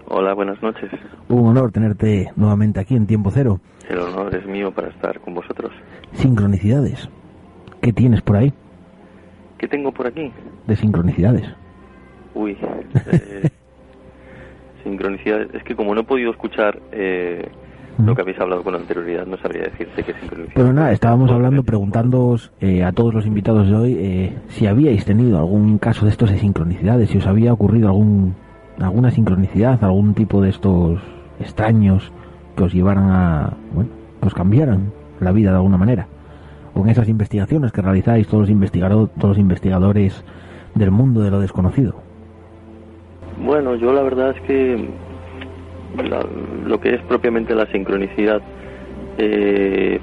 Hola, 0.06 0.32
buenas 0.32 0.60
noches. 0.62 0.90
Un 1.28 1.46
honor 1.48 1.70
tenerte 1.70 2.30
nuevamente 2.36 2.80
aquí 2.80 2.96
en 2.96 3.06
Tiempo 3.06 3.30
Cero. 3.30 3.60
El 3.88 3.98
honor 3.98 4.34
es 4.34 4.46
mío 4.46 4.72
para 4.72 4.88
estar 4.88 5.20
con 5.20 5.34
vosotros. 5.34 5.70
Sincronicidades. 6.14 7.08
¿Qué 7.82 7.92
tienes 7.92 8.22
por 8.22 8.36
ahí 8.36 8.52
¿Qué 9.58 9.68
tengo 9.68 9.92
por 9.92 10.06
aquí? 10.06 10.32
de 10.66 10.76
sincronicidades? 10.76 11.44
Uy, 12.34 12.56
eh, 13.12 13.48
sincronicidad. 14.82 15.54
Es 15.54 15.62
que 15.64 15.76
como 15.76 15.94
no 15.94 16.02
he 16.02 16.04
podido 16.04 16.30
escuchar 16.30 16.80
eh, 16.92 17.48
lo 18.04 18.14
que 18.14 18.22
habéis 18.22 18.38
hablado 18.40 18.62
con 18.62 18.74
anterioridad, 18.74 19.26
no 19.26 19.36
sabría 19.38 19.64
decirte 19.64 20.02
qué 20.04 20.12
sincronicidad. 20.14 20.54
Pero 20.54 20.72
nada, 20.72 20.92
estábamos 20.92 21.30
hablando, 21.30 21.62
preguntándoos 21.64 22.52
eh, 22.60 22.84
a 22.84 22.92
todos 22.92 23.12
los 23.14 23.26
invitados 23.26 23.68
de 23.68 23.74
hoy 23.74 23.96
eh, 23.98 24.38
si 24.48 24.66
habíais 24.66 25.04
tenido 25.04 25.38
algún 25.38 25.78
caso 25.78 26.04
de 26.04 26.12
estos 26.12 26.30
de 26.30 26.38
sincronicidades, 26.38 27.10
si 27.10 27.18
os 27.18 27.26
había 27.26 27.52
ocurrido 27.52 27.88
algún 27.88 28.34
alguna 28.80 29.10
sincronicidad, 29.10 29.82
algún 29.82 30.14
tipo 30.14 30.40
de 30.40 30.50
estos 30.50 31.00
extraños 31.40 32.12
que 32.56 32.62
os 32.64 32.72
llevaran 32.72 33.10
a, 33.10 33.52
bueno, 33.74 33.90
que 34.20 34.26
os 34.28 34.34
cambiaran 34.34 34.92
la 35.20 35.32
vida 35.32 35.50
de 35.50 35.56
alguna 35.56 35.76
manera. 35.76 36.06
O 36.74 36.82
en 36.82 36.90
esas 36.90 37.08
investigaciones 37.08 37.72
que 37.72 37.82
realizáis 37.82 38.28
todos 38.28 38.42
los, 38.42 38.50
investigado- 38.50 39.08
todos 39.08 39.30
los 39.30 39.38
investigadores 39.38 40.24
del 40.76 40.92
mundo 40.92 41.22
de 41.22 41.30
lo 41.32 41.40
desconocido. 41.40 41.96
Bueno, 43.44 43.74
yo 43.74 43.92
la 43.92 44.02
verdad 44.02 44.30
es 44.36 44.40
que 44.42 44.88
la- 45.96 46.26
lo 46.66 46.78
que 46.80 46.94
es 46.94 47.02
propiamente 47.02 47.54
la 47.54 47.66
sincronicidad, 47.66 48.40
eh, 49.18 49.98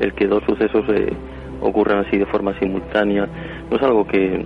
el 0.00 0.12
que 0.14 0.26
dos 0.26 0.42
sucesos 0.44 0.84
eh, 0.88 1.12
ocurran 1.60 2.04
así 2.06 2.16
de 2.18 2.26
forma 2.26 2.58
simultánea, 2.58 3.28
no 3.70 3.76
es 3.76 3.82
algo 3.82 4.06
que 4.06 4.44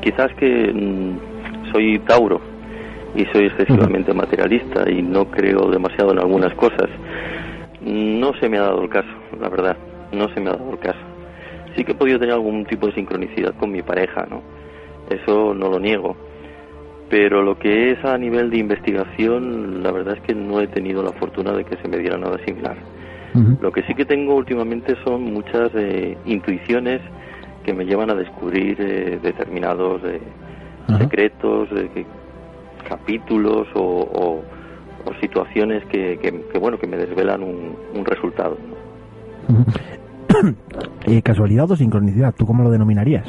quizás 0.00 0.32
que 0.34 0.72
mm, 0.72 1.72
soy 1.72 1.98
Tauro 2.00 2.40
y 3.14 3.24
soy 3.32 3.46
excesivamente 3.46 4.12
materialista 4.12 4.90
y 4.90 5.02
no 5.02 5.26
creo 5.30 5.70
demasiado 5.70 6.12
en 6.12 6.18
algunas 6.18 6.54
cosas. 6.54 6.88
No 7.82 8.32
se 8.40 8.48
me 8.48 8.58
ha 8.58 8.62
dado 8.62 8.82
el 8.82 8.88
caso, 8.88 9.08
la 9.40 9.48
verdad, 9.48 9.76
no 10.12 10.28
se 10.34 10.40
me 10.40 10.50
ha 10.50 10.54
dado 10.54 10.70
el 10.72 10.78
caso. 10.78 10.98
Sí 11.76 11.84
que 11.84 11.92
he 11.92 11.94
podido 11.94 12.18
tener 12.18 12.34
algún 12.34 12.64
tipo 12.64 12.86
de 12.86 12.94
sincronicidad 12.94 13.54
con 13.54 13.70
mi 13.70 13.82
pareja, 13.82 14.26
¿no? 14.28 14.42
Eso 15.10 15.54
no 15.54 15.68
lo 15.68 15.78
niego 15.78 16.16
pero 17.08 17.42
lo 17.42 17.58
que 17.58 17.92
es 17.92 18.04
a 18.04 18.18
nivel 18.18 18.50
de 18.50 18.58
investigación, 18.58 19.82
la 19.82 19.92
verdad 19.92 20.14
es 20.16 20.20
que 20.22 20.34
no 20.34 20.60
he 20.60 20.66
tenido 20.66 21.02
la 21.02 21.12
fortuna 21.12 21.52
de 21.52 21.64
que 21.64 21.76
se 21.76 21.88
me 21.88 21.98
diera 21.98 22.16
nada 22.18 22.38
similar. 22.44 22.76
Lo 23.60 23.70
que 23.70 23.82
sí 23.82 23.94
que 23.94 24.06
tengo 24.06 24.34
últimamente 24.34 24.96
son 25.04 25.22
muchas 25.24 25.70
eh, 25.74 26.16
intuiciones 26.24 27.02
que 27.64 27.74
me 27.74 27.84
llevan 27.84 28.08
a 28.10 28.14
descubrir 28.14 28.76
eh, 28.80 29.18
determinados 29.22 30.00
eh, 30.04 30.20
secretos, 30.98 31.68
eh, 31.72 32.04
capítulos 32.88 33.66
o, 33.74 33.80
o- 33.82 34.42
o 35.08 35.14
situaciones 35.20 35.84
que, 35.86 36.18
que- 36.18 36.42
que, 36.50 36.58
bueno 36.58 36.78
que 36.78 36.86
me 36.86 36.96
desvelan 36.96 37.42
un, 37.42 37.76
un 37.94 38.04
resultado. 38.06 38.56
¿no? 39.48 39.64
Eh, 41.06 41.22
¿Casualidad 41.22 41.70
o 41.70 41.76
sincronicidad? 41.76 42.34
¿Tú 42.36 42.46
cómo 42.46 42.62
lo 42.64 42.70
denominarías? 42.70 43.26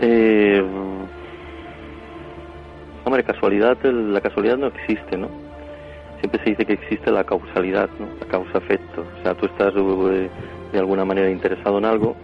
Eh, 0.00 0.62
hombre, 3.08 3.24
casualidad, 3.24 3.76
el- 3.84 4.12
la 4.14 4.20
casualidad 4.20 4.56
no 4.56 4.68
existe, 4.68 5.16
¿no? 5.16 5.28
siempre 6.20 6.42
se 6.42 6.50
dice 6.50 6.64
que 6.64 6.72
existe 6.74 7.10
la 7.10 7.24
causalidad, 7.24 7.88
¿no? 7.98 8.06
La 8.20 8.26
causa-efecto. 8.26 9.04
O 9.18 9.22
sea, 9.22 9.34
tú 9.34 9.46
estás 9.46 9.72
eh, 9.76 10.28
de 10.72 10.78
alguna 10.78 11.04
manera 11.04 11.30
interesado 11.30 11.78
en 11.78 11.84
algo 11.84 12.16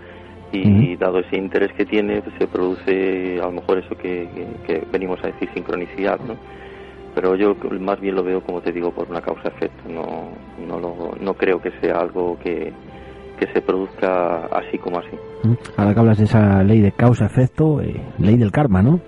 y 0.52 0.96
dado 0.96 1.18
ese 1.18 1.36
interés 1.36 1.72
que 1.72 1.84
tiene, 1.84 2.22
pues, 2.22 2.34
se 2.38 2.46
produce 2.46 3.40
a 3.40 3.46
lo 3.46 3.52
mejor 3.52 3.78
eso 3.78 3.96
que, 3.96 4.28
que, 4.66 4.84
venimos 4.92 5.18
a 5.24 5.28
decir 5.28 5.48
sincronicidad, 5.52 6.20
¿no? 6.20 6.36
Pero 7.14 7.34
yo 7.34 7.56
más 7.80 8.00
bien 8.00 8.14
lo 8.14 8.22
veo, 8.22 8.40
como 8.40 8.60
te 8.60 8.70
digo, 8.72 8.92
por 8.92 9.08
una 9.08 9.20
causa-efecto. 9.20 9.88
No, 9.88 10.28
no, 10.66 10.78
lo, 10.80 11.14
no 11.20 11.34
creo 11.34 11.60
que 11.60 11.70
sea 11.80 11.98
algo 11.98 12.38
que, 12.40 12.72
que 13.38 13.46
se 13.52 13.62
produzca 13.62 14.46
así 14.46 14.78
como 14.78 14.98
así. 14.98 15.16
Ahora 15.76 15.94
que 15.94 16.00
hablas 16.00 16.18
de 16.18 16.24
esa 16.24 16.62
ley 16.62 16.80
de 16.80 16.92
causa-efecto, 16.92 17.80
eh, 17.80 18.00
ley 18.18 18.36
del 18.36 18.50
karma, 18.52 18.82
¿no? 18.82 19.00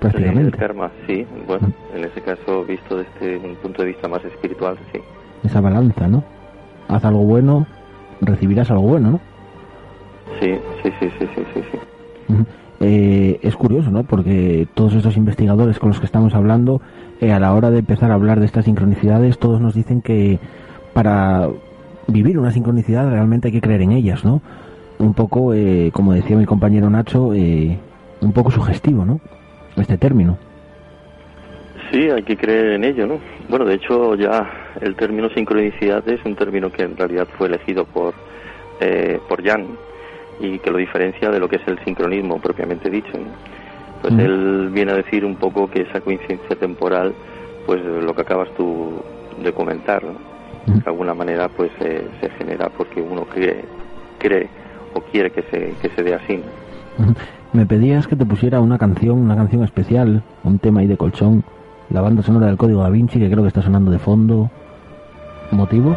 Prácticamente. 0.00 0.50
Del 0.50 0.56
karma, 0.56 0.90
sí. 1.06 1.26
Bueno, 1.46 1.70
en 1.94 2.04
ese 2.04 2.20
caso, 2.22 2.64
visto 2.64 2.96
desde 2.96 3.36
un 3.36 3.54
punto 3.56 3.82
de 3.82 3.88
vista 3.88 4.08
más 4.08 4.24
espiritual, 4.24 4.76
sí. 4.92 5.00
Esa 5.44 5.60
balanza, 5.60 6.08
¿no? 6.08 6.24
Haz 6.88 7.04
algo 7.04 7.20
bueno, 7.20 7.66
recibirás 8.20 8.70
algo 8.70 8.84
bueno, 8.84 9.10
¿no? 9.12 9.20
Sí, 10.40 10.54
sí, 10.82 10.90
sí, 10.98 11.08
sí, 11.18 11.26
sí, 11.34 11.60
sí. 11.70 11.78
Eh, 12.80 13.38
es 13.42 13.56
curioso, 13.56 13.90
¿no? 13.90 14.04
Porque 14.04 14.66
todos 14.72 14.94
estos 14.94 15.16
investigadores 15.18 15.78
con 15.78 15.90
los 15.90 16.00
que 16.00 16.06
estamos 16.06 16.34
hablando, 16.34 16.80
eh, 17.20 17.30
a 17.30 17.38
la 17.38 17.52
hora 17.52 17.70
de 17.70 17.80
empezar 17.80 18.10
a 18.10 18.14
hablar 18.14 18.40
de 18.40 18.46
estas 18.46 18.64
sincronicidades, 18.64 19.38
todos 19.38 19.60
nos 19.60 19.74
dicen 19.74 20.00
que 20.00 20.38
para 20.94 21.48
vivir 22.06 22.38
una 22.38 22.52
sincronicidad 22.52 23.10
realmente 23.10 23.48
hay 23.48 23.52
que 23.52 23.60
creer 23.60 23.82
en 23.82 23.92
ellas, 23.92 24.24
¿no? 24.24 24.40
Un 24.98 25.12
poco, 25.12 25.52
eh, 25.52 25.90
como 25.92 26.14
decía 26.14 26.36
mi 26.36 26.46
compañero 26.46 26.88
Nacho, 26.88 27.28
un 27.28 28.32
poco 28.32 28.50
sugestivo, 28.50 29.04
¿no? 29.04 29.20
Este 29.80 29.98
término. 29.98 30.38
Sí, 31.90 32.08
hay 32.08 32.22
que 32.22 32.36
creer 32.36 32.72
en 32.72 32.84
ello, 32.84 33.06
¿no? 33.06 33.18
Bueno, 33.48 33.64
de 33.64 33.74
hecho 33.74 34.14
ya 34.14 34.48
el 34.80 34.94
término 34.94 35.28
sincronicidad 35.30 36.08
es 36.08 36.24
un 36.24 36.36
término 36.36 36.70
que 36.70 36.82
en 36.82 36.96
realidad 36.96 37.26
fue 37.36 37.48
elegido 37.48 37.84
por, 37.84 38.14
por 39.28 39.44
Jan, 39.44 39.66
y 40.40 40.58
que 40.58 40.70
lo 40.70 40.78
diferencia 40.78 41.30
de 41.30 41.40
lo 41.40 41.48
que 41.48 41.56
es 41.56 41.66
el 41.66 41.78
sincronismo 41.84 42.40
propiamente 42.40 42.88
dicho. 42.88 43.12
Pues 44.00 44.14
él 44.14 44.70
viene 44.72 44.92
a 44.92 44.96
decir 44.96 45.24
un 45.24 45.36
poco 45.36 45.68
que 45.68 45.82
esa 45.82 46.00
coincidencia 46.00 46.56
temporal, 46.56 47.12
pues 47.66 47.84
lo 47.84 48.14
que 48.14 48.22
acabas 48.22 48.48
tú 48.54 49.02
de 49.42 49.52
comentar, 49.52 50.02
de 50.66 50.82
alguna 50.86 51.12
manera 51.12 51.48
pues 51.48 51.70
se 51.78 52.30
genera 52.38 52.68
porque 52.70 53.02
uno 53.02 53.24
cree, 53.24 53.64
cree 54.18 54.48
o 54.94 55.00
quiere 55.00 55.30
que 55.30 55.42
se, 55.50 55.74
que 55.82 55.90
se 55.94 56.02
dé 56.02 56.14
así. 56.14 56.40
Me 57.52 57.66
pedías 57.66 58.06
que 58.06 58.14
te 58.14 58.24
pusiera 58.24 58.60
una 58.60 58.78
canción, 58.78 59.18
una 59.18 59.34
canción 59.34 59.64
especial, 59.64 60.22
un 60.44 60.60
tema 60.60 60.80
ahí 60.80 60.86
de 60.86 60.96
colchón, 60.96 61.42
la 61.90 62.00
banda 62.00 62.22
sonora 62.22 62.46
del 62.46 62.56
Código 62.56 62.82
Da 62.82 62.90
Vinci, 62.90 63.18
que 63.18 63.28
creo 63.28 63.42
que 63.42 63.48
está 63.48 63.60
sonando 63.60 63.90
de 63.90 63.98
fondo. 63.98 64.48
¿Motivo? 65.50 65.96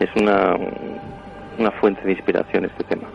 Es 0.00 0.10
una, 0.20 0.56
una 1.60 1.70
fuente 1.80 2.02
de 2.02 2.12
inspiración 2.12 2.64
este 2.64 2.82
tema. 2.82 3.06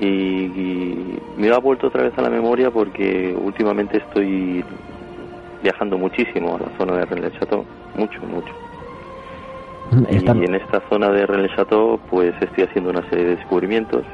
Y, 0.00 1.18
me 1.36 1.50
ha 1.50 1.58
vuelto 1.58 1.88
otra 1.88 2.04
vez 2.04 2.16
a 2.16 2.22
la 2.22 2.30
memoria 2.30 2.70
porque 2.70 3.36
últimamente 3.38 3.98
estoy 3.98 4.64
viajando 5.62 5.98
muchísimo 5.98 6.56
a 6.56 6.60
la 6.60 6.78
zona 6.78 6.96
de 6.96 7.04
Rennes 7.04 7.32
Chateau, 7.38 7.64
mucho, 7.96 8.20
Y 10.10 10.44
en 10.44 10.54
esta 10.54 10.80
zona 10.88 11.10
de 11.10 11.26
Rennes 11.26 11.50
Chateau 11.54 11.98
pues 12.10 12.34
estoy 12.40 12.64
haciendo 12.64 12.90
una 12.90 13.08
serie 13.10 13.24
de 13.26 13.36
descubrimientos 13.36 14.04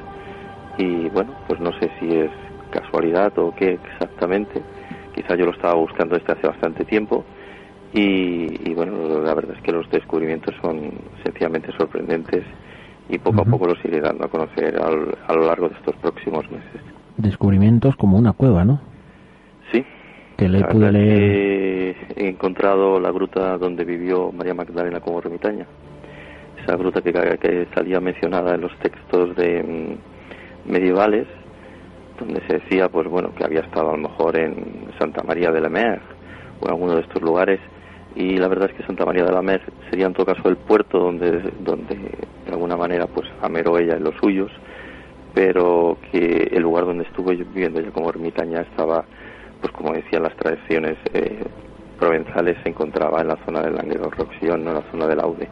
y 0.77 1.09
bueno, 1.11 1.33
pues 1.47 1.61
no 1.61 1.73
sé 1.79 1.91
si 2.01 2.17
es 2.17 2.31
casualidad 2.71 3.37
o 3.39 3.55
qué 3.55 3.75
exactamente. 3.75 4.63
Quizá 5.15 5.37
yo 5.37 5.47
lo 5.47 5.53
estaba 5.53 5.75
buscando 5.75 6.17
desde 6.17 6.33
hace 6.33 6.47
bastante 6.47 6.85
tiempo 6.85 7.25
y, 7.93 8.75
bueno, 8.75 9.21
la 9.23 9.35
verdad 9.35 9.57
es 9.57 9.63
que 9.63 9.73
los 9.73 9.89
descubrimientos 9.91 10.55
son 10.61 10.93
sencillamente 11.25 11.73
sorprendentes 11.79 12.45
y 13.09 13.19
poco 13.19 13.41
a 13.43 13.45
poco 13.45 13.67
los 13.67 13.83
iré 13.85 14.01
dando 14.01 14.25
a 14.25 14.29
conocer 14.29 14.79
a 14.79 15.33
lo 15.33 15.47
largo 15.47 15.69
de 15.69 15.75
estos 15.77 15.97
próximos 15.97 16.45
meses. 16.51 16.83
Descubrimientos 17.17 17.97
como 17.97 18.19
una 18.19 18.33
cueva, 18.33 18.65
¿no? 18.65 18.81
Sí. 20.39 20.45
Que 20.45 20.49
le 20.49 20.65
pude 20.65 20.93
leer. 20.93 21.97
he 22.17 22.29
encontrado 22.29 23.01
la 23.01 23.11
gruta 23.11 23.59
donde 23.59 23.85
vivió 23.85 24.31
María 24.31 24.55
Magdalena 24.55 25.01
como 25.01 25.19
ermitaña. 25.19 25.67
Esa 26.63 26.77
gruta 26.77 27.01
que, 27.01 27.13
que 27.13 27.67
salía 27.75 28.01
mencionada 28.01 28.55
en 28.55 28.61
los 28.61 28.77
textos 28.79 29.35
de 29.37 29.63
mm, 29.63 30.71
medievales, 30.71 31.27
donde 32.19 32.41
se 32.47 32.59
decía, 32.59 32.89
pues 32.89 33.09
bueno, 33.09 33.35
que 33.35 33.45
había 33.45 33.61
estado 33.61 33.91
a 33.91 33.97
lo 33.97 34.09
mejor 34.09 34.37
en 34.37 34.87
Santa 34.99 35.23
María 35.23 35.51
de 35.51 35.61
la 35.61 35.69
Mer 35.69 36.01
o 36.61 36.67
en 36.67 36.71
alguno 36.71 36.95
de 36.95 37.03
estos 37.03 37.23
lugares 37.23 37.61
y 38.15 38.37
la 38.37 38.49
verdad 38.49 38.71
es 38.71 38.77
que 38.77 38.83
Santa 38.85 39.05
María 39.05 39.25
de 39.25 39.33
la 39.33 39.43
Mer 39.43 39.63
sería 39.91 40.07
en 40.07 40.13
todo 40.13 40.27
caso 40.27 40.49
el 40.49 40.57
puerto 40.57 40.99
donde, 40.99 41.53
donde 41.61 41.95
de 41.95 42.53
alguna 42.53 42.77
manera 42.77 43.07
pues 43.07 43.29
ameró 43.43 43.79
ella 43.79 43.97
en 43.97 44.05
los 44.05 44.15
suyos, 44.17 44.51
pero 45.35 45.99
que 46.11 46.49
el 46.51 46.63
lugar 46.63 46.85
donde 46.85 47.05
estuvo 47.05 47.31
viviendo 47.31 47.79
ella 47.79 47.93
como 47.93 48.11
ermitaña 48.11 48.63
estaba, 48.63 49.05
pues 49.61 49.73
como 49.73 49.93
decían 49.93 50.23
las 50.23 50.37
tradiciones 50.37 50.97
eh, 51.13 51.45
provenzales, 51.99 52.57
se 52.63 52.69
encontraba 52.69 53.21
en 53.21 53.29
la 53.29 53.39
zona 53.45 53.63
del 53.63 53.75
Languedoc-Roussillon, 53.75 54.63
no 54.63 54.71
en 54.71 54.77
la 54.77 54.91
zona 54.91 55.07
del 55.07 55.21
Aude. 55.21 55.49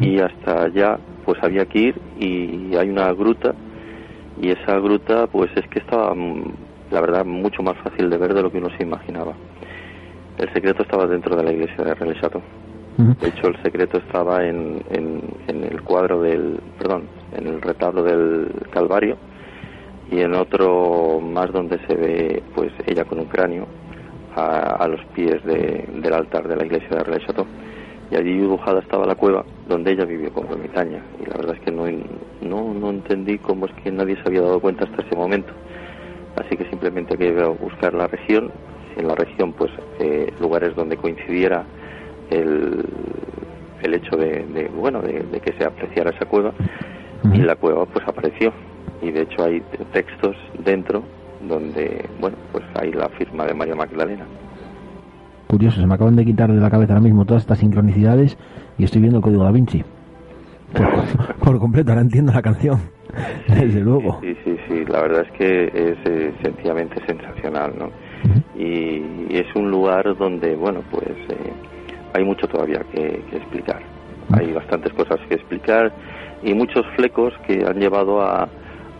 Y 0.00 0.20
hasta 0.20 0.64
allá 0.64 0.98
pues 1.24 1.38
había 1.42 1.64
que 1.66 1.78
ir 1.78 2.00
y 2.18 2.74
hay 2.76 2.88
una 2.88 3.12
gruta 3.12 3.54
y 4.40 4.50
esa 4.50 4.78
gruta 4.78 5.26
pues 5.26 5.50
es 5.54 5.66
que 5.68 5.80
estaba 5.80 6.14
mm, 6.14 6.42
la 6.90 7.00
verdad 7.00 7.24
mucho 7.24 7.62
más 7.62 7.76
fácil 7.78 8.10
de 8.10 8.16
ver 8.16 8.34
de 8.34 8.42
lo 8.42 8.50
que 8.50 8.58
uno 8.58 8.70
se 8.76 8.82
imaginaba. 8.82 9.34
El 10.38 10.52
secreto 10.52 10.82
estaba 10.82 11.06
dentro 11.06 11.36
de 11.36 11.44
la 11.44 11.52
iglesia 11.52 11.84
de 11.84 11.94
René 11.94 12.14
De 12.14 13.28
hecho, 13.28 13.48
el 13.48 13.62
secreto 13.62 13.98
estaba 13.98 14.44
en, 14.46 14.82
en, 14.90 15.64
el 15.64 15.82
cuadro 15.82 16.22
del, 16.22 16.58
perdón, 16.78 17.04
en 17.36 17.46
el 17.46 17.60
retablo 17.60 18.02
del 18.02 18.50
Calvario 18.70 19.18
y 20.10 20.20
en 20.20 20.34
otro 20.34 21.20
más 21.20 21.52
donde 21.52 21.78
se 21.86 21.94
ve, 21.94 22.42
pues, 22.54 22.72
ella 22.86 23.04
con 23.04 23.20
un 23.20 23.26
cráneo 23.26 23.66
a, 24.34 24.86
los 24.88 25.04
pies 25.14 25.42
del 25.44 26.12
altar 26.12 26.48
de 26.48 26.56
la 26.56 26.64
iglesia 26.64 26.88
de 26.88 27.04
René 27.04 27.24
Y 28.10 28.16
allí 28.16 28.38
dibujada 28.38 28.80
estaba 28.80 29.06
la 29.06 29.14
cueva 29.14 29.44
donde 29.68 29.92
ella 29.92 30.04
vivió 30.04 30.32
como 30.32 30.52
ermitaña. 30.52 31.02
Y 31.20 31.26
la 31.28 31.36
verdad 31.36 31.56
es 31.56 31.60
que 31.60 31.70
no, 31.70 31.84
no, 32.42 32.74
no 32.74 32.90
entendí 32.90 33.38
cómo 33.38 33.66
es 33.66 33.72
que 33.82 33.90
nadie 33.90 34.16
se 34.16 34.22
había 34.26 34.42
dado 34.42 34.60
cuenta 34.60 34.84
hasta 34.84 35.02
ese 35.02 35.16
momento. 35.16 35.52
Así 36.36 36.56
que 36.56 36.68
simplemente 36.70 37.16
que 37.16 37.32
buscar 37.60 37.94
la 37.94 38.06
región. 38.06 38.50
En 38.96 39.06
la 39.06 39.14
región 39.14 39.52
pues 39.52 39.70
eh, 40.00 40.32
lugares 40.40 40.74
donde 40.74 40.96
coincidiera 40.96 41.64
el, 42.30 42.84
el 43.82 43.94
hecho 43.94 44.16
de, 44.16 44.68
bueno 44.74 45.00
de, 45.00 45.40
que 45.40 45.52
se 45.58 45.64
apreciara 45.64 46.10
esa 46.10 46.26
cueva. 46.26 46.52
Y 47.32 47.38
la 47.38 47.56
cueva 47.56 47.86
pues 47.86 48.06
apareció 48.08 48.52
y 49.02 49.10
de 49.10 49.22
hecho 49.22 49.44
hay 49.44 49.62
textos 49.92 50.36
dentro 50.64 51.02
donde 51.48 52.08
bueno 52.20 52.36
pues 52.52 52.64
hay 52.80 52.92
la 52.92 53.08
firma 53.10 53.46
de 53.46 53.54
María 53.54 53.74
Magdalena. 53.74 54.24
Curioso 55.46 55.80
se 55.80 55.86
me 55.86 55.94
acaban 55.94 56.16
de 56.16 56.24
quitar 56.24 56.52
de 56.52 56.60
la 56.60 56.70
cabeza 56.70 56.92
ahora 56.92 57.04
mismo 57.04 57.24
todas 57.24 57.42
estas 57.42 57.58
sincronicidades 57.58 58.38
y 58.78 58.84
estoy 58.84 59.00
viendo 59.00 59.18
el 59.18 59.24
código 59.24 59.44
da 59.44 59.50
Vinci. 59.50 59.82
Por, 61.42 61.58
completo 61.58 61.90
ahora 61.90 62.02
entiendo 62.02 62.32
la 62.32 62.42
canción 62.42 62.78
desde 63.48 63.80
luego. 63.80 64.20
sí 64.22 64.36
sí 64.44 64.56
sí 64.68 64.84
la 64.84 65.00
verdad 65.02 65.26
es 65.26 65.32
que 65.32 65.64
es 65.64 65.98
eh, 66.04 66.32
sencillamente 66.42 67.04
sensacional 67.06 67.72
no 67.76 67.90
y, 68.56 69.02
es 69.30 69.46
un 69.54 69.70
lugar 69.70 70.16
donde, 70.16 70.54
bueno, 70.56 70.82
pues 70.90 71.16
eh, 71.28 71.52
hay 72.12 72.24
mucho 72.24 72.46
todavía 72.46 72.80
que, 72.92 73.22
explicar. 73.32 73.80
Hay 74.32 74.52
bastantes 74.52 74.92
cosas 74.92 75.18
que 75.28 75.34
explicar 75.34 75.92
y 76.42 76.54
muchos 76.54 76.84
flecos 76.96 77.32
que 77.46 77.64
han 77.64 77.78
llevado 77.78 78.20
a, 78.20 78.48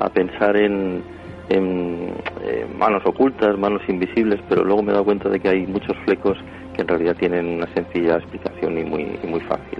a 0.01 0.09
pensar 0.09 0.57
en, 0.57 1.03
en 1.49 2.15
eh, 2.43 2.67
manos 2.77 3.03
ocultas, 3.05 3.57
manos 3.59 3.83
invisibles, 3.89 4.41
pero 4.49 4.65
luego 4.65 4.83
me 4.83 4.91
he 4.91 4.93
dado 4.93 5.05
cuenta 5.05 5.29
de 5.29 5.39
que 5.39 5.49
hay 5.49 5.67
muchos 5.67 5.97
flecos 6.05 6.39
que 6.75 6.83
en 6.83 6.89
realidad 6.89 7.17
tienen 7.17 7.47
una 7.47 7.67
sencilla 7.75 8.17
explicación 8.17 8.79
y 8.79 8.85
muy, 8.85 9.19
y 9.23 9.27
muy 9.27 9.41
fácil. 9.41 9.79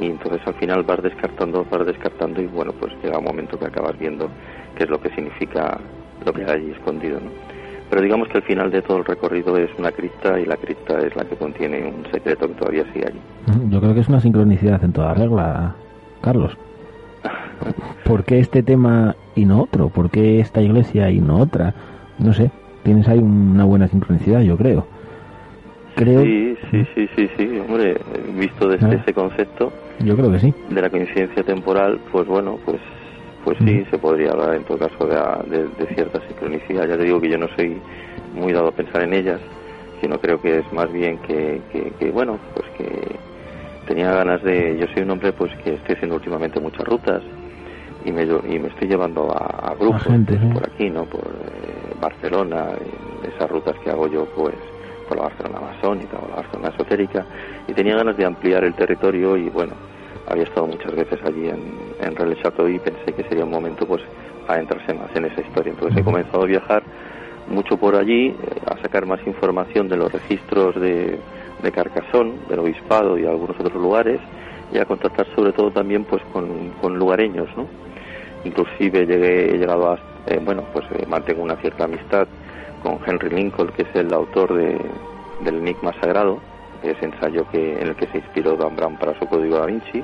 Y 0.00 0.06
entonces 0.06 0.40
al 0.46 0.54
final 0.54 0.82
vas 0.84 1.02
descartando, 1.02 1.66
vas 1.70 1.86
descartando 1.86 2.40
y 2.40 2.46
bueno, 2.46 2.72
pues 2.72 2.92
llega 3.02 3.18
un 3.18 3.24
momento 3.24 3.58
que 3.58 3.66
acabas 3.66 3.98
viendo 3.98 4.28
qué 4.76 4.84
es 4.84 4.90
lo 4.90 4.98
que 5.00 5.10
significa 5.10 5.78
lo 6.24 6.32
que 6.32 6.44
hay 6.44 6.50
allí 6.50 6.70
escondido, 6.70 7.20
¿no? 7.20 7.30
Pero 7.90 8.00
digamos 8.00 8.28
que 8.28 8.38
el 8.38 8.44
final 8.44 8.70
de 8.70 8.80
todo 8.80 8.96
el 8.98 9.04
recorrido 9.04 9.54
es 9.58 9.68
una 9.78 9.92
cripta 9.92 10.40
y 10.40 10.46
la 10.46 10.56
cripta 10.56 10.98
es 11.00 11.14
la 11.14 11.24
que 11.24 11.36
contiene 11.36 11.92
un 11.94 12.10
secreto 12.10 12.48
que 12.48 12.54
todavía 12.54 12.90
sigue 12.90 13.06
allí. 13.06 13.20
Yo 13.68 13.80
creo 13.80 13.92
que 13.92 14.00
es 14.00 14.08
una 14.08 14.18
sincronicidad 14.18 14.82
en 14.82 14.94
toda 14.94 15.12
regla, 15.12 15.74
Carlos. 16.22 16.56
¿Por 18.04 18.24
qué 18.24 18.40
este 18.40 18.62
tema 18.62 19.16
y 19.34 19.44
no 19.44 19.62
otro? 19.62 19.88
¿Por 19.88 20.10
qué 20.10 20.40
esta 20.40 20.60
iglesia 20.60 21.10
y 21.10 21.20
no 21.20 21.38
otra? 21.38 21.74
No 22.18 22.32
sé, 22.32 22.50
tienes 22.82 23.08
ahí 23.08 23.18
una 23.18 23.64
buena 23.64 23.88
sincronicidad, 23.88 24.40
yo 24.40 24.56
creo. 24.56 24.86
Creo... 25.94 26.22
Sí, 26.22 26.56
sí, 26.70 26.86
sí, 26.94 27.08
sí, 27.16 27.30
sí, 27.36 27.60
hombre, 27.60 27.96
visto 28.38 28.68
desde 28.68 28.94
¿Eh? 28.94 28.98
ese 29.02 29.12
concepto... 29.12 29.72
Yo 30.00 30.16
creo 30.16 30.32
que 30.32 30.40
sí. 30.40 30.54
De 30.70 30.82
la 30.82 30.90
coincidencia 30.90 31.42
temporal, 31.42 32.00
pues 32.10 32.26
bueno, 32.26 32.58
pues 32.64 32.80
pues 33.44 33.58
sí, 33.58 33.84
se 33.90 33.98
podría 33.98 34.30
hablar 34.30 34.54
en 34.54 34.64
todo 34.64 34.78
caso 34.78 35.04
de, 35.04 35.64
de, 35.64 35.94
cierta 35.94 36.20
sincronicidad. 36.28 36.86
Ya 36.86 36.96
te 36.96 37.04
digo 37.04 37.20
que 37.20 37.28
yo 37.28 37.38
no 37.38 37.48
soy 37.56 37.76
muy 38.34 38.52
dado 38.52 38.68
a 38.68 38.72
pensar 38.72 39.02
en 39.02 39.14
ellas, 39.14 39.40
sino 40.00 40.20
creo 40.20 40.40
que 40.40 40.58
es 40.58 40.72
más 40.72 40.92
bien 40.92 41.18
que, 41.18 41.60
que, 41.98 42.10
bueno, 42.12 42.38
pues 42.54 42.68
que 42.78 43.16
tenía 43.86 44.12
ganas 44.12 44.42
de... 44.44 44.78
Yo 44.78 44.86
soy 44.94 45.02
un 45.02 45.10
hombre 45.10 45.32
pues 45.32 45.52
que 45.64 45.74
estoy 45.74 45.96
haciendo 45.96 46.16
últimamente 46.16 46.60
muchas 46.60 46.86
rutas 46.86 47.22
y 48.04 48.12
me, 48.12 48.22
y 48.22 48.58
me 48.58 48.68
estoy 48.68 48.88
llevando 48.88 49.30
a, 49.30 49.74
grupos 49.78 50.02
por 50.02 50.66
aquí, 50.66 50.90
¿no? 50.90 51.04
Por 51.04 51.24
eh, 51.24 51.94
Barcelona, 52.00 52.68
esas 53.22 53.50
rutas 53.50 53.74
que 53.82 53.90
hago 53.90 54.06
yo 54.08 54.26
pues 54.34 54.54
por 55.08 55.16
la 55.16 55.24
Barcelona 55.24 55.58
Amazónica 55.58 56.18
o 56.18 56.28
la 56.28 56.36
Barcelona 56.36 56.68
Esotérica 56.70 57.26
y 57.68 57.72
tenía 57.72 57.96
ganas 57.96 58.16
de 58.16 58.24
ampliar 58.24 58.64
el 58.64 58.74
territorio 58.74 59.36
y 59.36 59.48
bueno, 59.50 59.74
había 60.28 60.44
estado 60.44 60.66
muchas 60.66 60.94
veces 60.94 61.18
allí 61.24 61.48
en, 61.48 61.74
en 62.00 62.16
Relais 62.16 62.38
y 62.40 62.78
pensé 62.78 63.12
que 63.14 63.22
sería 63.24 63.44
un 63.44 63.50
momento 63.50 63.86
pues 63.86 64.02
a 64.48 64.58
entrarse 64.58 64.94
más 64.94 65.14
en 65.14 65.26
esa 65.26 65.40
historia. 65.40 65.72
Entonces 65.72 66.00
he 66.00 66.04
comenzado 66.04 66.42
a 66.42 66.46
viajar 66.46 66.82
mucho 67.48 67.76
por 67.76 67.96
allí, 67.96 68.28
eh, 68.28 68.36
a 68.66 68.80
sacar 68.82 69.06
más 69.06 69.20
información 69.26 69.88
de 69.88 69.96
los 69.96 70.12
registros 70.12 70.74
de, 70.80 71.18
de 71.62 71.72
Carcasón, 71.72 72.34
del 72.48 72.60
Obispado 72.60 73.18
y 73.18 73.26
algunos 73.26 73.58
otros 73.58 73.74
lugares, 73.74 74.20
y 74.72 74.78
a 74.78 74.84
contactar 74.84 75.26
sobre 75.34 75.52
todo 75.52 75.70
también 75.70 76.04
pues 76.04 76.22
con, 76.32 76.70
con 76.80 76.98
lugareños, 76.98 77.48
¿no? 77.56 77.66
Inclusive 78.44 79.06
llegué, 79.06 79.54
he 79.54 79.58
llegado 79.58 79.92
a, 79.92 79.98
eh, 80.26 80.40
bueno, 80.44 80.64
pues 80.72 80.84
eh, 80.92 81.06
mantengo 81.06 81.42
una 81.42 81.56
cierta 81.56 81.84
amistad 81.84 82.26
con 82.82 82.98
Henry 83.06 83.30
Lincoln, 83.30 83.68
que 83.68 83.82
es 83.82 83.94
el 83.94 84.12
autor 84.12 84.54
de, 84.54 84.80
del 85.44 85.56
Enigma 85.58 85.92
Sagrado, 86.00 86.40
ese 86.82 87.04
ensayo 87.04 87.46
que, 87.50 87.80
en 87.80 87.88
el 87.88 87.96
que 87.96 88.06
se 88.08 88.18
inspiró 88.18 88.56
Dan 88.56 88.76
Brown 88.76 88.96
para 88.96 89.18
su 89.18 89.26
Código 89.26 89.58
da 89.58 89.66
Vinci, 89.66 90.02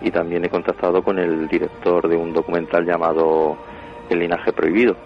y 0.00 0.10
también 0.10 0.44
he 0.44 0.48
contactado 0.48 1.02
con 1.02 1.18
el 1.18 1.48
director 1.48 2.08
de 2.08 2.16
un 2.16 2.32
documental 2.32 2.84
llamado 2.86 3.56
El 4.08 4.20
linaje 4.20 4.52
prohibido, 4.52 4.96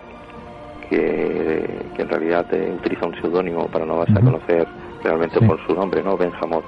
que, 0.88 1.64
en 1.98 2.08
realidad 2.08 2.46
eh, 2.52 2.72
utiliza 2.78 3.06
un 3.06 3.14
seudónimo 3.20 3.66
para 3.66 3.86
no 3.86 3.98
vas 3.98 4.10
a 4.10 4.20
conocer 4.20 4.66
realmente 5.02 5.40
por 5.40 5.64
su 5.66 5.74
nombre, 5.74 6.02
¿no? 6.02 6.16
Benjamot. 6.16 6.64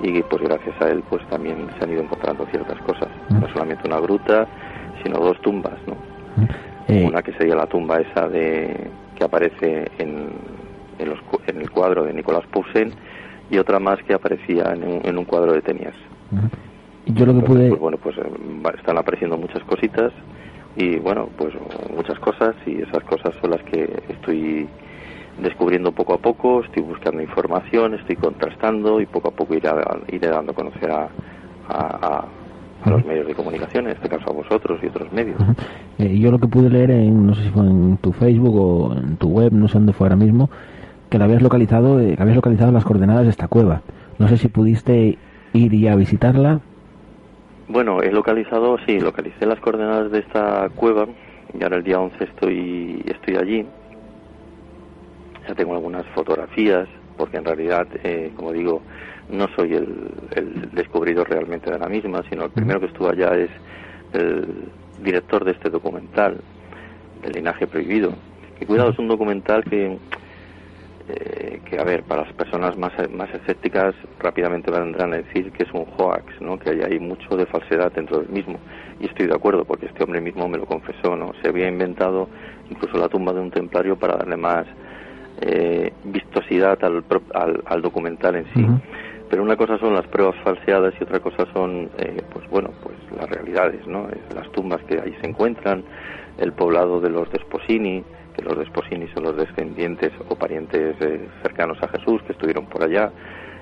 Y 0.00 0.22
pues 0.22 0.42
gracias 0.42 0.80
a 0.80 0.88
él 0.90 1.02
pues 1.08 1.26
también 1.28 1.68
se 1.76 1.84
han 1.84 1.90
ido 1.90 2.02
encontrando 2.02 2.46
ciertas 2.46 2.78
cosas, 2.82 3.08
no 3.30 3.48
solamente 3.48 3.88
una 3.88 3.98
gruta, 3.98 4.46
sino 5.02 5.18
dos 5.18 5.40
tumbas, 5.40 5.78
¿no? 5.86 5.96
Eh. 6.88 7.04
Una 7.06 7.22
que 7.22 7.32
sería 7.32 7.54
la 7.54 7.66
tumba 7.66 8.00
esa 8.00 8.28
de 8.28 8.90
que 9.16 9.24
aparece 9.24 9.90
en, 9.98 10.30
en, 10.98 11.08
los, 11.08 11.18
en 11.46 11.60
el 11.60 11.70
cuadro 11.70 12.04
de 12.04 12.14
Nicolás 12.14 12.46
Poussin 12.50 12.92
y 13.50 13.58
otra 13.58 13.78
más 13.78 14.02
que 14.04 14.14
aparecía 14.14 14.72
en 14.74 15.18
un, 15.18 15.24
cuadro 15.24 15.52
de 15.52 15.62
Tenias. 15.62 15.94
Yo 17.06 17.26
lo 17.26 17.34
que 17.34 17.46
pude... 17.46 17.68
Pues, 17.68 17.80
bueno, 17.80 17.98
pues 17.98 18.16
eh, 18.18 18.22
están 18.76 18.98
apareciendo 18.98 19.36
muchas 19.36 19.62
cositas 19.64 20.12
y 20.76 20.98
bueno, 20.98 21.28
pues 21.36 21.54
muchas 21.94 22.18
cosas 22.20 22.54
y 22.66 22.82
esas 22.82 23.02
cosas 23.04 23.34
son 23.40 23.50
las 23.50 23.62
que 23.64 23.90
estoy 24.08 24.68
descubriendo 25.42 25.92
poco 25.92 26.14
a 26.14 26.18
poco, 26.18 26.62
estoy 26.62 26.82
buscando 26.82 27.22
información, 27.22 27.94
estoy 27.94 28.16
contrastando 28.16 29.00
y 29.00 29.06
poco 29.06 29.28
a 29.28 29.30
poco 29.32 29.54
iré, 29.54 29.70
iré 30.08 30.28
dando 30.28 30.52
a 30.52 30.54
conocer 30.54 30.90
a, 30.90 31.08
a, 31.68 32.24
los 32.86 33.04
medios 33.04 33.26
de 33.26 33.34
comunicación, 33.34 33.86
en 33.86 33.92
este 33.92 34.08
caso 34.08 34.30
a 34.30 34.32
vosotros 34.32 34.80
y 34.82 34.86
otros 34.86 35.12
medios. 35.12 35.36
Eh, 35.98 36.18
yo 36.18 36.30
lo 36.30 36.38
que 36.38 36.46
pude 36.46 36.70
leer, 36.70 36.90
en, 36.90 37.26
no 37.26 37.34
sé 37.34 37.42
si 37.42 37.50
fue 37.50 37.62
en 37.62 37.96
tu 37.98 38.12
Facebook 38.12 38.54
o 38.54 38.94
en 38.96 39.16
tu 39.16 39.28
web, 39.28 39.52
no 39.52 39.68
sé 39.68 39.74
dónde 39.74 39.92
fue 39.92 40.06
ahora 40.06 40.16
mismo, 40.16 40.48
que 41.10 41.18
la 41.18 41.24
habías 41.24 41.42
localizado, 41.42 42.00
eh, 42.00 42.16
habías 42.18 42.36
localizado 42.36 42.72
las 42.72 42.84
coordenadas 42.84 43.24
de 43.24 43.30
esta 43.30 43.48
cueva. 43.48 43.82
No 44.18 44.28
sé 44.28 44.36
si 44.36 44.48
pudiste 44.48 45.18
ir 45.52 45.72
ya 45.74 45.92
a 45.92 45.96
visitarla. 45.96 46.60
Bueno, 47.68 48.02
he 48.02 48.10
localizado, 48.10 48.78
sí, 48.86 48.98
localicé 48.98 49.44
las 49.46 49.60
coordenadas 49.60 50.10
de 50.10 50.20
esta 50.20 50.68
cueva 50.74 51.06
y 51.58 51.62
ahora 51.62 51.76
el 51.76 51.84
día 51.84 52.00
11 52.00 52.24
estoy, 52.24 53.02
estoy 53.06 53.36
allí. 53.36 53.66
Ya 55.46 55.54
tengo 55.54 55.74
algunas 55.74 56.06
fotografías, 56.14 56.88
porque 57.16 57.38
en 57.38 57.44
realidad, 57.44 57.86
eh, 58.04 58.32
como 58.36 58.52
digo, 58.52 58.82
no 59.30 59.48
soy 59.56 59.74
el, 59.74 60.10
el, 60.34 60.70
descubridor 60.72 61.28
realmente 61.28 61.70
de 61.70 61.78
la 61.78 61.88
misma, 61.88 62.22
sino 62.30 62.44
el 62.44 62.50
primero 62.50 62.80
que 62.80 62.86
estuvo 62.86 63.08
allá 63.08 63.34
es 63.34 63.50
el 64.12 64.46
director 65.02 65.44
de 65.44 65.52
este 65.52 65.70
documental, 65.70 66.38
del 67.22 67.32
linaje 67.32 67.66
prohibido. 67.66 68.14
Y 68.60 68.64
cuidado, 68.64 68.90
es 68.90 68.98
un 68.98 69.08
documental 69.08 69.64
que 69.64 69.98
eh, 71.08 71.60
que 71.64 71.78
a 71.80 71.84
ver, 71.84 72.02
para 72.02 72.24
las 72.24 72.32
personas 72.34 72.76
más, 72.76 72.92
más 73.10 73.32
escépticas 73.32 73.94
rápidamente 74.18 74.70
vendrán 74.70 75.14
a 75.14 75.16
decir 75.16 75.50
que 75.52 75.62
es 75.62 75.72
un 75.72 75.86
hoax, 75.96 76.38
¿no? 76.42 76.58
que 76.58 76.68
hay, 76.68 76.82
hay 76.82 76.98
mucho 76.98 77.34
de 77.34 77.46
falsedad 77.46 77.90
dentro 77.92 78.18
del 78.18 78.28
mismo. 78.28 78.58
Y 79.00 79.06
estoy 79.06 79.26
de 79.26 79.34
acuerdo, 79.34 79.64
porque 79.64 79.86
este 79.86 80.04
hombre 80.04 80.20
mismo 80.20 80.46
me 80.48 80.58
lo 80.58 80.66
confesó, 80.66 81.16
¿no? 81.16 81.32
Se 81.40 81.48
había 81.48 81.66
inventado 81.66 82.28
incluso 82.68 82.98
la 82.98 83.08
tumba 83.08 83.32
de 83.32 83.40
un 83.40 83.50
templario 83.50 83.96
para 83.96 84.18
darle 84.18 84.36
más 84.36 84.66
eh, 85.40 85.92
vistosidad 86.04 86.78
al, 86.84 87.02
al, 87.64 87.80
documental 87.80 88.36
en 88.36 88.44
sí. 88.52 88.66
Pero 89.30 89.42
una 89.42 89.56
cosa 89.56 89.78
son 89.78 89.94
las 89.94 90.06
pruebas 90.06 90.36
falseadas 90.42 90.94
y 90.98 91.04
otra 91.04 91.20
cosa 91.20 91.46
son, 91.52 91.90
eh, 91.98 92.22
pues 92.32 92.48
bueno, 92.48 92.70
pues 92.82 92.96
las 93.14 93.28
realidades, 93.28 93.86
¿no? 93.86 94.08
Las 94.34 94.50
tumbas 94.52 94.82
que 94.84 94.98
ahí 95.00 95.14
se 95.20 95.26
encuentran, 95.26 95.84
el 96.38 96.52
poblado 96.52 97.00
de 97.00 97.10
los 97.10 97.30
Desposini, 97.30 98.02
que 98.34 98.42
los 98.42 98.56
Desposini 98.56 99.06
son 99.08 99.24
los 99.24 99.36
descendientes 99.36 100.12
o 100.28 100.34
parientes 100.34 100.96
eh, 101.00 101.28
cercanos 101.42 101.76
a 101.82 101.88
Jesús 101.88 102.22
que 102.22 102.32
estuvieron 102.32 102.66
por 102.66 102.82
allá 102.82 103.10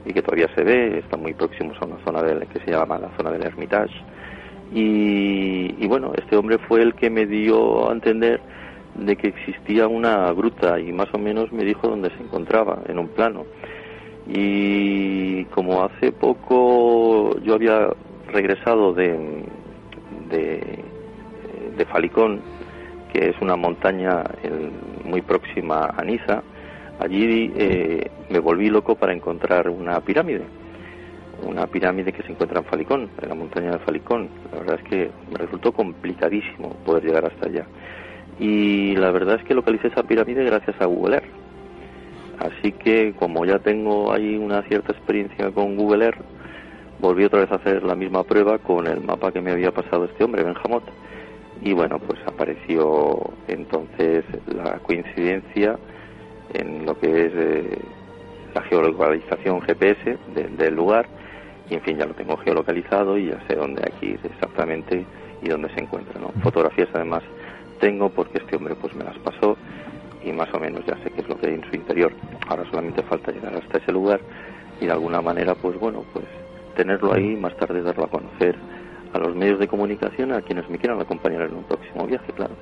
y 0.04 0.12
que 0.12 0.22
todavía 0.22 0.48
se 0.54 0.62
ve, 0.62 0.98
están 0.98 1.20
muy 1.20 1.34
próximos 1.34 1.76
a 1.80 1.86
una 1.86 1.96
zona 2.04 2.22
de, 2.22 2.46
que 2.46 2.60
se 2.60 2.70
llama 2.70 2.98
la 2.98 3.10
zona 3.16 3.32
del 3.32 3.44
Hermitage. 3.44 3.94
Y, 4.72 5.74
y, 5.78 5.86
bueno, 5.88 6.12
este 6.16 6.36
hombre 6.36 6.58
fue 6.58 6.82
el 6.82 6.94
que 6.94 7.10
me 7.10 7.26
dio 7.26 7.88
a 7.88 7.92
entender 7.92 8.40
de 8.94 9.16
que 9.16 9.28
existía 9.28 9.88
una 9.88 10.32
gruta 10.32 10.78
y 10.80 10.92
más 10.92 11.08
o 11.12 11.18
menos 11.18 11.52
me 11.52 11.64
dijo 11.64 11.88
dónde 11.88 12.10
se 12.10 12.22
encontraba, 12.22 12.82
en 12.88 12.98
un 12.98 13.08
plano. 13.08 13.44
Y 14.28 15.44
como 15.46 15.84
hace 15.84 16.12
poco 16.12 17.38
yo 17.40 17.54
había 17.54 17.88
regresado 18.32 18.92
de, 18.92 19.44
de, 20.30 21.84
Falicón, 21.86 22.40
que 23.12 23.30
es 23.30 23.36
una 23.40 23.54
montaña 23.56 24.24
muy 25.04 25.22
próxima 25.22 25.94
a 25.96 26.02
Niza, 26.02 26.42
allí 26.98 27.52
eh, 27.56 28.10
me 28.28 28.40
volví 28.40 28.68
loco 28.68 28.96
para 28.96 29.12
encontrar 29.12 29.70
una 29.70 30.00
pirámide, 30.00 30.42
una 31.42 31.66
pirámide 31.66 32.12
que 32.12 32.22
se 32.22 32.32
encuentra 32.32 32.58
en 32.58 32.64
Falicón, 32.64 33.10
en 33.22 33.28
la 33.28 33.34
montaña 33.34 33.70
de 33.70 33.78
Falicón. 33.78 34.28
La 34.52 34.58
verdad 34.58 34.80
es 34.82 34.88
que 34.88 35.10
me 35.30 35.38
resultó 35.38 35.72
complicadísimo 35.72 36.70
poder 36.84 37.04
llegar 37.04 37.24
hasta 37.26 37.46
allá. 37.46 37.66
Y 38.38 38.96
la 38.96 39.10
verdad 39.12 39.36
es 39.36 39.44
que 39.44 39.54
localicé 39.54 39.88
esa 39.88 40.02
pirámide 40.02 40.44
gracias 40.44 40.78
a 40.80 40.86
Google 40.86 41.16
Earth. 41.16 41.45
Así 42.38 42.72
que 42.72 43.14
como 43.18 43.44
ya 43.44 43.58
tengo 43.58 44.12
ahí 44.12 44.36
una 44.36 44.62
cierta 44.62 44.92
experiencia 44.92 45.50
con 45.50 45.76
Google 45.76 46.06
Earth, 46.06 46.20
volví 46.98 47.24
otra 47.24 47.40
vez 47.40 47.52
a 47.52 47.56
hacer 47.56 47.82
la 47.82 47.94
misma 47.94 48.24
prueba 48.24 48.58
con 48.58 48.86
el 48.86 49.00
mapa 49.00 49.32
que 49.32 49.40
me 49.40 49.52
había 49.52 49.72
pasado 49.72 50.04
este 50.04 50.24
hombre, 50.24 50.42
Benjamot 50.42 50.84
y 51.62 51.72
bueno, 51.72 51.98
pues 51.98 52.18
apareció 52.26 53.30
entonces 53.48 54.24
la 54.46 54.78
coincidencia 54.80 55.78
en 56.52 56.84
lo 56.84 56.98
que 56.98 57.26
es 57.26 57.32
eh, 57.34 57.78
la 58.54 58.62
geolocalización 58.62 59.60
GPS 59.62 60.18
del 60.58 60.74
lugar 60.74 61.06
y 61.68 61.74
en 61.74 61.80
fin 61.82 61.98
ya 61.98 62.06
lo 62.06 62.14
tengo 62.14 62.36
geolocalizado 62.36 63.18
y 63.18 63.28
ya 63.28 63.40
sé 63.48 63.56
dónde 63.56 63.82
aquí 63.82 64.16
exactamente 64.22 65.04
y 65.42 65.48
dónde 65.48 65.68
se 65.74 65.80
encuentra. 65.80 66.20
¿no? 66.20 66.28
Fotografías 66.42 66.88
además 66.94 67.22
tengo 67.80 68.08
porque 68.10 68.38
este 68.38 68.56
hombre 68.56 68.74
pues 68.74 68.94
me 68.94 69.04
las 69.04 69.18
pasó 69.18 69.56
y 70.26 70.32
más 70.32 70.52
o 70.52 70.58
menos 70.58 70.84
ya 70.86 70.96
sé 71.02 71.10
qué 71.10 71.20
es 71.20 71.28
lo 71.28 71.38
que 71.38 71.46
hay 71.46 71.54
en 71.54 71.64
su 71.70 71.76
interior. 71.76 72.12
Ahora 72.48 72.64
solamente 72.70 73.02
falta 73.02 73.32
llegar 73.32 73.54
hasta 73.54 73.78
ese 73.78 73.92
lugar 73.92 74.20
y 74.80 74.86
de 74.86 74.92
alguna 74.92 75.20
manera 75.22 75.54
pues 75.54 75.78
bueno 75.78 76.04
pues 76.12 76.24
tenerlo 76.76 77.14
ahí 77.14 77.36
más 77.36 77.56
tarde 77.56 77.82
darlo 77.82 78.04
a 78.04 78.08
conocer 78.08 78.56
a 79.14 79.18
los 79.18 79.34
medios 79.34 79.58
de 79.58 79.66
comunicación, 79.66 80.32
a 80.32 80.42
quienes 80.42 80.68
me 80.68 80.78
quieran 80.78 81.00
acompañar 81.00 81.42
en 81.42 81.54
un 81.54 81.64
próximo 81.64 82.06
viaje, 82.06 82.32
claro. 82.32 82.54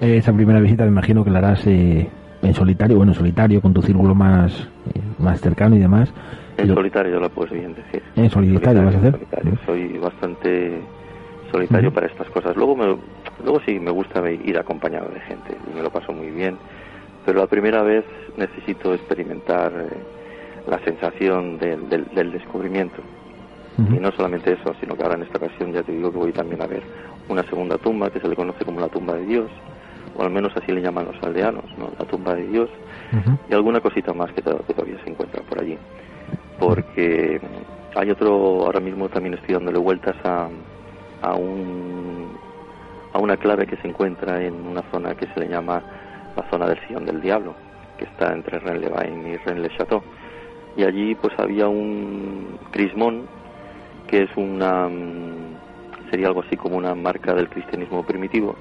Esa 0.00 0.32
primera 0.32 0.60
visita 0.60 0.84
me 0.84 0.90
imagino 0.90 1.24
que 1.24 1.30
la 1.30 1.38
harás 1.38 1.66
eh, 1.66 2.08
en 2.42 2.54
solitario, 2.54 2.96
bueno, 2.96 3.12
en 3.12 3.18
solitario, 3.18 3.60
con 3.60 3.74
tu 3.74 3.82
círculo 3.82 4.14
más, 4.14 4.68
eh, 4.94 5.00
más 5.18 5.40
cercano 5.40 5.76
y 5.76 5.80
demás. 5.80 6.12
En 6.56 6.72
solitario 6.72 7.20
lo 7.20 7.28
puedes 7.28 7.52
bien 7.52 7.74
decir. 7.74 8.02
En 8.16 8.30
solitario, 8.30 8.84
vas 8.84 8.94
a 8.94 8.98
hacer. 8.98 9.18
Soy 9.66 9.98
bastante 9.98 10.80
solitario 11.50 11.92
para 11.92 12.06
estas 12.06 12.28
cosas. 12.30 12.56
Luego, 12.56 12.76
me, 12.76 12.96
luego 13.42 13.60
sí 13.66 13.78
me 13.78 13.90
gusta 13.90 14.22
ir 14.30 14.58
acompañado 14.58 15.08
de 15.08 15.20
gente 15.20 15.56
y 15.70 15.76
me 15.76 15.82
lo 15.82 15.90
paso 15.90 16.12
muy 16.12 16.30
bien, 16.30 16.56
pero 17.24 17.40
la 17.40 17.46
primera 17.46 17.82
vez 17.82 18.04
necesito 18.36 18.94
experimentar 18.94 19.72
eh, 19.72 19.96
la 20.68 20.78
sensación 20.80 21.58
del, 21.58 21.88
del 21.88 22.32
descubrimiento. 22.32 23.02
Y 23.76 23.98
no 23.98 24.12
solamente 24.12 24.52
eso, 24.52 24.72
sino 24.80 24.94
que 24.94 25.02
ahora 25.02 25.16
en 25.16 25.22
esta 25.22 25.38
ocasión 25.38 25.72
ya 25.72 25.82
te 25.82 25.90
digo 25.90 26.12
que 26.12 26.18
voy 26.18 26.32
también 26.32 26.62
a 26.62 26.66
ver 26.66 26.82
una 27.28 27.42
segunda 27.44 27.76
tumba 27.76 28.08
que 28.08 28.20
se 28.20 28.28
le 28.28 28.36
conoce 28.36 28.64
como 28.64 28.78
la 28.78 28.88
tumba 28.88 29.14
de 29.14 29.26
Dios, 29.26 29.50
o 30.16 30.22
al 30.22 30.30
menos 30.30 30.52
así 30.56 30.70
le 30.70 30.80
llaman 30.80 31.06
los 31.06 31.20
aldeanos, 31.24 31.64
¿no? 31.76 31.90
la 31.98 32.04
tumba 32.04 32.34
de 32.34 32.46
Dios, 32.46 32.70
y 33.50 33.52
alguna 33.52 33.80
cosita 33.80 34.12
más 34.12 34.30
que, 34.32 34.42
todavía 34.42 34.96
se 35.02 35.10
encuentra 35.10 35.42
por 35.42 35.60
allí. 35.60 35.76
Porque 36.60 37.40
hay 37.96 38.10
otro, 38.10 38.64
ahora 38.64 38.78
mismo 38.78 39.08
también 39.08 39.34
estoy 39.34 39.54
dándole 39.54 39.78
vueltas 39.78 40.16
a, 40.24 40.48
a 41.22 41.34
un 41.34 42.32
a 43.12 43.18
una 43.18 43.36
clave 43.36 43.66
que 43.66 43.76
se 43.76 43.88
encuentra 43.88 44.42
en 44.42 44.54
una 44.54 44.82
zona 44.90 45.14
que 45.14 45.26
se 45.28 45.40
le 45.40 45.48
llama 45.48 45.82
la 46.36 46.48
zona 46.50 46.66
del 46.66 46.78
Sillón 46.86 47.06
del 47.06 47.20
Diablo, 47.20 47.54
que 47.98 48.04
está 48.04 48.32
entre 48.32 48.58
Rennes-le-Vain 48.58 49.26
y 49.26 49.36
Rennes-le-Château. 49.36 50.02
Y 50.76 50.84
allí 50.84 51.14
pues 51.14 51.32
había 51.38 51.68
un 51.68 52.58
crismón 52.72 53.26
que 54.08 54.24
es 54.24 54.30
una 54.36 54.88
mm, 54.88 55.54
sería 56.10 56.28
algo 56.28 56.42
así 56.42 56.56
como 56.56 56.76
una 56.76 56.94
marca 56.94 57.34
del 57.34 57.48
cristianismo 57.48 58.04
primitivo, 58.04 58.54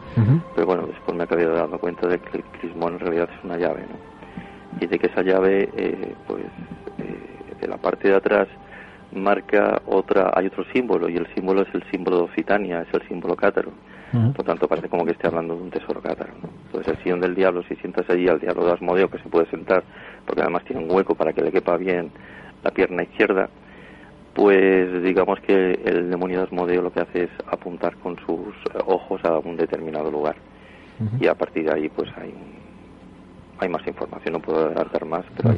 pero 0.56 0.66
bueno, 0.66 0.88
después 0.88 1.16
me 1.16 1.24
acabé 1.24 1.46
dando 1.46 1.78
cuenta 1.78 2.08
de 2.08 2.18
que 2.18 2.38
el 2.38 2.44
crismón 2.46 2.94
en 2.94 3.00
realidad 3.00 3.30
es 3.32 3.44
una 3.44 3.58
llave, 3.58 3.82
¿no? 3.82 4.82
Y 4.82 4.88
de 4.88 4.98
que 4.98 5.06
esa 5.06 5.22
llave, 5.22 5.70
eh, 5.78 6.16
pues, 6.26 6.44
eh, 6.98 7.56
de 7.62 7.68
la 7.68 7.78
parte 7.78 8.08
de 8.08 8.16
atrás 8.16 8.48
marca 9.12 9.84
otra, 9.86 10.32
hay 10.34 10.48
otro 10.48 10.66
símbolo 10.74 11.10
y 11.10 11.18
el 11.18 11.28
símbolo 11.36 11.62
es 11.62 11.68
el 11.76 11.84
símbolo 11.92 12.18
de 12.18 12.24
Occitania, 12.24 12.82
es 12.82 12.94
el 12.94 13.08
símbolo 13.08 13.36
cátaro. 13.36 13.72
Por 14.36 14.46
tanto, 14.46 14.68
parece 14.68 14.90
como 14.90 15.06
que 15.06 15.12
esté 15.12 15.28
hablando 15.28 15.56
de 15.56 15.64
un 15.64 15.72
tesoro 15.72 16.00
cátaro. 16.02 16.34
¿no? 16.42 16.50
Entonces, 16.68 16.94
el 16.94 17.04
sillón 17.04 17.20
del 17.20 17.34
diablo, 17.34 17.64
si 17.64 17.76
sientas 17.78 18.08
allí 18.10 18.28
al 18.28 18.40
diablo 18.40 18.66
de 18.66 18.74
Asmodeo, 18.74 19.10
que 19.10 19.18
se 19.18 19.30
puede 19.30 19.50
sentar, 19.50 19.84
porque 20.26 20.42
además 20.42 20.64
tiene 20.66 20.84
un 20.84 20.92
hueco 20.92 21.16
para 21.16 21.34
que 21.34 21.42
le 21.42 21.52
quepa 21.52 21.78
bien 21.78 22.12
la 22.64 22.72
pierna 22.72 23.04
izquierda, 23.04 23.50
pues 24.34 25.04
digamos 25.04 25.40
que 25.42 25.80
el 25.84 26.10
demonio 26.10 26.40
de 26.40 26.44
Asmodeo 26.46 26.82
lo 26.82 26.92
que 26.92 27.02
hace 27.02 27.24
es 27.24 27.30
apuntar 27.48 27.96
con 27.98 28.18
sus 28.26 28.56
ojos 28.86 29.24
a 29.26 29.38
un 29.40 29.58
determinado 29.58 30.12
lugar. 30.12 30.36
Y 31.20 31.28
a 31.28 31.34
partir 31.34 31.66
de 31.66 31.74
ahí, 31.74 31.90
pues 31.90 32.10
hay, 32.16 32.34
hay 33.60 33.68
más 33.68 33.86
información. 33.86 34.34
No 34.34 34.40
puedo 34.40 34.68
adelantar 34.68 35.06
más, 35.06 35.26
pero 35.36 35.50
hay, 35.50 35.58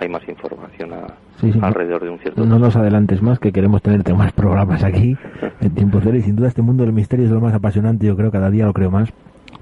hay 0.00 0.08
más 0.08 0.26
información 0.28 0.92
a, 0.92 1.06
Sí, 1.40 1.52
sí, 1.52 1.58
no- 1.58 1.66
alrededor 1.66 2.02
de 2.02 2.10
un 2.10 2.18
cierto 2.18 2.44
No 2.44 2.58
nos 2.58 2.74
adelantes 2.76 3.22
más, 3.22 3.38
que 3.38 3.52
queremos 3.52 3.82
tenerte 3.82 4.12
más 4.14 4.32
programas 4.32 4.82
aquí 4.84 5.16
en 5.60 5.70
Tiempo 5.70 6.00
Cero. 6.02 6.16
Y 6.16 6.22
sin 6.22 6.36
duda 6.36 6.48
este 6.48 6.62
mundo 6.62 6.84
del 6.84 6.92
misterio 6.92 7.24
es 7.26 7.30
lo 7.30 7.40
más 7.40 7.54
apasionante, 7.54 8.06
yo 8.06 8.16
creo, 8.16 8.30
cada 8.30 8.50
día 8.50 8.66
lo 8.66 8.72
creo 8.72 8.90
más. 8.90 9.10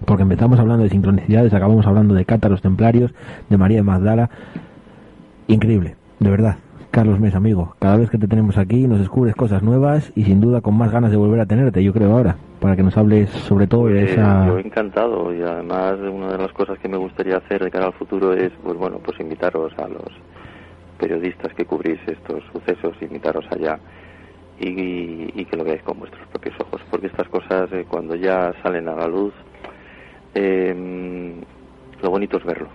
Porque 0.05 0.23
empezamos 0.23 0.59
hablando 0.61 0.85
de 0.85 0.91
sincronicidades, 0.91 1.53
acabamos 1.53 1.87
hablando 1.87 2.15
de 2.15 2.25
cátaros 2.25 2.63
templarios, 2.63 3.13
de 3.49 3.57
María 3.57 3.79
de 3.79 3.83
Magdala. 3.83 4.31
Increíble, 5.49 5.97
de 6.21 6.31
verdad. 6.31 6.57
Carlos 6.91 7.21
Mes, 7.21 7.35
amigo, 7.35 7.75
cada 7.79 7.97
vez 7.97 8.11
que 8.11 8.19
te 8.19 8.27
tenemos 8.27 8.57
aquí 8.57 8.87
nos 8.89 8.99
descubres 8.99 9.35
cosas 9.37 9.63
nuevas 9.63 10.11
y 10.17 10.25
sin 10.25 10.41
duda 10.41 10.61
con 10.63 10.77
más 10.77 10.91
ganas 10.91 11.11
de 11.11 11.17
volver 11.17 11.41
a 11.41 11.47
tenerte, 11.47 11.85
yo 11.85 11.93
creo 11.93 12.13
ahora, 12.13 12.37
para 12.61 12.77
que 12.77 12.83
nos 12.83 12.97
hables 12.97 13.29
sobre 13.31 13.67
todo 13.67 13.87
de 13.87 14.01
Eh, 14.01 14.13
esa... 14.13 14.47
Yo 14.47 14.59
encantado 14.59 15.33
y 15.35 15.43
además 15.43 15.97
una 16.01 16.33
de 16.33 16.39
las 16.39 16.53
cosas 16.53 16.79
que 16.79 16.89
me 16.89 16.97
gustaría 16.97 17.37
hacer 17.37 17.63
de 17.63 17.71
cara 17.71 17.87
al 17.87 17.93
futuro 17.93 18.33
es, 18.33 18.51
pues 18.65 18.77
bueno, 18.77 18.99
pues 19.05 19.21
invitaros 19.21 19.73
a 19.79 19.87
los 19.87 20.09
periodistas 20.99 21.53
que 21.55 21.65
cubrís 21.67 22.01
estos 22.07 22.43
sucesos, 22.53 22.97
invitaros 23.03 23.45
allá 23.53 23.79
y, 24.59 25.31
y 25.41 25.45
que 25.45 25.57
lo 25.57 25.65
veáis 25.65 25.83
con 25.83 25.99
vuestros 26.01 26.27
propios 26.29 26.57
ojos, 26.61 26.81
porque 26.91 27.07
estas 27.09 27.29
cosas 27.29 27.71
eh, 27.73 27.85
cuando 27.89 28.17
ya 28.17 28.53
salen 28.63 28.89
a 28.89 28.97
la 28.97 29.07
luz, 29.07 29.35
eh, 30.35 31.35
lo 32.03 32.11
bonito 32.11 32.39
es 32.39 32.45
verlo. 32.45 32.69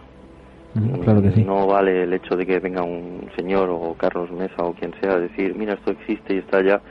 Mm, 0.76 1.00
Claro 1.04 1.22
que 1.22 1.32
sí. 1.32 1.44
No 1.44 1.68
vale 1.68 2.04
el 2.04 2.14
hecho 2.14 2.36
de 2.36 2.46
que 2.46 2.60
venga 2.60 2.84
un 2.84 3.30
señor 3.36 3.70
o 3.70 3.94
Carlos 3.96 4.32
Mesa 4.32 4.64
o 4.64 4.74
quien 4.74 4.94
sea 5.02 5.14
a 5.14 5.20
decir, 5.20 5.56
mira, 5.56 5.74
esto 5.74 5.92
existe 5.92 6.36
y 6.36 6.38
está 6.40 6.58
allá 6.58 6.82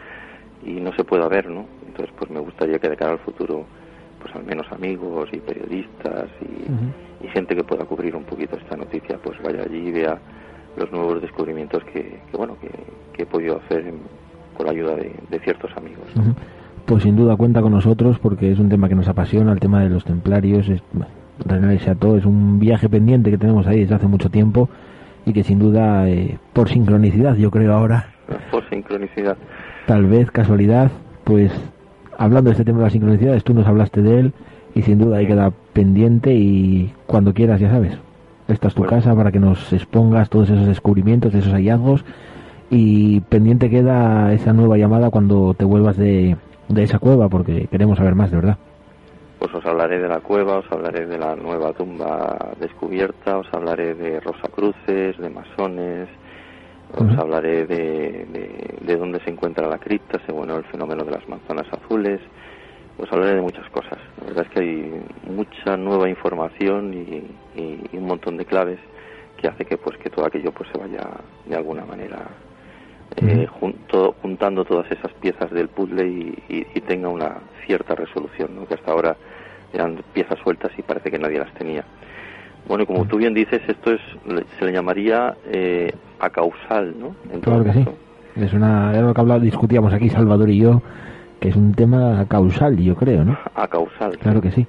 y 0.65 0.73
no 0.81 0.93
se 0.95 1.03
pueda 1.05 1.27
ver, 1.29 1.49
¿no? 1.49 1.67
Entonces, 1.87 2.15
pues 2.19 2.31
me 2.31 2.39
gustaría 2.41 2.79
que 2.79 2.89
de 2.89 2.97
cara 2.97 3.13
al 3.13 3.19
futuro, 3.19 3.65
pues 4.21 4.35
al 4.37 4.45
menos 4.45 4.71
amigos 4.71 5.29
y 5.33 5.39
periodistas 5.39 6.29
y, 6.41 7.25
y 7.25 7.29
gente 7.29 7.57
que 7.57 7.65
pueda 7.65 7.85
cubrir 7.85 8.15
un 8.15 8.25
poquito 8.25 8.57
esta 8.57 8.77
noticia, 8.77 9.19
pues 9.23 9.37
vaya 9.43 9.63
allí 9.65 9.89
y 9.89 9.93
vea 9.93 10.19
los 10.77 10.91
nuevos 10.93 11.21
descubrimientos 11.21 11.83
que, 11.85 12.21
que 12.31 12.37
bueno, 12.37 12.57
que, 12.61 12.71
que 13.13 13.23
he 13.25 13.27
podido 13.27 13.59
hacer 13.59 13.87
en- 13.87 14.01
con 14.57 14.67
la 14.67 14.73
ayuda 14.73 14.95
de, 14.97 15.13
de 15.31 15.39
ciertos 15.41 15.71
amigos. 15.77 16.05
Pues 16.87 17.03
sin 17.05 17.17
duda 17.17 17.37
cuenta 17.37 17.61
con 17.63 17.73
nosotros 17.73 18.19
porque 18.21 18.53
es 18.53 18.59
un 18.59 18.69
tema 18.69 18.89
que 18.89 18.95
nos 18.95 19.09
apasiona, 19.09 19.53
el 19.53 19.61
tema 19.61 19.83
de 19.83 19.89
los 19.89 20.05
templarios, 20.05 20.69
es, 20.69 20.83
bueno, 20.93 21.11
René 21.47 21.79
Chateau 21.79 22.17
es 22.17 22.25
un 22.25 22.59
viaje 22.59 22.89
pendiente 22.89 23.31
que 23.31 23.39
tenemos 23.39 23.67
ahí 23.67 23.81
desde 23.81 23.95
hace 23.95 24.07
mucho 24.07 24.31
tiempo 24.31 24.69
y 25.27 25.33
que 25.33 25.43
sin 25.45 25.59
duda, 25.59 26.09
eh, 26.09 26.39
por 26.53 26.69
sincronicidad, 26.69 27.37
yo 27.37 27.51
creo 27.51 27.73
ahora, 27.75 28.07
Por 28.51 28.69
sincronicidad. 28.69 29.37
tal 29.87 30.07
vez 30.07 30.31
casualidad, 30.31 30.91
pues 31.25 31.53
hablando 32.19 32.51
de 32.51 32.53
este 32.53 32.65
tema 32.65 32.79
de 32.79 32.85
las 32.85 32.93
sincronicidades, 32.93 33.45
tú 33.45 33.55
nos 33.55 33.67
hablaste 33.67 34.03
de 34.03 34.19
él 34.21 34.33
y 34.75 34.83
sin 34.83 34.99
duda 34.99 35.19
ahí 35.19 35.27
queda 35.27 35.53
pendiente 35.73 36.35
y 36.35 36.93
cuando 37.07 37.35
quieras, 37.35 37.61
ya 37.61 37.71
sabes, 37.71 37.97
esta 38.49 38.69
es 38.69 38.75
tu 38.75 38.83
casa 38.85 39.15
para 39.15 39.31
que 39.31 39.39
nos 39.41 39.73
expongas 39.73 40.29
todos 40.29 40.51
esos 40.51 40.67
descubrimientos, 40.67 41.35
esos 41.35 41.53
hallazgos 41.53 42.05
y 42.71 43.21
pendiente 43.21 43.69
queda 43.71 44.33
esa 44.33 44.53
nueva 44.53 44.77
llamada 44.79 45.11
cuando 45.11 45.55
te 45.55 45.65
vuelvas 45.65 45.97
de, 45.97 46.37
de 46.69 46.83
esa 46.83 46.99
cueva 46.99 47.29
porque 47.29 47.69
queremos 47.71 47.99
saber 47.99 48.15
más, 48.15 48.31
de 48.31 48.37
verdad. 48.39 48.59
Pues 49.43 49.55
os 49.57 49.67
hablaré 49.67 49.99
de 49.99 50.07
la 50.07 50.21
cueva, 50.21 50.59
os 50.59 50.67
hablaré 50.71 51.05
de 51.05 51.19
la 51.19 51.35
nueva 51.35 51.73
tumba 51.73 52.55
descubierta, 52.61 53.39
os 53.39 53.49
hablaré 53.53 53.93
de 53.97 54.21
Rosacruces, 54.21 55.19
de 55.19 55.29
masones, 55.31 56.09
os 56.97 57.19
hablaré 57.19 57.67
de, 57.67 58.25
de, 58.31 58.79
de 58.83 58.97
dónde 58.97 59.19
se 59.25 59.31
encuentra 59.31 59.67
la 59.67 59.79
cripta, 59.79 60.21
según 60.27 60.49
el 60.51 60.63
fenómeno 60.67 61.03
de 61.03 61.11
las 61.11 61.29
manzanas 61.29 61.67
azules, 61.73 62.21
os 62.97 63.11
hablaré 63.13 63.35
de 63.35 63.41
muchas 63.43 63.69
cosas. 63.71 63.99
La 64.21 64.27
verdad 64.29 64.47
es 64.47 64.51
que 64.53 64.61
hay 64.61 65.03
mucha 65.29 65.77
nueva 65.77 66.09
información 66.09 66.95
y, 66.95 67.61
y- 67.61 67.81
y 67.91 67.97
un 67.97 68.07
montón 68.07 68.37
de 68.37 68.45
claves 68.45 68.79
que 69.39 69.49
hace 69.49 69.65
que 69.65 69.77
pues 69.77 69.99
que 69.99 70.09
todo 70.11 70.25
aquello 70.25 70.53
pues 70.53 70.69
se 70.73 70.79
vaya 70.79 71.03
de 71.47 71.57
alguna 71.57 71.85
manera 71.85 72.29
eh, 73.17 73.45
junto- 73.59 74.15
juntando 74.23 74.65
todas 74.65 74.89
esas 74.93 75.13
piezas 75.15 75.51
del 75.51 75.67
puzzle 75.69 76.07
y, 76.07 76.33
y- 76.49 76.67
y 76.75 76.81
tenga 76.83 77.09
una 77.09 77.41
cierta 77.67 77.97
resolución, 77.97 78.55
¿no? 78.55 78.67
que 78.69 78.75
hasta 78.75 78.93
ahora 78.93 79.17
eran 79.73 80.03
piezas 80.13 80.39
sueltas 80.43 80.71
y 80.79 80.83
parece 80.83 81.11
que 81.11 81.19
nadie 81.19 81.39
las 81.39 81.53
tenía. 81.55 81.85
Bueno, 82.69 82.87
como 82.87 83.05
tú 83.05 83.17
bien 83.17 83.35
dices, 83.35 83.61
esto 83.67 83.93
es 83.93 84.01
se 84.59 84.65
le 84.65 84.73
llamaría 84.73 85.35
eh, 85.47 85.93
acausal, 86.21 86.95
¿no? 86.99 87.15
En 87.33 87.41
todo 87.41 87.63
Claro 87.63 87.65
que 87.65 87.73
sí. 87.73 87.85
Es 88.37 88.53
una, 88.53 88.93
era 88.93 89.03
lo 89.03 89.15
que 89.15 89.21
hablaba, 89.21 89.41
discutíamos 89.41 89.93
aquí 89.93 90.09
Salvador 90.09 90.49
y 90.49 90.59
yo, 90.59 90.81
que 91.41 91.49
es 91.49 91.57
un 91.57 91.75
tema 91.75 92.25
causal, 92.29 92.77
yo 92.79 92.95
creo, 92.95 93.25
¿no? 93.25 93.37
Acausal. 93.55 94.17
Claro 94.19 94.41
que 94.41 94.53
sí. 94.53 94.67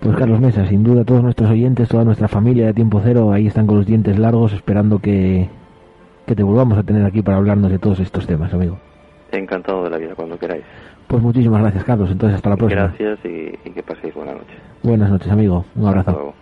Pues 0.00 0.16
Carlos 0.16 0.40
Mesa, 0.40 0.66
sin 0.66 0.82
duda 0.82 1.04
todos 1.04 1.22
nuestros 1.22 1.50
oyentes, 1.50 1.88
toda 1.88 2.04
nuestra 2.04 2.28
familia 2.28 2.66
de 2.66 2.74
Tiempo 2.74 3.00
Cero, 3.04 3.32
ahí 3.32 3.46
están 3.46 3.66
con 3.66 3.76
los 3.76 3.86
dientes 3.86 4.18
largos 4.18 4.52
esperando 4.52 4.98
que, 4.98 5.48
que 6.26 6.34
te 6.34 6.42
volvamos 6.42 6.78
a 6.78 6.82
tener 6.82 7.04
aquí 7.04 7.22
para 7.22 7.36
hablarnos 7.36 7.70
de 7.70 7.78
todos 7.78 8.00
estos 8.00 8.26
temas, 8.26 8.52
amigo. 8.52 8.78
Encantado 9.30 9.84
de 9.84 9.90
la 9.90 9.98
vida 9.98 10.14
cuando 10.14 10.38
queráis. 10.38 10.64
Pues 11.08 11.22
muchísimas 11.22 11.60
gracias, 11.62 11.84
Carlos. 11.84 12.10
Entonces, 12.10 12.36
hasta 12.36 12.50
la 12.50 12.56
próxima. 12.56 12.82
Gracias 12.82 13.18
y, 13.24 13.68
y 13.68 13.72
que 13.72 13.82
paséis 13.82 14.14
buena 14.14 14.32
noche. 14.32 14.54
Buenas 14.82 15.10
noches, 15.10 15.30
amigo. 15.30 15.64
Un 15.74 15.86
Hasta 15.86 16.10
abrazo. 16.10 16.34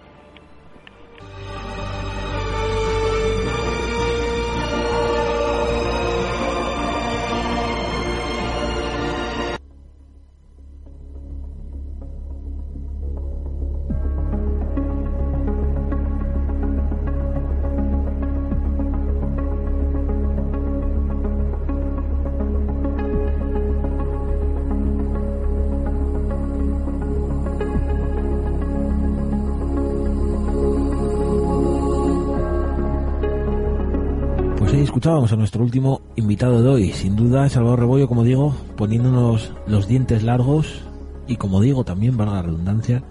A 35.33 35.37
nuestro 35.37 35.63
último 35.63 36.01
invitado 36.17 36.63
de 36.63 36.69
hoy. 36.69 36.93
Sin 36.93 37.15
duda, 37.15 37.49
Salvador 37.49 37.81
Rebollo, 37.81 38.09
como 38.09 38.25
digo, 38.25 38.55
poniéndonos 38.77 39.53
los 39.67 39.87
dientes 39.87 40.23
largos 40.23 40.83
y, 41.27 41.37
como 41.37 41.61
digo, 41.61 41.85
también, 41.85 42.17
valga 42.17 42.35
la 42.35 42.43
redundancia, 42.43 43.03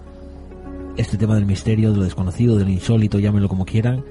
este 0.96 1.16
tema 1.16 1.34
del 1.34 1.46
misterio, 1.46 1.92
de 1.92 1.98
lo 1.98 2.04
desconocido, 2.04 2.56
de 2.56 2.64
lo 2.64 2.70
insólito, 2.70 3.18
llámenlo 3.18 3.48
como 3.48 3.64
quieran, 3.64 4.04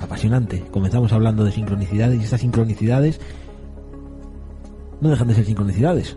apasionante. 0.00 0.64
Comenzamos 0.70 1.12
hablando 1.12 1.44
de 1.44 1.52
sincronicidades 1.52 2.20
y 2.20 2.24
estas 2.24 2.40
sincronicidades 2.40 3.20
no 5.00 5.10
dejan 5.10 5.28
de 5.28 5.34
ser 5.34 5.44
sincronicidades, 5.44 6.16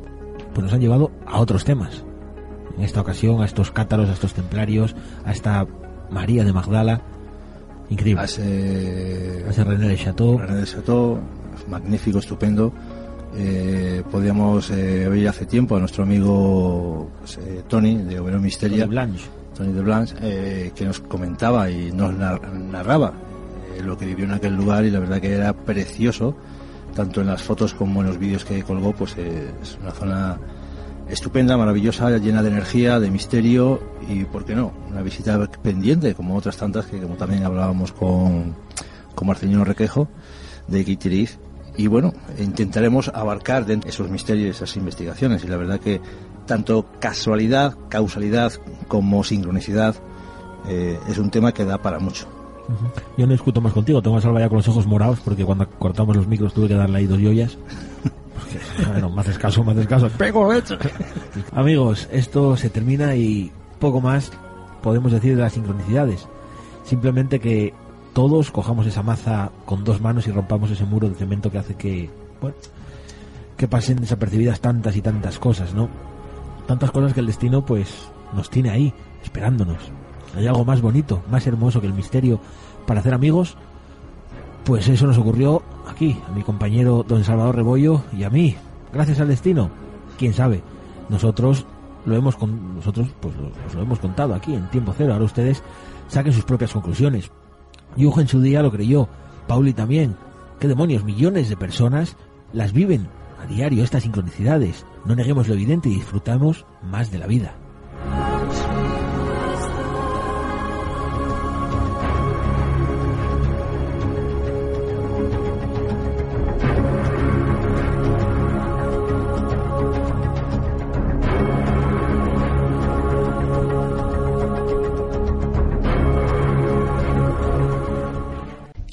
pues 0.53 0.63
nos 0.63 0.73
han 0.73 0.81
llevado 0.81 1.11
a 1.25 1.39
otros 1.39 1.65
temas. 1.65 2.03
En 2.77 2.83
esta 2.83 3.01
ocasión, 3.01 3.41
a 3.41 3.45
estos 3.45 3.71
cátaros, 3.71 4.09
a 4.09 4.13
estos 4.13 4.33
templarios, 4.33 4.95
a 5.25 5.31
esta 5.31 5.67
María 6.09 6.43
de 6.43 6.53
Magdala. 6.53 7.01
Increíble. 7.89 8.21
A 8.21 8.25
ese 8.25 9.63
René 9.63 9.87
de 9.89 9.97
Chateau. 9.97 10.37
René 10.37 10.55
de 10.57 10.65
Chateau, 10.65 11.19
magnífico, 11.67 12.19
estupendo. 12.19 12.71
Eh, 13.35 14.03
podíamos 14.09 14.69
eh, 14.71 15.07
oír 15.07 15.27
hace 15.27 15.45
tiempo 15.45 15.75
a 15.75 15.79
nuestro 15.79 16.03
amigo 16.03 17.09
pues, 17.19 17.37
eh, 17.37 17.63
Tony 17.67 17.97
de 17.97 18.19
Overo 18.19 18.39
Misteria, 18.39 18.79
Tony 18.85 18.89
Blanche. 18.89 19.25
Tony 19.55 19.73
de 19.73 19.81
Blanche, 19.81 20.15
eh, 20.21 20.71
que 20.75 20.85
nos 20.85 20.99
comentaba 21.01 21.69
y 21.69 21.91
nos 21.91 22.13
nar- 22.13 22.41
narraba 22.53 23.13
eh, 23.75 23.81
lo 23.83 23.97
que 23.97 24.05
vivió 24.05 24.25
en 24.25 24.31
aquel 24.31 24.55
lugar 24.55 24.85
y 24.85 24.91
la 24.91 24.99
verdad 24.99 25.19
que 25.19 25.33
era 25.33 25.53
precioso, 25.53 26.35
tanto 26.95 27.21
en 27.21 27.27
las 27.27 27.41
fotos 27.43 27.73
como 27.73 28.01
en 28.01 28.07
los 28.07 28.17
vídeos 28.17 28.43
que 28.45 28.63
colgó, 28.63 28.93
pues 28.93 29.15
es 29.17 29.77
una 29.81 29.91
zona 29.91 30.37
estupenda, 31.09 31.57
maravillosa, 31.57 32.17
llena 32.17 32.41
de 32.43 32.49
energía, 32.49 32.99
de 32.99 33.11
misterio 33.11 33.79
y, 34.09 34.25
¿por 34.25 34.45
qué 34.45 34.55
no?, 34.55 34.73
una 34.89 35.01
visita 35.01 35.49
pendiente, 35.61 36.13
como 36.13 36.35
otras 36.35 36.57
tantas 36.57 36.85
que 36.85 36.99
como 36.99 37.15
también 37.15 37.43
hablábamos 37.43 37.91
con, 37.91 38.55
con 39.15 39.27
Marcelino 39.27 39.63
Requejo 39.63 40.07
de 40.67 40.85
Quiteriz. 40.85 41.39
Y 41.77 41.87
bueno, 41.87 42.13
intentaremos 42.39 43.09
abarcar 43.09 43.65
dentro 43.65 43.87
de 43.87 43.91
esos 43.91 44.09
misterios, 44.09 44.55
esas 44.55 44.75
investigaciones. 44.77 45.43
Y 45.43 45.47
la 45.47 45.57
verdad 45.57 45.79
que 45.79 46.01
tanto 46.47 46.87
casualidad, 46.99 47.77
causalidad 47.89 48.53
como 48.87 49.23
sincronicidad 49.23 49.95
eh, 50.67 50.99
es 51.07 51.19
un 51.19 51.29
tema 51.29 51.51
que 51.51 51.65
da 51.65 51.77
para 51.77 51.99
mucho. 51.99 52.27
Yo 53.17 53.25
no 53.25 53.31
discuto 53.31 53.61
más 53.61 53.73
contigo, 53.73 54.01
tengo 54.01 54.17
a 54.17 54.21
Salva 54.21 54.41
ya 54.41 54.49
con 54.49 54.57
los 54.57 54.67
ojos 54.67 54.85
morados 54.85 55.19
porque 55.21 55.45
cuando 55.45 55.69
cortamos 55.69 56.15
los 56.15 56.27
micros 56.27 56.53
tuve 56.53 56.67
que 56.67 56.73
darle 56.73 56.97
ahí 56.97 57.05
dos 57.05 57.19
joyas. 57.19 57.57
Bueno, 58.87 59.09
más 59.09 59.27
escaso, 59.27 59.63
más 59.63 59.77
escaso. 59.77 60.09
¡Pego, 60.09 60.49
Amigos, 61.53 62.07
esto 62.11 62.57
se 62.57 62.69
termina 62.69 63.15
y 63.15 63.51
poco 63.79 64.01
más 64.01 64.31
podemos 64.81 65.11
decir 65.11 65.35
de 65.35 65.41
las 65.41 65.53
sincronicidades. 65.53 66.27
Simplemente 66.83 67.39
que 67.39 67.73
todos 68.13 68.51
cojamos 68.51 68.87
esa 68.87 69.03
maza 69.03 69.51
con 69.65 69.83
dos 69.83 70.01
manos 70.01 70.27
y 70.27 70.31
rompamos 70.31 70.71
ese 70.71 70.85
muro 70.85 71.09
de 71.09 71.15
cemento 71.15 71.51
que 71.51 71.57
hace 71.57 71.75
que, 71.75 72.09
bueno, 72.41 72.55
que 73.57 73.67
pasen 73.67 73.97
desapercibidas 73.97 74.59
tantas 74.59 74.95
y 74.95 75.01
tantas 75.01 75.39
cosas, 75.39 75.73
¿no? 75.73 75.89
Tantas 76.67 76.91
cosas 76.91 77.13
que 77.13 77.19
el 77.19 77.27
destino, 77.27 77.65
pues, 77.65 78.09
nos 78.33 78.49
tiene 78.49 78.69
ahí, 78.69 78.93
esperándonos. 79.23 79.77
¿Hay 80.35 80.47
algo 80.47 80.65
más 80.65 80.81
bonito, 80.81 81.23
más 81.31 81.47
hermoso 81.47 81.81
que 81.81 81.87
el 81.87 81.93
misterio 81.93 82.39
para 82.85 82.99
hacer 82.99 83.13
amigos? 83.13 83.57
Pues 84.63 84.87
eso 84.87 85.07
nos 85.07 85.17
ocurrió 85.17 85.61
aquí, 85.97 86.15
a 86.27 86.31
mi 86.31 86.43
compañero 86.43 87.03
don 87.07 87.23
Salvador 87.23 87.55
Rebollo 87.55 88.03
y 88.13 88.23
a 88.23 88.29
mí, 88.29 88.55
gracias 88.93 89.19
al 89.19 89.29
destino. 89.29 89.71
¿Quién 90.19 90.31
sabe? 90.31 90.61
Nosotros 91.09 91.65
lo 92.05 92.15
hemos 92.15 92.35
con, 92.35 92.75
nosotros 92.75 93.07
pues 93.19 93.33
lo, 93.35 93.49
lo 93.73 93.81
hemos 93.81 93.97
contado 93.97 94.35
aquí 94.35 94.53
en 94.53 94.69
tiempo 94.69 94.93
cero. 94.95 95.13
Ahora 95.13 95.25
ustedes 95.25 95.63
saquen 96.07 96.33
sus 96.33 96.43
propias 96.43 96.71
conclusiones. 96.71 97.31
Yujo 97.95 98.21
en 98.21 98.27
su 98.27 98.39
día 98.41 98.61
lo 98.61 98.71
creyó, 98.71 99.09
Pauli 99.47 99.73
también. 99.73 100.15
¿Qué 100.59 100.67
demonios? 100.67 101.03
Millones 101.03 101.49
de 101.49 101.57
personas 101.57 102.15
las 102.53 102.73
viven 102.73 103.07
a 103.41 103.47
diario 103.47 103.83
estas 103.83 104.03
sincronicidades. 104.03 104.85
No 105.03 105.15
neguemos 105.15 105.47
lo 105.47 105.55
evidente 105.55 105.89
y 105.89 105.95
disfrutamos 105.95 106.67
más 106.83 107.09
de 107.09 107.17
la 107.17 107.25
vida. 107.25 107.55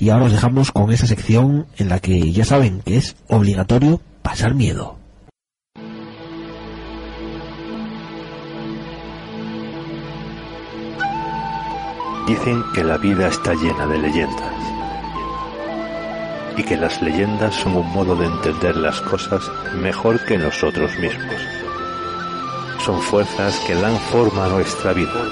Y 0.04 0.10
ahora 0.10 0.26
os 0.26 0.32
dejamos 0.32 0.70
con 0.70 0.92
esa 0.92 1.06
sección 1.06 1.66
en 1.78 1.88
la 1.88 1.98
que 1.98 2.30
ya 2.30 2.44
saben 2.44 2.82
que 2.82 2.98
es 2.98 3.16
obligatorio 3.26 4.02
pasar 4.20 4.52
miedo. 4.54 4.98
Dicen 12.26 12.62
que 12.74 12.84
la 12.84 12.98
vida 12.98 13.28
está 13.28 13.54
llena 13.54 13.86
de 13.86 13.96
leyendas 13.96 14.54
y 16.58 16.62
que 16.64 16.76
las 16.76 17.00
leyendas 17.00 17.54
son 17.54 17.74
un 17.74 17.90
modo 17.90 18.14
de 18.14 18.26
entender 18.26 18.76
las 18.76 19.00
cosas 19.00 19.50
mejor 19.74 20.22
que 20.26 20.36
nosotros 20.36 20.98
mismos. 20.98 21.40
Son 22.84 23.00
fuerzas 23.00 23.58
que 23.66 23.74
dan 23.74 23.96
forma 24.12 24.44
a 24.44 24.48
nuestra 24.50 24.92
vida, 24.92 25.30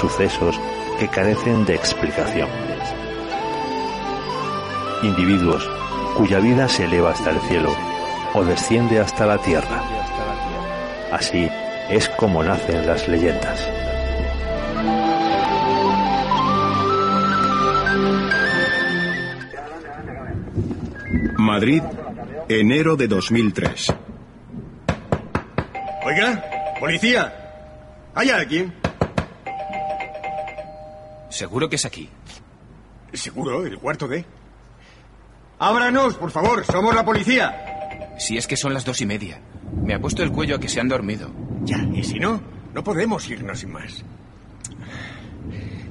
sucesos 0.00 0.58
que 0.98 1.06
carecen 1.06 1.66
de 1.66 1.74
explicación. 1.74 2.69
Individuos 5.02 5.68
cuya 6.16 6.40
vida 6.40 6.68
se 6.68 6.84
eleva 6.84 7.10
hasta 7.12 7.30
el 7.30 7.40
cielo 7.40 7.70
o 8.34 8.44
desciende 8.44 9.00
hasta 9.00 9.26
la 9.26 9.38
tierra. 9.38 9.82
Así 11.12 11.48
es 11.88 12.08
como 12.10 12.42
nacen 12.42 12.86
las 12.86 13.08
leyendas. 13.08 13.68
Madrid, 21.38 21.82
enero 22.48 22.96
de 22.96 23.08
2003. 23.08 23.94
Oiga, 26.04 26.44
policía. 26.78 27.32
¿Hay 28.14 28.30
alguien? 28.30 28.74
Seguro 31.28 31.68
que 31.68 31.76
es 31.76 31.84
aquí. 31.84 32.08
Seguro, 33.12 33.64
el 33.64 33.78
cuarto 33.78 34.06
D. 34.06 34.24
Ábranos, 35.62 36.14
por 36.14 36.30
favor, 36.30 36.64
somos 36.64 36.94
la 36.94 37.04
policía. 37.04 38.16
Si 38.18 38.38
es 38.38 38.46
que 38.46 38.56
son 38.56 38.72
las 38.72 38.86
dos 38.86 39.02
y 39.02 39.06
media. 39.06 39.42
Me 39.82 39.92
ha 39.92 40.00
puesto 40.00 40.22
el 40.22 40.32
cuello 40.32 40.56
a 40.56 40.58
que 40.58 40.70
se 40.70 40.80
han 40.80 40.88
dormido. 40.88 41.30
Ya, 41.64 41.76
y 41.92 42.02
si 42.02 42.18
no, 42.18 42.40
no 42.72 42.82
podemos 42.82 43.28
irnos 43.28 43.60
sin 43.60 43.70
más. 43.70 44.02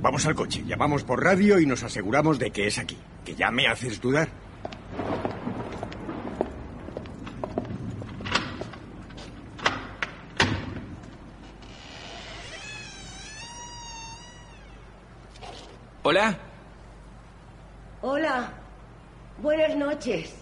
Vamos 0.01 0.25
al 0.25 0.33
coche, 0.33 0.63
llamamos 0.65 1.03
por 1.03 1.23
radio 1.23 1.59
y 1.59 1.67
nos 1.67 1.83
aseguramos 1.83 2.39
de 2.39 2.49
que 2.49 2.65
es 2.65 2.79
aquí. 2.79 2.97
Que 3.23 3.35
ya 3.35 3.51
me 3.51 3.67
haces 3.67 4.01
dudar. 4.01 4.29
Hola. 16.01 16.39
Hola. 18.01 18.58
Buenas 19.41 19.75
noches. 19.75 20.33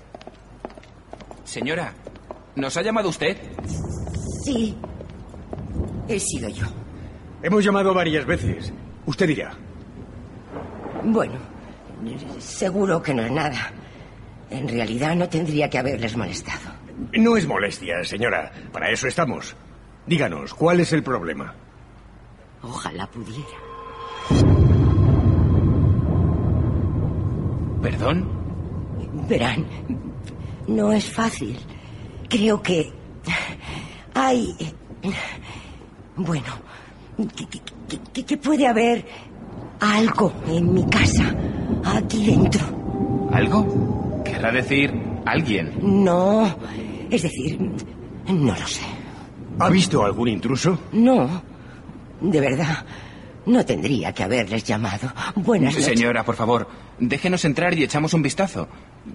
Señora, 1.44 1.94
¿nos 2.56 2.76
ha 2.78 2.82
llamado 2.82 3.10
usted? 3.10 3.38
Sí. 4.44 4.76
He 6.08 6.20
sido 6.20 6.50
yo. 6.50 6.66
Hemos 7.44 7.64
llamado 7.64 7.94
varias 7.94 8.26
veces. 8.26 8.74
Usted 9.06 9.28
dirá. 9.28 9.52
Bueno, 11.04 11.36
seguro 12.40 13.02
que 13.02 13.14
no 13.14 13.24
es 13.24 13.32
nada. 13.32 13.72
En 14.50 14.68
realidad 14.68 15.16
no 15.16 15.30
tendría 15.30 15.70
que 15.70 15.78
haberles 15.78 16.18
molestado. 16.18 16.72
No 17.14 17.38
es 17.38 17.48
molestia, 17.48 18.04
señora. 18.04 18.52
Para 18.72 18.90
eso 18.90 19.08
estamos. 19.08 19.56
Díganos, 20.08 20.54
¿cuál 20.54 20.80
es 20.80 20.92
el 20.94 21.04
problema? 21.04 21.54
Ojalá 22.64 23.06
pudiera. 23.08 23.46
¿Perdón? 27.82 28.47
Verán, 29.28 29.66
no 30.68 30.92
es 30.92 31.06
fácil. 31.12 31.58
Creo 32.30 32.62
que 32.62 32.92
hay... 34.14 34.56
Bueno, 36.16 36.46
que, 38.14 38.24
que- 38.26 38.38
puede 38.38 38.68
haber 38.68 39.06
algo 39.80 40.34
en 40.48 40.74
mi 40.74 40.86
casa, 40.88 41.34
aquí 41.86 42.26
dentro. 42.26 42.66
¿Algo? 43.32 44.24
Querrá 44.24 44.52
decir 44.52 44.92
alguien. 45.26 45.74
No, 45.82 46.56
es 47.10 47.22
decir, 47.22 47.60
no 48.28 48.56
lo 48.56 48.68
sé. 48.68 48.82
¿Ha 49.60 49.70
visto 49.70 50.04
algún 50.04 50.28
intruso? 50.30 50.80
No, 50.92 51.42
de 52.22 52.40
verdad, 52.42 52.86
no 53.46 53.64
tendría 53.66 54.12
que 54.14 54.24
haberles 54.24 54.64
llamado. 54.64 55.12
Buenas 55.36 55.74
noches. 55.74 55.86
Señora, 55.86 56.24
por 56.26 56.36
favor, 56.36 56.68
déjenos 57.00 57.46
entrar 57.46 57.74
y 57.78 57.84
echamos 57.84 58.14
un 58.14 58.24
vistazo. 58.24 58.68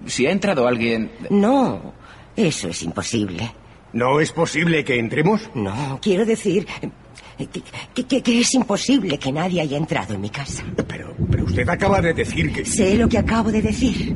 Si 0.05 0.25
ha 0.25 0.31
entrado 0.31 0.67
alguien... 0.67 1.11
No, 1.29 1.93
eso 2.35 2.67
es 2.69 2.83
imposible. 2.83 3.51
¿No 3.93 4.19
es 4.19 4.31
posible 4.31 4.83
que 4.83 4.97
entremos? 4.97 5.49
No, 5.53 5.99
quiero 6.01 6.25
decir 6.25 6.65
que, 7.37 7.47
que- 7.93 8.03
que- 8.07 8.21
que 8.23 8.39
es 8.41 8.53
imposible 8.55 9.17
que 9.19 9.31
nadie 9.31 9.61
haya 9.61 9.77
entrado 9.77 10.13
en 10.15 10.21
mi 10.21 10.29
casa. 10.29 10.63
Pero, 10.87 11.13
pero 11.29 11.45
usted 11.45 11.67
acaba 11.69 12.01
de 12.01 12.13
decir 12.13 12.51
que... 12.51 12.65
Sé 12.65 12.95
lo 12.95 13.07
que 13.07 13.17
acabo 13.19 13.51
de 13.51 13.61
decir. 13.61 14.15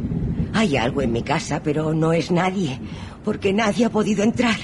Hay 0.53 0.75
algo 0.77 1.01
en 1.03 1.11
mi 1.11 1.21
casa, 1.21 1.61
pero 1.63 1.93
no 1.93 2.11
es 2.13 2.31
nadie, 2.31 2.79
porque 3.23 3.53
nadie 3.53 3.85
ha 3.85 3.89
podido 3.91 4.23
entrar. 4.23 4.55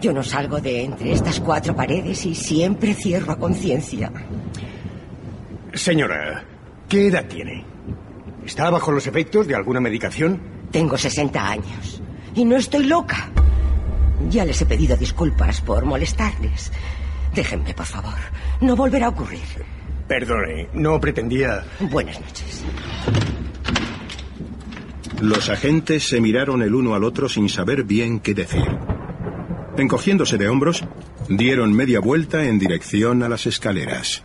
Yo 0.00 0.12
no 0.12 0.22
salgo 0.22 0.60
de 0.60 0.82
entre 0.84 1.12
estas 1.12 1.40
cuatro 1.40 1.74
paredes 1.74 2.24
y 2.26 2.34
siempre 2.34 2.94
cierro 2.94 3.32
a 3.32 3.38
conciencia. 3.38 4.12
Señora, 5.74 6.44
¿qué 6.88 7.08
edad 7.08 7.24
tiene? 7.26 7.64
¿Está 8.48 8.70
bajo 8.70 8.92
los 8.92 9.06
efectos 9.06 9.46
de 9.46 9.54
alguna 9.54 9.78
medicación? 9.78 10.40
Tengo 10.70 10.96
60 10.96 11.50
años 11.50 12.00
y 12.34 12.46
no 12.46 12.56
estoy 12.56 12.86
loca. 12.86 13.28
Ya 14.30 14.46
les 14.46 14.62
he 14.62 14.64
pedido 14.64 14.96
disculpas 14.96 15.60
por 15.60 15.84
molestarles. 15.84 16.72
Déjenme, 17.34 17.74
por 17.74 17.84
favor. 17.84 18.14
No 18.62 18.74
volverá 18.74 19.04
a 19.04 19.08
ocurrir. 19.10 19.42
Perdone, 20.08 20.70
no 20.72 20.98
pretendía... 20.98 21.62
Buenas 21.90 22.18
noches. 22.18 22.64
Los 25.20 25.50
agentes 25.50 26.08
se 26.08 26.18
miraron 26.18 26.62
el 26.62 26.74
uno 26.74 26.94
al 26.94 27.04
otro 27.04 27.28
sin 27.28 27.50
saber 27.50 27.84
bien 27.84 28.18
qué 28.18 28.32
decir. 28.32 28.78
Encogiéndose 29.76 30.38
de 30.38 30.48
hombros, 30.48 30.86
dieron 31.28 31.74
media 31.74 32.00
vuelta 32.00 32.46
en 32.46 32.58
dirección 32.58 33.22
a 33.22 33.28
las 33.28 33.46
escaleras. 33.46 34.22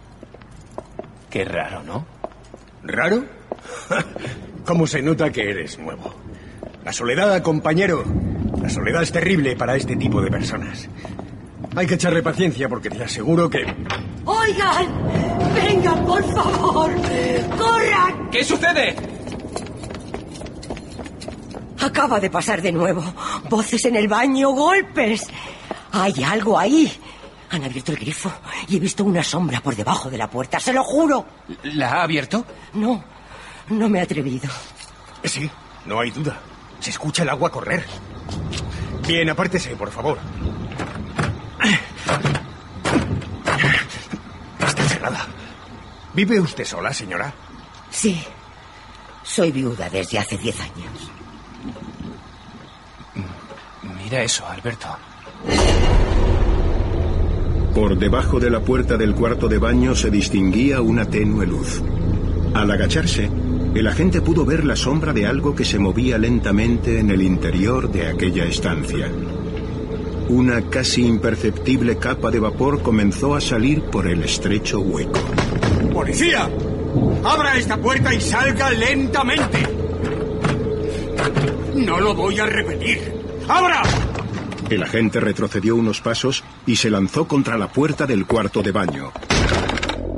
Qué 1.30 1.44
raro, 1.44 1.84
¿no? 1.84 2.06
¿Raro? 2.84 3.43
¿Cómo 4.66 4.88
se 4.88 5.02
nota 5.02 5.32
que 5.32 5.50
eres 5.50 5.78
nuevo? 5.80 6.14
La 6.84 6.94
soledad, 6.94 7.42
compañero. 7.42 8.04
La 8.62 8.70
soledad 8.70 9.04
es 9.04 9.12
terrible 9.12 9.56
para 9.56 9.76
este 9.76 9.96
tipo 9.96 10.22
de 10.22 10.30
personas. 10.30 10.88
Hay 11.76 11.88
que 11.88 11.96
echarle 11.96 12.22
paciencia 12.22 12.70
porque 12.70 12.90
te 12.90 13.04
aseguro 13.04 13.50
que... 13.50 13.66
Oigan, 14.26 14.88
vengan, 15.56 16.06
por 16.06 16.24
favor. 16.34 16.92
Corran. 17.58 18.30
¿Qué 18.30 18.44
sucede? 18.44 18.96
Acaba 21.82 22.20
de 22.20 22.30
pasar 22.30 22.62
de 22.62 22.72
nuevo. 22.72 23.04
Voces 23.50 23.86
en 23.86 23.96
el 23.96 24.08
baño, 24.08 24.52
golpes. 24.52 25.28
Hay 25.92 26.24
algo 26.24 26.58
ahí. 26.58 26.92
Han 27.50 27.64
abierto 27.64 27.92
el 27.92 27.98
grifo 28.00 28.32
y 28.68 28.78
he 28.78 28.80
visto 28.80 29.04
una 29.04 29.24
sombra 29.24 29.60
por 29.62 29.76
debajo 29.76 30.10
de 30.10 30.18
la 30.18 30.30
puerta, 30.30 30.60
se 30.60 30.74
lo 30.74 30.84
juro. 30.84 31.26
¿La 31.64 31.92
ha 31.92 32.04
abierto? 32.04 32.46
No, 32.74 33.04
no 33.70 33.90
me 33.90 34.00
he 34.00 34.02
atrevido. 34.02 34.50
Sí, 35.24 35.50
no 35.86 36.00
hay 36.00 36.12
duda. 36.12 36.40
Se 36.80 36.90
escucha 36.90 37.24
el 37.24 37.30
agua 37.30 37.50
correr. 37.50 37.86
Bien, 39.08 39.30
apártese, 39.30 39.76
por 39.76 39.92
favor. 39.92 40.18
Está 44.60 44.84
cerrada. 44.84 45.28
¿Vive 46.14 46.40
usted 46.40 46.66
sola, 46.66 46.94
señora? 46.94 47.34
Sí. 47.90 48.24
Soy 49.24 49.52
viuda 49.52 49.90
desde 49.90 50.20
hace 50.20 50.38
diez 50.38 50.60
años. 50.60 51.12
Mira 54.04 54.22
eso, 54.24 54.46
Alberto. 54.46 54.88
Por 57.74 57.98
debajo 57.98 58.40
de 58.40 58.50
la 58.52 58.60
puerta 58.60 58.98
del 58.98 59.16
cuarto 59.16 59.48
de 59.48 59.58
baño 59.58 59.96
se 59.96 60.12
distinguía 60.12 60.82
una 60.82 61.06
tenue 61.06 61.48
luz. 61.48 61.82
Al 62.54 62.70
agacharse, 62.70 63.30
el 63.76 63.88
agente 63.88 64.22
pudo 64.22 64.46
ver 64.46 64.64
la 64.66 64.76
sombra 64.76 65.14
de 65.14 65.26
algo 65.26 65.56
que 65.56 65.66
se 65.66 65.80
movía 65.80 66.18
lentamente 66.18 67.00
en 67.00 67.10
el 67.10 67.22
interior 67.22 67.92
de 67.92 68.08
aquella 68.08 68.46
estancia. 68.46 69.12
Una 70.30 70.62
casi 70.70 71.06
imperceptible 71.06 71.98
capa 71.98 72.30
de 72.30 72.40
vapor 72.40 72.82
comenzó 72.82 73.36
a 73.36 73.42
salir 73.42 73.82
por 73.84 74.08
el 74.08 74.24
estrecho 74.24 74.80
hueco. 74.80 75.20
¡Policía! 75.92 76.50
¡Abra 77.24 77.58
esta 77.58 77.78
puerta 77.78 78.14
y 78.14 78.22
salga 78.22 78.70
lentamente! 78.72 79.68
No 81.76 82.00
lo 82.00 82.14
voy 82.14 82.40
a 82.40 82.46
repetir. 82.46 83.00
¡Abra! 83.48 83.82
El 84.70 84.84
agente 84.84 85.20
retrocedió 85.20 85.76
unos 85.76 86.00
pasos 86.00 86.44
y 86.66 86.76
se 86.76 86.90
lanzó 86.90 87.28
contra 87.28 87.58
la 87.58 87.68
puerta 87.68 88.06
del 88.06 88.26
cuarto 88.26 88.62
de 88.62 88.72
baño. 88.72 89.12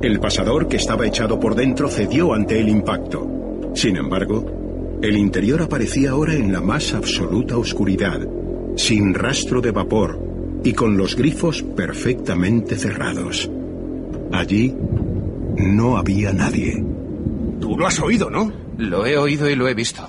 El 0.01 0.19
pasador, 0.19 0.67
que 0.67 0.77
estaba 0.77 1.07
echado 1.07 1.39
por 1.39 1.55
dentro, 1.55 1.89
cedió 1.89 2.33
ante 2.33 2.59
el 2.59 2.69
impacto. 2.69 3.34
Sin 3.75 3.97
embargo, 3.97 4.99
el 5.01 5.17
interior 5.17 5.61
aparecía 5.61 6.11
ahora 6.11 6.33
en 6.33 6.51
la 6.51 6.61
más 6.61 6.93
absoluta 6.93 7.57
oscuridad, 7.57 8.21
sin 8.77 9.13
rastro 9.13 9.59
de 9.59 9.71
vapor 9.71 10.19
y 10.63 10.73
con 10.73 10.97
los 10.97 11.15
grifos 11.15 11.61
perfectamente 11.61 12.77
cerrados. 12.77 13.51
Allí 14.31 14.73
no 15.57 15.97
había 15.97 16.31
nadie. 16.31 16.83
Tú 17.59 17.77
lo 17.77 17.85
has 17.85 17.99
oído, 17.99 18.29
¿no? 18.29 18.51
Lo 18.77 19.05
he 19.05 19.17
oído 19.17 19.49
y 19.49 19.55
lo 19.55 19.67
he 19.67 19.73
visto. 19.73 20.07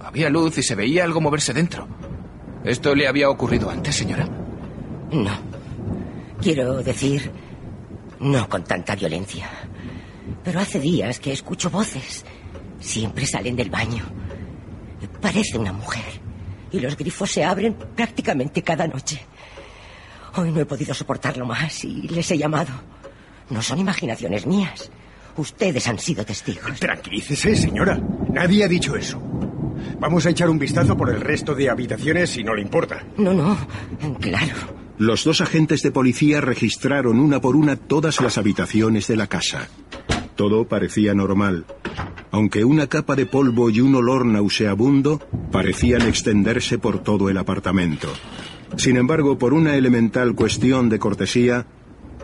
Había 0.00 0.30
luz 0.30 0.56
y 0.56 0.62
se 0.62 0.74
veía 0.74 1.04
algo 1.04 1.20
moverse 1.20 1.52
dentro. 1.52 1.86
¿Esto 2.64 2.94
le 2.94 3.06
había 3.06 3.28
ocurrido 3.28 3.68
antes, 3.68 3.94
señora? 3.94 4.26
No. 5.12 5.30
Quiero 6.40 6.82
decir, 6.82 7.30
no 8.20 8.48
con 8.48 8.64
tanta 8.64 8.96
violencia. 8.96 9.48
Pero 10.42 10.60
hace 10.60 10.80
días 10.80 11.20
que 11.20 11.32
escucho 11.32 11.68
voces. 11.68 12.24
Siempre 12.80 13.26
salen 13.26 13.56
del 13.56 13.70
baño. 13.70 14.04
Parece 15.20 15.58
una 15.58 15.72
mujer. 15.72 16.04
Y 16.70 16.80
los 16.80 16.96
grifos 16.96 17.30
se 17.30 17.44
abren 17.44 17.74
prácticamente 17.94 18.62
cada 18.62 18.86
noche. 18.86 19.20
Hoy 20.36 20.50
no 20.50 20.60
he 20.60 20.66
podido 20.66 20.94
soportarlo 20.94 21.46
más 21.46 21.84
y 21.84 22.02
les 22.08 22.30
he 22.30 22.38
llamado. 22.38 22.70
No 23.50 23.62
son 23.62 23.78
imaginaciones 23.78 24.46
mías. 24.46 24.90
Ustedes 25.36 25.86
han 25.88 25.98
sido 25.98 26.24
testigos. 26.24 26.78
Tranquilícese, 26.78 27.56
señora. 27.56 27.98
Nadie 28.30 28.64
ha 28.64 28.68
dicho 28.68 28.96
eso. 28.96 29.20
Vamos 29.98 30.26
a 30.26 30.30
echar 30.30 30.50
un 30.50 30.58
vistazo 30.58 30.96
por 30.96 31.10
el 31.10 31.20
resto 31.20 31.54
de 31.54 31.70
habitaciones 31.70 32.30
si 32.30 32.44
no 32.44 32.54
le 32.54 32.62
importa. 32.62 33.04
No, 33.16 33.32
no. 33.32 33.56
Claro. 34.20 34.54
Los 34.98 35.24
dos 35.24 35.40
agentes 35.40 35.82
de 35.82 35.92
policía 35.92 36.40
registraron 36.40 37.20
una 37.20 37.40
por 37.40 37.54
una 37.54 37.76
todas 37.76 38.20
las 38.20 38.36
habitaciones 38.36 39.06
de 39.06 39.16
la 39.16 39.28
casa. 39.28 39.68
Todo 40.38 40.68
parecía 40.68 41.14
normal, 41.14 41.64
aunque 42.30 42.64
una 42.64 42.86
capa 42.86 43.16
de 43.16 43.26
polvo 43.26 43.70
y 43.70 43.80
un 43.80 43.96
olor 43.96 44.24
nauseabundo 44.24 45.18
parecían 45.50 46.02
extenderse 46.02 46.78
por 46.78 47.02
todo 47.02 47.28
el 47.28 47.38
apartamento. 47.38 48.06
Sin 48.76 48.96
embargo, 48.98 49.36
por 49.36 49.52
una 49.52 49.74
elemental 49.74 50.36
cuestión 50.36 50.90
de 50.90 51.00
cortesía, 51.00 51.66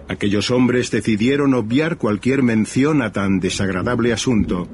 aquellos 0.07 0.53
hombres 0.53 0.93
decidieron 0.93 1.55
obviar 1.55 1.97
cualquier 1.99 2.45
mención 2.45 3.03
a 3.03 3.11
tan 3.11 3.41
desagradable 3.41 4.13
asunto 4.13 4.69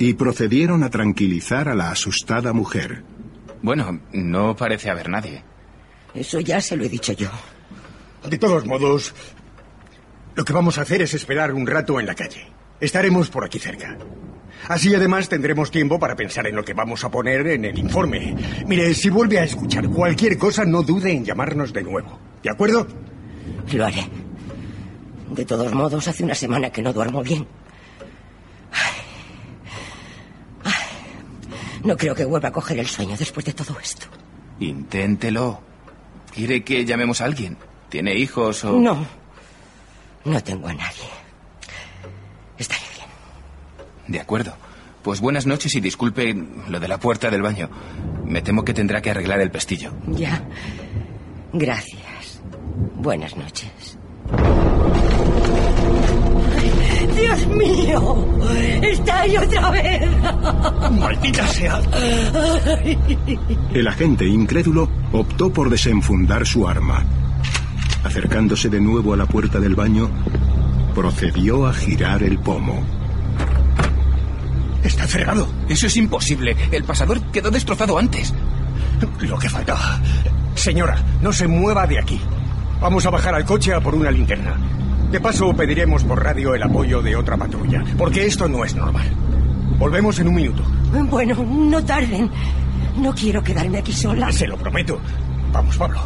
y 0.00 0.14
procedieron 0.14 0.82
a 0.82 0.90
tranquilizar 0.90 1.68
a 1.68 1.76
la 1.76 1.92
asustada 1.92 2.52
mujer. 2.52 3.04
Bueno, 3.62 4.00
no 4.12 4.56
parece 4.56 4.90
haber 4.90 5.08
nadie. 5.08 5.44
Eso 6.12 6.40
ya 6.40 6.60
se 6.60 6.76
lo 6.76 6.82
he 6.82 6.88
dicho 6.88 7.12
yo. 7.12 7.30
De 8.28 8.36
todos 8.36 8.66
modos, 8.66 9.14
lo 10.34 10.44
que 10.44 10.52
vamos 10.52 10.76
a 10.78 10.82
hacer 10.82 11.02
es 11.02 11.14
esperar 11.14 11.54
un 11.54 11.68
rato 11.68 12.00
en 12.00 12.06
la 12.06 12.16
calle. 12.16 12.58
Estaremos 12.80 13.30
por 13.30 13.44
aquí 13.44 13.58
cerca. 13.58 13.96
Así 14.68 14.94
además 14.94 15.28
tendremos 15.28 15.70
tiempo 15.70 15.98
para 15.98 16.16
pensar 16.16 16.46
en 16.46 16.56
lo 16.56 16.64
que 16.64 16.74
vamos 16.74 17.02
a 17.04 17.10
poner 17.10 17.46
en 17.46 17.64
el 17.64 17.78
informe. 17.78 18.36
Mire, 18.66 18.94
si 18.94 19.10
vuelve 19.10 19.38
a 19.38 19.44
escuchar 19.44 19.88
cualquier 19.88 20.38
cosa, 20.38 20.64
no 20.64 20.82
dude 20.82 21.10
en 21.12 21.24
llamarnos 21.24 21.72
de 21.72 21.82
nuevo. 21.82 22.18
¿De 22.42 22.50
acuerdo? 22.50 22.86
Lo 23.72 23.86
haré. 23.86 24.06
De 25.30 25.44
todos 25.44 25.72
modos, 25.72 26.08
hace 26.08 26.24
una 26.24 26.34
semana 26.34 26.70
que 26.70 26.82
no 26.82 26.92
duermo 26.92 27.22
bien. 27.22 27.46
No 31.84 31.96
creo 31.96 32.14
que 32.14 32.24
vuelva 32.24 32.50
a 32.50 32.52
coger 32.52 32.78
el 32.78 32.86
sueño 32.86 33.16
después 33.16 33.46
de 33.46 33.54
todo 33.54 33.78
esto. 33.80 34.06
Inténtelo. 34.58 35.62
¿Quiere 36.34 36.62
que 36.62 36.84
llamemos 36.84 37.20
a 37.20 37.24
alguien? 37.24 37.56
¿Tiene 37.88 38.14
hijos 38.14 38.64
o...? 38.64 38.78
No. 38.78 39.06
No 40.24 40.42
tengo 40.42 40.68
a 40.68 40.74
nadie. 40.74 41.19
De 44.10 44.18
acuerdo. 44.18 44.52
Pues 45.02 45.20
buenas 45.20 45.46
noches 45.46 45.72
y 45.76 45.80
disculpe 45.80 46.34
lo 46.68 46.80
de 46.80 46.88
la 46.88 46.98
puerta 46.98 47.30
del 47.30 47.42
baño. 47.42 47.70
Me 48.26 48.42
temo 48.42 48.64
que 48.64 48.74
tendrá 48.74 49.00
que 49.00 49.10
arreglar 49.10 49.40
el 49.40 49.52
pestillo. 49.52 49.92
Ya. 50.08 50.42
Gracias. 51.52 52.42
Buenas 52.96 53.36
noches. 53.36 53.98
¡Dios 57.16 57.46
mío! 57.46 58.26
¡Está 58.82 59.20
ahí 59.20 59.36
otra 59.36 59.70
vez! 59.70 60.10
¡Maldita 60.98 61.46
sea! 61.46 61.80
El 63.72 63.86
agente 63.86 64.26
incrédulo 64.26 64.88
optó 65.12 65.52
por 65.52 65.70
desenfundar 65.70 66.44
su 66.44 66.66
arma. 66.66 67.04
Acercándose 68.02 68.68
de 68.68 68.80
nuevo 68.80 69.14
a 69.14 69.16
la 69.16 69.26
puerta 69.26 69.60
del 69.60 69.76
baño, 69.76 70.10
procedió 70.94 71.66
a 71.66 71.72
girar 71.72 72.24
el 72.24 72.38
pomo. 72.40 72.99
Está 74.84 75.06
cerrado. 75.06 75.48
Eso 75.68 75.86
es 75.86 75.96
imposible. 75.96 76.56
El 76.70 76.84
pasador 76.84 77.20
quedó 77.30 77.50
destrozado 77.50 77.98
antes. 77.98 78.32
Lo 79.20 79.38
que 79.38 79.48
faltaba. 79.48 80.00
Señora, 80.54 80.96
no 81.22 81.32
se 81.32 81.46
mueva 81.46 81.86
de 81.86 81.98
aquí. 81.98 82.20
Vamos 82.80 83.04
a 83.06 83.10
bajar 83.10 83.34
al 83.34 83.44
coche 83.44 83.74
a 83.74 83.80
por 83.80 83.94
una 83.94 84.10
linterna. 84.10 84.56
De 85.10 85.20
paso, 85.20 85.52
pediremos 85.54 86.04
por 86.04 86.22
radio 86.22 86.54
el 86.54 86.62
apoyo 86.62 87.02
de 87.02 87.16
otra 87.16 87.36
patrulla, 87.36 87.82
porque 87.98 88.26
esto 88.26 88.48
no 88.48 88.64
es 88.64 88.74
normal. 88.74 89.08
Volvemos 89.78 90.18
en 90.18 90.28
un 90.28 90.34
minuto. 90.34 90.62
Bueno, 91.08 91.34
no 91.44 91.84
tarden. 91.84 92.30
No 92.96 93.14
quiero 93.14 93.42
quedarme 93.42 93.78
aquí 93.78 93.92
sola. 93.92 94.30
Se 94.30 94.46
lo 94.46 94.56
prometo. 94.56 95.00
Vamos, 95.52 95.76
Pablo. 95.76 96.00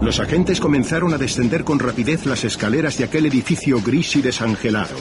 Los 0.00 0.20
agentes 0.20 0.60
comenzaron 0.60 1.14
a 1.14 1.18
descender 1.18 1.64
con 1.64 1.78
rapidez 1.78 2.26
las 2.26 2.44
escaleras 2.44 2.98
de 2.98 3.04
aquel 3.04 3.26
edificio 3.26 3.80
gris 3.80 4.16
y 4.16 4.22
desangelado. 4.22 4.96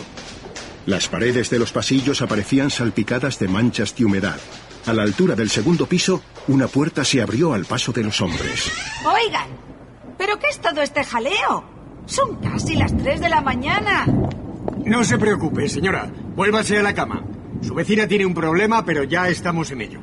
Las 0.85 1.07
paredes 1.07 1.49
de 1.49 1.59
los 1.59 1.71
pasillos 1.71 2.21
aparecían 2.21 2.69
salpicadas 2.69 3.37
de 3.39 3.47
manchas 3.47 3.95
de 3.95 4.05
humedad. 4.05 4.39
A 4.87 4.93
la 4.93 5.03
altura 5.03 5.35
del 5.35 5.49
segundo 5.49 5.85
piso, 5.85 6.23
una 6.47 6.67
puerta 6.67 7.05
se 7.05 7.21
abrió 7.21 7.53
al 7.53 7.65
paso 7.65 7.91
de 7.91 8.03
los 8.03 8.19
hombres. 8.21 8.71
Oigan, 9.05 9.47
¿pero 10.17 10.39
qué 10.39 10.47
es 10.49 10.59
todo 10.59 10.81
este 10.81 11.03
jaleo? 11.03 11.63
Son 12.07 12.35
casi 12.37 12.75
las 12.75 12.95
tres 12.97 13.21
de 13.21 13.29
la 13.29 13.41
mañana. 13.41 14.05
No 14.85 15.03
se 15.03 15.19
preocupe, 15.19 15.69
señora. 15.69 16.11
Vuélvase 16.35 16.79
a 16.79 16.83
la 16.83 16.95
cama. 16.95 17.23
Su 17.61 17.75
vecina 17.75 18.07
tiene 18.07 18.25
un 18.25 18.33
problema, 18.33 18.83
pero 18.83 19.03
ya 19.03 19.29
estamos 19.29 19.69
en 19.69 19.81
ello. 19.81 19.99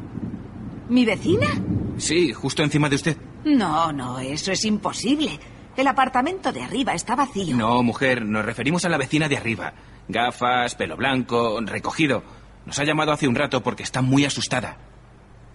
¿Mi 0.89 1.05
vecina? 1.05 1.49
Sí, 1.97 2.33
justo 2.33 2.63
encima 2.63 2.89
de 2.89 2.97
usted. 2.97 3.17
No, 3.45 3.93
no, 3.93 4.21
eso 4.21 4.53
es 4.53 4.65
imposible. 4.65 5.39
El 5.77 5.87
apartamento 5.89 6.53
de 6.53 6.63
arriba 6.63 6.95
está 6.95 7.17
vacío. 7.17 7.57
No, 7.57 7.83
mujer, 7.83 8.25
nos 8.25 8.45
referimos 8.45 8.85
a 8.85 8.89
la 8.89 8.97
vecina 8.97 9.29
de 9.29 9.37
arriba. 9.37 9.73
Gafas, 10.09 10.74
pelo 10.74 10.97
blanco, 10.97 11.60
recogido. 11.60 12.22
Nos 12.66 12.78
ha 12.78 12.85
llamado 12.85 13.12
hace 13.12 13.28
un 13.28 13.35
rato 13.35 13.62
porque 13.62 13.82
está 13.82 14.02
muy 14.02 14.24
asustada. 14.24 14.76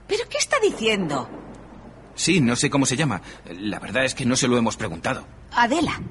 ¿Pero 0.08 0.24
qué 0.30 0.38
está 0.38 0.58
diciendo? 0.62 1.30
Sí, 2.16 2.42
no 2.42 2.56
sé 2.56 2.70
cómo 2.70 2.86
se 2.86 2.96
llama. 2.96 3.22
La 3.60 3.80
verdad 3.80 4.06
es 4.06 4.14
que 4.14 4.26
no 4.26 4.36
se 4.36 4.48
lo 4.48 4.58
hemos 4.58 4.78
preguntado. 4.78 5.26
Adela. 5.52 6.02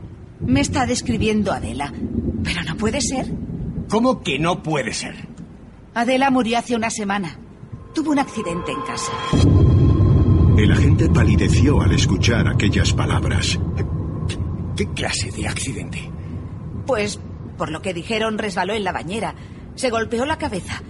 Me 0.41 0.61
está 0.61 0.87
describiendo 0.87 1.53
Adela. 1.53 1.93
Pero 2.43 2.63
no 2.65 2.77
puede 2.77 3.01
ser. 3.01 3.27
¿Cómo 3.89 4.23
que 4.23 4.39
no 4.39 4.63
puede 4.63 4.93
ser? 4.93 5.29
Adela 5.95 6.31
murió 6.31 6.59
hace 6.59 6.75
una 6.75 6.91
semana. 6.91 7.39
Tuvo 7.95 8.11
un 8.11 8.19
accidente 8.19 8.73
en 8.73 8.81
casa. 8.83 9.13
El 10.57 10.73
agente 10.73 11.09
palideció 11.09 11.81
al 11.81 11.93
escuchar 11.93 12.49
aquellas 12.49 12.93
palabras. 12.93 13.59
¿Qué 14.77 14.87
clase 14.89 15.31
de 15.31 15.47
accidente? 15.47 16.11
Pues, 16.87 17.21
por 17.57 17.71
lo 17.71 17.83
que 17.83 17.95
dijeron, 17.95 18.39
resbaló 18.39 18.75
en 18.75 18.85
la 18.85 18.93
bañera. 18.93 19.35
Se 19.75 19.91
golpeó 19.91 20.25
la 20.27 20.39
cabeza. 20.39 20.83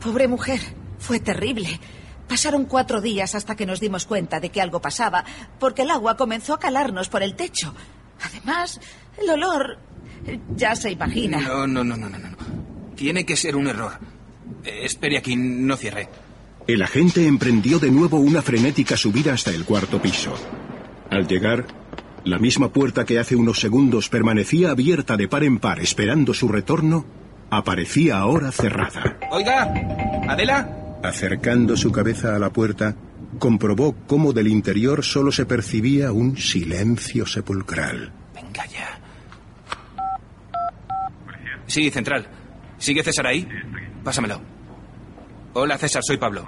Pobre 0.00 0.28
mujer. 0.28 0.60
Fue 0.98 1.20
terrible. 1.20 1.80
Pasaron 2.28 2.64
cuatro 2.66 3.00
días 3.00 3.34
hasta 3.34 3.56
que 3.56 3.66
nos 3.66 3.80
dimos 3.80 4.06
cuenta 4.06 4.38
de 4.38 4.50
que 4.50 4.60
algo 4.60 4.80
pasaba, 4.80 5.24
porque 5.58 5.82
el 5.82 5.90
agua 5.90 6.16
comenzó 6.16 6.54
a 6.54 6.60
calarnos 6.60 7.08
por 7.08 7.22
el 7.22 7.34
techo. 7.34 7.74
Además, 8.22 8.80
el 9.20 9.30
olor... 9.30 9.78
Ya 10.54 10.76
se 10.76 10.90
imagina. 10.90 11.40
No, 11.40 11.66
no, 11.66 11.82
no, 11.82 11.96
no, 11.96 12.08
no. 12.08 12.18
no. 12.18 12.36
Tiene 12.94 13.24
que 13.24 13.36
ser 13.36 13.56
un 13.56 13.66
error. 13.66 13.98
Eh, 14.64 14.82
espere 14.84 15.16
aquí, 15.16 15.34
no 15.34 15.76
cierre. 15.76 16.08
El 16.66 16.82
agente 16.82 17.26
emprendió 17.26 17.78
de 17.78 17.90
nuevo 17.90 18.18
una 18.18 18.42
frenética 18.42 18.96
subida 18.96 19.32
hasta 19.32 19.50
el 19.50 19.64
cuarto 19.64 20.00
piso. 20.00 20.34
Al 21.10 21.26
llegar, 21.26 21.66
la 22.24 22.38
misma 22.38 22.72
puerta 22.72 23.04
que 23.04 23.18
hace 23.18 23.36
unos 23.36 23.60
segundos 23.60 24.08
permanecía 24.08 24.70
abierta 24.70 25.16
de 25.16 25.28
par 25.28 25.44
en 25.44 25.58
par 25.58 25.80
esperando 25.80 26.34
su 26.34 26.48
retorno, 26.48 27.06
aparecía 27.50 28.18
ahora 28.18 28.52
cerrada. 28.52 29.18
Oiga, 29.30 29.72
Adela. 30.28 30.98
Acercando 31.02 31.76
su 31.76 31.90
cabeza 31.90 32.36
a 32.36 32.38
la 32.38 32.50
puerta, 32.50 32.94
comprobó 33.38 33.96
cómo 34.06 34.32
del 34.32 34.48
interior 34.48 35.04
solo 35.04 35.32
se 35.32 35.46
percibía 35.46 36.12
un 36.12 36.36
silencio 36.36 37.26
sepulcral. 37.26 38.12
Venga 38.34 38.66
ya. 38.66 39.00
Sí, 41.66 41.90
central. 41.90 42.26
¿Sigue 42.78 43.02
César 43.02 43.26
ahí? 43.26 43.48
Pásamelo. 44.04 44.40
Hola, 45.54 45.78
César, 45.78 46.02
soy 46.04 46.18
Pablo. 46.18 46.46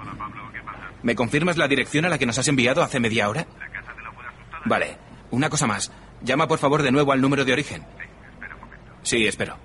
¿Me 1.01 1.15
confirmas 1.15 1.57
la 1.57 1.67
dirección 1.67 2.05
a 2.05 2.09
la 2.09 2.17
que 2.17 2.25
nos 2.25 2.37
has 2.37 2.47
enviado 2.47 2.81
hace 2.83 2.99
media 2.99 3.29
hora? 3.29 3.45
Vale. 4.65 4.97
Una 5.33 5.49
cosa 5.49 5.65
más. 5.65 5.91
Llama 6.23 6.47
por 6.47 6.59
favor 6.59 6.83
de 6.83 6.91
nuevo 6.91 7.11
al 7.11 7.19
número 7.19 7.43
de 7.43 7.53
origen. 7.53 7.81
Sí, 9.01 9.25
espero. 9.25 9.55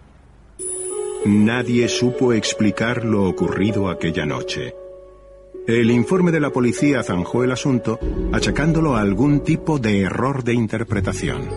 Nadie 1.26 1.88
supo 1.88 2.32
explicar 2.32 3.04
lo 3.04 3.24
ocurrido 3.28 3.90
aquella 3.90 4.24
noche. 4.24 4.74
El 5.66 5.90
informe 5.90 6.32
de 6.32 6.40
la 6.40 6.48
policía 6.48 7.02
zanjó 7.02 7.44
el 7.44 7.52
asunto, 7.52 8.00
achacándolo 8.32 8.96
a 8.96 9.02
algún 9.02 9.40
tipo 9.40 9.78
de 9.78 10.00
error 10.00 10.42
de 10.42 10.54
interpretación. 10.54 11.50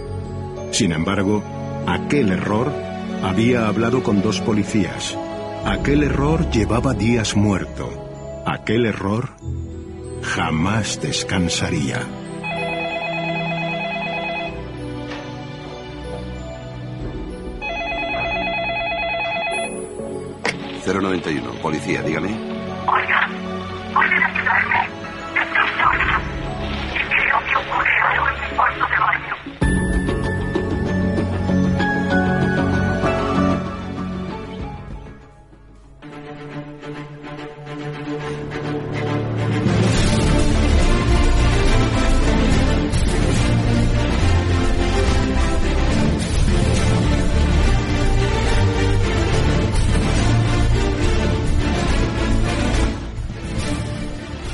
Sin 0.72 0.92
embargo, 0.92 1.42
aquel 1.88 2.34
error 2.34 2.70
había 3.24 3.70
hablado 3.70 4.04
con 4.04 4.22
dos 4.22 4.42
policías. 4.42 5.18
Aquel 5.64 6.04
error 6.04 6.52
llevaba 6.52 6.94
días 6.94 7.38
muerto. 7.38 7.90
Aquel 8.46 8.88
error 8.88 9.30
jamás 10.22 11.00
descansaría. 11.02 12.06
091, 20.92 21.54
policía, 21.62 22.02
dígame. 22.02 22.30
Oiga, 22.88 23.21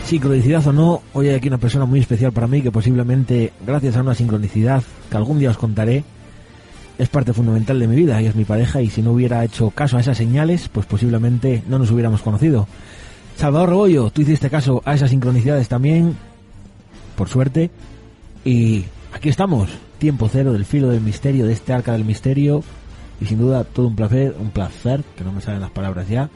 Sincronicidad 0.08 0.66
o 0.66 0.72
no, 0.72 1.02
hoy 1.12 1.28
hay 1.28 1.36
aquí 1.36 1.50
una 1.50 1.58
persona 1.58 1.84
muy 1.84 2.00
especial 2.00 2.32
para 2.32 2.48
mí 2.48 2.62
que 2.62 2.72
posiblemente, 2.72 3.52
gracias 3.66 3.98
a 3.98 4.02
una 4.02 4.16
sincronicidad 4.16 4.82
que 5.12 5.18
algún 5.18 5.38
día 5.38 5.50
os 5.50 5.58
contaré, 5.58 6.06
es 6.98 7.10
parte 7.10 7.34
fundamental 7.34 7.78
de 7.78 7.90
mi 7.90 7.98
vida 7.98 8.22
y 8.22 8.26
es 8.26 8.34
mi 8.34 8.46
pareja 8.46 8.82
y 8.82 8.90
si 8.90 9.02
no 9.02 9.12
hubiera 9.12 9.44
hecho 9.44 9.70
caso 9.70 9.98
a 9.98 10.00
esas 10.00 10.18
señales, 10.18 10.70
pues 10.70 10.86
posiblemente 10.86 11.62
no 11.68 11.78
nos 11.78 11.92
hubiéramos 11.92 12.22
conocido. 12.22 12.70
Salvador 13.36 13.68
Rebollo, 13.68 14.10
tú 14.10 14.22
hiciste 14.22 14.50
caso 14.50 14.82
a 14.86 14.96
esas 14.96 15.10
sincronicidades 15.10 15.68
también, 15.68 16.16
por 17.18 17.28
suerte, 17.28 17.70
y 18.46 18.86
aquí 19.12 19.28
estamos, 19.28 19.70
tiempo 19.98 20.30
cero 20.32 20.54
del 20.54 20.64
filo 20.64 20.88
del 20.88 21.02
misterio, 21.02 21.46
de 21.46 21.52
este 21.52 21.74
arca 21.74 21.92
del 21.92 22.06
misterio, 22.06 22.64
y 23.20 23.26
sin 23.26 23.40
duda 23.40 23.66
todo 23.66 23.88
un 23.88 23.98
placer, 23.98 24.38
un 24.40 24.52
placer, 24.52 25.04
que 25.18 25.26
no 25.26 25.34
me 25.34 25.42
salen 25.42 25.60
las 25.60 25.72
palabras 25.72 26.08
ya, 26.08 26.30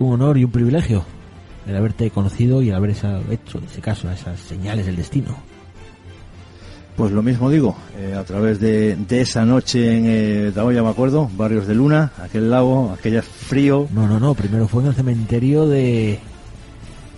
un 0.00 0.14
honor 0.14 0.36
y 0.36 0.42
un 0.42 0.50
privilegio 0.50 1.04
el 1.68 1.76
haberte 1.76 2.10
conocido 2.10 2.62
y 2.62 2.70
el 2.70 2.74
haber 2.74 2.90
esa- 2.90 3.20
hecho 3.30 3.60
ese 3.70 3.80
caso 3.80 4.08
a 4.08 4.14
esas 4.14 4.40
señales 4.40 4.86
del 4.86 4.96
destino. 4.96 5.36
Pues 6.96 7.12
lo 7.12 7.22
mismo 7.22 7.48
digo, 7.48 7.76
eh, 7.96 8.14
a 8.18 8.24
través 8.24 8.58
de, 8.58 8.96
de 8.96 9.20
esa 9.20 9.44
noche 9.44 9.96
en 9.98 10.04
eh, 10.08 10.52
Taoya, 10.52 10.82
me 10.82 10.88
acuerdo, 10.88 11.30
Barrios 11.36 11.68
de 11.68 11.74
Luna, 11.76 12.10
aquel 12.20 12.50
lago, 12.50 12.90
aquel 12.92 13.22
frío. 13.22 13.86
No, 13.94 14.08
no, 14.08 14.18
no, 14.18 14.34
primero 14.34 14.66
fue 14.66 14.82
en 14.82 14.88
el 14.88 14.94
cementerio 14.96 15.68
de... 15.68 16.18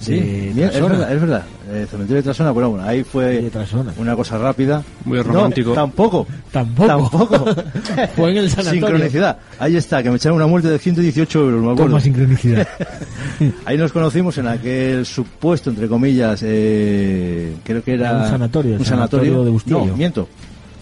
Sí, 0.00 0.18
de 0.18 0.64
es 0.64 0.80
verdad, 0.80 1.12
es 1.12 1.20
verdad. 1.20 1.44
Eh, 1.70 1.86
cementerio 1.88 2.16
de 2.16 2.22
Trasona, 2.22 2.50
bueno, 2.52 2.70
bueno, 2.70 2.84
ahí 2.84 3.04
fue 3.04 3.50
una 3.98 4.16
cosa 4.16 4.38
rápida. 4.38 4.82
Muy 5.04 5.18
No, 5.18 5.24
romántico. 5.24 5.72
tampoco. 5.72 6.26
Tampoco. 6.50 6.86
Tampoco. 6.88 7.44
Fue 8.16 8.30
en 8.30 8.38
el 8.38 8.50
sanatorio. 8.50 8.80
Sincronicidad. 8.88 9.38
Ahí 9.58 9.76
está, 9.76 10.02
que 10.02 10.10
me 10.10 10.16
echaron 10.16 10.36
una 10.36 10.46
multa 10.46 10.68
de 10.70 10.78
118 10.78 11.38
euros, 11.40 11.60
me 11.62 11.72
acuerdo. 11.72 11.84
Toma 11.90 12.00
sincronicidad. 12.00 12.66
Ahí 13.66 13.76
nos 13.76 13.92
conocimos 13.92 14.36
en 14.38 14.48
aquel 14.48 15.04
supuesto, 15.06 15.70
entre 15.70 15.86
comillas, 15.86 16.42
eh, 16.44 17.54
creo 17.62 17.84
que 17.84 17.94
era... 17.94 18.16
Un 18.18 18.28
sanatorio, 18.30 18.74
el 18.74 18.80
un 18.80 18.86
sanatorio 18.86 19.44
de 19.44 19.50
Bustillo. 19.50 19.84
No, 19.84 19.96
miento. 19.96 20.28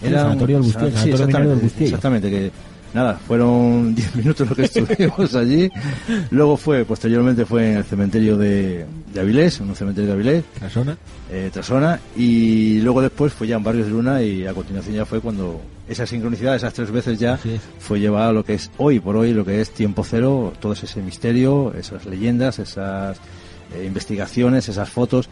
El 0.01 0.13
sanatorio 0.13 0.57
del 0.57 0.65
Bustillo, 0.65 0.91
sí, 0.91 0.95
sanatorio 0.95 1.27
minero 1.27 1.27
exactamente, 1.27 1.49
del 1.55 1.59
Bustillo. 1.63 1.85
Exactamente, 1.85 2.29
que 2.29 2.51
nada, 2.93 3.15
fueron 3.15 3.95
10 3.95 4.15
minutos 4.15 4.49
lo 4.49 4.55
que 4.55 4.63
estuvimos 4.65 5.35
allí. 5.35 5.69
Luego 6.31 6.57
fue, 6.57 6.85
posteriormente 6.85 7.45
fue 7.45 7.71
en 7.71 7.77
el 7.77 7.83
cementerio 7.83 8.37
de, 8.37 8.85
de 9.13 9.19
Avilés, 9.19 9.59
en 9.59 9.69
un 9.69 9.75
cementerio 9.75 10.07
de 10.07 10.13
Avilés. 10.13 10.43
Trasona. 10.57 10.97
Eh, 11.31 11.49
Trasona. 11.51 11.99
Y 12.15 12.79
luego 12.81 13.01
después 13.01 13.33
fue 13.33 13.47
ya 13.47 13.57
en 13.57 13.63
Barrios 13.63 13.87
de 13.87 13.93
Luna 13.93 14.21
y 14.21 14.45
a 14.45 14.53
continuación 14.53 14.95
ya 14.95 15.05
fue 15.05 15.19
cuando 15.21 15.61
esa 15.87 16.05
sincronicidad, 16.05 16.55
esas 16.55 16.73
tres 16.73 16.91
veces 16.91 17.19
ya, 17.19 17.39
fue 17.79 17.99
llevada 17.99 18.29
a 18.29 18.33
lo 18.33 18.45
que 18.45 18.53
es 18.53 18.69
hoy 18.77 18.99
por 18.99 19.15
hoy, 19.15 19.33
lo 19.33 19.43
que 19.43 19.59
es 19.59 19.71
tiempo 19.71 20.03
cero, 20.03 20.53
todo 20.59 20.73
ese 20.73 21.01
misterio, 21.01 21.73
esas 21.73 22.05
leyendas, 22.05 22.59
esas 22.59 23.17
eh, 23.75 23.85
investigaciones, 23.85 24.69
esas 24.69 24.89
fotos, 24.89 25.29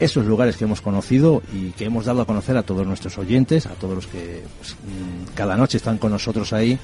esos 0.00 0.24
lugares 0.26 0.56
que 0.56 0.64
hemos 0.64 0.80
conocido 0.80 1.42
y 1.54 1.70
que 1.70 1.84
hemos 1.84 2.06
dado 2.06 2.22
a 2.22 2.26
conocer 2.26 2.56
a 2.56 2.62
todos 2.62 2.86
nuestros 2.86 3.16
oyentes, 3.18 3.66
a 3.66 3.70
todos 3.74 3.94
los 3.94 4.06
que 4.06 4.42
pues, 4.58 4.72
mm, 4.72 5.34
cada 5.34 5.56
noche 5.56 5.76
están 5.76 5.98
con 5.98 6.10
nosotros 6.10 6.52
ahí. 6.52 6.78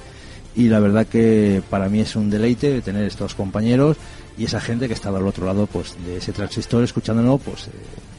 Y 0.54 0.68
la 0.68 0.78
verdad 0.80 1.06
que 1.06 1.62
para 1.68 1.88
mí 1.88 2.00
es 2.00 2.14
un 2.16 2.30
deleite 2.30 2.80
tener 2.82 3.04
estos 3.04 3.34
compañeros 3.34 3.96
y 4.38 4.44
esa 4.44 4.60
gente 4.60 4.86
que 4.88 4.94
estaba 4.94 5.18
al 5.18 5.26
otro 5.26 5.44
lado 5.46 5.66
pues 5.66 5.94
de 6.06 6.18
ese 6.18 6.32
transistor 6.32 6.84
escuchándonos 6.84 7.40
pues 7.42 7.66
eh, 7.66 7.70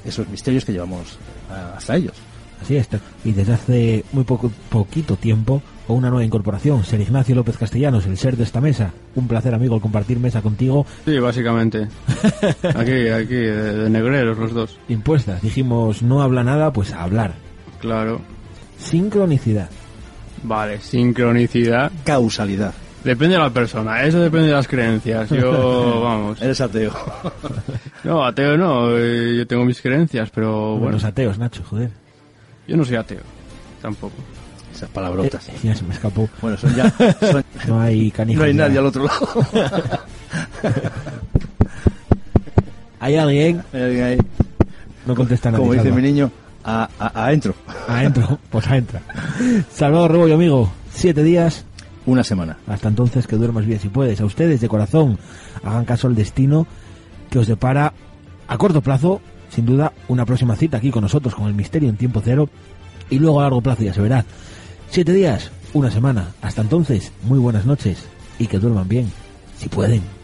esos 0.05 0.27
misterios 0.29 0.65
que 0.65 0.71
llevamos 0.73 1.17
a- 1.49 1.77
hasta 1.77 1.95
ellos. 1.95 2.13
Así 2.61 2.75
es. 2.75 2.87
Y 3.23 3.31
desde 3.33 3.53
hace 3.53 4.05
muy 4.11 4.23
poco, 4.23 4.51
poquito 4.69 5.15
tiempo, 5.15 5.61
o 5.87 5.93
una 5.93 6.09
nueva 6.09 6.23
incorporación, 6.25 6.83
Ser 6.83 6.99
Ignacio 7.01 7.35
López 7.35 7.57
Castellanos, 7.57 8.05
el 8.05 8.17
ser 8.17 8.35
de 8.37 8.43
esta 8.43 8.61
mesa. 8.61 8.91
Un 9.15 9.27
placer, 9.27 9.53
amigo, 9.53 9.75
el 9.75 9.81
compartir 9.81 10.19
mesa 10.19 10.41
contigo. 10.41 10.85
Sí, 11.05 11.17
básicamente. 11.19 11.87
Aquí, 12.75 13.07
aquí, 13.09 13.33
de, 13.35 13.73
de 13.73 13.89
negreros 13.89 14.37
los 14.37 14.53
dos. 14.53 14.79
Impuestas. 14.89 15.41
Dijimos, 15.41 16.01
no 16.03 16.21
habla 16.21 16.43
nada, 16.43 16.71
pues 16.73 16.91
a 16.93 17.03
hablar. 17.03 17.33
Claro. 17.79 18.19
Sincronicidad. 18.77 19.69
Vale, 20.43 20.79
sincronicidad. 20.79 21.91
Causalidad. 22.03 22.73
Depende 23.03 23.35
de 23.35 23.41
la 23.41 23.49
persona, 23.51 24.03
eso 24.03 24.19
depende 24.19 24.47
de 24.47 24.53
las 24.53 24.67
creencias. 24.67 25.29
Yo, 25.29 26.01
vamos. 26.03 26.41
Eres 26.41 26.59
ateo. 26.59 26.91
No, 28.03 28.25
ateo 28.25 28.57
no, 28.57 28.97
yo 28.97 29.47
tengo 29.47 29.63
mis 29.65 29.81
creencias, 29.81 30.29
pero 30.29 30.51
Bueno, 30.51 30.77
bueno, 30.79 30.91
los 30.93 31.03
ateos, 31.05 31.37
Nacho, 31.39 31.63
joder. 31.63 31.89
yo 32.67 32.75
no 32.75 32.83
soy 32.83 32.97
ateo, 32.97 33.21
tampoco. 33.81 34.15
Esas 34.77 34.89
palabrotas. 34.89 35.49
Eh, 35.49 35.53
ya 35.63 35.75
se 35.75 35.83
me 35.83 35.93
escapó. 35.93 36.29
Bueno, 36.41 36.55
son 36.57 36.75
ya. 36.75 36.89
son- 37.19 37.43
No 37.67 37.79
hay 37.81 38.11
canijos 38.11 38.39
No 38.39 38.45
hay 38.45 38.53
ya. 38.53 38.63
nadie 38.63 38.77
al 38.79 38.85
otro 38.85 39.05
lado. 39.05 39.27
¿Hay 42.99 43.15
alguien? 43.15 43.63
Hay 43.73 43.81
alguien 43.81 44.03
ahí. 44.03 44.17
No 45.05 45.15
contesta 45.15 45.51
nadie. 45.51 45.61
Como 45.63 45.73
dice 45.73 45.91
mi 45.91 46.01
niño, 46.01 46.31
a, 46.63 46.89
a, 46.99 47.25
a 47.25 47.33
entro. 47.33 47.53
Adentro, 47.87 48.39
pues 48.49 48.67
adentro. 48.67 48.99
Salvador 49.71 50.11
Rebollo, 50.11 50.35
amigo. 50.35 50.71
Siete 50.91 51.23
días. 51.23 51.63
Una 52.05 52.23
semana. 52.23 52.57
Hasta 52.67 52.87
entonces 52.87 53.27
que 53.27 53.35
duermas 53.35 53.65
bien 53.65 53.79
si 53.79 53.89
puedes. 53.89 54.19
A 54.21 54.25
ustedes 54.25 54.61
de 54.61 54.67
corazón, 54.69 55.17
hagan 55.63 55.85
caso 55.85 56.07
al 56.07 56.15
destino 56.15 56.65
que 57.29 57.39
os 57.39 57.47
depara 57.47 57.93
a 58.47 58.57
corto 58.57 58.81
plazo, 58.81 59.21
sin 59.49 59.65
duda, 59.65 59.91
una 60.07 60.25
próxima 60.25 60.55
cita 60.55 60.77
aquí 60.77 60.89
con 60.89 61.01
nosotros, 61.01 61.35
con 61.35 61.47
el 61.47 61.53
misterio 61.53 61.89
en 61.89 61.97
tiempo 61.97 62.21
cero. 62.23 62.49
Y 63.09 63.19
luego 63.19 63.39
a 63.39 63.43
largo 63.43 63.61
plazo, 63.61 63.83
ya 63.83 63.93
se 63.93 64.01
verá. 64.01 64.23
Siete 64.89 65.13
días, 65.13 65.51
una 65.73 65.91
semana. 65.91 66.33
Hasta 66.41 66.61
entonces, 66.61 67.11
muy 67.23 67.39
buenas 67.39 67.65
noches 67.65 67.99
y 68.39 68.47
que 68.47 68.57
duerman 68.57 68.87
bien, 68.87 69.11
si 69.57 69.69
pueden. 69.69 70.16